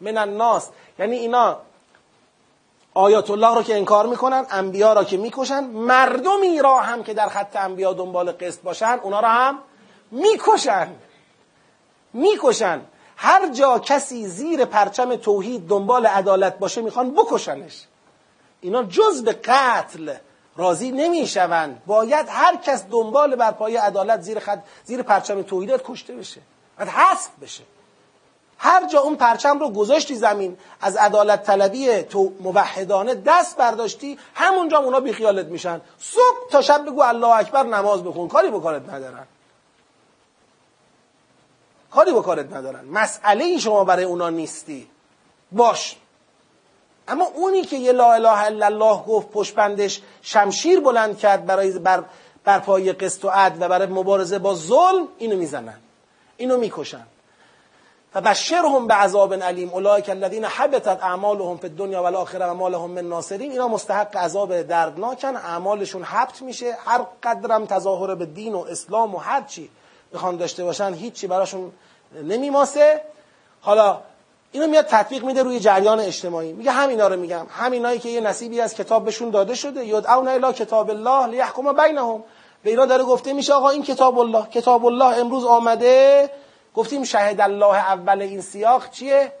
من 0.00 0.18
الناس. 0.18 0.68
یعنی 0.98 1.16
اینا 1.16 1.58
آیات 2.94 3.30
الله 3.30 3.54
رو 3.54 3.62
که 3.62 3.76
انکار 3.76 4.06
می‌کنن 4.06 4.46
انبیا 4.50 4.92
را 4.92 5.04
که 5.04 5.16
می‌کشن 5.16 5.64
مردمی 5.64 6.62
را 6.62 6.80
هم 6.80 7.02
که 7.02 7.14
در 7.14 7.28
خط 7.28 7.56
انبیا 7.56 7.92
دنبال 7.92 8.32
قسط 8.32 8.60
باشن 8.60 8.98
اونا 9.02 9.20
را 9.20 9.28
هم 9.28 9.58
می‌کشن. 10.10 10.88
می‌کشن. 12.12 12.80
هر 13.16 13.48
جا 13.48 13.78
کسی 13.78 14.26
زیر 14.26 14.64
پرچم 14.64 15.16
توحید 15.16 15.68
دنبال 15.68 16.06
عدالت 16.06 16.58
باشه 16.58 16.82
می‌خوان 16.82 17.10
بکشنش. 17.10 17.86
اینا 18.62 18.82
جز 18.82 19.22
به 19.22 19.32
قتل 19.32 20.14
راضی 20.56 20.90
نمی‌شوند. 20.90 21.82
باید 21.86 22.26
هر 22.28 22.56
کس 22.56 22.84
دنبال 22.90 23.36
بر 23.36 23.50
پای 23.50 23.76
عدالت 23.76 24.20
زیر 24.20 24.38
خد... 24.38 24.62
زیر 24.84 25.02
پرچم 25.02 25.42
توحیدات 25.42 25.82
کشته 25.84 26.14
بشه. 26.16 26.40
باید 26.78 26.90
حذف 26.90 27.30
بشه. 27.42 27.62
هر 28.58 28.86
جا 28.86 29.00
اون 29.00 29.16
پرچم 29.16 29.58
رو 29.58 29.70
گذاشتی 29.70 30.14
زمین 30.14 30.58
از 30.80 30.96
عدالت 30.96 31.42
طلبی 31.42 32.02
تو 32.02 32.32
موحدانه 32.40 33.14
دست 33.14 33.56
برداشتی 33.56 34.18
همونجا 34.34 34.78
اونا 34.78 35.00
بیخیالت 35.00 35.46
میشن. 35.46 35.80
صبح 35.98 36.50
تا 36.50 36.62
شب 36.62 36.84
بگو 36.86 37.02
الله 37.02 37.26
اکبر 37.36 37.62
نماز 37.62 38.04
بخون. 38.04 38.28
کاری 38.28 38.50
بکارت 38.50 38.88
ندارن. 38.88 39.26
کاری 41.90 42.12
بکارت 42.12 42.52
ندارن. 42.52 42.84
مسئله 42.84 43.58
شما 43.58 43.84
برای 43.84 44.04
اونا 44.04 44.30
نیستی. 44.30 44.88
باش. 45.52 45.96
اما 47.08 47.24
اونی 47.34 47.62
که 47.62 47.76
یه 47.76 47.92
لا 47.92 48.12
اله 48.12 48.44
الا 48.44 48.66
الله 48.66 49.02
گفت 49.02 49.30
پشپندش 49.30 50.00
شمشیر 50.22 50.80
بلند 50.80 51.18
کرد 51.18 51.46
برای 51.46 51.78
بر, 51.78 52.04
بر 52.44 52.58
پای 52.58 52.92
قسط 52.92 53.24
و 53.24 53.28
عدل 53.28 53.66
و 53.66 53.68
برای 53.68 53.86
مبارزه 53.86 54.38
با 54.38 54.54
ظلم 54.54 55.08
اینو 55.18 55.36
می‌زنن. 55.36 55.78
اینو 56.36 56.56
می‌کشن. 56.58 57.06
و 58.14 58.20
بشرهم 58.20 58.86
به 58.86 58.94
عذاب 58.94 59.34
علیم. 59.34 59.70
اولئک 59.72 60.08
الذین 60.08 60.44
حبطت 60.44 61.02
اعمالهم 61.02 61.56
فی 61.56 61.66
الدنیا 61.66 62.02
و 62.02 62.54
ما 62.54 62.68
لهم 62.68 62.90
من 62.90 63.08
ناصرین. 63.08 63.52
اینا 63.52 63.68
مستحق 63.68 64.16
عذاب 64.16 64.62
دردناکن. 64.62 65.36
اعمالشون 65.36 66.02
حبط 66.02 66.42
میشه. 66.42 66.76
هر 66.84 67.06
قدرم 67.22 67.66
تظاهر 67.66 68.14
به 68.14 68.26
دین 68.26 68.54
و 68.54 68.58
اسلام 68.58 69.14
و 69.14 69.18
هر 69.18 69.42
چی 69.42 69.70
بخوان 70.14 70.36
داشته 70.36 70.64
باشن 70.64 70.94
هیچی 70.94 71.26
براشون 71.26 71.72
نمیماسه. 72.22 73.00
حالا 73.60 74.00
اینو 74.52 74.66
میاد 74.66 74.84
تطبیق 74.84 75.24
میده 75.24 75.42
روی 75.42 75.60
جریان 75.60 76.00
اجتماعی. 76.00 76.52
میگه 76.52 76.70
همینا 76.70 77.08
رو 77.08 77.16
میگم. 77.16 77.46
همینایی 77.50 77.98
که 77.98 78.08
یه 78.08 78.20
نصیبی 78.20 78.60
از 78.60 78.74
کتاب 78.74 79.04
بهشون 79.04 79.30
داده 79.30 79.54
شده. 79.54 79.86
یدعون 79.86 80.28
الی 80.28 80.52
کتاب 80.52 80.90
الله 80.90 81.26
لیحکم 81.26 81.72
بینهم. 81.72 82.24
به 82.62 82.70
اینا 82.70 82.86
داره 82.86 83.04
گفته 83.04 83.32
میشه 83.32 83.54
آقا 83.54 83.70
این 83.70 83.82
کتاب 83.82 84.18
الله. 84.18 84.46
کتاب 84.46 84.86
الله 84.86 85.18
امروز 85.18 85.44
آمده. 85.44 86.30
گفتیم 86.74 87.04
شهد 87.04 87.40
الله 87.40 87.76
اول 87.76 88.22
این 88.22 88.40
سیاق 88.40 88.90
چیه؟ 88.90 89.32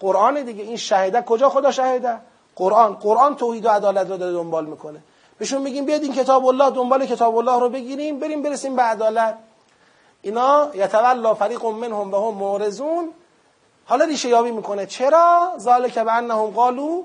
قرآن 0.00 0.42
دیگه. 0.42 0.62
این 0.62 0.76
شهده 0.76 1.22
کجا 1.22 1.48
خدا 1.48 1.70
شهده؟ 1.70 2.16
قرآن. 2.56 2.94
قرآن 2.94 3.36
توحید 3.36 3.66
و 3.66 3.68
عدالت 3.68 4.10
رو 4.10 4.16
داره 4.16 4.32
دنبال 4.32 4.66
می‌کنه. 4.66 5.00
بهشون 5.38 5.62
میگیم 5.62 5.84
بیاد 5.84 6.02
این 6.02 6.12
کتاب 6.12 6.46
الله 6.46 6.70
دنبال 6.70 7.06
کتاب 7.06 7.36
الله 7.36 7.60
رو 7.60 7.68
بگیریم. 7.68 8.18
بریم 8.18 8.42
برسیم 8.42 8.76
به 8.76 8.82
عدالت. 8.82 9.34
اینا 10.22 10.68
یتولا 10.74 11.34
فریق 11.34 11.64
منهم 11.64 12.10
به 12.10 12.18
هم 12.18 12.34
معرضون. 12.34 13.10
حالا 13.90 14.04
ریشه 14.04 14.28
یابی 14.28 14.50
می‌کنه. 14.50 14.86
چرا؟ 14.86 15.54
ذالک 15.58 15.98
به 15.98 16.12
انهم 16.12 16.50
قالو 16.50 17.02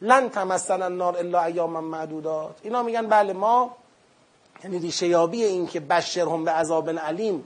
لن 0.00 0.28
تمسن 0.28 0.82
النار 0.82 1.16
الا 1.16 1.44
ایاما 1.44 1.80
معدودات. 1.80 2.56
اینا 2.62 2.82
میگن 2.82 3.06
بله 3.06 3.32
ما 3.32 3.76
یعنی 4.64 4.78
ریشه 4.78 5.06
یابی 5.06 5.44
این 5.44 5.66
که 5.66 5.80
بشرهم 5.80 6.44
به 6.44 6.50
عذاب 6.50 6.90
علیم 6.90 7.44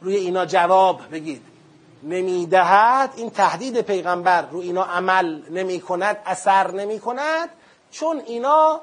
روی 0.00 0.16
اینا 0.16 0.46
جواب 0.46 1.00
بگید. 1.12 1.42
نمی‌دهد 2.02 3.10
این 3.16 3.30
تهدید 3.30 3.80
پیغمبر. 3.80 4.42
رو 4.42 4.58
اینا 4.58 4.84
عمل 4.84 5.42
نمی 5.50 5.80
کند 5.80 6.16
اثر 6.26 6.70
نمی 6.70 7.00
کند 7.00 7.48
چون 7.90 8.22
اینا 8.26 8.80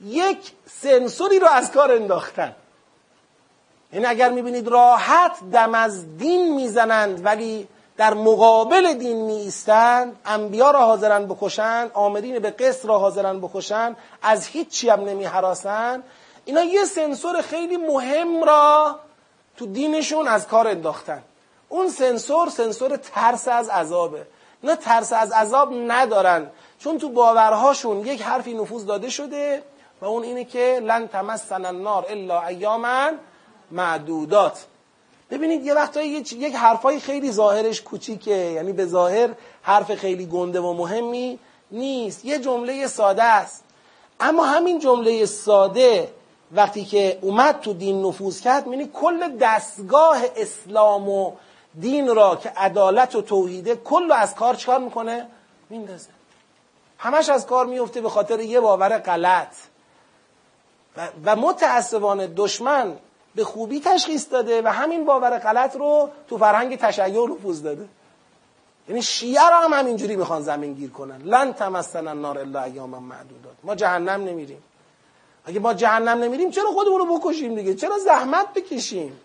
یک 0.00 0.52
سنسوری 0.66 1.38
رو 1.38 1.48
از 1.48 1.72
کار 1.72 1.92
انداختن. 1.92 2.56
این 3.92 4.06
اگر 4.06 4.30
می‌بینید 4.30 4.68
راحت 4.68 5.50
دم 5.52 5.74
از 5.74 6.18
دین 6.18 6.54
می‌زنند 6.54 7.24
ولی 7.24 7.68
در 7.96 8.14
مقابل 8.14 8.94
دین 8.94 9.16
می 9.16 9.36
ایستند 9.36 10.16
انبیا 10.26 10.70
را 10.70 10.86
حاضرن 10.86 11.26
بکشن 11.26 11.90
آمرین 11.94 12.38
به 12.38 12.50
قصر 12.50 12.88
را 12.88 12.98
حاضرن 12.98 13.40
بکشن 13.40 13.96
از 14.22 14.46
هیچی 14.46 14.88
هم 14.88 15.00
نمی 15.00 15.24
حراسن 15.24 16.02
اینا 16.44 16.62
یه 16.62 16.84
سنسور 16.84 17.42
خیلی 17.42 17.76
مهم 17.76 18.44
را 18.44 18.98
تو 19.56 19.66
دینشون 19.66 20.28
از 20.28 20.46
کار 20.46 20.68
انداختن. 20.68 21.22
اون 21.68 21.88
سنسور 21.88 22.48
سنسور 22.48 22.96
ترس 22.96 23.48
از 23.48 23.68
عذابه. 23.68 24.26
اینا 24.62 24.76
ترس 24.76 25.12
از 25.12 25.32
عذاب 25.32 25.72
ندارن. 25.72 26.50
چون 26.78 26.98
تو 26.98 27.08
باورهاشون 27.08 28.06
یک 28.06 28.22
حرفی 28.22 28.54
نفوذ 28.54 28.86
داده 28.86 29.10
شده 29.10 29.62
و 30.00 30.04
اون 30.04 30.22
اینه 30.22 30.44
که 30.44 30.80
لن 30.82 31.08
تمسن 31.08 31.64
النار 31.64 32.06
الا 32.08 32.46
ایاما 32.46 33.10
معدودات. 33.70 34.66
ببینید 35.34 35.66
یه 35.66 35.74
وقتایی 35.74 36.08
یک 36.10 36.54
حرفای 36.54 37.00
خیلی 37.00 37.32
ظاهرش 37.32 37.82
کوچیکه. 37.82 38.30
یعنی 38.30 38.72
به 38.72 38.86
ظاهر 38.86 39.30
حرف 39.62 39.94
خیلی 39.94 40.26
گنده 40.26 40.60
و 40.60 40.72
مهمی 40.72 41.38
نیست. 41.70 42.24
یه 42.24 42.38
جمله 42.38 42.86
ساده 42.86 43.22
است. 43.22 43.64
اما 44.20 44.44
همین 44.44 44.78
جمله 44.78 45.26
ساده 45.26 46.12
وقتی 46.52 46.84
که 46.84 47.18
اومد 47.22 47.60
تو 47.60 47.72
دین 47.72 48.06
نفوذ 48.06 48.40
کرد 48.40 48.66
می‌بینی 48.66 48.90
کل 48.94 49.36
دستگاه 49.40 50.18
اسلام 50.36 51.08
و 51.08 51.32
دین 51.80 52.14
را 52.14 52.36
که 52.36 52.52
عدالت 52.56 53.14
و 53.14 53.22
توحیده 53.22 53.76
کل 53.76 54.12
از 54.12 54.34
کار 54.34 54.54
چکار 54.54 54.78
می‌کنه؟ 54.78 55.26
میندازه. 55.70 56.08
همش 56.98 57.28
از 57.28 57.46
کار 57.46 57.66
میفته 57.66 58.00
به 58.00 58.08
خاطر 58.08 58.40
یه 58.40 58.60
باور 58.60 58.98
غلط. 58.98 59.54
و, 60.96 61.08
و 61.24 61.36
متاسفانه 61.36 62.26
دشمن 62.36 62.96
به 63.34 63.44
خوبی 63.44 63.80
تشخیص 63.80 64.26
داده 64.30 64.62
و 64.62 64.68
همین 64.68 65.04
باور 65.04 65.38
غلط 65.38 65.76
رو 65.76 66.10
تو 66.28 66.38
فرهنگ 66.38 66.78
تشیع 66.78 67.26
نفوذ 67.26 67.62
داده. 67.62 67.88
یعنی 68.88 69.02
شیعه 69.02 69.48
رو 69.48 69.56
هم 69.56 69.72
همینجوری 69.72 70.16
می‌خوان 70.16 70.42
زمین 70.42 70.74
گیر 70.74 70.90
کنن. 70.90 71.22
لن 71.22 71.52
تمسن 71.52 72.08
النار 72.08 72.38
الا 72.38 72.62
ایاما 72.62 73.00
معدودات. 73.00 73.54
ما 73.62 73.74
جهنم 73.74 74.24
نمیریم. 74.24 74.62
اگه 75.46 75.60
ما 75.60 75.74
جهنم 75.74 76.18
نمیریم 76.18 76.50
چرا 76.50 76.70
خودمون 76.70 76.98
رو 76.98 77.18
بکشیم 77.18 77.54
دیگه؟ 77.54 77.74
چرا 77.74 77.98
زحمت 77.98 78.52
بکشیم؟ 78.54 79.20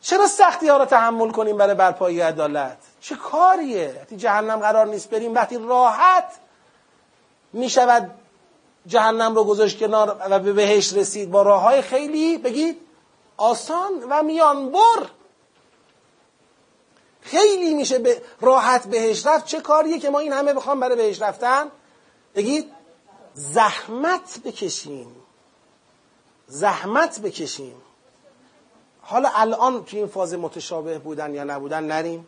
چرا 0.00 0.26
سختی 0.26 0.68
ها 0.68 0.76
رو 0.76 0.84
تحمل 0.84 1.30
کنیم 1.30 1.56
برای 1.56 1.74
برپایی 1.74 2.20
عدالت؟ 2.20 2.78
چه 3.00 3.14
کاریه؟ 3.14 3.94
وقتی 4.00 4.16
جهنم 4.16 4.60
قرار 4.60 4.86
نیست 4.86 5.10
بریم 5.10 5.34
وقتی 5.34 5.58
راحت 5.58 6.32
می‌شود 7.52 8.10
جهنم 8.86 9.34
رو 9.34 9.44
گذاشت 9.44 9.78
کنار 9.78 10.16
و 10.30 10.38
به 10.38 10.52
بهش 10.52 10.92
رسید. 10.92 11.30
با 11.30 11.42
راه 11.42 11.62
های 11.62 11.82
خیلی 11.82 12.38
بگید 12.38 12.76
آسان 13.36 13.92
و 14.10 14.22
میانبر. 14.22 15.10
خیلی 17.20 17.74
میشه 17.74 17.98
به 17.98 18.22
راحت 18.40 18.86
بهش 18.86 19.26
رفت. 19.26 19.46
چه 19.46 19.60
کاریه 19.60 19.98
که 19.98 20.10
ما 20.10 20.18
این 20.18 20.32
همه 20.32 20.52
بخوام 20.52 20.80
برای 20.80 20.96
بهش 20.96 21.22
رفتن؟ 21.22 21.66
بگید 22.34 22.72
زحمت 23.34 24.40
بکشیم. 24.44 25.16
زحمت 26.46 27.20
بکشیم. 27.20 27.76
حالا 29.00 29.30
الان 29.34 29.84
تو 29.84 29.96
این 29.96 30.06
فاز 30.06 30.34
متشابه 30.34 30.98
بودن 30.98 31.34
یا 31.34 31.44
نبودن 31.44 31.84
نریم. 31.84 32.26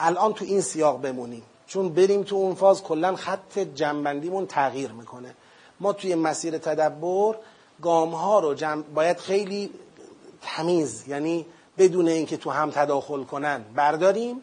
الان 0.00 0.32
تو 0.34 0.44
این 0.44 0.60
سیاق 0.60 1.00
بمونیم. 1.00 1.42
چون 1.66 1.88
بریم 1.88 2.22
تو 2.22 2.36
اون 2.36 2.54
فاز 2.54 2.82
کلا 2.82 3.16
خط 3.16 3.58
جنبندیمون 3.58 4.46
تغییر 4.46 4.92
می‌کنه. 4.92 5.34
ما 5.80 5.92
توی 5.92 6.14
مسیر 6.14 6.58
تدبر 6.58 7.34
گام 7.82 8.14
ها 8.14 8.40
رو 8.40 8.82
باید 8.94 9.18
خیلی 9.18 9.70
تمیز 10.42 11.08
یعنی 11.08 11.46
بدون 11.78 12.08
اینکه 12.08 12.36
تو 12.36 12.50
هم 12.50 12.70
تداخل 12.70 13.24
کنن 13.24 13.64
برداریم 13.74 14.42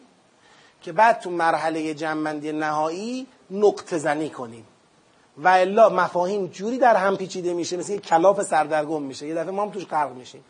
که 0.82 0.92
بعد 0.92 1.20
تو 1.20 1.30
مرحله 1.30 1.94
جنبندی 1.94 2.52
نهایی 2.52 3.26
نقطه 3.50 3.98
زنی 3.98 4.30
کنیم. 4.30 4.66
و 5.38 5.48
الا 5.48 5.88
مفاهیم 5.88 6.46
جوری 6.46 6.78
در 6.78 6.96
هم 6.96 7.16
پیچیده 7.16 7.54
میشه 7.54 7.76
مثل 7.76 7.92
یه 7.92 7.98
کلاف 7.98 8.42
سردرگم 8.42 9.02
میشه 9.02 9.26
یه 9.26 9.34
دفعه 9.34 9.50
ما 9.50 9.62
هم 9.62 9.70
توش 9.70 9.86
غرق 9.86 10.12
میشیم. 10.12 10.44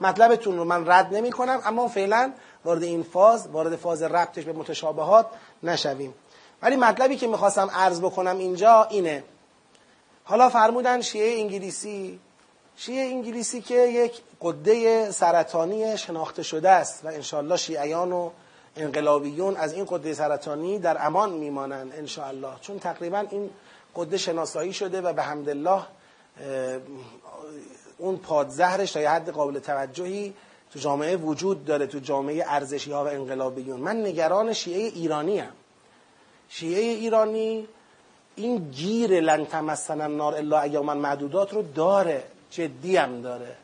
مطلبتون 0.00 0.56
رو 0.56 0.64
من 0.64 0.90
رد 0.90 1.14
نمی 1.14 1.30
کنم 1.30 1.60
اما 1.64 1.88
فعلا 1.88 2.32
وارد 2.64 2.82
این 2.82 3.02
فاز 3.02 3.48
وارد 3.48 3.76
فاز 3.76 4.02
ربطش 4.02 4.44
به 4.44 4.52
متشابهات 4.52 5.26
نشویم. 5.62 6.14
ولی 6.62 6.76
مطلبی 6.76 7.16
که 7.16 7.26
می‌خواستم 7.26 7.70
عرض 7.74 8.00
بکنم 8.00 8.38
اینجا 8.38 8.84
اینه. 8.90 9.24
حالا 10.24 10.48
فرمودن 10.48 11.00
شیعه 11.00 11.40
انگلیسی. 11.40 12.20
شیعه 12.76 13.04
انگلیسی 13.06 13.60
که 13.60 13.74
یک 13.74 14.12
قده 14.40 15.10
سرطانی 15.10 15.98
شناخته 15.98 16.42
شده 16.42 16.70
است 16.70 17.04
و 17.04 17.08
انشاءالله 17.08 17.56
شیعیان 17.56 18.12
و 18.12 18.30
انقلابیون 18.76 19.56
از 19.56 19.72
این 19.72 19.86
قده 19.90 20.14
سرطانی 20.14 20.78
در 20.78 21.06
امان 21.06 21.32
میمانند 21.32 21.92
انشاءالله. 21.96 22.60
چون 22.60 22.78
تقریبا 22.78 23.26
این 23.30 23.50
قده 23.96 24.16
شناسایی 24.16 24.72
شده 24.72 25.00
و 25.00 25.12
به 25.12 25.22
حمدالله 25.22 25.82
اون 27.98 28.16
پادزهرش 28.16 28.92
تا 28.92 29.00
یه 29.00 29.10
حد 29.10 29.30
قابل 29.30 29.58
توجهی 29.58 30.34
تو 30.72 30.78
جامعه 30.78 31.16
وجود 31.16 31.64
داره 31.64 31.86
تو 31.86 31.98
جامعه 31.98 32.44
ارزشی 32.46 32.92
ها 32.92 33.04
و 33.04 33.08
انقلابیون. 33.08 33.80
من 33.80 34.06
نگران 34.06 34.52
شیعه 34.52 34.88
ایرانی 34.88 35.38
هم. 35.38 35.52
شیعه 36.48 36.80
ایرانی 36.80 37.68
این 38.36 38.70
گیر 38.70 39.20
لن 39.20 39.46
تمسن 39.46 40.00
النار 40.00 40.34
الا 40.34 40.60
ایاما 40.60 40.94
معدودات 40.94 41.52
رو 41.52 41.62
داره 41.62 42.24
جدی 42.50 42.96
هم 42.96 43.22
داره. 43.22 43.56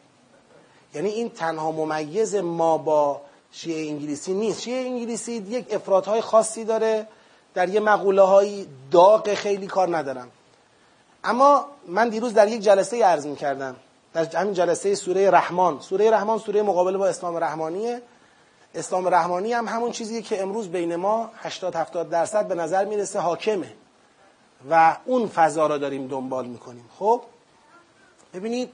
یعنی 0.94 1.09
این 1.09 1.30
تنها 1.30 1.70
ممیز 1.70 2.34
ما 2.34 2.78
با 2.78 3.20
شیعه 3.52 3.90
انگلیسی 3.90 4.34
نیست. 4.34 4.60
شیعه 4.60 4.86
انگلیسی 4.86 5.32
یک 5.32 5.74
افرادهای 5.74 6.20
خاصی 6.20 6.64
داره 6.64 7.06
در 7.55 7.68
یه 7.68 7.80
مقوله 7.80 8.22
های 8.22 8.66
داغ 8.90 9.34
خیلی 9.34 9.66
کار 9.66 9.97
ندارم 9.97 10.28
اما 11.24 11.66
من 11.88 12.09
دیروز 12.09 12.34
در 12.34 12.48
یک 12.48 12.60
جلسه 12.60 13.05
عرض 13.05 13.26
می 13.26 13.36
کردم 13.36 13.76
در 14.14 14.36
همین 14.36 14.55
جلسه 14.55 14.94
سوره 14.94 15.30
رحمان. 15.30 15.80
سوره 15.80 16.10
رحمان 16.10 16.38
سوره 16.38 16.62
مقابله 16.62 16.98
با 16.98 17.06
اسلام 17.06 17.36
رحمانیه. 17.36 18.02
اسلام 18.74 19.09
رحمانی 19.09 19.52
هم 19.52 19.68
همون 19.68 19.90
چیزیه 19.90 20.22
که 20.22 20.43
امروز 20.43 20.68
بین 20.68 20.97
ما 20.97 21.30
80 21.36 21.76
70 21.76 22.10
درصد 22.10 22.48
به 22.48 22.55
نظر 22.55 22.84
می‌رسه 22.84 23.20
حاکمه. 23.20 23.72
و 24.70 24.96
اون 25.04 25.28
فضا 25.28 25.66
را 25.66 25.78
داریم 25.78 26.06
دنبال 26.06 26.46
می‌کنیم. 26.46 26.84
خب؟ 26.98 27.22
ببینید 28.34 28.68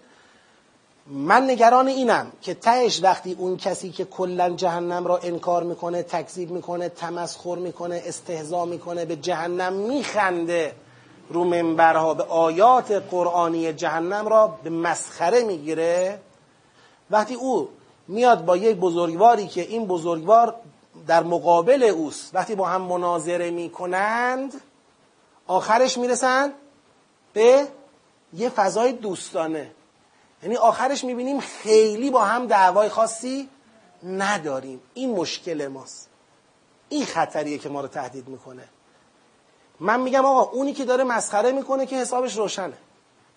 من 1.07 1.51
نگران 1.51 1.89
اینم 1.89 2.33
که 2.43 2.55
تهش 2.55 3.03
وقتی 3.03 3.37
اون 3.39 3.57
کسی 3.57 3.91
که 3.91 4.05
کلا 4.05 4.51
جهنم 4.51 5.07
را 5.07 5.19
انکار 5.19 5.63
می‌کنه 5.63 6.03
تکذیب 6.03 6.51
می‌کنه 6.51 6.89
تمسخر 6.89 7.57
می‌کنه 7.57 8.03
استهزا 8.07 8.65
می‌کنه 8.65 9.05
به 9.05 9.17
جهنم 9.17 9.73
میخنده 9.73 10.75
رو 11.29 11.45
منبرها 11.45 12.15
به 12.15 12.23
آیات 12.23 12.93
قرآنی 12.93 13.73
جهنم 13.73 14.29
را 14.29 14.59
به 14.63 14.71
مسخره 14.71 15.45
می‌گیره. 15.45 16.21
وقتی 17.11 17.35
او 17.35 17.69
میاد 18.09 18.45
با 18.45 18.57
یک 18.57 18.77
بزرگواری 18.77 19.47
که 19.47 19.61
این 19.61 19.87
بزرگوار 19.87 20.55
در 21.07 21.23
مقابل 21.23 21.83
اوست 21.83 22.35
وقتی 22.35 22.55
با 22.55 22.67
هم 22.67 22.83
مناظره 22.83 23.51
می‌کنند 23.51 24.53
آخرش 25.47 25.99
می‌رسن 25.99 26.53
به 27.33 27.69
یه 28.33 28.49
فضای 28.49 28.93
دوستانه. 28.93 29.71
یعنی 30.43 30.57
آخرش 30.57 31.05
می‌بینیم 31.05 31.41
خیلی 31.41 32.11
با 32.11 32.25
هم 32.25 32.47
دعوای 32.47 32.89
خاصی 32.89 33.49
نداریم. 34.03 34.81
این 34.95 35.11
مشکل 35.11 35.67
ماست. 35.67 36.09
این 36.89 37.05
خطریه 37.05 37.59
که 37.59 37.69
ما 37.69 37.81
رو 37.81 37.89
تهدید 37.89 38.29
می‌کنه. 38.29 38.69
من 39.81 40.01
میگم 40.01 40.25
آقا 40.25 40.51
اونی 40.51 40.73
که 40.73 40.85
داره 40.85 41.05
مسخره 41.05 41.53
می‌کنه 41.53 41.87
که 41.87 41.97
حسابش 41.97 42.37
روشنه. 42.37 42.77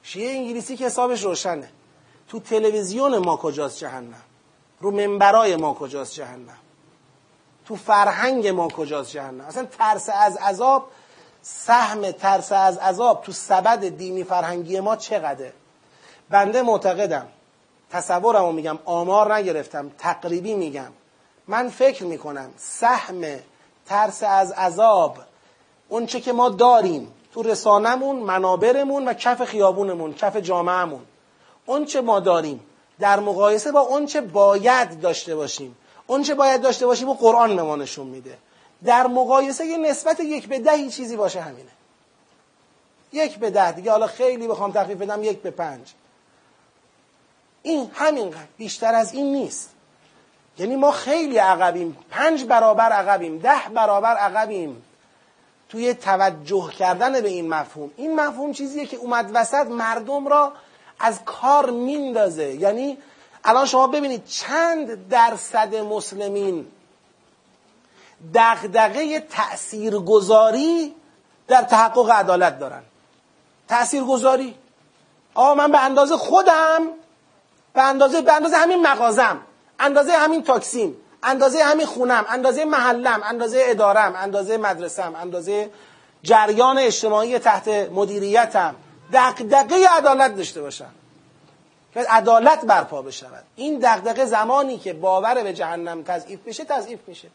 شیعه 0.04 0.36
انگلیسی 0.36 0.78
که 0.78 0.86
حسابش 0.86 1.24
روشنه. 1.24 1.70
تو 2.28 2.40
تلویزیون 2.40 3.18
ما 3.18 3.38
کجاست 3.38 3.78
جهنم؟ 3.78 4.22
رو 4.80 4.92
منبرای 4.92 5.56
ما 5.56 5.74
کجاست 5.74 6.14
جهنم؟ 6.14 6.58
تو 7.66 7.76
فرهنگ 7.76 8.48
ما 8.48 8.68
کجاست 8.68 9.12
جهنم؟ 9.12 9.46
اصلا 9.46 9.66
ترس 9.66 10.10
از 10.14 10.38
عذاب 10.38 10.88
سهم 11.48 12.12
ترس 12.12 12.52
از 12.52 12.78
عذاب 12.78 13.22
تو 13.22 13.32
سبد 13.32 13.86
دینی 13.86 14.24
فرهنگی 14.24 14.80
ما 14.80 14.96
چقدره؟ 14.96 15.54
بنده 16.30 16.62
معتقدم 16.62 17.28
تصورمو 17.92 18.52
میگم 18.52 18.80
آمار 18.86 19.36
نگرفتم 19.36 19.92
تقریبی 19.98 20.54
میگم. 20.54 20.92
من 21.48 21.70
فکر 21.70 22.04
می‌کنم 22.04 22.50
سهم 22.58 23.24
ترس 23.86 24.24
از 24.24 24.52
عذاب 24.52 25.18
اونچه 25.90 26.22
که 26.22 26.34
ما 26.34 26.50
داریم 26.50 27.14
تو 27.34 27.42
رسانمون 27.42 28.16
منابرمون 28.16 29.08
و 29.08 29.14
کف 29.14 29.44
خیابونمون 29.44 30.14
کف 30.14 30.38
جامعهمون. 30.38 31.02
اونچه 31.66 32.02
ما 32.02 32.20
داریم 32.20 32.60
در 33.00 33.20
مقایسه 33.20 33.72
با 33.72 33.80
اونچه 33.80 34.22
باید 34.22 35.02
داشته 35.02 35.36
باشیم. 35.36 35.78
اونچه 36.08 36.36
باید 36.36 36.62
داشته 36.62 36.86
باشیم 36.86 37.10
و 37.10 37.14
قرآن 37.14 37.56
به 37.56 37.64
ما 37.64 37.76
نشون 37.76 38.08
میده. 38.08 38.38
در 38.84 39.08
مقایسه 39.08 39.66
یه 39.66 39.78
نسبت 39.78 40.20
یک 40.20 40.48
به 40.48 40.60
دهی 40.60 40.90
چیزی 40.90 41.16
باشه 41.16 41.42
همینه. 41.42 41.70
یک 43.14 43.38
به 43.38 43.50
ده. 43.50 43.72
دیگه 43.72 43.92
حالا 43.92 44.08
خیلی 44.08 44.48
بخوام 44.48 44.72
تخفیف 44.72 44.98
بدم 44.98 45.24
یک 45.24 45.42
به 45.42 45.52
پنج. 45.52 45.94
این 47.64 47.92
همینقدر. 47.94 48.48
بیشتر 48.58 48.96
از 48.96 49.14
این 49.14 49.34
نیست. 49.34 49.70
یعنی 50.58 50.76
ما 50.76 50.92
خیلی 50.92 51.38
عقبیم. 51.38 51.98
پنج 52.10 52.46
برابر 52.46 52.92
عقبیم. 52.92 53.40
ده 53.40 53.70
برابر 53.74 54.16
عقبیم. 54.16 54.84
توی 55.70 55.94
توجه 55.94 56.72
کردن 56.80 57.22
به 57.22 57.30
این 57.30 57.50
مفهوم. 57.50 57.92
این 57.98 58.16
مفهوم 58.16 58.54
چیزیه 58.54 58.86
که 58.86 58.98
اومد 58.98 59.32
وسط 59.34 59.68
مردم 59.68 60.28
را 60.28 60.54
از 61.00 61.20
کار 61.26 61.70
میندازه. 61.70 62.54
یعنی 62.54 62.98
الان 63.44 63.66
شما 63.66 63.88
ببینید 63.88 64.26
چند 64.26 65.10
درصد 65.10 65.76
مسلمین 65.76 66.68
دغدغه 68.34 69.20
تاثیرگذاری 69.20 70.96
در 71.48 71.62
تحقق 71.62 72.10
عدالت 72.10 72.60
دارن. 72.60 72.84
تاثیرگذاری 73.68 74.56
آقا 75.36 75.54
من 75.56 75.72
به 75.72 75.80
اندازه 75.80 76.18
خودم 76.18 76.82
به 77.74 77.82
اندازه 77.82 78.22
به 78.22 78.34
اندازه 78.34 78.58
همین 78.58 78.88
مغازم 78.88 79.42
اندازه 79.80 80.12
همین 80.12 80.44
تاکسیم 80.44 80.98
اندازه 81.24 81.64
همین 81.64 81.86
خونم 81.86 82.26
اندازه 82.30 82.66
محلم 82.66 83.22
اندازه 83.24 83.64
ادارم 83.66 84.16
اندازه 84.16 84.58
مدرسم 84.58 85.16
اندازه 85.16 85.70
جریان 86.24 86.78
اجتماعی 86.78 87.40
تحت 87.40 87.68
مدیریتم. 87.68 88.76
دقدقه 89.14 89.76
عدالت 89.98 90.36
داشته 90.36 90.62
باشم. 90.62 90.92
که 91.94 92.00
عدالت 92.00 92.66
برپا 92.66 93.02
بشود. 93.02 93.44
این 93.56 93.80
دقدقه 93.80 94.26
زمانی 94.26 94.78
که 94.78 94.94
باور 94.94 95.44
به 95.44 95.54
جهنم 95.54 96.04
تضعیف 96.04 96.40
بشه 96.40 96.64
تضعیف 96.64 97.00
میشه. 97.08 97.28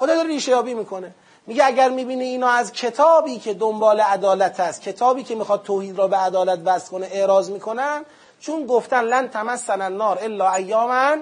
خدا 0.00 0.14
داره 0.14 0.28
ریشه 0.28 0.50
یابی 0.50 0.74
می‌کنه. 0.74 1.14
میگه 1.46 1.64
اگر 1.64 1.88
می‌بینی 1.88 2.24
اینا 2.24 2.48
از 2.48 2.72
کتابی 2.72 3.38
که 3.38 3.54
دنبال 3.54 4.00
عدالت 4.00 4.60
هست 4.60 4.82
کتابی 4.82 5.22
که 5.22 5.34
می‌خواد 5.34 5.62
توحید 5.62 5.98
را 5.98 6.08
به 6.08 6.16
عدالت 6.16 6.58
وصل 6.64 6.90
کنه 6.90 7.08
اعراض 7.12 7.50
می‌کنن 7.50 8.04
چون 8.40 8.66
گفتن 8.66 9.04
لن 9.04 9.28
تمسن 9.28 9.82
النار 9.82 10.18
الا 10.22 10.54
ایاما 10.54 11.16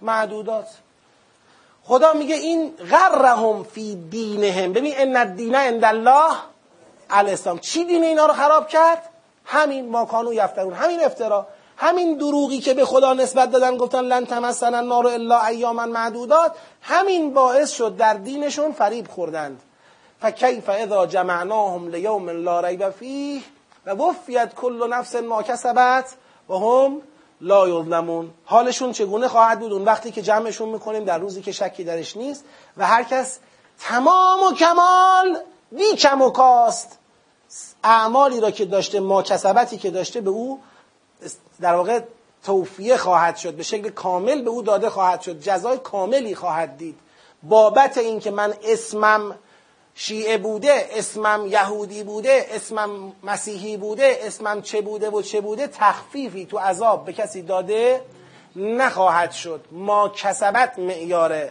معدودات. 0.00 0.66
خدا 1.84 2.12
میگه 2.12 2.34
این 2.34 2.76
غرهم 2.90 3.64
فی 3.64 3.94
دینهم. 4.10 4.72
ببین 4.72 4.94
ان 4.96 5.16
الدین 5.16 5.54
عند 5.54 5.84
الله 5.84 6.32
الاسلام. 7.10 7.58
چی 7.58 7.84
دین 7.84 8.04
اینا 8.04 8.26
رو 8.26 8.32
خراب 8.32 8.68
کرد؟ 8.68 9.08
همین 9.44 9.88
ماکانو 9.88 10.32
یفترون. 10.32 10.72
همین 10.72 11.04
افترا. 11.04 11.46
همین 11.82 12.16
دروغی 12.16 12.58
که 12.58 12.74
به 12.74 12.84
خدا 12.84 13.14
نسبت 13.14 13.50
دادن 13.50 13.76
گفتن 13.76 14.04
لن 14.04 14.26
تمسن 14.26 14.74
النار 14.74 15.06
الا 15.06 15.46
ایاما 15.46 15.86
معدودات 15.86 16.52
همین 16.82 17.34
باعث 17.34 17.70
شد 17.70 17.96
در 17.96 18.14
دینشون 18.14 18.72
فریب 18.72 19.08
خوردند. 19.08 19.62
فکیف 20.20 20.68
اذا 20.68 21.06
جمعناهم 21.06 21.88
لیوم 21.88 22.30
لا 22.30 22.60
ریب 22.60 22.90
فیه 22.90 23.42
و 23.86 23.90
وفیت 23.90 24.54
کل 24.54 24.88
نفس 24.88 25.16
ما 25.16 25.42
کسبت 25.42 26.04
و 26.48 26.54
هم 26.54 27.02
لا 27.40 27.68
یظلمون. 27.68 28.30
حالشون 28.44 28.92
چگونه 28.92 29.28
خواهد 29.28 29.60
بود؟ 29.60 29.72
اون 29.72 29.84
وقتی 29.84 30.10
که 30.10 30.22
جمعشون 30.22 30.68
می‌کنیم 30.68 31.04
در 31.04 31.18
روزی 31.18 31.42
که 31.42 31.52
شکی 31.52 31.84
درش 31.84 32.16
نیست 32.16 32.44
و 32.76 32.86
هر 32.86 33.02
کس 33.02 33.38
تمام 33.78 34.42
و 34.42 34.52
کمال 34.52 35.38
بی 35.72 35.96
کم 35.96 36.22
و 36.22 36.30
کاست 36.30 36.98
اعمالی 37.84 38.40
را 38.40 38.50
که 38.50 38.64
داشته 38.64 39.00
ما 39.00 39.22
کسبتی 39.22 39.78
که 39.78 39.90
داشته 39.90 40.20
به 40.20 40.30
او 40.30 40.60
در 41.60 41.74
واقع 41.74 42.00
توفیه 42.44 42.96
خواهد 42.96 43.36
شد 43.36 43.54
به 43.54 43.62
شکل 43.62 43.88
کامل 43.88 44.42
به 44.42 44.50
او 44.50 44.62
داده 44.62 44.90
خواهد 44.90 45.20
شد 45.20 45.40
جزای 45.40 45.78
کاملی 45.78 46.34
خواهد 46.34 46.76
دید. 46.76 46.98
بابت 47.42 47.98
اینکه 47.98 48.30
من 48.30 48.54
اسمم 48.62 49.38
شیعه 49.94 50.38
بوده 50.38 50.88
اسمم 50.90 51.46
یهودی 51.46 52.02
بوده 52.02 52.46
اسمم 52.50 53.12
مسیحی 53.22 53.76
بوده 53.76 54.18
اسمم 54.22 54.62
چه 54.62 54.80
بوده 54.80 55.10
و 55.10 55.22
چه 55.22 55.40
بوده 55.40 55.66
تخفیفی 55.66 56.46
تو 56.46 56.58
عذاب 56.58 57.04
به 57.04 57.12
کسی 57.12 57.42
داده 57.42 58.02
نخواهد 58.56 59.32
شد. 59.32 59.64
ما 59.70 60.08
کسبت 60.08 60.78
معیار 60.78 61.50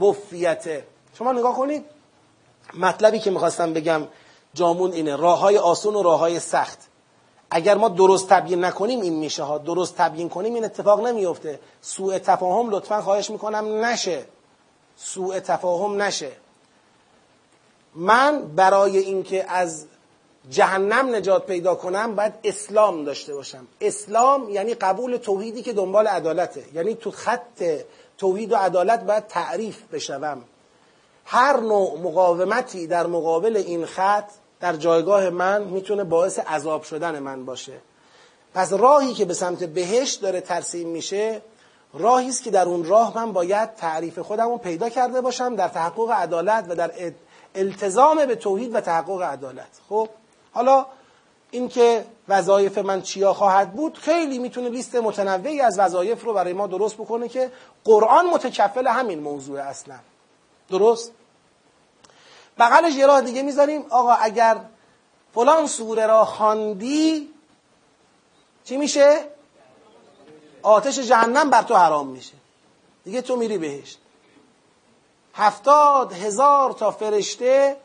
بفیته 0.00 0.84
شما 1.18 1.32
نگاه 1.32 1.56
کنید 1.56 1.84
مطلبی 2.74 3.18
که 3.18 3.30
می‌خواستم 3.30 3.72
بگم 3.72 4.08
جامون 4.54 4.92
اینه 4.92 5.16
راه 5.16 5.38
های 5.38 5.58
آسون 5.58 5.94
و 5.94 6.02
راه 6.02 6.18
های 6.18 6.40
سخت. 6.40 6.78
اگر 7.54 7.74
ما 7.74 7.88
درست 7.88 8.28
تبیین 8.28 8.64
نکنیم 8.64 9.00
این 9.00 9.14
میشه 9.14 9.42
ها. 9.42 9.58
درست 9.58 9.96
تبیین 9.96 10.28
کنیم 10.28 10.54
این 10.54 10.64
اتفاق 10.64 11.06
نمیفته 11.06 11.60
سوء 11.80 12.18
تفاهم 12.18 12.70
لطفا 12.70 13.02
خواهش 13.02 13.30
می‌کنم 13.30 13.84
نشه. 13.84 14.24
سوء 14.96 15.40
تفاهم 15.40 16.02
نشه. 16.02 16.32
من 17.94 18.42
برای 18.56 18.98
اینکه 18.98 19.50
از 19.50 19.86
جهنم 20.50 21.14
نجات 21.14 21.46
پیدا 21.46 21.74
کنم 21.74 22.16
باید 22.16 22.32
اسلام 22.44 23.04
داشته 23.04 23.34
باشم. 23.34 23.66
اسلام 23.80 24.50
یعنی 24.50 24.74
قبول 24.74 25.16
توحیدی 25.16 25.62
که 25.62 25.72
دنبال 25.72 26.06
عدالته. 26.06 26.64
یعنی 26.74 26.94
تو 26.94 27.10
خط 27.10 27.64
توحید 28.18 28.52
و 28.52 28.56
عدالت 28.56 29.04
باید 29.04 29.26
تعریف 29.26 29.82
بشوم. 29.92 30.42
هر 31.24 31.60
نوع 31.60 31.98
مقاومتی 31.98 32.86
در 32.86 33.06
مقابل 33.06 33.56
این 33.56 33.86
خط 33.86 34.30
در 34.62 34.76
جایگاه 34.76 35.30
من 35.30 35.64
می‌تونه 35.64 36.04
باعث 36.04 36.38
عذاب 36.38 36.82
شدن 36.82 37.18
من 37.18 37.44
باشه. 37.44 37.72
پس 38.54 38.72
راهی 38.72 39.14
که 39.14 39.24
به 39.24 39.34
سمت 39.34 39.64
بهشت 39.64 40.20
داره 40.20 40.40
ترسیم 40.40 40.88
میشه 40.88 41.42
راهی 41.94 42.28
است 42.28 42.42
که 42.42 42.50
در 42.50 42.64
اون 42.64 42.84
راه 42.84 43.18
من 43.18 43.32
باید 43.32 43.74
تعریف 43.74 44.18
خودم 44.18 44.48
رو 44.48 44.58
پیدا 44.58 44.88
کرده 44.88 45.20
باشم 45.20 45.56
در 45.56 45.68
تحقق 45.68 46.10
عدالت 46.10 46.66
و 46.68 46.74
در 46.74 46.90
التزام 47.54 48.26
به 48.26 48.36
توحید 48.36 48.74
و 48.74 48.80
تحقق 48.80 49.22
عدالت. 49.22 49.80
خب 49.88 50.08
حالا 50.52 50.86
اینکه 51.50 52.04
وظایف 52.28 52.78
من 52.78 53.02
چیا 53.02 53.32
خواهد 53.34 53.72
بود 53.72 53.98
خیلی 53.98 54.38
می‌تونه 54.38 54.68
لیست 54.68 54.94
متنوعی 54.94 55.60
از 55.60 55.78
وظایف 55.78 56.24
رو 56.24 56.32
برای 56.34 56.52
ما 56.52 56.66
درست 56.66 56.96
بکنه 56.96 57.28
که 57.28 57.50
قرآن 57.84 58.26
متکفل 58.26 58.86
همین 58.86 59.18
موضوع 59.18 59.60
اصلا. 59.60 59.96
درست؟ 60.70 61.12
بغلش 62.58 62.94
یه 62.94 63.06
راه 63.06 63.20
دیگه 63.20 63.42
می‌ذاریم. 63.42 63.86
آقا 63.90 64.12
اگر 64.12 64.60
فلان 65.34 65.66
سوره 65.66 66.06
را 66.06 66.24
خواندی 66.24 67.28
چی 68.64 68.76
میشه؟ 68.76 69.24
آتش 70.62 70.98
جهنم 70.98 71.50
بر 71.50 71.62
تو 71.62 71.74
حرام 71.74 72.08
میشه. 72.08 72.34
دیگه 73.04 73.22
تو 73.22 73.36
میری 73.36 73.58
بهشت. 73.58 73.98
هفتاد 75.34 76.12
هزار 76.12 76.72
تا 76.72 76.90
فرشته 76.90 77.76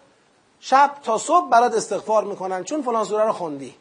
شب 0.60 0.91
تا 1.03 1.18
صبح 1.18 1.49
برات 1.49 1.73
استغفار 1.73 2.23
می‌کنن 2.23 2.64
چون 2.64 2.81
فلان 2.81 3.03
سوره 3.03 3.23
رو 3.26 3.34
خوندی. 3.34 3.76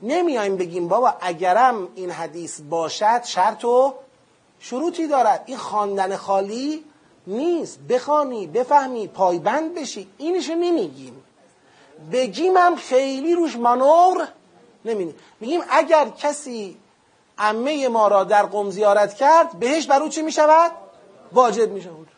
نمیایم 0.00 0.56
بگیم 0.56 0.88
بابا 0.88 1.14
اگرم 1.20 1.88
این 1.94 2.10
حدیث 2.10 2.60
باشد 2.60 3.24
شرط 3.24 3.64
و 3.64 3.94
شروطی 4.60 5.06
دارد. 5.06 5.42
این 5.46 5.58
خواندن 5.58 6.16
خالی 6.16 6.84
نیست. 7.28 7.78
بخوانی 7.88 8.46
بفهمی 8.46 9.08
پایبند 9.08 9.74
بشی. 9.74 10.08
اینشو 10.18 10.54
نمیگیم. 10.54 11.24
بگیم 12.12 12.56
هم 12.56 12.76
خیلی 12.76 13.34
روش 13.34 13.56
مانور 13.56 14.28
نمینی 14.84 15.14
میگیم 15.40 15.60
اگر 15.70 16.08
کسی 16.08 16.76
عمه 17.38 17.88
ما 17.88 18.08
را 18.08 18.24
در 18.24 18.46
قم 18.46 18.70
زیارت 18.70 19.14
کرد 19.14 19.58
بهش 19.58 19.86
بر 19.86 20.08
چی 20.08 20.22
می‌شود؟ 20.22 20.72
واجب 21.32 21.70
می‌شود. 21.70 22.08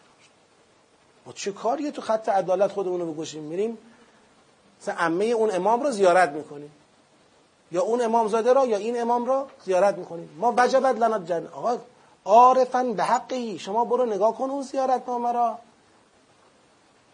ما 1.27 1.32
چه 1.32 1.53
کاریه 1.53 1.91
تو 1.91 2.03
خط 2.03 2.28
عدالت 2.28 2.73
خودمون 2.73 3.01
رو 3.01 3.15
بکشیم؟ 3.15 3.43
میریم 3.43 3.78
مثلا 4.81 4.95
عمه 4.95 5.24
اون 5.24 5.51
امام 5.51 5.82
رو 5.82 5.91
زیارت 5.91 6.31
می‌کنیم. 6.31 6.70
یا 7.73 7.82
اون 7.82 8.03
امام 8.03 8.28
زاده 8.28 8.53
را 8.53 8.66
یا 8.66 8.77
این 8.77 9.01
امام 9.01 9.27
را 9.27 9.47
زیارت 9.65 9.99
می‌کنیم. 9.99 10.31
ما 10.39 10.55
وجبت 10.57 10.97
لنا 10.97 11.19
جن 11.19 11.47
آقا 11.47 11.78
عارفن 12.31 12.93
به 12.93 13.05
حقی. 13.05 13.59
شما 13.59 13.85
برو 13.85 14.07
نگاه 14.07 14.35
کن 14.35 14.51
اون 14.51 14.62
زیارت 14.62 15.09
نامه 15.09 15.32
را. 15.32 15.59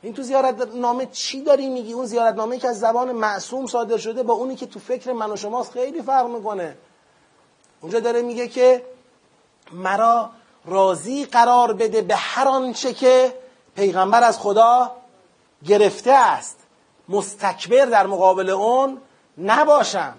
این 0.02 0.14
تو 0.14 0.22
زیارت 0.22 0.74
نامه 0.74 1.06
چی 1.06 1.42
داری 1.42 1.68
میگی؟ 1.68 1.92
اون 1.92 2.06
زیارت 2.06 2.34
نامه 2.34 2.58
که 2.58 2.68
از 2.68 2.80
زبان 2.80 3.12
معصوم 3.12 3.66
صادر 3.66 3.96
شده 3.96 4.22
با 4.22 4.34
اونی 4.34 4.56
که 4.56 4.66
تو 4.66 4.78
فکر 4.78 5.12
من 5.12 5.30
و 5.30 5.36
شماست 5.36 5.72
خیلی 5.72 6.02
فرق 6.02 6.26
می‌کنه. 6.26 6.76
اونجا 7.80 8.00
داره 8.00 8.22
میگه 8.22 8.48
که 8.48 8.86
مرا 9.72 10.30
راضی 10.64 11.24
قرار 11.24 11.72
بده 11.72 12.02
به 12.02 12.16
هر 12.16 12.48
آنچه 12.48 12.92
که 12.92 13.34
پیغمبر 13.76 14.22
از 14.22 14.38
خدا 14.38 14.92
گرفته 15.64 16.12
است. 16.12 16.58
مستکبر 17.08 17.84
در 17.84 18.06
مقابل 18.06 18.50
اون 18.50 18.98
نباشم. 19.38 20.14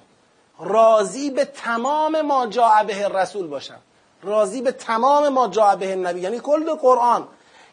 راضی 0.59 1.29
به 1.29 1.45
تمام 1.45 2.21
ما 2.21 2.47
جاء 2.47 2.83
به 2.83 3.07
رسول 3.07 3.47
باشم. 3.47 3.79
راضی 4.23 4.61
به 4.61 4.72
تمام 4.72 5.30
ما 5.30 5.48
جاء 5.48 5.76
به 5.76 5.95
نبی. 5.95 6.19
یعنی 6.19 6.39
کل 6.39 6.73
قرآن. 6.73 7.27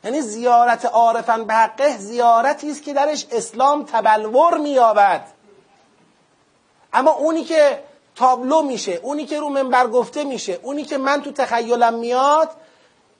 یعنی 0.05 0.21
زیارت 0.21 0.85
عارفن 0.85 1.45
به 1.45 1.55
حقه 1.55 1.97
زیارتی 1.97 2.71
است 2.71 2.83
که 2.83 2.93
درش 2.93 3.27
اسلام 3.31 3.85
تبلور 3.85 4.59
مییابد. 4.59 5.27
اما 6.93 7.11
اونی 7.11 7.45
که 7.45 7.85
تابلو 8.17 8.63
میشه 8.63 9.01
اونی 9.03 9.27
که 9.27 9.41
رو 9.41 9.49
منبر 9.49 9.87
گفته 9.87 10.25
میشه 10.25 10.59
اونی 10.63 10.85
که 10.85 10.99
من 10.99 11.23
تو 11.23 11.33
تخیلم 11.33 11.95
میاد 11.95 12.51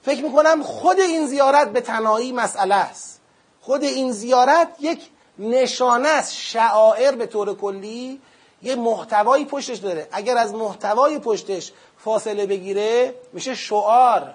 فکر 0.03 0.23
می‌کنم 0.23 0.63
خود 0.63 0.99
این 0.99 1.27
زیارت 1.27 1.71
به 1.71 1.81
تنهایی 1.81 2.31
مسئله 2.31 2.75
است. 2.75 3.21
خود 3.61 3.83
این 3.83 4.11
زیارت 4.11 4.67
یک 4.79 5.09
نشانه 5.39 6.09
است 6.09 6.33
شعائر 6.33 7.15
به 7.15 7.25
طور 7.25 7.57
کلی 7.57 8.21
یه 8.63 8.75
محتوایی 8.75 9.45
پشتش 9.45 9.77
داره 9.77 10.07
اگر 10.11 10.37
از 10.37 10.53
محتوای 10.53 11.19
پشتش 11.19 11.71
فاصله 11.97 12.45
بگیره 12.45 13.15
میشه 13.33 13.55
شعار. 13.55 14.33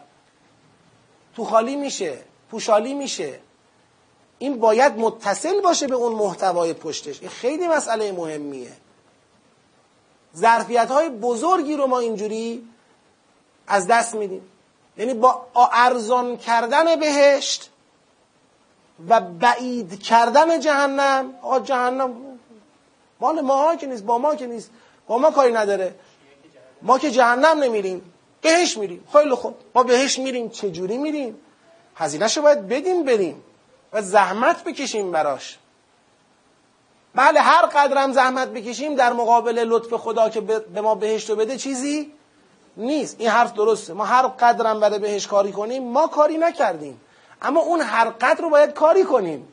تو 1.37 1.45
خالی 1.45 1.77
میشه 1.77 2.19
پوشالی 2.51 2.95
میشه. 2.95 3.41
این 4.39 4.61
باید 4.61 4.99
متصل 4.99 5.61
باشه 5.61 5.87
به 5.87 5.95
اون 5.95 6.13
محتوای 6.13 6.73
پشتش. 6.73 7.21
این 7.21 7.31
خیلی 7.31 7.69
مسئله 7.69 8.13
مهمیه. 8.13 8.73
ظرفیت 10.37 10.91
های 10.91 11.09
بزرگی 11.09 11.77
رو 11.77 11.87
ما 11.87 11.99
اینجوری 11.99 12.69
از 13.67 13.87
دست 13.87 14.15
میدیم. 14.15 14.43
یعنی 14.99 15.15
با 15.15 15.47
ارزان 15.73 16.37
کردن 16.37 17.01
بهشت 17.01 17.71
و 19.09 19.21
بعید 19.21 20.03
کردن 20.03 20.61
جهنم 20.61 21.35
آقا 21.43 21.61
جهنم 21.61 22.30
مال 23.21 23.41
ما 23.41 23.77
که 23.77 23.87
نیست 23.87 24.05
با 24.05 24.19
ما 24.19 24.35
که 24.35 24.47
نیست. 24.47 24.71
با 25.07 25.19
ما 25.19 25.31
کاری 25.31 25.53
نداره. 25.53 25.95
ما 26.83 26.99
که 26.99 27.11
جهنم 27.11 27.59
نمیریم. 27.59 28.13
بهش 28.41 28.79
میریم. 28.79 29.05
خیلی 29.13 29.35
خوب. 29.35 29.55
ما 29.75 29.83
بهش 29.83 30.19
میریم. 30.19 30.49
چجوری 30.49 30.99
میریم؟ 30.99 31.39
هزینهش 31.97 32.37
رو 32.37 32.43
باید 32.43 32.69
بدیم 32.69 33.05
بریم. 33.05 33.43
و 33.93 34.03
زحمت 34.03 34.65
بکشیم 34.65 35.11
براش. 35.11 35.59
بله 37.15 37.41
هر 37.41 37.67
قدرم 37.67 38.13
زحمت 38.13 38.49
بکشیم 38.49 38.95
در 38.95 39.13
مقابل 39.13 39.59
لطف 39.59 39.95
خدا 39.95 40.29
که 40.29 40.41
به 40.41 40.81
ما 40.81 40.95
بهشت 40.95 41.31
رو 41.31 41.37
بده 41.37 41.57
چیزی 41.57 42.13
نیست. 42.77 43.17
این 43.19 43.29
حرف 43.29 43.53
درسته. 43.53 43.93
ما 43.93 44.05
هر 44.05 44.27
قدرم 44.27 44.81
برای 44.81 44.99
بهش 44.99 45.27
کاری 45.27 45.53
کنیم 45.53 45.83
ما 45.83 46.07
کاری 46.07 46.39
نکردیم. 46.39 47.01
اما 47.43 47.61
اون 47.61 47.81
هر 47.81 48.11
قدر 48.11 48.43
رو 48.43 48.51
باید 48.51 48.73
کاری 48.73 49.05
کنیم. 49.05 49.49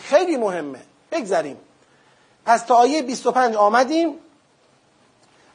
خیلی 0.00 0.36
مهمه. 0.36 0.80
بگذاریم 1.12 1.56
پس 2.46 2.62
تا 2.62 2.74
آیه 2.74 3.02
25 3.02 3.54
آمدیم. 3.54 4.14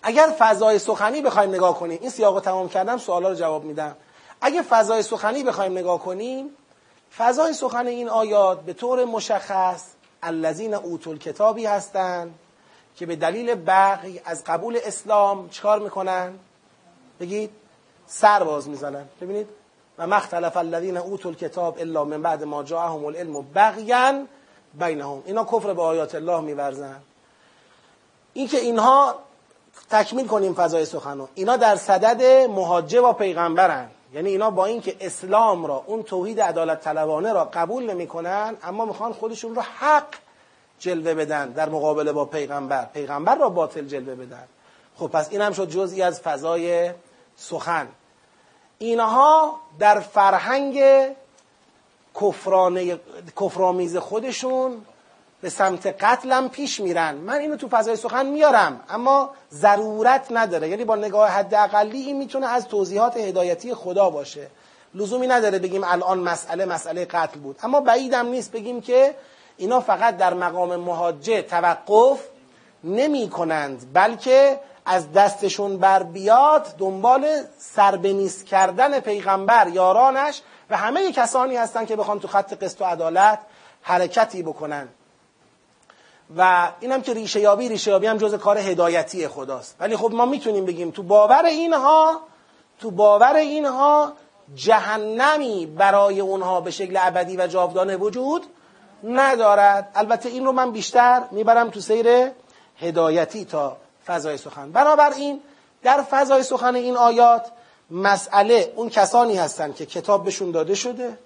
اگر 0.04 0.36
فضای 0.40 0.80
سخنی 0.80 1.22
بخوایم 1.22 1.50
نگاه 1.50 1.80
کنیم 1.80 2.00
این 2.02 2.10
سیاق 2.10 2.34
رو 2.34 2.40
تمام 2.40 2.70
کردم 2.70 2.98
سوالا 2.98 3.30
رو 3.30 3.36
جواب 3.36 3.64
میدم. 3.64 3.96
اگه 4.42 4.62
فضای 4.62 5.04
سخنی 5.04 5.44
بخوایم 5.44 5.78
نگاه 5.78 6.00
کنیم 6.00 6.50
فضای 7.18 7.54
سخن 7.54 7.88
این 7.88 8.10
آیات 8.10 8.62
به 8.62 8.74
طور 8.74 9.06
مشخص 9.06 9.84
الذین 10.24 10.74
اوتول 10.74 11.18
کتابی 11.18 11.66
هستند 11.66 12.40
که 12.96 13.06
به 13.06 13.16
دلیل 13.16 13.56
بقی 13.56 14.22
از 14.26 14.44
قبول 14.44 14.80
اسلام 14.84 15.50
چکار 15.50 15.80
می‌کنن؟ 15.80 16.34
بگید 17.20 17.50
سر 18.08 18.44
باز 18.44 18.70
می‌زنن. 18.70 19.06
ببینید 19.22 19.48
و 19.98 20.08
مختلف 20.08 20.58
الذین 20.58 20.98
اوتول 20.98 21.36
کتاب 21.36 21.78
الا 21.80 22.06
من 22.06 22.22
بعد 22.22 22.44
ما 22.44 22.64
جاءهم 22.64 23.06
العلم 23.06 23.42
بغیا 23.42 24.26
بینهم. 24.74 25.24
اینا 25.26 25.44
کفر 25.44 25.74
به 25.74 25.82
آیات 25.82 26.16
الله 26.16 26.40
میورزن. 26.40 27.02
این 28.34 28.48
که 28.48 28.58
اینها 28.58 29.16
تکمیل 29.90 30.28
کنیم 30.28 30.54
فضای 30.54 30.86
سخنو. 30.86 31.28
اینا 31.36 31.58
در 31.58 31.76
صدد 31.76 32.50
مهاجه 32.50 33.02
و 33.02 33.14
پیغمبرن. 33.14 33.90
یعنی 34.14 34.30
اینا 34.30 34.52
با 34.52 34.66
اینکه 34.66 34.98
اسلام 35.00 35.66
را 35.66 35.84
اون 35.88 36.04
توحید 36.04 36.42
عدالت 36.42 36.82
طلبانه 36.82 37.34
را 37.34 37.46
قبول 37.46 37.90
نمی‌کنن 37.90 38.58
اما 38.64 38.86
می‌خوان 38.86 39.14
خودشون 39.14 39.56
رو 39.56 39.62
حق 39.62 40.08
جلوه 40.80 41.14
بدن 41.14 41.50
در 41.50 41.70
مقابله 41.70 42.12
با 42.12 42.26
پیغمبر. 42.26 42.86
پیغمبر 42.86 43.36
را 43.36 43.50
باطل 43.50 43.86
جلوه 43.86 44.16
بدن. 44.16 44.48
خب 45.00 45.08
پس 45.08 45.32
این 45.32 45.42
هم 45.42 45.54
شد 45.54 45.70
جزئی 45.70 46.02
از 46.02 46.22
فضای 46.22 46.92
سخن. 47.38 47.88
اینها 48.78 49.60
در 49.80 50.00
فرهنگ 50.00 50.84
کفرآمیز 53.36 53.98
خودشون 53.98 54.82
به 55.42 55.50
سمت 55.50 55.88
قتلم 56.04 56.50
پیش 56.50 56.80
میرن. 56.80 57.16
من 57.16 57.40
اینو 57.40 57.56
تو 57.56 57.68
فضای 57.68 57.96
سخن 57.96 58.26
میارم 58.26 58.82
اما 58.90 59.30
ضرورت 59.52 60.28
نداره. 60.32 60.70
یعنی 60.70 60.86
با 60.86 60.96
نگاه 60.96 61.30
حد 61.30 61.54
اقلی 61.54 62.02
این 62.02 62.18
می‌تونه 62.18 62.48
از 62.48 62.68
توضیحات 62.68 63.18
هدایتی 63.18 63.74
خدا 63.74 64.10
باشه. 64.10 64.48
لزومی 64.94 65.28
نداره 65.28 65.60
بگیم 65.60 65.84
الان 65.84 66.20
مسئله 66.20 66.66
مسئله 66.66 67.06
قتل 67.06 67.40
بود. 67.40 67.60
اما 67.64 67.82
بعیدم 67.82 68.28
نیست 68.28 68.52
بگیم 68.52 68.82
که 68.82 69.16
اینا 69.58 69.80
فقط 69.80 70.18
در 70.18 70.34
مقام 70.34 70.76
مهاجه 70.76 71.42
توقف 71.42 72.20
نمی 72.84 73.30
کنند 73.30 73.94
بلکه 73.94 74.60
از 74.86 75.12
دستشون 75.12 75.78
بر 75.78 76.04
بیاد 76.04 76.68
دنبال 76.78 77.28
سربنیست 77.58 78.46
کردن 78.46 79.00
پیغمبر 79.00 79.68
یارانش 79.68 80.42
و 80.70 80.78
همه 80.78 81.12
کسانی 81.12 81.56
هستند 81.56 81.88
که 81.88 81.96
بخوان 81.96 82.20
تو 82.20 82.28
خط 82.28 82.54
قسط 82.54 82.82
و 82.82 82.86
عدالت 82.86 83.40
حرکتی 83.82 84.44
بکنن. 84.44 84.88
و 86.38 86.72
اینم 86.80 87.02
که 87.02 87.14
ریشه 87.14 87.40
یابی 87.40 87.70
ریشه 87.70 87.92
یابی 87.92 88.08
هم 88.08 88.18
جز 88.18 88.36
کار 88.36 88.58
هدایتی 88.58 89.28
خداست. 89.28 89.76
ولی 89.80 89.98
خب 89.98 90.12
ما 90.14 90.26
می‌تونیم 90.26 90.66
بگیم 90.66 90.92
تو 90.92 91.04
باور 91.04 91.46
اینها 91.46 92.22
تو 92.80 92.92
باور 92.92 93.36
اینها 93.36 94.14
جهنمی 94.56 95.66
برای 95.66 96.20
اونها 96.20 96.62
به 96.62 96.72
شکل 96.72 96.98
ابدی 97.02 97.38
و 97.38 97.48
جاودانه 97.48 97.98
وجود 97.98 98.46
ندارد. 99.04 99.92
البته 99.96 100.30
این 100.30 100.46
رو 100.46 100.52
من 100.52 100.72
بیشتر 100.72 101.22
می‌برم 101.32 101.70
تو 101.70 101.80
سیر 101.80 102.32
هدایتی 102.80 103.46
تا 103.46 103.78
فضای 104.06 104.38
سخن. 104.38 104.72
بنابراین 104.72 105.42
در 105.84 106.02
فضای 106.02 106.44
سخن 106.44 106.76
این 106.76 106.98
آیات 106.98 107.52
مسئله 107.92 108.74
اون 108.76 108.90
کسانی 108.90 109.38
هستند 109.38 109.76
که 109.76 109.86
کتاب 109.86 110.24
بهشون 110.24 110.52
داده 110.52 110.76
شده. 110.76 111.18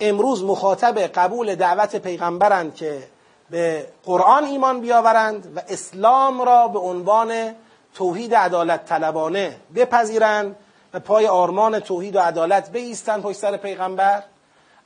امروز 0.00 0.44
مخاطب 0.44 0.98
قبول 0.98 1.54
دعوت 1.54 1.96
پیغمبرند 1.96 2.74
که 2.74 3.08
به 3.50 3.86
قرآن 4.04 4.44
ایمان 4.44 4.80
بیاورند 4.80 5.52
و 5.56 5.60
اسلام 5.68 6.42
را 6.42 6.68
به 6.68 6.78
عنوان 6.78 7.54
توحید 7.94 8.34
عدالت 8.34 8.86
طلبانه 8.86 9.56
بپذیرند 9.74 10.56
و 10.94 11.00
پای 11.00 11.26
آرمان 11.26 11.80
توحید 11.80 12.16
و 12.16 12.20
عدالت 12.20 12.72
بایستند 12.72 13.22
پشت 13.22 13.38
سر 13.38 13.56
پیغمبر. 13.56 14.22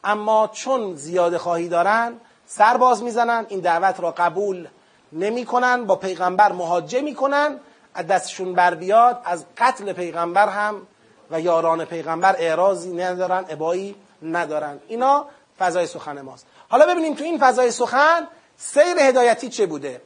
اما 0.05 0.51
چون 0.53 0.95
زیاده 0.95 1.39
خواهی 1.39 1.69
دارن 1.69 2.13
سر 2.47 2.77
باز 2.77 3.03
می‌زنن 3.03 3.47
این 3.49 3.61
دعوت 3.61 4.01
را 4.01 4.11
قبول 4.11 4.69
نمی‌کنن 5.13 5.85
با 5.85 5.97
پیغمبر 5.97 6.53
مهاجه 6.53 7.01
می‌کنن 7.01 7.61
از 7.97 8.07
دستشون 8.07 8.53
بر 8.55 8.75
بیاد 8.75 9.21
از 9.25 9.45
قتل 9.59 9.93
پیغمبر 9.93 10.49
هم 10.49 10.87
و 11.31 11.41
یاران 11.41 11.85
پیغمبر 11.85 12.37
اعراضی 12.39 12.93
ندارن 12.93 13.45
ابایی 13.49 13.95
ندارن. 14.23 14.81
اینا 14.89 15.27
فضای 15.59 15.87
سخن 15.87 16.21
ماست. 16.21 16.47
حالا 16.69 16.87
ببینیم 16.87 17.15
تو 17.15 17.25
این 17.25 17.39
فضای 17.39 17.71
سخن 17.71 18.29
سیر 18.57 18.99
هدایتی 18.99 19.49
چه 19.49 19.67
بوده. 19.67 20.01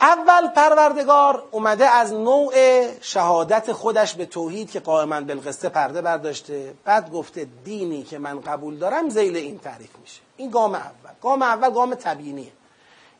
اول 0.00 0.48
پروردگار 0.48 1.42
اومده 1.50 1.86
از 1.86 2.12
نوع 2.12 2.54
شهادت 3.00 3.72
خودش 3.72 4.14
به 4.14 4.26
توحید 4.26 4.70
که 4.70 4.80
قائما 4.80 5.20
بالقسطه 5.20 5.68
پرده 5.68 6.02
برداشته. 6.02 6.74
بعد 6.84 7.10
گفته 7.10 7.46
دینی 7.64 8.02
که 8.02 8.18
من 8.18 8.40
قبول 8.40 8.76
دارم 8.76 9.08
زیل 9.08 9.36
این 9.36 9.58
تعریف 9.58 9.90
میشه. 10.00 10.20
این 10.36 10.50
گام 10.50 10.74
اول. 10.74 11.10
گام 11.22 11.42
اول 11.42 11.70
گام 11.70 11.94
تبیینیه. 11.94 12.52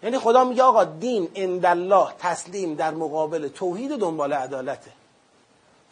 یعنی 0.03 0.19
خدا 0.19 0.45
میگه 0.45 0.63
آقا 0.63 0.85
دین 0.85 1.65
الله 1.65 2.09
تسلیم 2.19 2.75
در 2.75 2.95
مقابل 2.95 3.49
توحید 3.49 3.97
دنبال 3.97 4.33
عدالته. 4.33 4.91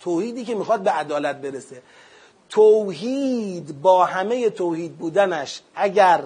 توحیدی 0.01 0.45
که 0.45 0.55
می‌خواد 0.55 0.81
به 0.81 0.91
عدالت 0.91 1.37
برسه. 1.37 1.83
توحید 2.49 3.83
با 3.83 4.05
همه 4.05 4.51
توحید 4.51 4.97
بودنش 4.97 5.61
اگر 5.75 6.23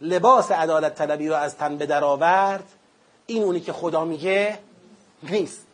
لباس 0.00 0.50
عدالت 0.50 0.94
طلبی 0.94 1.28
رو 1.28 1.34
از 1.34 1.56
تن 1.56 1.76
به 1.76 1.86
در 1.86 2.04
آورد 2.04 2.64
این 3.26 3.42
اونی 3.42 3.60
که 3.60 3.72
خدا 3.72 4.04
میگه 4.04 4.58
نیست. 5.22 5.66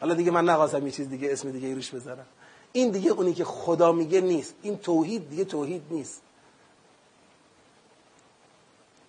حالا 0.00 0.14
دیگه 0.14 0.30
من 0.30 0.44
نخواستم 0.44 0.86
یه 0.86 0.92
چیز 0.92 1.08
دیگه 1.08 1.32
اسم 1.32 1.50
دیگه 1.50 1.74
روش 1.74 1.90
بذارم. 1.90 2.26
این 2.72 2.90
دیگه 2.90 3.10
اونی 3.10 3.34
که 3.34 3.44
خدا 3.44 3.92
میگه 3.92 4.20
نیست. 4.20 4.54
این 4.62 4.78
توحید 4.78 5.30
دیگه 5.30 5.44
توحید 5.44 5.82
نیست. 5.90 6.22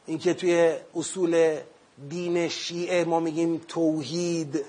اینکه 0.05 0.33
توی 0.33 0.75
اصول 0.95 1.57
دین 2.09 2.47
شیعه 2.47 3.03
ما 3.03 3.19
میگیم 3.19 3.61
توحید 3.67 4.65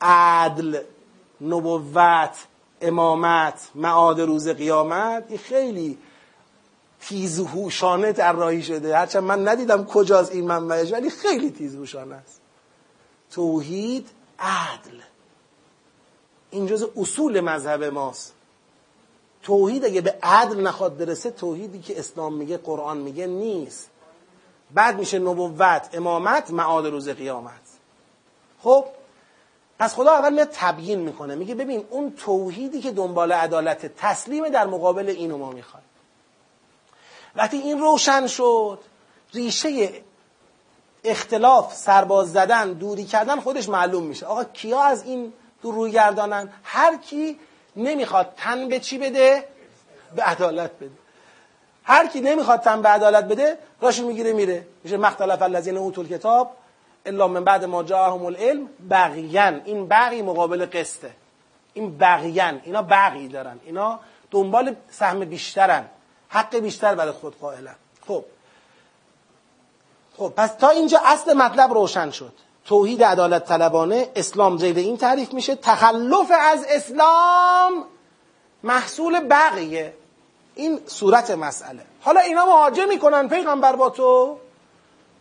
عدل 0.00 0.80
نبوت 1.40 2.36
امامت 2.80 3.68
معاد 3.74 4.20
روز 4.20 4.48
قیامت 4.48 5.24
این 5.28 5.38
خیلی 5.38 5.98
تیزهوشانه 7.00 8.12
طراحی 8.12 8.62
شده. 8.62 8.96
هرچند 8.96 9.22
من 9.22 9.48
ندیدم 9.48 9.84
کجاست 9.84 10.32
این 10.32 10.46
منبعش 10.46 10.92
ولی 10.92 11.10
خیلی 11.10 11.50
تیزهوشانه 11.50 12.14
است. 12.14 12.40
توحید 13.30 14.08
عدل. 14.38 15.00
این 16.50 16.66
جز 16.66 16.86
اصول 16.96 17.40
مذهب 17.40 17.84
ماست. 17.84 18.34
توحید 19.42 19.84
اگه 19.84 20.00
به 20.00 20.18
عدل 20.22 20.60
نخواد 20.60 20.96
برسه 20.96 21.30
توحیدی 21.30 21.78
که 21.78 21.98
اسلام 21.98 22.34
میگه 22.34 22.56
قرآن 22.56 22.98
میگه 22.98 23.26
نیست. 23.26 23.90
بعد 24.74 24.98
میشه 24.98 25.18
نبوت 25.18 25.88
امامت 25.92 26.50
معاد 26.50 26.86
روز 26.86 27.08
قیامت. 27.08 27.52
خب 28.62 28.84
پس 29.78 29.94
خدا 29.94 30.12
اول 30.12 30.32
میاد 30.32 30.48
تبیین 30.52 31.00
می‌کنه 31.00 31.34
میگه 31.34 31.54
ببین 31.54 31.84
اون 31.90 32.10
توحیدی 32.10 32.80
که 32.80 32.90
دنبال 32.90 33.32
عدالت 33.32 33.96
تسلیم 33.96 34.48
در 34.48 34.66
مقابل 34.66 35.08
اینو 35.08 35.38
ما 35.38 35.50
می‌خوایم. 35.50 35.86
وقتی 37.36 37.56
این 37.56 37.80
روشن 37.80 38.26
شد 38.26 38.78
ریشه 39.34 39.90
اختلاف 41.04 41.74
سرباز 41.74 42.32
زدن 42.32 42.72
دوری 42.72 43.04
کردن 43.04 43.40
خودش 43.40 43.68
معلوم 43.68 44.02
میشه. 44.02 44.26
آقا 44.26 44.44
کیا 44.44 44.82
از 44.82 45.02
این 45.02 45.32
دور 45.62 45.74
روی 45.74 45.90
گردانن؟ 45.90 46.52
هر 46.64 46.96
کی 46.96 47.40
نمی‌خواد 47.76 48.32
تن 48.36 48.68
به 48.68 48.80
چی 48.80 48.98
بده؟ 48.98 49.48
به 50.16 50.22
عدالت 50.22 50.70
بده. 50.70 51.01
هر 51.84 52.06
کی 52.06 52.20
نمی‌خواد 52.20 52.60
تن 52.60 52.82
به 52.82 52.88
عدالت 52.88 53.24
بده 53.24 53.58
راشو 53.80 54.06
می‌گیره 54.06 54.32
میره. 54.32 54.66
میشه 54.84 54.96
مختلف 54.96 55.42
الذین 55.42 55.76
اوتول 55.76 56.08
کتاب 56.08 56.50
الا 57.06 57.28
من 57.28 57.44
بعد 57.44 57.64
ما 57.64 57.82
جاءهم 57.82 58.24
العلم 58.24 58.68
بغیان 58.90 59.62
این 59.64 59.88
بغی 59.88 60.22
مقابل 60.22 60.66
قسطه. 60.66 61.10
این 61.74 61.98
بغیان 61.98 62.60
اینا 62.64 62.82
بغی 62.82 63.28
دارن. 63.28 63.60
اینا 63.64 64.00
دنبال 64.30 64.74
سهم 64.90 65.24
بیشترن. 65.24 65.84
حق 66.28 66.56
بیشتر 66.56 66.94
برای 66.94 67.12
خود 67.12 67.38
قائلن. 67.40 67.74
خب. 68.08 68.24
خب 70.16 70.32
پس 70.36 70.54
تا 70.54 70.68
اینجا 70.68 71.00
اصل 71.04 71.34
مطلب 71.34 71.72
روشن 71.72 72.10
شد. 72.10 72.32
توحید 72.64 73.02
عدالت 73.02 73.44
طلبانه 73.44 74.08
اسلام 74.16 74.58
زیر 74.58 74.76
این 74.76 74.96
تعریف 74.96 75.34
میشه 75.34 75.54
تخلف 75.54 76.32
از 76.40 76.66
اسلام 76.68 77.84
محصول 78.62 79.28
بقیه 79.28 79.94
این 80.54 80.80
صورت 80.86 81.30
مسئله. 81.30 81.82
حالا 82.00 82.20
اینا 82.20 82.46
مهاجه 82.46 82.84
می‌کنن 82.84 83.28
پیغمبر 83.28 83.76
با 83.76 83.90
تو؟ 83.90 84.38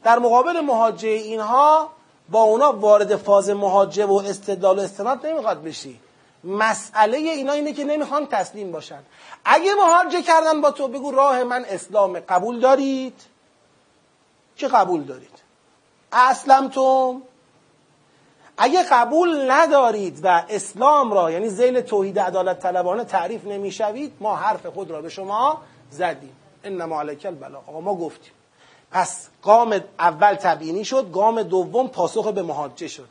در 0.03 0.19
مقابل 0.19 0.59
مهاجه 0.59 1.09
اینها 1.09 1.89
با 2.29 2.41
اونا 2.41 2.71
وارد 2.71 3.15
فاز 3.15 3.49
مهاجه 3.49 4.05
و 4.05 4.13
استدلال 4.13 4.79
و 4.79 4.81
استناد 4.81 5.25
نمی‌خواد 5.25 5.63
بشی. 5.63 5.99
مسئله 6.43 7.17
اینا 7.17 7.53
اینه 7.53 7.73
که 7.73 7.83
نمی‌خوان 7.83 8.27
تسلیم 8.27 8.71
باشن. 8.71 8.99
اگه 9.45 9.71
مهاجه 9.75 10.21
کردن 10.21 10.61
با 10.61 10.71
تو 10.71 10.87
بگو 10.87 11.11
راه 11.11 11.43
من 11.43 11.65
اسلام 11.65 12.19
قبول 12.19 12.59
دارید؟ 12.59 13.21
چه 14.55 14.67
قبول 14.67 15.03
دارید؟ 15.03 15.39
اسلم 16.13 16.67
تو 16.67 17.21
اگه 18.63 18.83
قبول 18.91 19.51
ندارید 19.51 20.19
و 20.23 20.43
اسلام 20.49 21.13
را 21.13 21.31
یعنی 21.31 21.49
زیل 21.49 21.81
توحید 21.81 22.19
عدالت 22.19 22.59
طلبانه 22.59 23.03
تعریف 23.03 23.45
نمی‌شوید 23.45 24.13
ما 24.19 24.35
حرف 24.35 24.65
خود 24.65 24.91
را 24.91 25.01
به 25.01 25.09
شما 25.09 25.61
زدیم. 25.91 26.35
انما 26.63 26.99
علیک 26.99 27.25
البلاغ. 27.25 27.69
آقا 27.69 27.81
ما 27.81 27.95
گفتیم. 27.95 28.31
پس 28.91 29.27
گام 29.43 29.79
اول 29.99 30.33
تبیینی 30.35 30.85
شد 30.85 31.11
گام 31.11 31.43
دوم 31.43 31.87
پاسخ 31.87 32.27
به 32.27 32.43
مهاجه 32.43 32.87
شد. 32.87 33.07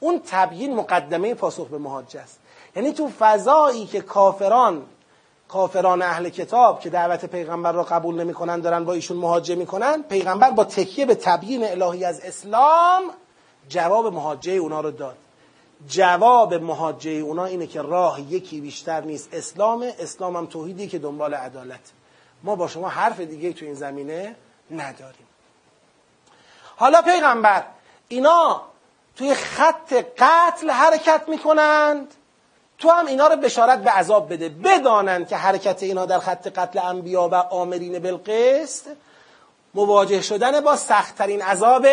اون 0.00 0.22
تبیین 0.26 0.74
مقدمه 0.74 1.34
پاسخ 1.34 1.66
به 1.68 1.78
مهاجه 1.78 2.20
است. 2.20 2.40
یعنی 2.76 2.92
تو 2.92 3.10
فضایی 3.18 3.86
که 3.86 4.00
کافران 4.00 4.82
کافران 5.48 6.02
اهل 6.02 6.28
کتاب 6.28 6.80
که 6.80 6.90
دعوت 6.90 7.24
پیغمبر 7.24 7.72
را 7.72 7.82
قبول 7.82 8.20
نمی‌کنن 8.20 8.60
دارن 8.60 8.84
با 8.84 8.92
ایشون 8.92 9.16
مهاجه 9.16 9.54
می‌کنن 9.54 10.02
پیغمبر 10.02 10.50
با 10.50 10.64
تکیه 10.64 11.06
به 11.06 11.14
تبیین 11.14 11.64
الهی 11.64 12.04
از 12.04 12.20
اسلام 12.20 13.02
جواب 13.68 14.06
مهاجه 14.06 14.52
اونا 14.52 14.80
رو 14.80 14.90
داد. 14.90 15.16
جواب 15.88 16.54
مهاجه 16.54 17.10
اونا 17.10 17.44
اینه 17.44 17.66
که 17.66 17.82
راه 17.82 18.20
یکی 18.20 18.60
بیشتر 18.60 19.00
نیست. 19.00 19.34
اسلام 19.34 19.92
اسلام 19.98 20.36
هم 20.36 20.46
توحیدی 20.46 20.88
که 20.88 20.98
دنبال 20.98 21.34
عدالت. 21.34 21.80
ما 22.42 22.56
با 22.56 22.68
شما 22.68 22.88
حرف 22.88 23.20
دیگه 23.20 23.52
تو 23.52 23.64
این 23.64 23.74
زمینه 23.74 24.36
نداریم. 24.70 25.26
حالا 26.76 27.02
پیغمبر 27.02 27.64
اینا 28.08 28.62
توی 29.16 29.34
خط 29.34 29.92
قتل 30.18 30.70
حرکت 30.70 31.22
می‌کنند. 31.28 32.14
تو 32.78 32.90
هم 32.90 33.06
اینا 33.06 33.26
رو 33.26 33.36
بشارت 33.36 33.78
به 33.78 33.90
عذاب 33.90 34.32
بده. 34.32 34.48
بدانند 34.48 35.28
که 35.28 35.36
حرکت 35.36 35.82
اینا 35.82 36.06
در 36.06 36.18
خط 36.18 36.46
قتل 36.58 36.78
انبیا 36.78 37.28
و 37.28 37.34
آمرین 37.34 37.98
بالقسط 37.98 38.86
مواجه 39.74 40.20
شدن 40.20 40.60
با 40.60 40.76
سختترین 40.76 41.42
عذاب 41.42 41.86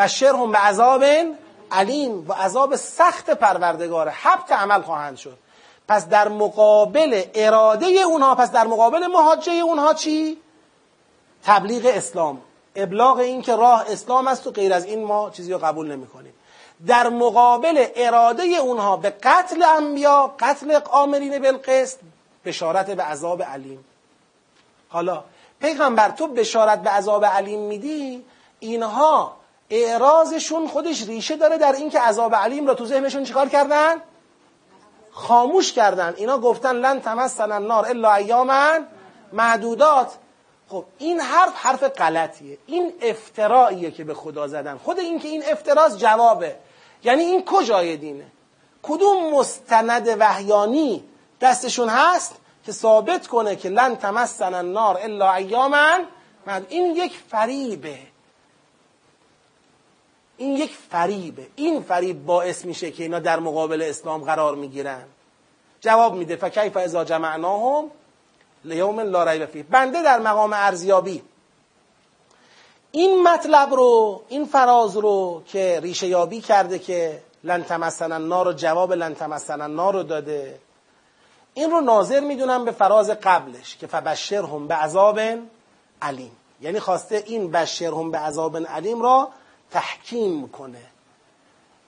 و 0.00 0.08
شرهم 0.08 0.52
به 0.52 0.58
عذاب 0.58 1.04
علیم 1.72 2.28
و 2.28 2.32
عذاب 2.32 2.76
سخت 2.76 3.30
پروردگار. 3.30 4.08
حبت 4.08 4.52
عمل 4.52 4.82
خواهند 4.82 5.16
شد. 5.16 5.38
پس 5.88 6.08
در 6.08 6.28
مقابل 6.28 7.22
اراده 7.34 7.86
اونها 7.86 8.34
پس 8.34 8.52
در 8.52 8.66
مقابل 8.66 9.06
مهاجه 9.06 9.52
اونها 9.52 9.94
چی؟ 9.94 10.38
تبلیغ 11.44 11.82
اسلام. 11.94 12.40
ابلاغ 12.76 13.18
این 13.18 13.42
که 13.42 13.56
راه 13.56 13.84
اسلام 13.88 14.28
است 14.28 14.46
و 14.46 14.50
غیر 14.50 14.72
از 14.74 14.84
این 14.84 15.04
ما 15.04 15.30
چیزی 15.30 15.52
رو 15.52 15.58
قبول 15.58 15.92
نمی 15.92 16.06
کنیم 16.06 16.34
در 16.86 17.08
مقابل 17.08 17.86
اراده 17.96 18.42
اونها 18.42 18.96
به 18.96 19.10
قتل 19.10 19.62
انبیا 19.62 20.34
قتل 20.38 20.80
آمرین 20.90 21.42
بالقسط 21.42 21.98
بشارت 22.44 22.90
به 22.90 23.02
عذاب 23.02 23.42
علیم. 23.42 23.84
حالا 24.88 25.24
پیغمبر 25.60 26.10
تو 26.10 26.26
بشارت 26.26 26.82
به 26.82 26.90
عذاب 26.90 27.24
علیم 27.24 27.60
میدی؟ 27.60 28.24
اینها 28.60 29.39
اعراضشون 29.70 30.68
خودش 30.68 31.02
ریشه 31.02 31.36
داره 31.36 31.58
در 31.58 31.72
اینکه 31.72 32.00
عذاب 32.00 32.34
علیم 32.34 32.66
را 32.66 32.74
تو 32.74 32.86
ذهنشون 32.86 33.24
چیکار 33.24 33.48
کردن؟ 33.48 33.94
خاموش 35.10 35.72
کردن. 35.72 36.14
اینا 36.16 36.38
گفتن 36.38 36.76
لن 36.76 37.00
تمسن 37.00 37.52
النار 37.52 37.86
الا 37.86 38.14
ایاما 38.14 38.78
معدودات. 39.32 40.12
خب 40.68 40.84
این 40.98 41.20
حرف 41.20 41.52
حرف 41.54 41.82
غلطیه. 41.82 42.58
این 42.66 42.92
افتراییه 43.02 43.90
که 43.90 44.04
به 44.04 44.14
خدا 44.14 44.48
زدن. 44.48 44.78
خود 44.78 44.98
این 44.98 45.18
که 45.18 45.28
این 45.28 45.42
افتراز 45.50 45.98
جوابه. 45.98 46.56
یعنی 47.04 47.22
این 47.22 47.44
کجای 47.44 47.96
دینه؟ 47.96 48.26
کدوم 48.82 49.34
مستند 49.34 50.16
وحیانی 50.18 51.04
دستشون 51.40 51.88
هست 51.88 52.34
که 52.64 52.72
ثابت 52.72 53.26
کنه 53.26 53.56
که 53.56 53.68
لن 53.68 53.96
تمسن 53.96 54.54
النار 54.54 54.98
الا 55.02 55.34
ایاما 55.34 55.98
این 56.68 56.96
یک 56.96 57.18
فریبه. 57.30 57.98
این 60.40 60.56
یک 60.56 60.76
فریبه. 60.90 61.46
این 61.56 61.82
فریب 61.82 62.26
باعث 62.26 62.64
میشه 62.64 62.90
که 62.90 63.02
اینا 63.02 63.18
در 63.18 63.40
مقابل 63.40 63.82
اسلام 63.82 64.24
قرار 64.24 64.54
می‌گیرن. 64.54 65.04
جواب 65.80 66.14
میده 66.14 66.36
فکیف 66.36 66.76
اذا 66.76 67.04
جمعناهم 67.04 67.90
لیوم 68.64 69.00
لا 69.00 69.24
ریب 69.24 69.46
فیه. 69.46 69.62
بنده 69.62 70.02
در 70.02 70.18
مقام 70.18 70.52
ارزیابی. 70.52 71.22
این 72.92 73.22
مطلب 73.22 73.74
رو 73.74 74.22
این 74.28 74.44
فراز 74.44 74.96
رو 74.96 75.42
که 75.46 75.80
ریشه 75.82 76.06
یابی 76.06 76.40
کرده 76.40 76.78
که 76.78 77.22
لن 77.44 77.64
تمسن 77.64 78.12
النار 78.12 78.46
رو 78.46 78.52
جواب 78.52 78.92
لن 78.92 79.14
تمسن 79.14 79.60
النار 79.60 79.94
رو 79.94 80.02
داده 80.02 80.58
این 81.54 81.70
رو 81.70 81.80
ناظر 81.80 82.20
می‌دونم 82.20 82.64
به 82.64 82.70
فراز 82.70 83.10
قبلش 83.10 83.76
که 83.76 83.86
فبشرهم 83.86 84.68
به 84.68 84.74
عذاب 84.74 85.20
علیم. 86.02 86.36
یعنی 86.60 86.80
خواسته 86.80 87.22
این 87.26 87.50
بشرهم 87.50 88.10
به 88.10 88.18
عذاب 88.18 88.56
علیم 88.56 89.02
را 89.02 89.28
تحکیم 89.70 90.48
کنه 90.48 90.82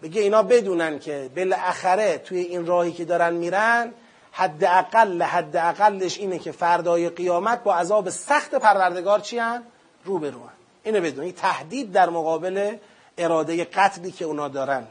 بگه 0.02 0.20
اینا 0.22 0.42
بدونن 0.42 0.98
که 0.98 1.30
بالاخره 1.36 2.18
توی 2.18 2.38
این 2.38 2.66
راهی 2.66 2.92
که 2.92 3.04
دارن 3.04 3.34
میرن 3.34 3.92
حد 4.32 4.64
اقل 4.64 5.22
حد 5.22 5.56
اقلش 5.56 6.18
اینه 6.18 6.38
که 6.38 6.52
فردای 6.52 7.08
قیامت 7.08 7.62
با 7.62 7.74
عذاب 7.74 8.10
سخت 8.10 8.54
پروردگار 8.54 9.20
چی 9.20 9.38
هن؟ 9.38 9.62
رو 10.04 10.18
به 10.18 10.30
رو 10.30 10.40
هن. 10.40 10.52
اینو 10.84 11.00
بدون 11.00 11.24
این 11.24 11.32
تهدید 11.32 11.92
در 11.92 12.10
مقابل 12.10 12.76
اراده 13.18 13.64
قتلی 13.64 14.12
که 14.12 14.24
اونا 14.24 14.48
دارن 14.48 14.86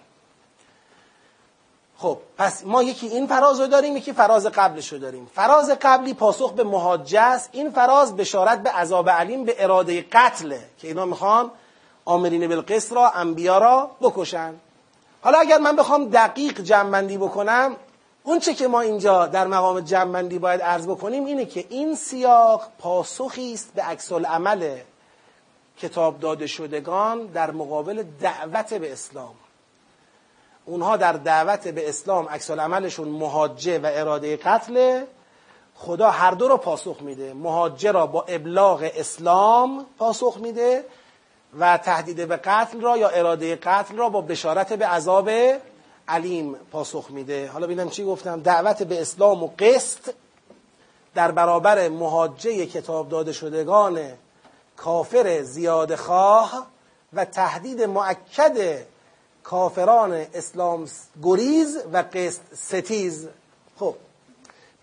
خب 1.97 2.17
پس 2.37 2.65
ما 2.65 2.83
یکی 2.83 3.07
این 3.07 3.27
فراز 3.27 3.59
رو 3.59 3.67
داریم 3.67 3.97
یکی 3.97 4.13
فراز 4.13 4.45
قبلش 4.45 4.93
رو 4.93 4.99
داریم 4.99 5.31
فراز 5.35 5.69
قبلی 5.81 6.13
پاسخ 6.13 6.53
به 6.53 6.63
محاجه 6.63 7.21
است 7.21 7.49
این 7.51 7.71
فراز 7.71 8.15
بشارت 8.15 8.63
به 8.63 8.69
عذاب 8.69 9.09
علیم 9.09 9.45
به 9.45 9.63
اراده 9.63 10.05
قتله 10.11 10.61
که 10.77 10.87
اینا 10.87 11.05
می‌خوان 11.05 11.51
آمرین 12.05 12.47
بالقسط 12.47 12.93
را 12.93 13.09
انبیا 13.09 13.57
را 13.57 13.91
بکشن. 14.01 14.53
حالا 15.21 15.39
اگر 15.39 15.57
من 15.57 15.75
بخوام 15.75 16.09
دقیق 16.09 16.61
جمعبندی 16.61 17.17
بکنم 17.17 17.75
اون 18.23 18.39
چه 18.39 18.53
که 18.53 18.67
ما 18.67 18.81
اینجا 18.81 19.27
در 19.27 19.47
مقام 19.47 19.79
جمعبندی 19.79 20.39
باید 20.39 20.61
عرض 20.61 20.87
بکنیم 20.87 21.25
اینه 21.25 21.45
که 21.45 21.65
این 21.69 21.95
سیاق 21.95 22.67
پاسخی 22.79 23.53
است 23.53 23.73
به 23.73 23.81
عکس 23.81 24.11
عمله 24.11 24.85
کتاب 25.77 26.19
داده 26.19 26.47
شدگان 26.47 27.25
در 27.25 27.51
مقابل 27.51 28.03
دعوت 28.21 28.73
به 28.73 28.91
اسلام. 28.91 29.35
اونها 30.65 30.97
در 30.97 31.13
دعوت 31.13 31.67
به 31.67 31.89
اسلام 31.89 32.29
عکس 32.29 32.51
عملشون 32.51 33.07
مهاجه 33.07 33.79
و 33.79 33.89
اراده 33.93 34.37
قتل 34.37 35.03
خدا 35.75 36.09
هر 36.09 36.31
دو 36.31 36.47
رو 36.47 36.57
پاسخ 36.57 37.01
میده. 37.01 37.33
مهاجه 37.33 37.91
را 37.91 38.07
با 38.07 38.25
ابلاغ 38.27 38.91
اسلام 38.95 39.85
پاسخ 39.97 40.37
میده. 40.37 40.85
و 41.59 41.77
تهدید 41.77 42.27
به 42.27 42.37
قتل 42.37 42.81
را 42.81 42.97
یا 42.97 43.09
اراده 43.09 43.55
قتل 43.55 43.97
را 43.97 44.09
با 44.09 44.21
بشارت 44.21 44.73
به 44.73 44.87
عذاب 44.87 45.29
علیم 46.07 46.55
پاسخ 46.71 47.11
میده. 47.11 47.47
حالا 47.47 47.65
ببینم 47.65 47.89
چی 47.89 48.03
گفتم. 48.03 48.41
دعوت 48.41 48.83
به 48.83 49.01
اسلام 49.01 49.43
و 49.43 49.47
قسط 49.59 50.13
در 51.15 51.31
برابر 51.31 51.89
مهاجه 51.89 52.65
کتاب 52.65 53.09
داده 53.09 53.31
شدگان 53.31 53.99
کافر 54.77 55.41
زیاد 55.41 55.95
خواه 55.95 56.67
و 57.13 57.25
تهدید 57.25 57.81
معکد 57.81 58.85
کافران 59.43 60.25
اسلام 60.33 60.87
گریز 61.23 61.77
و 61.93 62.03
قسط 62.13 62.41
ستیز. 62.55 63.27
خب 63.79 63.95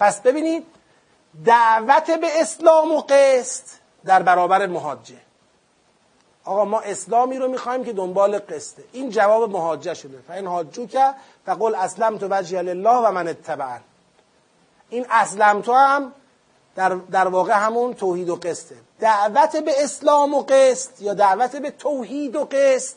پس 0.01 0.21
ببینید 0.21 0.67
دعوت 1.45 2.11
به 2.11 2.41
اسلام 2.41 2.93
و 2.93 3.01
قسط 3.01 3.65
در 4.05 4.23
برابر 4.23 4.67
مهاجه. 4.67 5.28
آقا 6.49 6.65
ما 6.65 6.81
اسلامی 6.81 7.39
رو 7.39 7.49
می‌خوایم 7.49 7.85
که 7.85 7.93
دنبال 7.93 8.39
قسطه. 8.39 8.83
این 8.93 9.11
جواب 9.11 9.51
مهاجه 9.51 9.95
شده. 9.95 10.19
فاین 10.29 10.47
حاجو 10.47 10.87
که 10.87 11.15
فقل 11.47 11.75
اسلم 11.75 12.19
تو 12.19 12.29
وجه 12.31 12.59
الله 12.59 12.99
و 12.99 13.13
من 13.13 13.29
اتبعن. 13.29 13.81
این 14.89 15.07
اسلم 15.11 15.61
تو 15.61 15.73
هم 15.73 16.13
در, 16.77 16.89
در 16.89 17.29
واقع 17.29 17.53
همون 17.53 17.95
توحید 17.95 18.29
و 18.31 18.37
قسطه. 18.37 18.75
دعوت 19.01 19.57
به 19.57 19.85
اسلام 19.85 20.35
و 20.35 20.43
قسط 20.49 21.03
یا 21.03 21.15
دعوت 21.15 21.57
به 21.57 21.71
توحید 21.71 22.37
و 22.37 22.49
قسط 22.53 22.97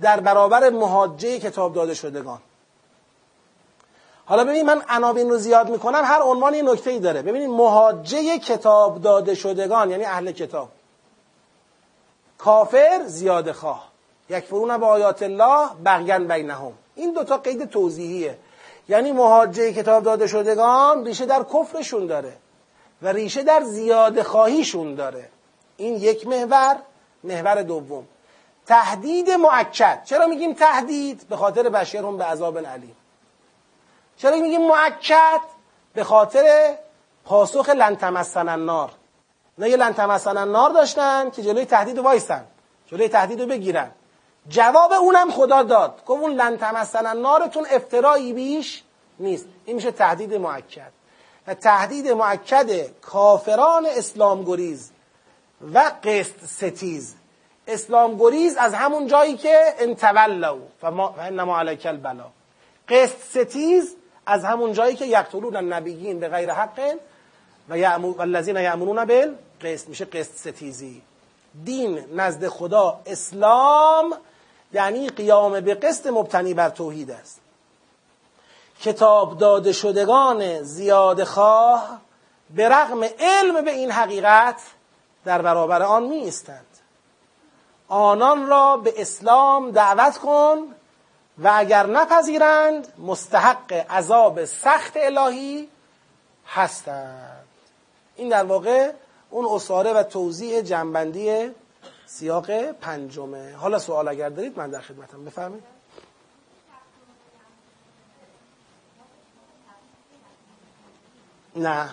در 0.00 0.20
برابر 0.20 0.70
مهاجه 0.70 1.38
کتاب 1.38 1.74
داده 1.74 1.94
شدگان. 1.94 2.38
حالا 4.26 4.44
ببینید 4.44 4.64
من 4.64 4.82
عناوین 4.88 5.30
رو 5.30 5.38
زیاد 5.38 5.70
می‌کنم. 5.70 6.02
هر 6.04 6.22
عنوان 6.22 6.54
یه 6.54 6.62
نکته 6.62 6.90
ای 6.90 6.98
داره. 6.98 7.22
ببینید 7.22 7.50
مهاجه 7.50 8.38
کتاب 8.38 9.00
داده 9.00 9.34
شدگان 9.34 9.90
یعنی 9.90 10.04
اهل 10.04 10.32
کتاب. 10.32 10.68
کافر 12.38 13.02
زیاده 13.06 13.52
خواه. 13.52 13.88
یک 14.30 14.44
فرون 14.44 14.78
به 14.78 14.86
آیات 14.86 15.22
الله 15.22 15.68
بغیان 15.84 16.28
بینهم. 16.28 16.72
این 16.94 17.12
دوتا 17.12 17.36
قید 17.36 17.64
توضیحیه. 17.64 18.38
یعنی 18.88 19.12
مهاجه 19.12 19.72
کتاب 19.72 20.02
داده 20.02 20.26
شدگان 20.26 21.04
ریشه 21.04 21.26
در 21.26 21.42
کفرشون 21.42 22.06
داره 22.06 22.36
و 23.02 23.08
ریشه 23.08 23.42
در 23.42 23.62
زیاده 23.62 24.22
خواهیشون 24.22 24.94
داره. 24.94 25.28
این 25.76 25.94
یک 25.94 26.26
محور 26.26 26.76
محور 27.24 27.62
دوم. 27.62 28.06
تهدید 28.66 29.30
معکد 29.30 30.02
چرا 30.04 30.26
میگیم 30.26 30.54
تهدید؟ 30.54 31.28
به 31.28 31.36
خاطر 31.36 31.68
بشرهم 31.68 32.18
به 32.18 32.24
عذاب 32.24 32.58
علیم 32.58 32.96
چرا 34.16 34.36
میگیم 34.36 34.66
معکد 34.68 35.40
به 35.94 36.04
خاطر 36.04 36.74
پاسخ 37.24 37.68
لن 37.68 37.96
تمسن 37.96 38.48
النار. 38.48 38.90
نه 39.58 39.70
یه 39.70 39.76
لن 39.76 39.92
تمسن 39.92 40.36
النار 40.36 40.70
داشتن 40.70 41.30
که 41.30 41.42
جلوی 41.42 41.64
تهدید 41.64 41.98
وایسن 41.98 42.44
جلوی 42.86 43.08
تهدید 43.08 43.40
رو 43.40 43.46
بگیرن. 43.46 43.90
جواب 44.48 44.92
اونم 44.92 45.30
خدا 45.30 45.62
داد. 45.62 46.04
گفت 46.06 46.22
اون 46.22 46.32
لن 46.32 46.56
تمسن 46.56 47.06
النارتون 47.06 47.66
افترایی 47.70 48.32
بیش 48.32 48.82
نیست. 49.18 49.46
این 49.64 49.76
میشه 49.76 49.90
تهدید 49.90 50.34
مؤکد 50.34 50.92
و 51.46 51.54
تهدید 51.54 52.08
مؤکد 52.08 53.00
کافران 53.00 53.86
اسلام 53.86 54.44
گریز 54.44 54.90
و 55.74 55.92
قسط 56.04 56.44
ستیز. 56.46 57.14
اسلام 57.66 58.16
گریز 58.16 58.56
از 58.56 58.74
همون 58.74 59.06
جایی 59.06 59.36
که 59.36 59.74
ان 59.78 59.94
تولوا 59.94 60.58
فانما 60.80 61.58
علیک 61.58 61.86
البلاغ. 61.86 62.26
قسط 62.88 63.18
ستیز 63.18 63.96
از 64.26 64.44
همون 64.44 64.72
جایی 64.72 64.96
که 64.96 65.06
یقتلون 65.06 65.56
النبیین 65.56 66.20
بغیر 66.20 66.52
حق 66.52 66.98
و 67.68 67.74
الذین 68.20 68.56
یامرون 68.56 69.28
بالقسط 69.62 69.88
میشه 69.88 70.04
قسط 70.04 70.36
ستیزی. 70.36 71.02
دین 71.64 72.04
نزد 72.14 72.48
خدا 72.48 73.00
اسلام 73.06 74.14
یعنی 74.72 75.08
قیام 75.08 75.60
به 75.60 75.74
قسط 75.74 76.06
مبتنی 76.06 76.54
بر 76.54 76.70
توحید 76.70 77.10
است. 77.10 77.40
کتاب 78.80 79.38
داده 79.38 79.72
شدگان 79.72 80.62
زیاد 80.62 81.24
خواه 81.24 82.00
به 82.50 82.68
رغم 82.68 83.04
علم 83.18 83.64
به 83.64 83.70
این 83.70 83.90
حقیقت 83.90 84.60
در 85.24 85.42
برابر 85.42 85.82
آن 85.82 86.02
می 86.02 86.32
آنان 87.88 88.46
را 88.46 88.76
به 88.76 88.94
اسلام 88.96 89.70
دعوت 89.70 90.18
کن 90.18 90.74
و 91.38 91.50
اگر 91.54 91.86
نپذیرند 91.86 92.92
مستحق 92.98 93.72
عذاب 93.72 94.44
سخت 94.44 94.92
الهی 94.96 95.68
هستند. 96.46 97.46
این 98.16 98.28
در 98.28 98.44
واقع 98.44 98.92
اون 99.30 99.44
اصاره 99.44 99.92
و 99.92 100.02
توضیح 100.02 100.60
جنبندی 100.60 101.50
سیاق 102.06 102.50
پنجمه. 102.72 103.56
حالا 103.56 103.78
سوال 103.78 104.08
اگر 104.08 104.28
دارید 104.28 104.58
من 104.58 104.70
در 104.70 104.80
خدمتم. 104.80 105.24
بفرمایید. 105.24 105.64
نه. 111.56 111.90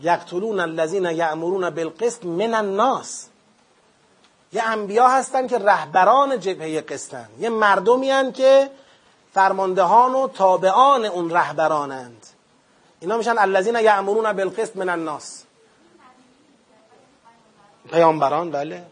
یقتلون 0.00 0.60
الذین 0.60 1.04
یأمرون 1.04 1.70
بالقسط 1.70 2.24
من 2.24 2.54
الناس. 2.54 3.26
یه 4.52 4.62
انبیا 4.62 5.08
هستن 5.08 5.46
که 5.46 5.58
رهبران 5.58 6.40
جبهه 6.40 6.80
قسطن 6.80 7.28
یه 7.38 7.48
مردمی 7.48 8.10
هن 8.10 8.32
که 8.32 8.70
فرماندهان 9.34 10.14
و 10.14 10.28
تابعان 10.28 11.04
اون 11.04 11.30
رهبرانند. 11.30 12.26
اینا 13.00 13.16
میشن 13.16 13.38
الذین 13.38 13.74
یأمرون 13.74 14.32
بالقسط 14.32 14.76
من 14.76 14.88
الناس. 14.88 15.45
پیامبران 17.90 18.50
بله. 18.50 18.84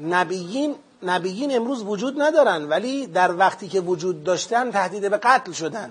نبیین 0.00 0.74
نبیین 1.02 1.56
امروز 1.56 1.82
وجود 1.82 2.22
ندارن 2.22 2.68
ولی 2.68 3.06
در 3.06 3.32
وقتی 3.32 3.68
که 3.68 3.80
وجود 3.80 4.24
داشتن 4.24 4.70
تهدید 4.70 5.10
به 5.10 5.16
قتل 5.16 5.52
شدن. 5.52 5.90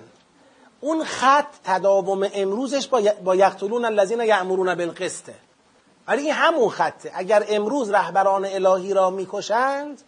اون 0.80 1.04
خط 1.04 1.46
تداوم 1.64 2.28
امروزش 2.34 2.88
با, 3.24 3.34
یقتلون 3.34 3.84
الذین 3.84 4.20
یأمرون 4.20 4.74
بالقسطه 4.74 5.34
ولی 6.08 6.22
این 6.22 6.32
همون 6.32 6.68
خطه. 6.68 7.10
اگر 7.14 7.44
امروز 7.48 7.90
رهبران 7.90 8.44
الهی 8.44 8.94
را 8.94 9.10
می‌کشند 9.10 10.02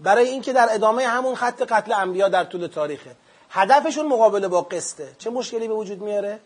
برای 0.00 0.28
اینکه 0.28 0.52
در 0.52 0.68
ادامه 0.70 1.06
همون 1.06 1.34
خط 1.34 1.62
قتل 1.62 1.92
انبیا 1.92 2.28
در 2.28 2.44
طول 2.44 2.66
تاریخه. 2.66 3.16
هدفشون 3.50 4.06
مقابله 4.06 4.48
با 4.48 4.60
قسطه. 4.60 5.08
چه 5.18 5.30
مشکلی 5.30 5.68
به 5.68 5.74
وجود 5.74 6.02
میاره؟ 6.02 6.40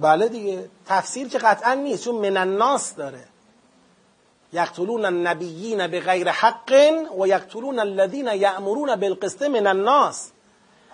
بله 0.00 0.28
دیگه. 0.28 0.70
تفسیر 0.86 1.28
که 1.28 1.38
قطعا 1.38 1.74
نیست 1.74 2.04
چون 2.04 2.14
من 2.14 2.36
الناس 2.36 2.94
داره. 2.94 3.24
یقتلون 4.52 5.04
النبیین 5.04 5.86
به 5.86 6.00
غیر 6.00 6.30
حق 6.30 6.72
و 7.20 7.26
یقتلون 7.26 7.78
الذین 7.78 8.26
یأمرون 8.26 8.96
بالقسط 8.96 9.42
من 9.42 9.66
الناس. 9.66 10.30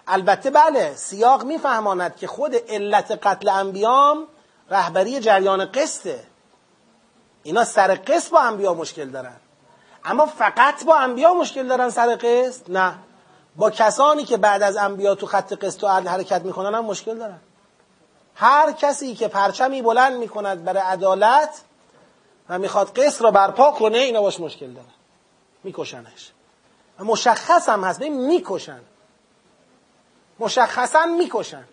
البته 0.07 0.51
بله 0.51 0.95
سیاق 0.95 1.45
میفهماند 1.45 2.17
که 2.17 2.27
خود 2.27 2.55
علت 2.69 3.27
قتل 3.27 3.49
انبیام 3.49 4.27
رهبری 4.71 5.21
جریان 5.21 5.65
قسطه. 5.65 6.25
اینا 7.43 7.65
سر 7.65 7.95
قسط 7.95 8.31
با 8.31 8.41
انبیا 8.41 8.75
مشکل 8.75 9.09
دارن. 9.09 9.37
اما 10.05 10.27
فقط 10.27 10.85
با 10.85 10.97
انبیا 10.97 11.35
مشکل 11.35 11.69
دارن 11.69 11.91
سر 11.91 12.17
قسط؟ 12.17 12.71
نه. 12.71 12.95
با 13.57 13.71
کسانی 13.71 14.25
که 14.25 14.37
بعد 14.37 14.63
از 14.63 14.77
انبیا 14.77 15.15
تو 15.15 15.27
خط 15.27 15.53
قسط 15.53 15.85
و 15.85 15.87
عدل 15.87 16.09
حرکت 16.09 16.43
می‌کنن 16.43 16.75
هم 16.75 16.85
مشکل 16.85 17.19
دارن. 17.19 17.41
هر 18.39 18.73
کسی 18.73 19.15
که 19.15 19.29
پرچمی 19.29 19.83
بلند 19.83 20.13
می‌کند 20.13 20.65
برای 20.65 20.83
عدالت 20.83 21.61
و 22.49 22.59
می‌خواد 22.59 22.99
قسط 22.99 23.23
را 23.23 23.31
برپا 23.31 23.71
کنه 23.71 23.99
اینا 23.99 24.23
باش 24.23 24.41
مشکل 24.41 24.73
دارن 24.73 24.87
میکشنش. 25.65 26.33
و 26.99 27.05
مشخص 27.05 27.69
هم 27.69 27.85
هست. 27.85 27.99
ببین 27.99 28.27
می‌کشن. 28.27 28.81
مشخصا 30.39 31.07
می‌کشن. 31.07 31.65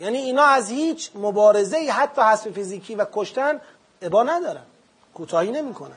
یعنی 0.00 0.18
اینا 0.18 0.44
از 0.44 0.70
هیچ 0.70 1.10
مبارزه 1.14 1.90
حتی 1.92 2.22
حسب 2.22 2.50
فیزیکی 2.50 2.94
و 2.94 3.06
کشتن 3.12 3.60
ابا 4.02 4.22
ندارن. 4.22 4.64
کوتاهی 5.14 5.50
نمی‌کنن. 5.50 5.96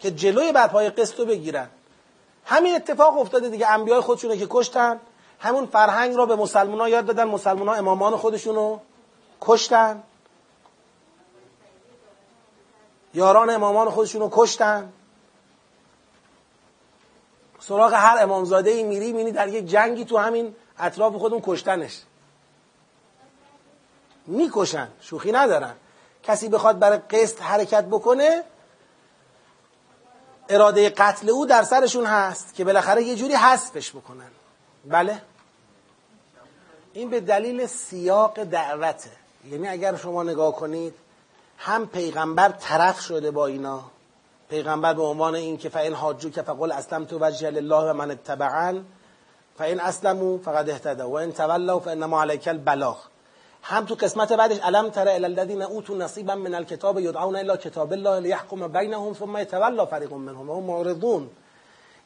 که 0.00 0.10
جلوی 0.10 0.52
برپای 0.52 0.90
قسط 0.90 1.18
رو 1.18 1.24
بگیرن. 1.24 1.68
همین 2.44 2.74
اتفاق 2.74 3.18
افتاده 3.18 3.48
دیگه. 3.48 3.66
انبیای 3.66 4.00
خودشونه 4.00 4.36
که 4.36 4.46
کشتن. 4.50 5.00
همون 5.38 5.66
فرهنگ 5.66 6.14
را 6.16 6.26
به 6.26 6.36
مسلمان 6.36 6.80
ها 6.80 6.88
یاد 6.88 7.06
دادن 7.06 7.24
مسلمان 7.24 7.68
ها 7.68 7.74
امامان 7.74 8.16
خودشونو 8.16 8.78
کشتن. 9.40 10.02
یاران 13.14 13.50
امامان 13.50 13.90
خودشونو 13.90 14.28
کشتن. 14.32 14.92
سراغ 17.60 17.92
هر 17.92 18.16
امامزاده 18.20 18.70
ای 18.70 18.82
میری 18.82 19.12
میری 19.12 19.32
در 19.32 19.48
یک 19.48 19.66
جنگی 19.66 20.04
تو 20.04 20.18
همین 20.18 20.56
اطراف 20.78 21.14
خودمون 21.14 21.42
کشتنش. 21.44 22.02
می‌کشن 24.26 24.88
شوخی 25.00 25.32
ندارن. 25.32 25.74
کسی 26.22 26.48
بخواد 26.48 26.78
برای 26.78 26.98
قسط 26.98 27.42
حرکت 27.42 27.84
بکنه 27.84 28.42
اراده 30.48 30.90
قتل 30.90 31.30
او 31.30 31.46
در 31.46 31.62
سرشون 31.62 32.06
هست 32.06 32.54
که 32.54 32.64
بالاخره 32.64 33.02
یه 33.02 33.16
جوری 33.16 33.34
حذفش 33.34 33.90
بکنن. 33.90 34.30
بله. 34.86 35.22
این 36.92 37.10
به 37.10 37.20
دلیل 37.20 37.66
سیاق 37.66 38.44
دعوته. 38.44 39.10
یعنی 39.50 39.68
اگر 39.68 39.96
شما 39.96 40.22
نگاه 40.22 40.56
کنید 40.56 40.94
هم 41.58 41.86
پیغمبر 41.86 42.48
طرف 42.48 43.00
شده 43.00 43.30
با 43.30 43.46
اینا. 43.46 43.80
پیغمبر 44.50 44.94
به 44.94 45.02
عنوان 45.02 45.34
این 45.34 45.56
که 45.56 45.68
فعین 45.68 45.94
حاجو 45.94 46.30
که 46.30 46.42
فقل 46.42 46.72
اسلم 46.72 47.04
تو 47.04 47.18
وجه 47.18 47.50
لله 47.50 47.90
و 47.90 47.92
من 47.92 48.10
اتبعن. 48.10 48.84
فعین 49.58 49.80
اسلمو 49.80 50.38
فقد 50.38 50.70
اهتدوا 50.70 51.08
و 51.08 51.18
این 51.18 51.32
تولوا 51.32 51.80
فانما 51.80 52.22
علیک 52.22 52.48
البلاغ. 52.48 52.98
هم 53.62 53.84
تو 53.84 53.94
قسمت 53.94 54.32
بعدش 54.32 54.58
علم 54.58 54.88
تره 54.88 55.12
الی 55.12 55.24
الذین 55.24 55.62
اوتوا 55.62 55.96
نصیبا 55.96 56.34
من 56.34 56.54
الکتاب 56.54 57.00
یدعون 57.00 57.36
الی 57.36 57.56
کتاب 57.56 57.92
الله 57.92 58.20
لیحکم 58.20 58.68
بینهم 58.68 59.14
ثم 59.14 59.36
یتولا 59.36 59.86
فریق 59.86 60.12
منهم 60.12 60.50
وهم 60.50 60.62
معرضون. 60.62 61.30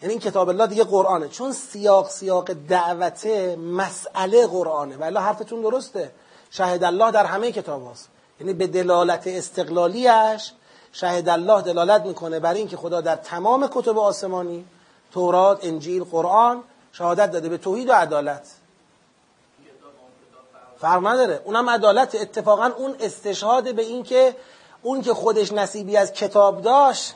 یعنی 0.03 0.13
این 0.13 0.21
کتاب 0.21 0.49
الله 0.49 0.67
دیگه 0.67 0.85
قرآنه. 0.85 1.29
چون 1.29 1.53
سیاق 1.53 2.09
سیاق 2.09 2.53
دعوته 2.53 3.57
مسئله 3.57 4.47
قرآنه. 4.47 4.97
ولی 4.97 5.17
حرفتون 5.17 5.63
درسته. 5.63 6.11
شهد 6.51 6.85
الله 6.85 7.11
در 7.11 7.25
همه 7.25 7.53
کتاب 7.53 7.87
هاست. 7.87 8.09
یعنی 8.41 8.53
به 8.53 8.67
دلالت 8.67 9.27
استقلالیش 9.27 10.53
شهد 10.93 11.29
الله 11.29 11.63
دلالت 11.63 12.03
می‌کنه 12.03 12.41
بر 12.41 12.55
اینکه 12.55 12.77
خدا 12.77 13.01
در 13.01 13.17
تمام 13.17 13.69
کتب 13.73 13.99
آسمانی 13.99 14.65
تورات 15.13 15.65
انجیل 15.65 16.05
قرآن 16.05 16.63
شهادت 16.93 17.31
داده 17.31 17.49
به 17.49 17.59
توحید 17.59 17.89
و 17.89 17.93
عدالت. 17.93 18.47
فرق 20.79 21.07
نداره. 21.07 21.43
اونم 21.45 21.71
عدالت. 21.71 22.15
اتفاقا 22.15 22.71
اون 22.77 22.95
استشهاد 23.01 23.75
به 23.75 23.83
این 23.83 24.03
که 24.03 24.37
اون 24.83 25.03
که 25.03 25.15
خودش 25.15 25.53
نصیبی 25.53 25.97
از 25.97 26.13
کتاب 26.13 26.63
داشت 26.63 27.15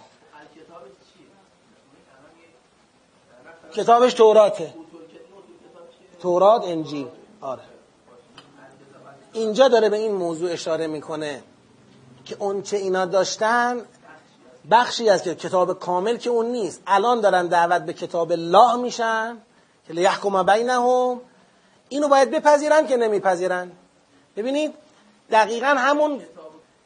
کتابش 3.74 4.14
توراته. 4.14 4.74
تورات 6.20 6.64
انجیل. 6.64 7.06
آره. 7.40 7.62
اینجا 9.32 9.68
داره 9.68 9.88
به 9.88 9.96
این 9.96 10.12
موضوع 10.12 10.52
اشاره 10.52 10.86
می‌کنه 10.86 11.42
که 12.24 12.36
اون 12.38 12.62
چه 12.62 12.76
اینا 12.76 13.04
داشتن 13.04 13.80
بخشی 14.70 15.08
از 15.08 15.22
کتاب 15.22 15.78
کامل 15.78 16.16
که 16.16 16.30
اون 16.30 16.46
نیست. 16.46 16.82
الان 16.86 17.20
دارن 17.20 17.46
دعوت 17.46 17.82
به 17.82 17.92
کتاب 17.92 18.32
الله 18.32 18.76
میشن 18.76 19.38
که 19.86 19.92
لیحکم 19.92 20.42
بینهم. 20.42 21.20
اینو 21.88 22.08
باید 22.08 22.30
بپذیرن 22.30 22.86
که 22.86 22.96
نمیپذیرن. 22.96 23.72
ببینید 24.36 24.74
دقیقا 25.30 25.66
همون 25.66 26.20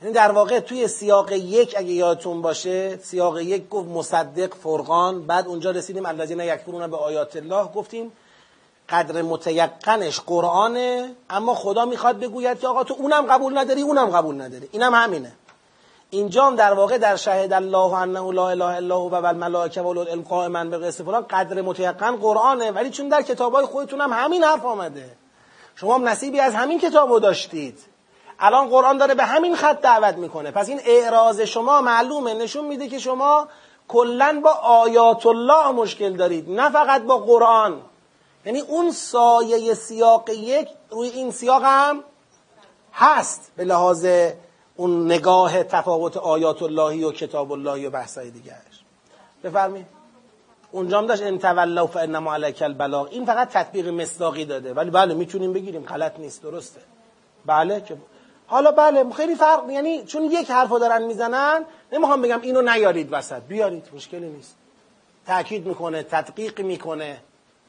یعنی 0.03 0.15
در 0.15 0.33
واقع 0.33 0.61
توی 0.61 0.89
سیاق 0.89 1.33
یک 1.33 1.75
اگه 1.79 1.93
یادتون 1.93 2.43
باشه 2.43 2.97
سیاق 2.97 3.39
یک 3.39 3.69
گفت 3.69 3.89
مصدق 3.89 4.55
فرقان. 4.55 5.27
بعد 5.27 5.49
اونجا 5.49 5.71
رسیدیم 5.71 6.07
الذین 6.07 6.41
یکفرون 6.41 6.91
به 6.91 6.97
آیات 6.97 7.37
الله. 7.37 7.65
گفتیم 7.65 8.13
قدر 8.89 9.23
متیقنش 9.23 10.21
قرآنه 10.21 11.15
اما 11.31 11.55
خدا 11.55 11.85
می‌خواد 11.85 12.19
بگوید 12.19 12.61
که 12.61 12.69
آقا 12.69 12.85
تو 12.85 12.95
اونم 12.99 13.27
قبول 13.27 13.59
نداری 13.59 13.83
اونم 13.83 14.11
قبول 14.11 14.41
نداری. 14.41 14.69
اینم 14.73 14.95
همینه. 14.95 15.33
اینجا 16.11 16.47
هم 16.47 16.57
در 16.57 16.73
واقع 16.73 16.99
در 16.99 17.17
شهد 17.17 17.53
الله 17.53 17.93
انه 17.95 18.33
لا 18.33 18.49
اله 18.49 18.65
الا 18.65 18.97
هو 18.97 19.09
و 19.09 19.27
الملائکه 19.27 19.83
و 19.83 19.87
العلم 19.87 20.23
قائما 20.23 20.65
به 20.65 20.79
قسط 20.79 21.05
فلان 21.05 21.23
قدر 21.23 21.63
متیقن 21.63 22.17
قرآنه. 22.17 22.71
ولی 22.71 22.91
چون 22.91 23.09
در 23.09 23.23
کتابای 23.23 23.67
خودتون 23.67 24.01
هم 24.01 24.13
همین 24.13 24.45
حرف 24.45 24.65
آمده. 24.65 25.11
شما 25.77 25.95
هم 25.95 26.09
نصیبی 26.09 26.41
از 26.41 26.55
همین 26.55 26.81
کتابو 26.81 27.21
داشتید. 27.21 27.79
الان 28.41 28.69
قرآن 28.69 28.99
داره 28.99 29.15
به 29.15 29.25
همین 29.25 29.57
خط 29.57 29.81
دعوت 29.81 30.15
می‌کنه. 30.15 30.51
پس 30.51 30.69
این 30.69 30.81
اعراض 30.85 31.41
شما 31.41 31.81
معلومه. 31.81 32.35
نشون 32.35 32.65
میده 32.65 32.89
که 32.89 32.99
شما 32.99 33.49
کلا 33.89 34.41
با 34.45 34.51
آیات 34.51 35.27
الله 35.27 35.71
مشکل 35.71 36.17
دارید 36.17 36.51
نه 36.51 36.71
فقط 36.71 37.03
با 37.03 37.19
قرآن. 37.19 37.81
یعنی 38.47 38.61
اون 38.61 38.91
سایه 38.93 39.75
سیاق 39.75 40.31
یک 40.31 40.69
روی 40.91 41.09
این 41.09 41.31
سیاق 41.31 41.63
هم 41.65 42.05
هست 42.93 43.53
به 43.57 43.65
لحاظ 43.65 44.07
اون 44.77 45.07
نگاه 45.07 45.63
تفاوت 45.63 46.17
آیات 46.17 46.63
اللهی 46.63 47.05
و 47.05 47.13
کتاب 47.13 47.53
اللهی 47.53 47.87
و 47.87 47.91
بحثای 47.91 48.31
دیگرش 48.31 48.83
بفرمایید. 49.45 49.87
اونجا 50.73 50.99
هم 50.99 51.07
داشت 51.07 51.23
ان 51.23 51.39
تولوا 51.39 51.87
فانما 51.87 52.35
علیک 52.35 52.63
البلاغ. 52.63 53.09
این 53.11 53.27
فقط 53.27 53.49
تطبیق 53.49 53.89
مصداقی 53.89 54.45
داده. 54.45 54.75
ولی 54.75 54.91
بله 54.91 55.15
می‌تونیم 55.15 55.53
بگیریم. 55.53 55.85
غلط 55.85 56.19
نیست. 56.19 56.43
درسته. 56.43 56.81
بله 57.47 57.81
که 57.81 57.97
حالا 58.49 58.71
بله 58.71 59.11
خیلی 59.11 59.35
فرق 59.35 59.71
یعنی 59.71 60.05
چون 60.05 60.25
یک 60.25 60.51
حرفو 60.51 60.79
دارن 60.79 61.03
می‌زنن 61.03 61.65
نمی‌خوام 61.93 62.23
بگم 62.23 62.41
اینو 62.41 62.63
نیارید 62.63 63.09
وسط. 63.13 63.43
بیارید 63.43 63.89
مشکلی 63.95 64.29
نیست. 64.29 64.57
تاکید 65.27 65.67
می‌کنه 65.67 66.03
تدقیق 66.03 66.61
می‌کنه. 66.61 67.21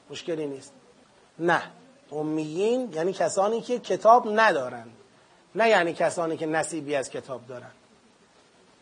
مشکلی 0.10 0.48
نیست. 0.48 0.74
نه. 1.40 1.62
امیین 2.12 2.94
یعنی 2.94 3.14
کسانی 3.14 3.62
که 3.62 3.80
کتاب 3.80 4.40
ندارن. 4.40 4.86
نه 5.56 5.70
یعنی 5.70 5.94
کسانی 5.94 6.38
که 6.38 6.46
نصیبی 6.46 6.96
از 6.96 7.10
کتاب 7.10 7.42
دارن. 7.48 7.72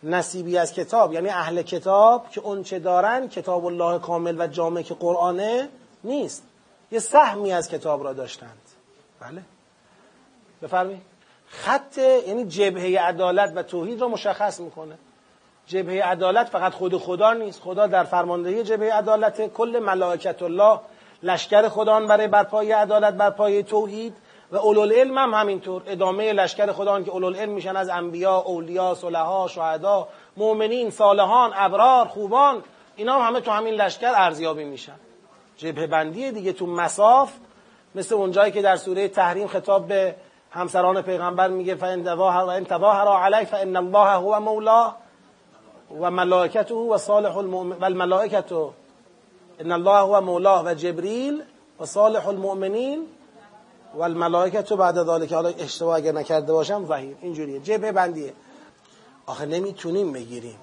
نصیبی 0.04 0.58
از 0.58 0.74
کتاب 0.74 1.14
یعنی 1.14 1.30
اهل 1.30 1.62
کتاب 1.62 2.30
که 2.30 2.42
اون 2.42 2.64
چه 2.64 2.80
دارن 2.80 3.28
کتاب 3.28 3.66
الله 3.66 4.00
کامل 4.00 4.42
و 4.42 4.48
جامع 4.48 4.82
که 4.82 4.94
قرآنه 4.94 5.70
نیست. 6.04 6.44
یه 6.92 7.00
سهمی 7.00 7.52
از 7.52 7.70
کتاب 7.70 8.04
را 8.04 8.14
داشتند. 8.14 8.62
بله. 9.20 9.42
بفرمایید. 10.62 11.17
خط 11.50 11.98
یعنی 11.98 12.46
جبهه 12.46 13.02
عدالت 13.02 13.54
و 13.56 13.64
توحید 13.64 14.02
را 14.02 14.08
مشخص 14.08 14.60
می‌کنه. 14.60 14.98
جبهه 15.68 16.04
عدالت 16.04 16.50
فقط 16.50 16.74
خود 16.74 16.98
خدا 16.98 17.34
نیست. 17.34 17.62
خدا 17.62 17.88
در 17.88 18.04
فرماندهی 18.04 18.64
جبهه 18.64 18.94
عدالت 18.94 19.54
کل 19.54 19.80
ملائکت 19.80 20.44
الله 20.44 20.80
لشکر 21.24 21.70
خدا 21.70 22.00
برای 22.00 22.28
برپای 22.28 22.72
عدالت 22.72 23.14
برپای 23.14 23.64
توحید 23.64 24.16
و 24.52 24.56
اولول 24.56 24.94
علم 24.94 25.18
هم 25.18 25.34
همینطور. 25.34 25.82
ادامه 25.88 26.34
لشکر 26.34 26.72
خدا 26.72 27.02
که 27.02 27.12
اولول 27.12 27.36
علم 27.36 27.52
میشن 27.52 27.76
از 27.76 27.90
انبیا 27.90 28.38
اولیا 28.38 28.96
صلحا 28.96 29.48
شهدا 29.48 30.08
مؤمنین 30.38 30.90
صالحان 30.90 31.52
ابرار 31.56 32.06
خوبان 32.06 32.64
اینا 32.96 33.20
هم 33.20 33.28
همه 33.28 33.42
تو 33.42 33.52
همین 33.52 33.74
لشکر 33.74 34.12
ارزیابی 34.16 34.64
میشن. 34.64 34.96
جبهه 35.58 35.88
بندی 35.88 36.32
دیگه 36.32 36.54
تو 36.54 36.66
مساف 36.66 37.34
مثل 37.96 38.16
اونجایی 38.16 38.52
که 38.52 38.62
در 38.62 38.76
سوره 38.76 39.08
تحریم 39.08 39.48
خطاب 39.48 39.88
به 39.88 40.16
همسران 40.58 41.02
پیغمبر 41.02 41.48
میگه 41.48 41.76
فان 41.76 42.04
تظاهر 42.64 43.08
علی 43.08 43.46
فان 43.46 43.76
الله 43.76 44.16
هو 44.16 44.40
مولاه 44.40 44.98
و 46.00 46.12
ملائکته 46.12 46.76
و 46.76 46.98
صالح 46.98 47.38
المؤمن 47.38 47.78
و 47.78 47.86
الملائکته 47.86 48.70
ان 49.60 49.72
الله 49.72 50.00
هو 50.00 50.22
مولاه 50.22 50.66
و 50.66 50.74
جبریل 50.74 51.44
و 51.80 51.86
صالح 51.86 52.28
المؤمنین 52.28 53.08
و 53.96 54.02
الملائکه 54.02 54.76
بعد 54.76 55.04
ذالک 55.04 55.34
حالا 55.34 55.50
اشتباه 55.50 55.96
اگر 55.96 56.12
نکرده 56.12 56.54
باشم 56.54 56.86
ظهیر 56.86 57.18
اینجوریه. 57.22 57.60
جبه 57.60 57.92
بندیه. 57.92 58.34
آخه 59.26 59.46
نمی‌تونیم 59.46 60.14
بگیریم. 60.14 60.60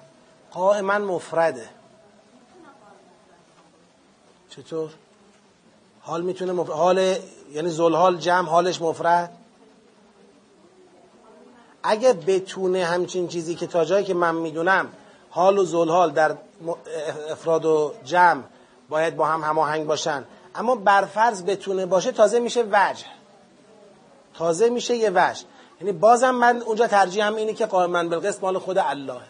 قائما 0.51 0.97
مفرده. 0.97 1.69
چطور؟ 4.49 4.89
حال 6.01 6.21
می‌تونه 6.21 6.51
مفرد 6.51 6.75
حال 6.75 7.15
یعنی 7.51 7.69
زلحال 7.69 8.17
جمع 8.17 8.49
حالش 8.49 8.81
مفرد؟ 8.81 9.44
اگه 11.85 12.13
بتونه 12.13 12.85
همچین 12.85 13.27
چیزی 13.27 13.55
که 13.55 13.67
تا 13.67 13.85
جایی 13.85 14.05
که 14.05 14.13
من 14.13 14.35
می‌دونم 14.35 14.89
حال 15.29 15.57
و 15.57 15.65
زلحال 15.65 16.11
در 16.11 16.35
افراد 17.31 17.65
و 17.65 17.93
جمع 18.03 18.43
باید 18.89 19.15
با 19.15 19.25
هم 19.25 19.41
هماهنگ 19.41 19.87
باشن. 19.87 20.25
اما 20.55 20.75
برفرض 20.75 21.43
بتونه 21.43 21.85
باشه 21.85 22.11
تازه 22.11 22.39
میشه 22.39 22.63
وجه. 22.71 23.05
تازه 24.33 24.69
میشه 24.69 24.95
یه 24.95 25.09
وجه. 25.09 25.43
یعنی 25.81 25.91
بازم 25.91 26.31
من 26.31 26.61
اونجا 26.61 26.87
ترجیحم 26.87 27.35
اینه 27.35 27.53
که 27.53 27.65
قائما 27.65 28.03
بالقسط 28.03 28.43
مال 28.43 28.59
خود 28.59 28.77
الله. 28.77 29.21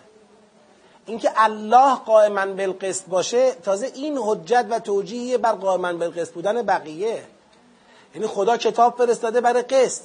اینکه 1.06 1.32
الله 1.36 1.96
قائما 1.96 2.46
بالقسط 2.46 3.06
باشه 3.06 3.52
تازه 3.52 3.92
این 3.96 4.18
حجت 4.18 4.66
و 4.70 4.80
توجیهی 4.80 5.38
بر 5.38 5.52
قائما 5.52 5.94
بالقسط 5.94 6.34
بودن 6.34 6.62
بقیه. 6.62 7.24
یعنی 8.16 8.28
خدا 8.28 8.58
کتاب 8.58 8.98
فرستاده 8.98 9.42
برای 9.42 9.62
قسط. 9.62 10.02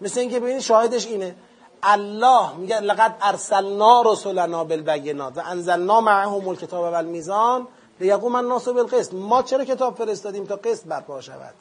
مثل 0.00 0.20
اینکه 0.20 0.40
ببینید 0.40 0.62
شاهدش 0.62 1.06
اینه. 1.06 1.34
الله 1.82 2.52
میگه 2.52 2.80
لقد 2.80 3.16
ارسلنا 3.22 4.02
رسولنا 4.02 4.64
بالبینات 4.64 5.38
و 5.38 5.40
انزلنا 5.46 6.00
معهم 6.00 6.48
الکتاب 6.48 6.92
و 6.92 6.94
المیزان 6.94 7.66
لیقوم 8.00 8.34
الناس 8.34 8.68
بالقسط. 8.68 9.14
ما 9.14 9.42
چرا 9.42 9.64
کتاب 9.64 9.96
فرستادیم 9.96 10.44
تا 10.44 10.56
قسط 10.56 10.84
برپا 10.86 11.20
شود؟ 11.20 11.54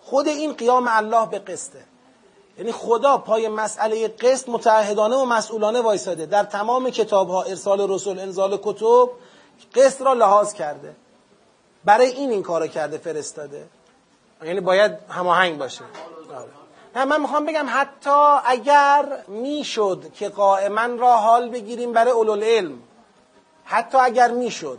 خود 0.00 0.28
این 0.28 0.52
قیام 0.52 0.88
الله 0.88 1.26
به 1.26 1.38
قسطه. 1.38 1.84
یعنی 2.58 2.72
خدا 2.72 3.18
پای 3.18 3.48
مسئله 3.48 4.08
قسط 4.08 4.48
متعهدانه 4.48 5.16
و 5.16 5.24
مسئولانه 5.24 5.80
وایساده. 5.80 6.26
در 6.26 6.44
تمام 6.44 6.90
کتاب 6.90 7.28
ها 7.28 7.42
ارسال 7.42 7.90
رسول 7.90 8.18
انزال 8.18 8.58
کتب 8.62 9.10
قسط 9.74 10.02
را 10.02 10.12
لحاظ 10.12 10.52
کرده. 10.52 10.96
برای 11.84 12.06
این 12.06 12.30
این 12.30 12.42
کارو 12.42 12.66
کرده 12.66 12.98
فرستاده. 12.98 13.66
یعنی 14.44 14.60
باید 14.60 14.92
هماهنگ 15.08 15.58
باشه. 15.58 15.84
نه 16.96 17.04
من 17.04 17.20
می‌خوام 17.20 17.44
بگم 17.44 17.66
حتی 17.68 18.38
اگر 18.44 19.04
می‌شد 19.28 20.12
که 20.14 20.28
قائما 20.28 20.86
را 20.86 21.16
حال 21.16 21.48
بگیریم 21.48 21.92
برای 21.92 22.42
علم 22.42 22.78
حتی 23.64 23.98
اگر 23.98 24.30
می‌شد. 24.30 24.78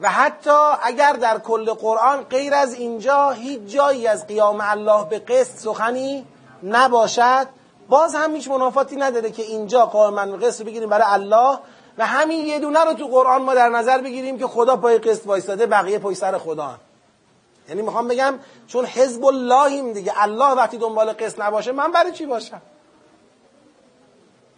و 0.00 0.08
حتی 0.08 0.72
اگر 0.82 1.12
در 1.12 1.38
کل 1.38 1.72
قرآن 1.72 2.22
غیر 2.22 2.54
از 2.54 2.74
اینجا 2.74 3.30
هیچ 3.30 3.60
جایی 3.60 4.06
از 4.06 4.26
قیام 4.26 4.58
الله 4.60 5.04
به 5.04 5.18
قسط 5.18 5.58
سخنی 5.58 6.26
نباشد 6.62 7.46
باز 7.88 8.14
هم 8.14 8.34
هیچ 8.34 8.48
منافاتی 8.48 8.96
نداره 8.96 9.30
که 9.30 9.42
اینجا 9.42 9.86
قائما 9.86 10.36
قسط 10.36 10.64
بگیریم 10.64 10.88
برای 10.88 11.06
الله 11.08 11.58
و 11.98 12.06
همین 12.06 12.46
یه 12.46 12.58
دونه 12.58 12.84
رو 12.84 12.94
تو 12.94 13.06
قرآن 13.06 13.42
ما 13.42 13.54
در 13.54 13.68
نظر 13.68 13.98
بگیریم 13.98 14.38
که 14.38 14.46
خدا 14.46 14.76
پای 14.76 14.98
قسط 14.98 15.26
وایستاده 15.26 15.66
بقیه 15.66 15.98
پای 15.98 16.14
سر 16.14 16.38
خدا. 16.38 16.74
یعنی 17.68 17.82
می‌خوام 17.82 18.08
بگم 18.08 18.34
چون 18.66 18.84
حزب 18.84 19.24
اللهیم 19.24 19.92
دیگه 19.92 20.12
الله 20.16 20.54
وقتی 20.54 20.78
دنبال 20.78 21.12
قسط 21.12 21.40
نباشه 21.40 21.72
من 21.72 21.92
برای 21.92 22.12
چی 22.12 22.26
باشم؟ 22.26 22.62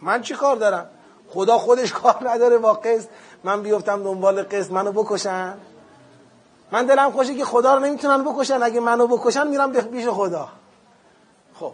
من 0.02 0.22
چی 0.22 0.34
کار 0.34 0.56
دارم؟ 0.56 0.86
خدا 1.28 1.58
خودش 1.58 1.92
کار 2.02 2.30
نداره 2.30 2.58
با 2.58 2.72
قسط. 2.72 3.08
من 3.44 3.62
بیفتم 3.62 4.02
دنبال 4.02 4.42
قسط 4.42 4.70
منو 4.70 4.92
بکشن؟ 4.92 5.54
من 6.72 6.86
دلم 6.86 7.10
خوشه 7.10 7.34
که 7.34 7.44
خدا 7.44 7.74
رو 7.74 7.80
نمی‌تونن 7.80 8.24
بکشن. 8.24 8.62
اگه 8.62 8.80
منو 8.80 9.06
بکشن 9.06 9.46
میرم 9.46 9.72
پیش 9.72 10.08
خدا. 10.08 10.48
خب. 11.60 11.72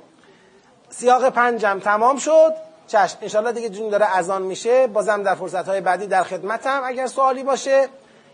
سیاق 0.91 1.29
پنجم 1.29 1.79
تمام 1.79 2.17
شد. 2.17 2.55
چشم. 2.87 3.19
انشالله 3.23 3.53
دیگه 3.53 3.69
جون 3.69 3.89
داره 3.89 4.17
ازان 4.17 4.43
میشه. 4.43 4.87
بازم 4.87 5.23
در 5.23 5.35
فرصت 5.35 5.69
های 5.69 5.81
بعدی 5.81 6.07
در 6.07 6.23
خدمتم. 6.23 6.83
اگر 6.85 7.07
سوالی 7.07 7.43
باشه 7.43 7.89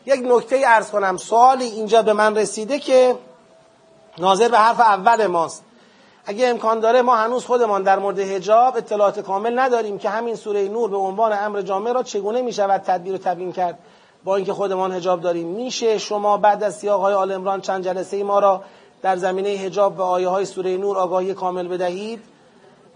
یک 0.07 0.21
نکته 0.25 0.63
ارز 0.67 0.91
کنم. 0.91 1.17
سوالی 1.17 1.65
اینجا 1.65 2.03
به 2.03 2.13
من 2.13 2.37
رسیده 2.37 2.79
که 2.79 3.17
ناظر 4.19 4.49
به 4.49 4.59
حرف 4.59 4.81
اول 4.81 5.27
ماست. 5.27 5.65
اگه 6.27 6.49
امکان 6.49 6.81
داره 6.81 7.03
ما 7.03 7.17
هنوز 7.17 7.45
خودمان 7.45 7.83
در 7.83 7.99
مورد 7.99 8.19
هجاب 8.19 8.77
اطلاعات 8.77 9.21
کامل 9.21 9.59
نداریم 9.59 9.99
که 9.99 10.11
همین 10.11 10.35
سوره 10.35 10.69
نور 10.69 10.91
به 10.91 10.97
عنوان 10.97 11.33
امر 11.33 11.63
جامع 11.63 11.93
را 11.93 12.03
چگونه 12.03 12.43
می 12.43 12.53
شود 12.53 12.81
تدبیر 12.81 13.15
و 13.15 13.19
تبیین 13.19 13.53
کرد. 13.53 13.79
با 14.25 14.37
اینکه 14.37 14.53
خودمان 14.53 14.93
هجاب 14.93 15.21
داریم 15.21 15.47
میشه 15.47 15.99
شما 15.99 16.37
بعد 16.37 16.65
از 16.65 16.79
سیاق 16.79 17.01
های 17.01 17.15
آل 17.15 17.33
امران 17.33 17.61
چند 17.61 17.85
جلسه 17.85 18.25
ما 18.25 18.39
را 18.39 18.63
در 19.03 19.17
زمینه 19.17 19.49
هجاب 19.49 19.99
و 19.99 20.03
آیه 20.03 20.29
های 20.29 20.45
سوره 20.45 20.77
نور 20.77 20.99
آگاهی 20.99 21.35
کامل 21.35 21.69
بدهید؟ 21.69 22.23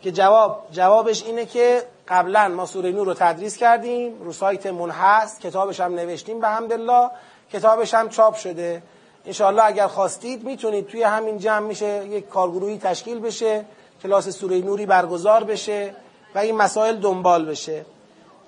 که 0.05 0.13
جواب 0.13 0.67
جوابش 0.73 1.25
اینه 1.25 1.47
که 1.47 1.83
قبلا 2.09 2.49
ما 2.49 2.67
سوره 2.67 2.93
نور 2.93 3.07
رو 3.07 3.15
تدریس 3.15 3.57
کردیم 3.57 4.23
رو 4.23 4.33
سایتمون 4.33 4.91
هست 4.91 5.41
کتابش 5.41 5.81
هم 5.81 5.95
نوشتیم 5.95 6.41
به 6.41 6.49
حمدالله 6.49 7.11
کتابش 7.53 7.95
هم 7.95 8.09
چاپ 8.09 8.35
شده. 8.35 8.83
انشاءالله 9.27 9.65
اگر 9.65 9.87
خواستید 9.87 10.45
می‌تونید 10.45 10.87
توی 10.87 11.03
همین 11.03 11.39
جمع 11.39 11.67
میشه 11.67 12.07
یک 12.07 12.29
کارگروهی 12.29 12.79
تشکیل 12.79 13.21
بشه 13.21 13.65
کلاس 14.03 14.29
سوره 14.29 14.61
نوری 14.61 14.87
برگزار 14.87 15.45
بشه 15.45 15.95
و 16.35 16.39
این 16.39 16.57
مسائل 16.57 16.97
دنبال 16.97 17.45
بشه. 17.45 17.87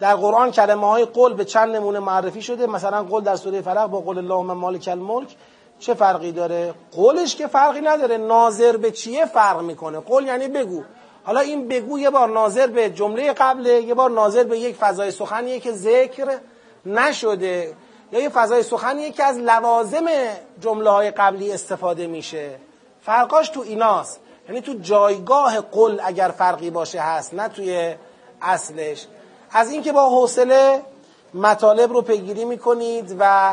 در 0.01 0.15
قرآن 0.15 0.51
کلمه 0.51 0.87
های 0.87 1.05
قول 1.05 1.35
به 1.35 1.45
چند 1.45 1.77
نمونه 1.77 1.99
معرفی 1.99 2.43
شده. 2.43 2.67
مثلا 2.67 3.03
قول 3.03 3.25
در 3.25 3.37
سوره 3.37 3.61
فلق 3.61 3.87
با 3.87 4.01
قول 4.01 4.19
اللهم 4.19 4.53
مالک 4.53 4.89
الملک 4.93 5.37
چه 5.79 5.95
فرقی 5.95 6.33
داره؟ 6.33 6.75
قولش 6.93 7.37
که 7.37 7.47
فرقی 7.47 7.81
نداره. 7.81 8.17
ناظر 8.17 8.77
به 8.77 8.91
چیه 8.91 9.27
فرق 9.27 9.61
می‌کنه؟ 9.61 9.99
قول 10.01 10.27
یعنی 10.27 10.49
بگو. 10.49 10.83
حالا 11.27 11.41
این 11.41 11.69
بگو 11.69 11.99
یه 11.99 12.11
بار 12.11 12.29
ناظر 12.29 12.67
به 12.67 12.91
جمله 12.91 13.33
قبله 13.33 13.83
یه 13.83 13.95
بار 13.95 14.11
ناظر 14.11 14.45
به 14.45 14.59
یک 14.59 14.77
فضای 14.77 15.11
سخنیه 15.11 15.61
که 15.61 15.73
ذکر 15.73 16.39
نشده 16.87 17.75
یا 18.13 18.21
یه 18.21 18.29
فضای 18.29 18.63
سخنیه 18.63 19.13
که 19.13 19.25
از 19.25 19.39
لوازم 19.39 20.07
جمله 20.61 20.91
های 20.91 21.11
قبلی 21.11 21.53
استفاده 21.53 22.07
میشه. 22.07 22.51
فرقاش 23.03 23.49
تو 23.49 23.61
ایناست. 23.61 24.21
یعنی 24.49 24.61
تو 24.61 24.75
جایگاه 24.75 25.61
قل 25.61 26.01
اگر 26.05 26.29
فرقی 26.29 26.71
باشه 26.71 27.01
هست 27.01 27.35
نه 27.35 27.49
توی 27.49 27.95
اصلش. 28.43 29.07
از 29.51 29.71
اینکه 29.71 29.93
با 29.93 30.09
حوصله 30.09 30.83
مطالب 31.35 31.93
رو 31.93 32.03
پیگیری 32.03 32.45
می‌کنید 32.45 33.17
و 33.19 33.53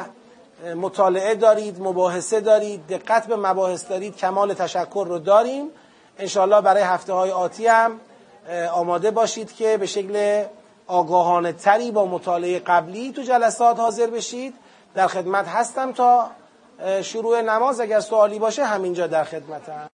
مطالعه 0.76 1.36
دارید 1.36 1.82
مباحثه 1.82 2.40
دارید 2.40 2.88
دقت 2.88 3.28
به 3.28 3.36
مباحث 3.36 3.90
دارید 3.90 4.18
کمال 4.18 4.54
تشکر 4.54 5.06
رو 5.10 5.20
داریم. 5.20 5.70
انشالله 6.19 6.61
برای 6.61 6.84
هفته 6.84 7.14
های 7.14 7.31
آتی 7.31 7.68
هم 7.68 7.99
آماده 8.72 9.11
باشید 9.11 9.56
که 9.56 9.77
به 9.77 9.85
شکل 9.85 10.44
آگاهانه 10.88 11.53
تری 11.53 11.91
با 11.91 12.06
مطالعه 12.06 12.60
قبلی 12.60 13.11
تو 13.11 13.22
جلسات 13.22 13.80
حاضر 13.80 14.07
بشید. 14.07 14.53
در 14.95 15.07
خدمت 15.07 15.48
هستم 15.48 15.91
تا 15.91 16.27
شروع 17.02 17.41
نماز. 17.41 17.80
اگر 17.80 17.99
سوالی 17.99 18.40
باشه 18.40 18.65
همینجا 18.65 19.07
در 19.07 19.23
خدمتم. 19.23 19.90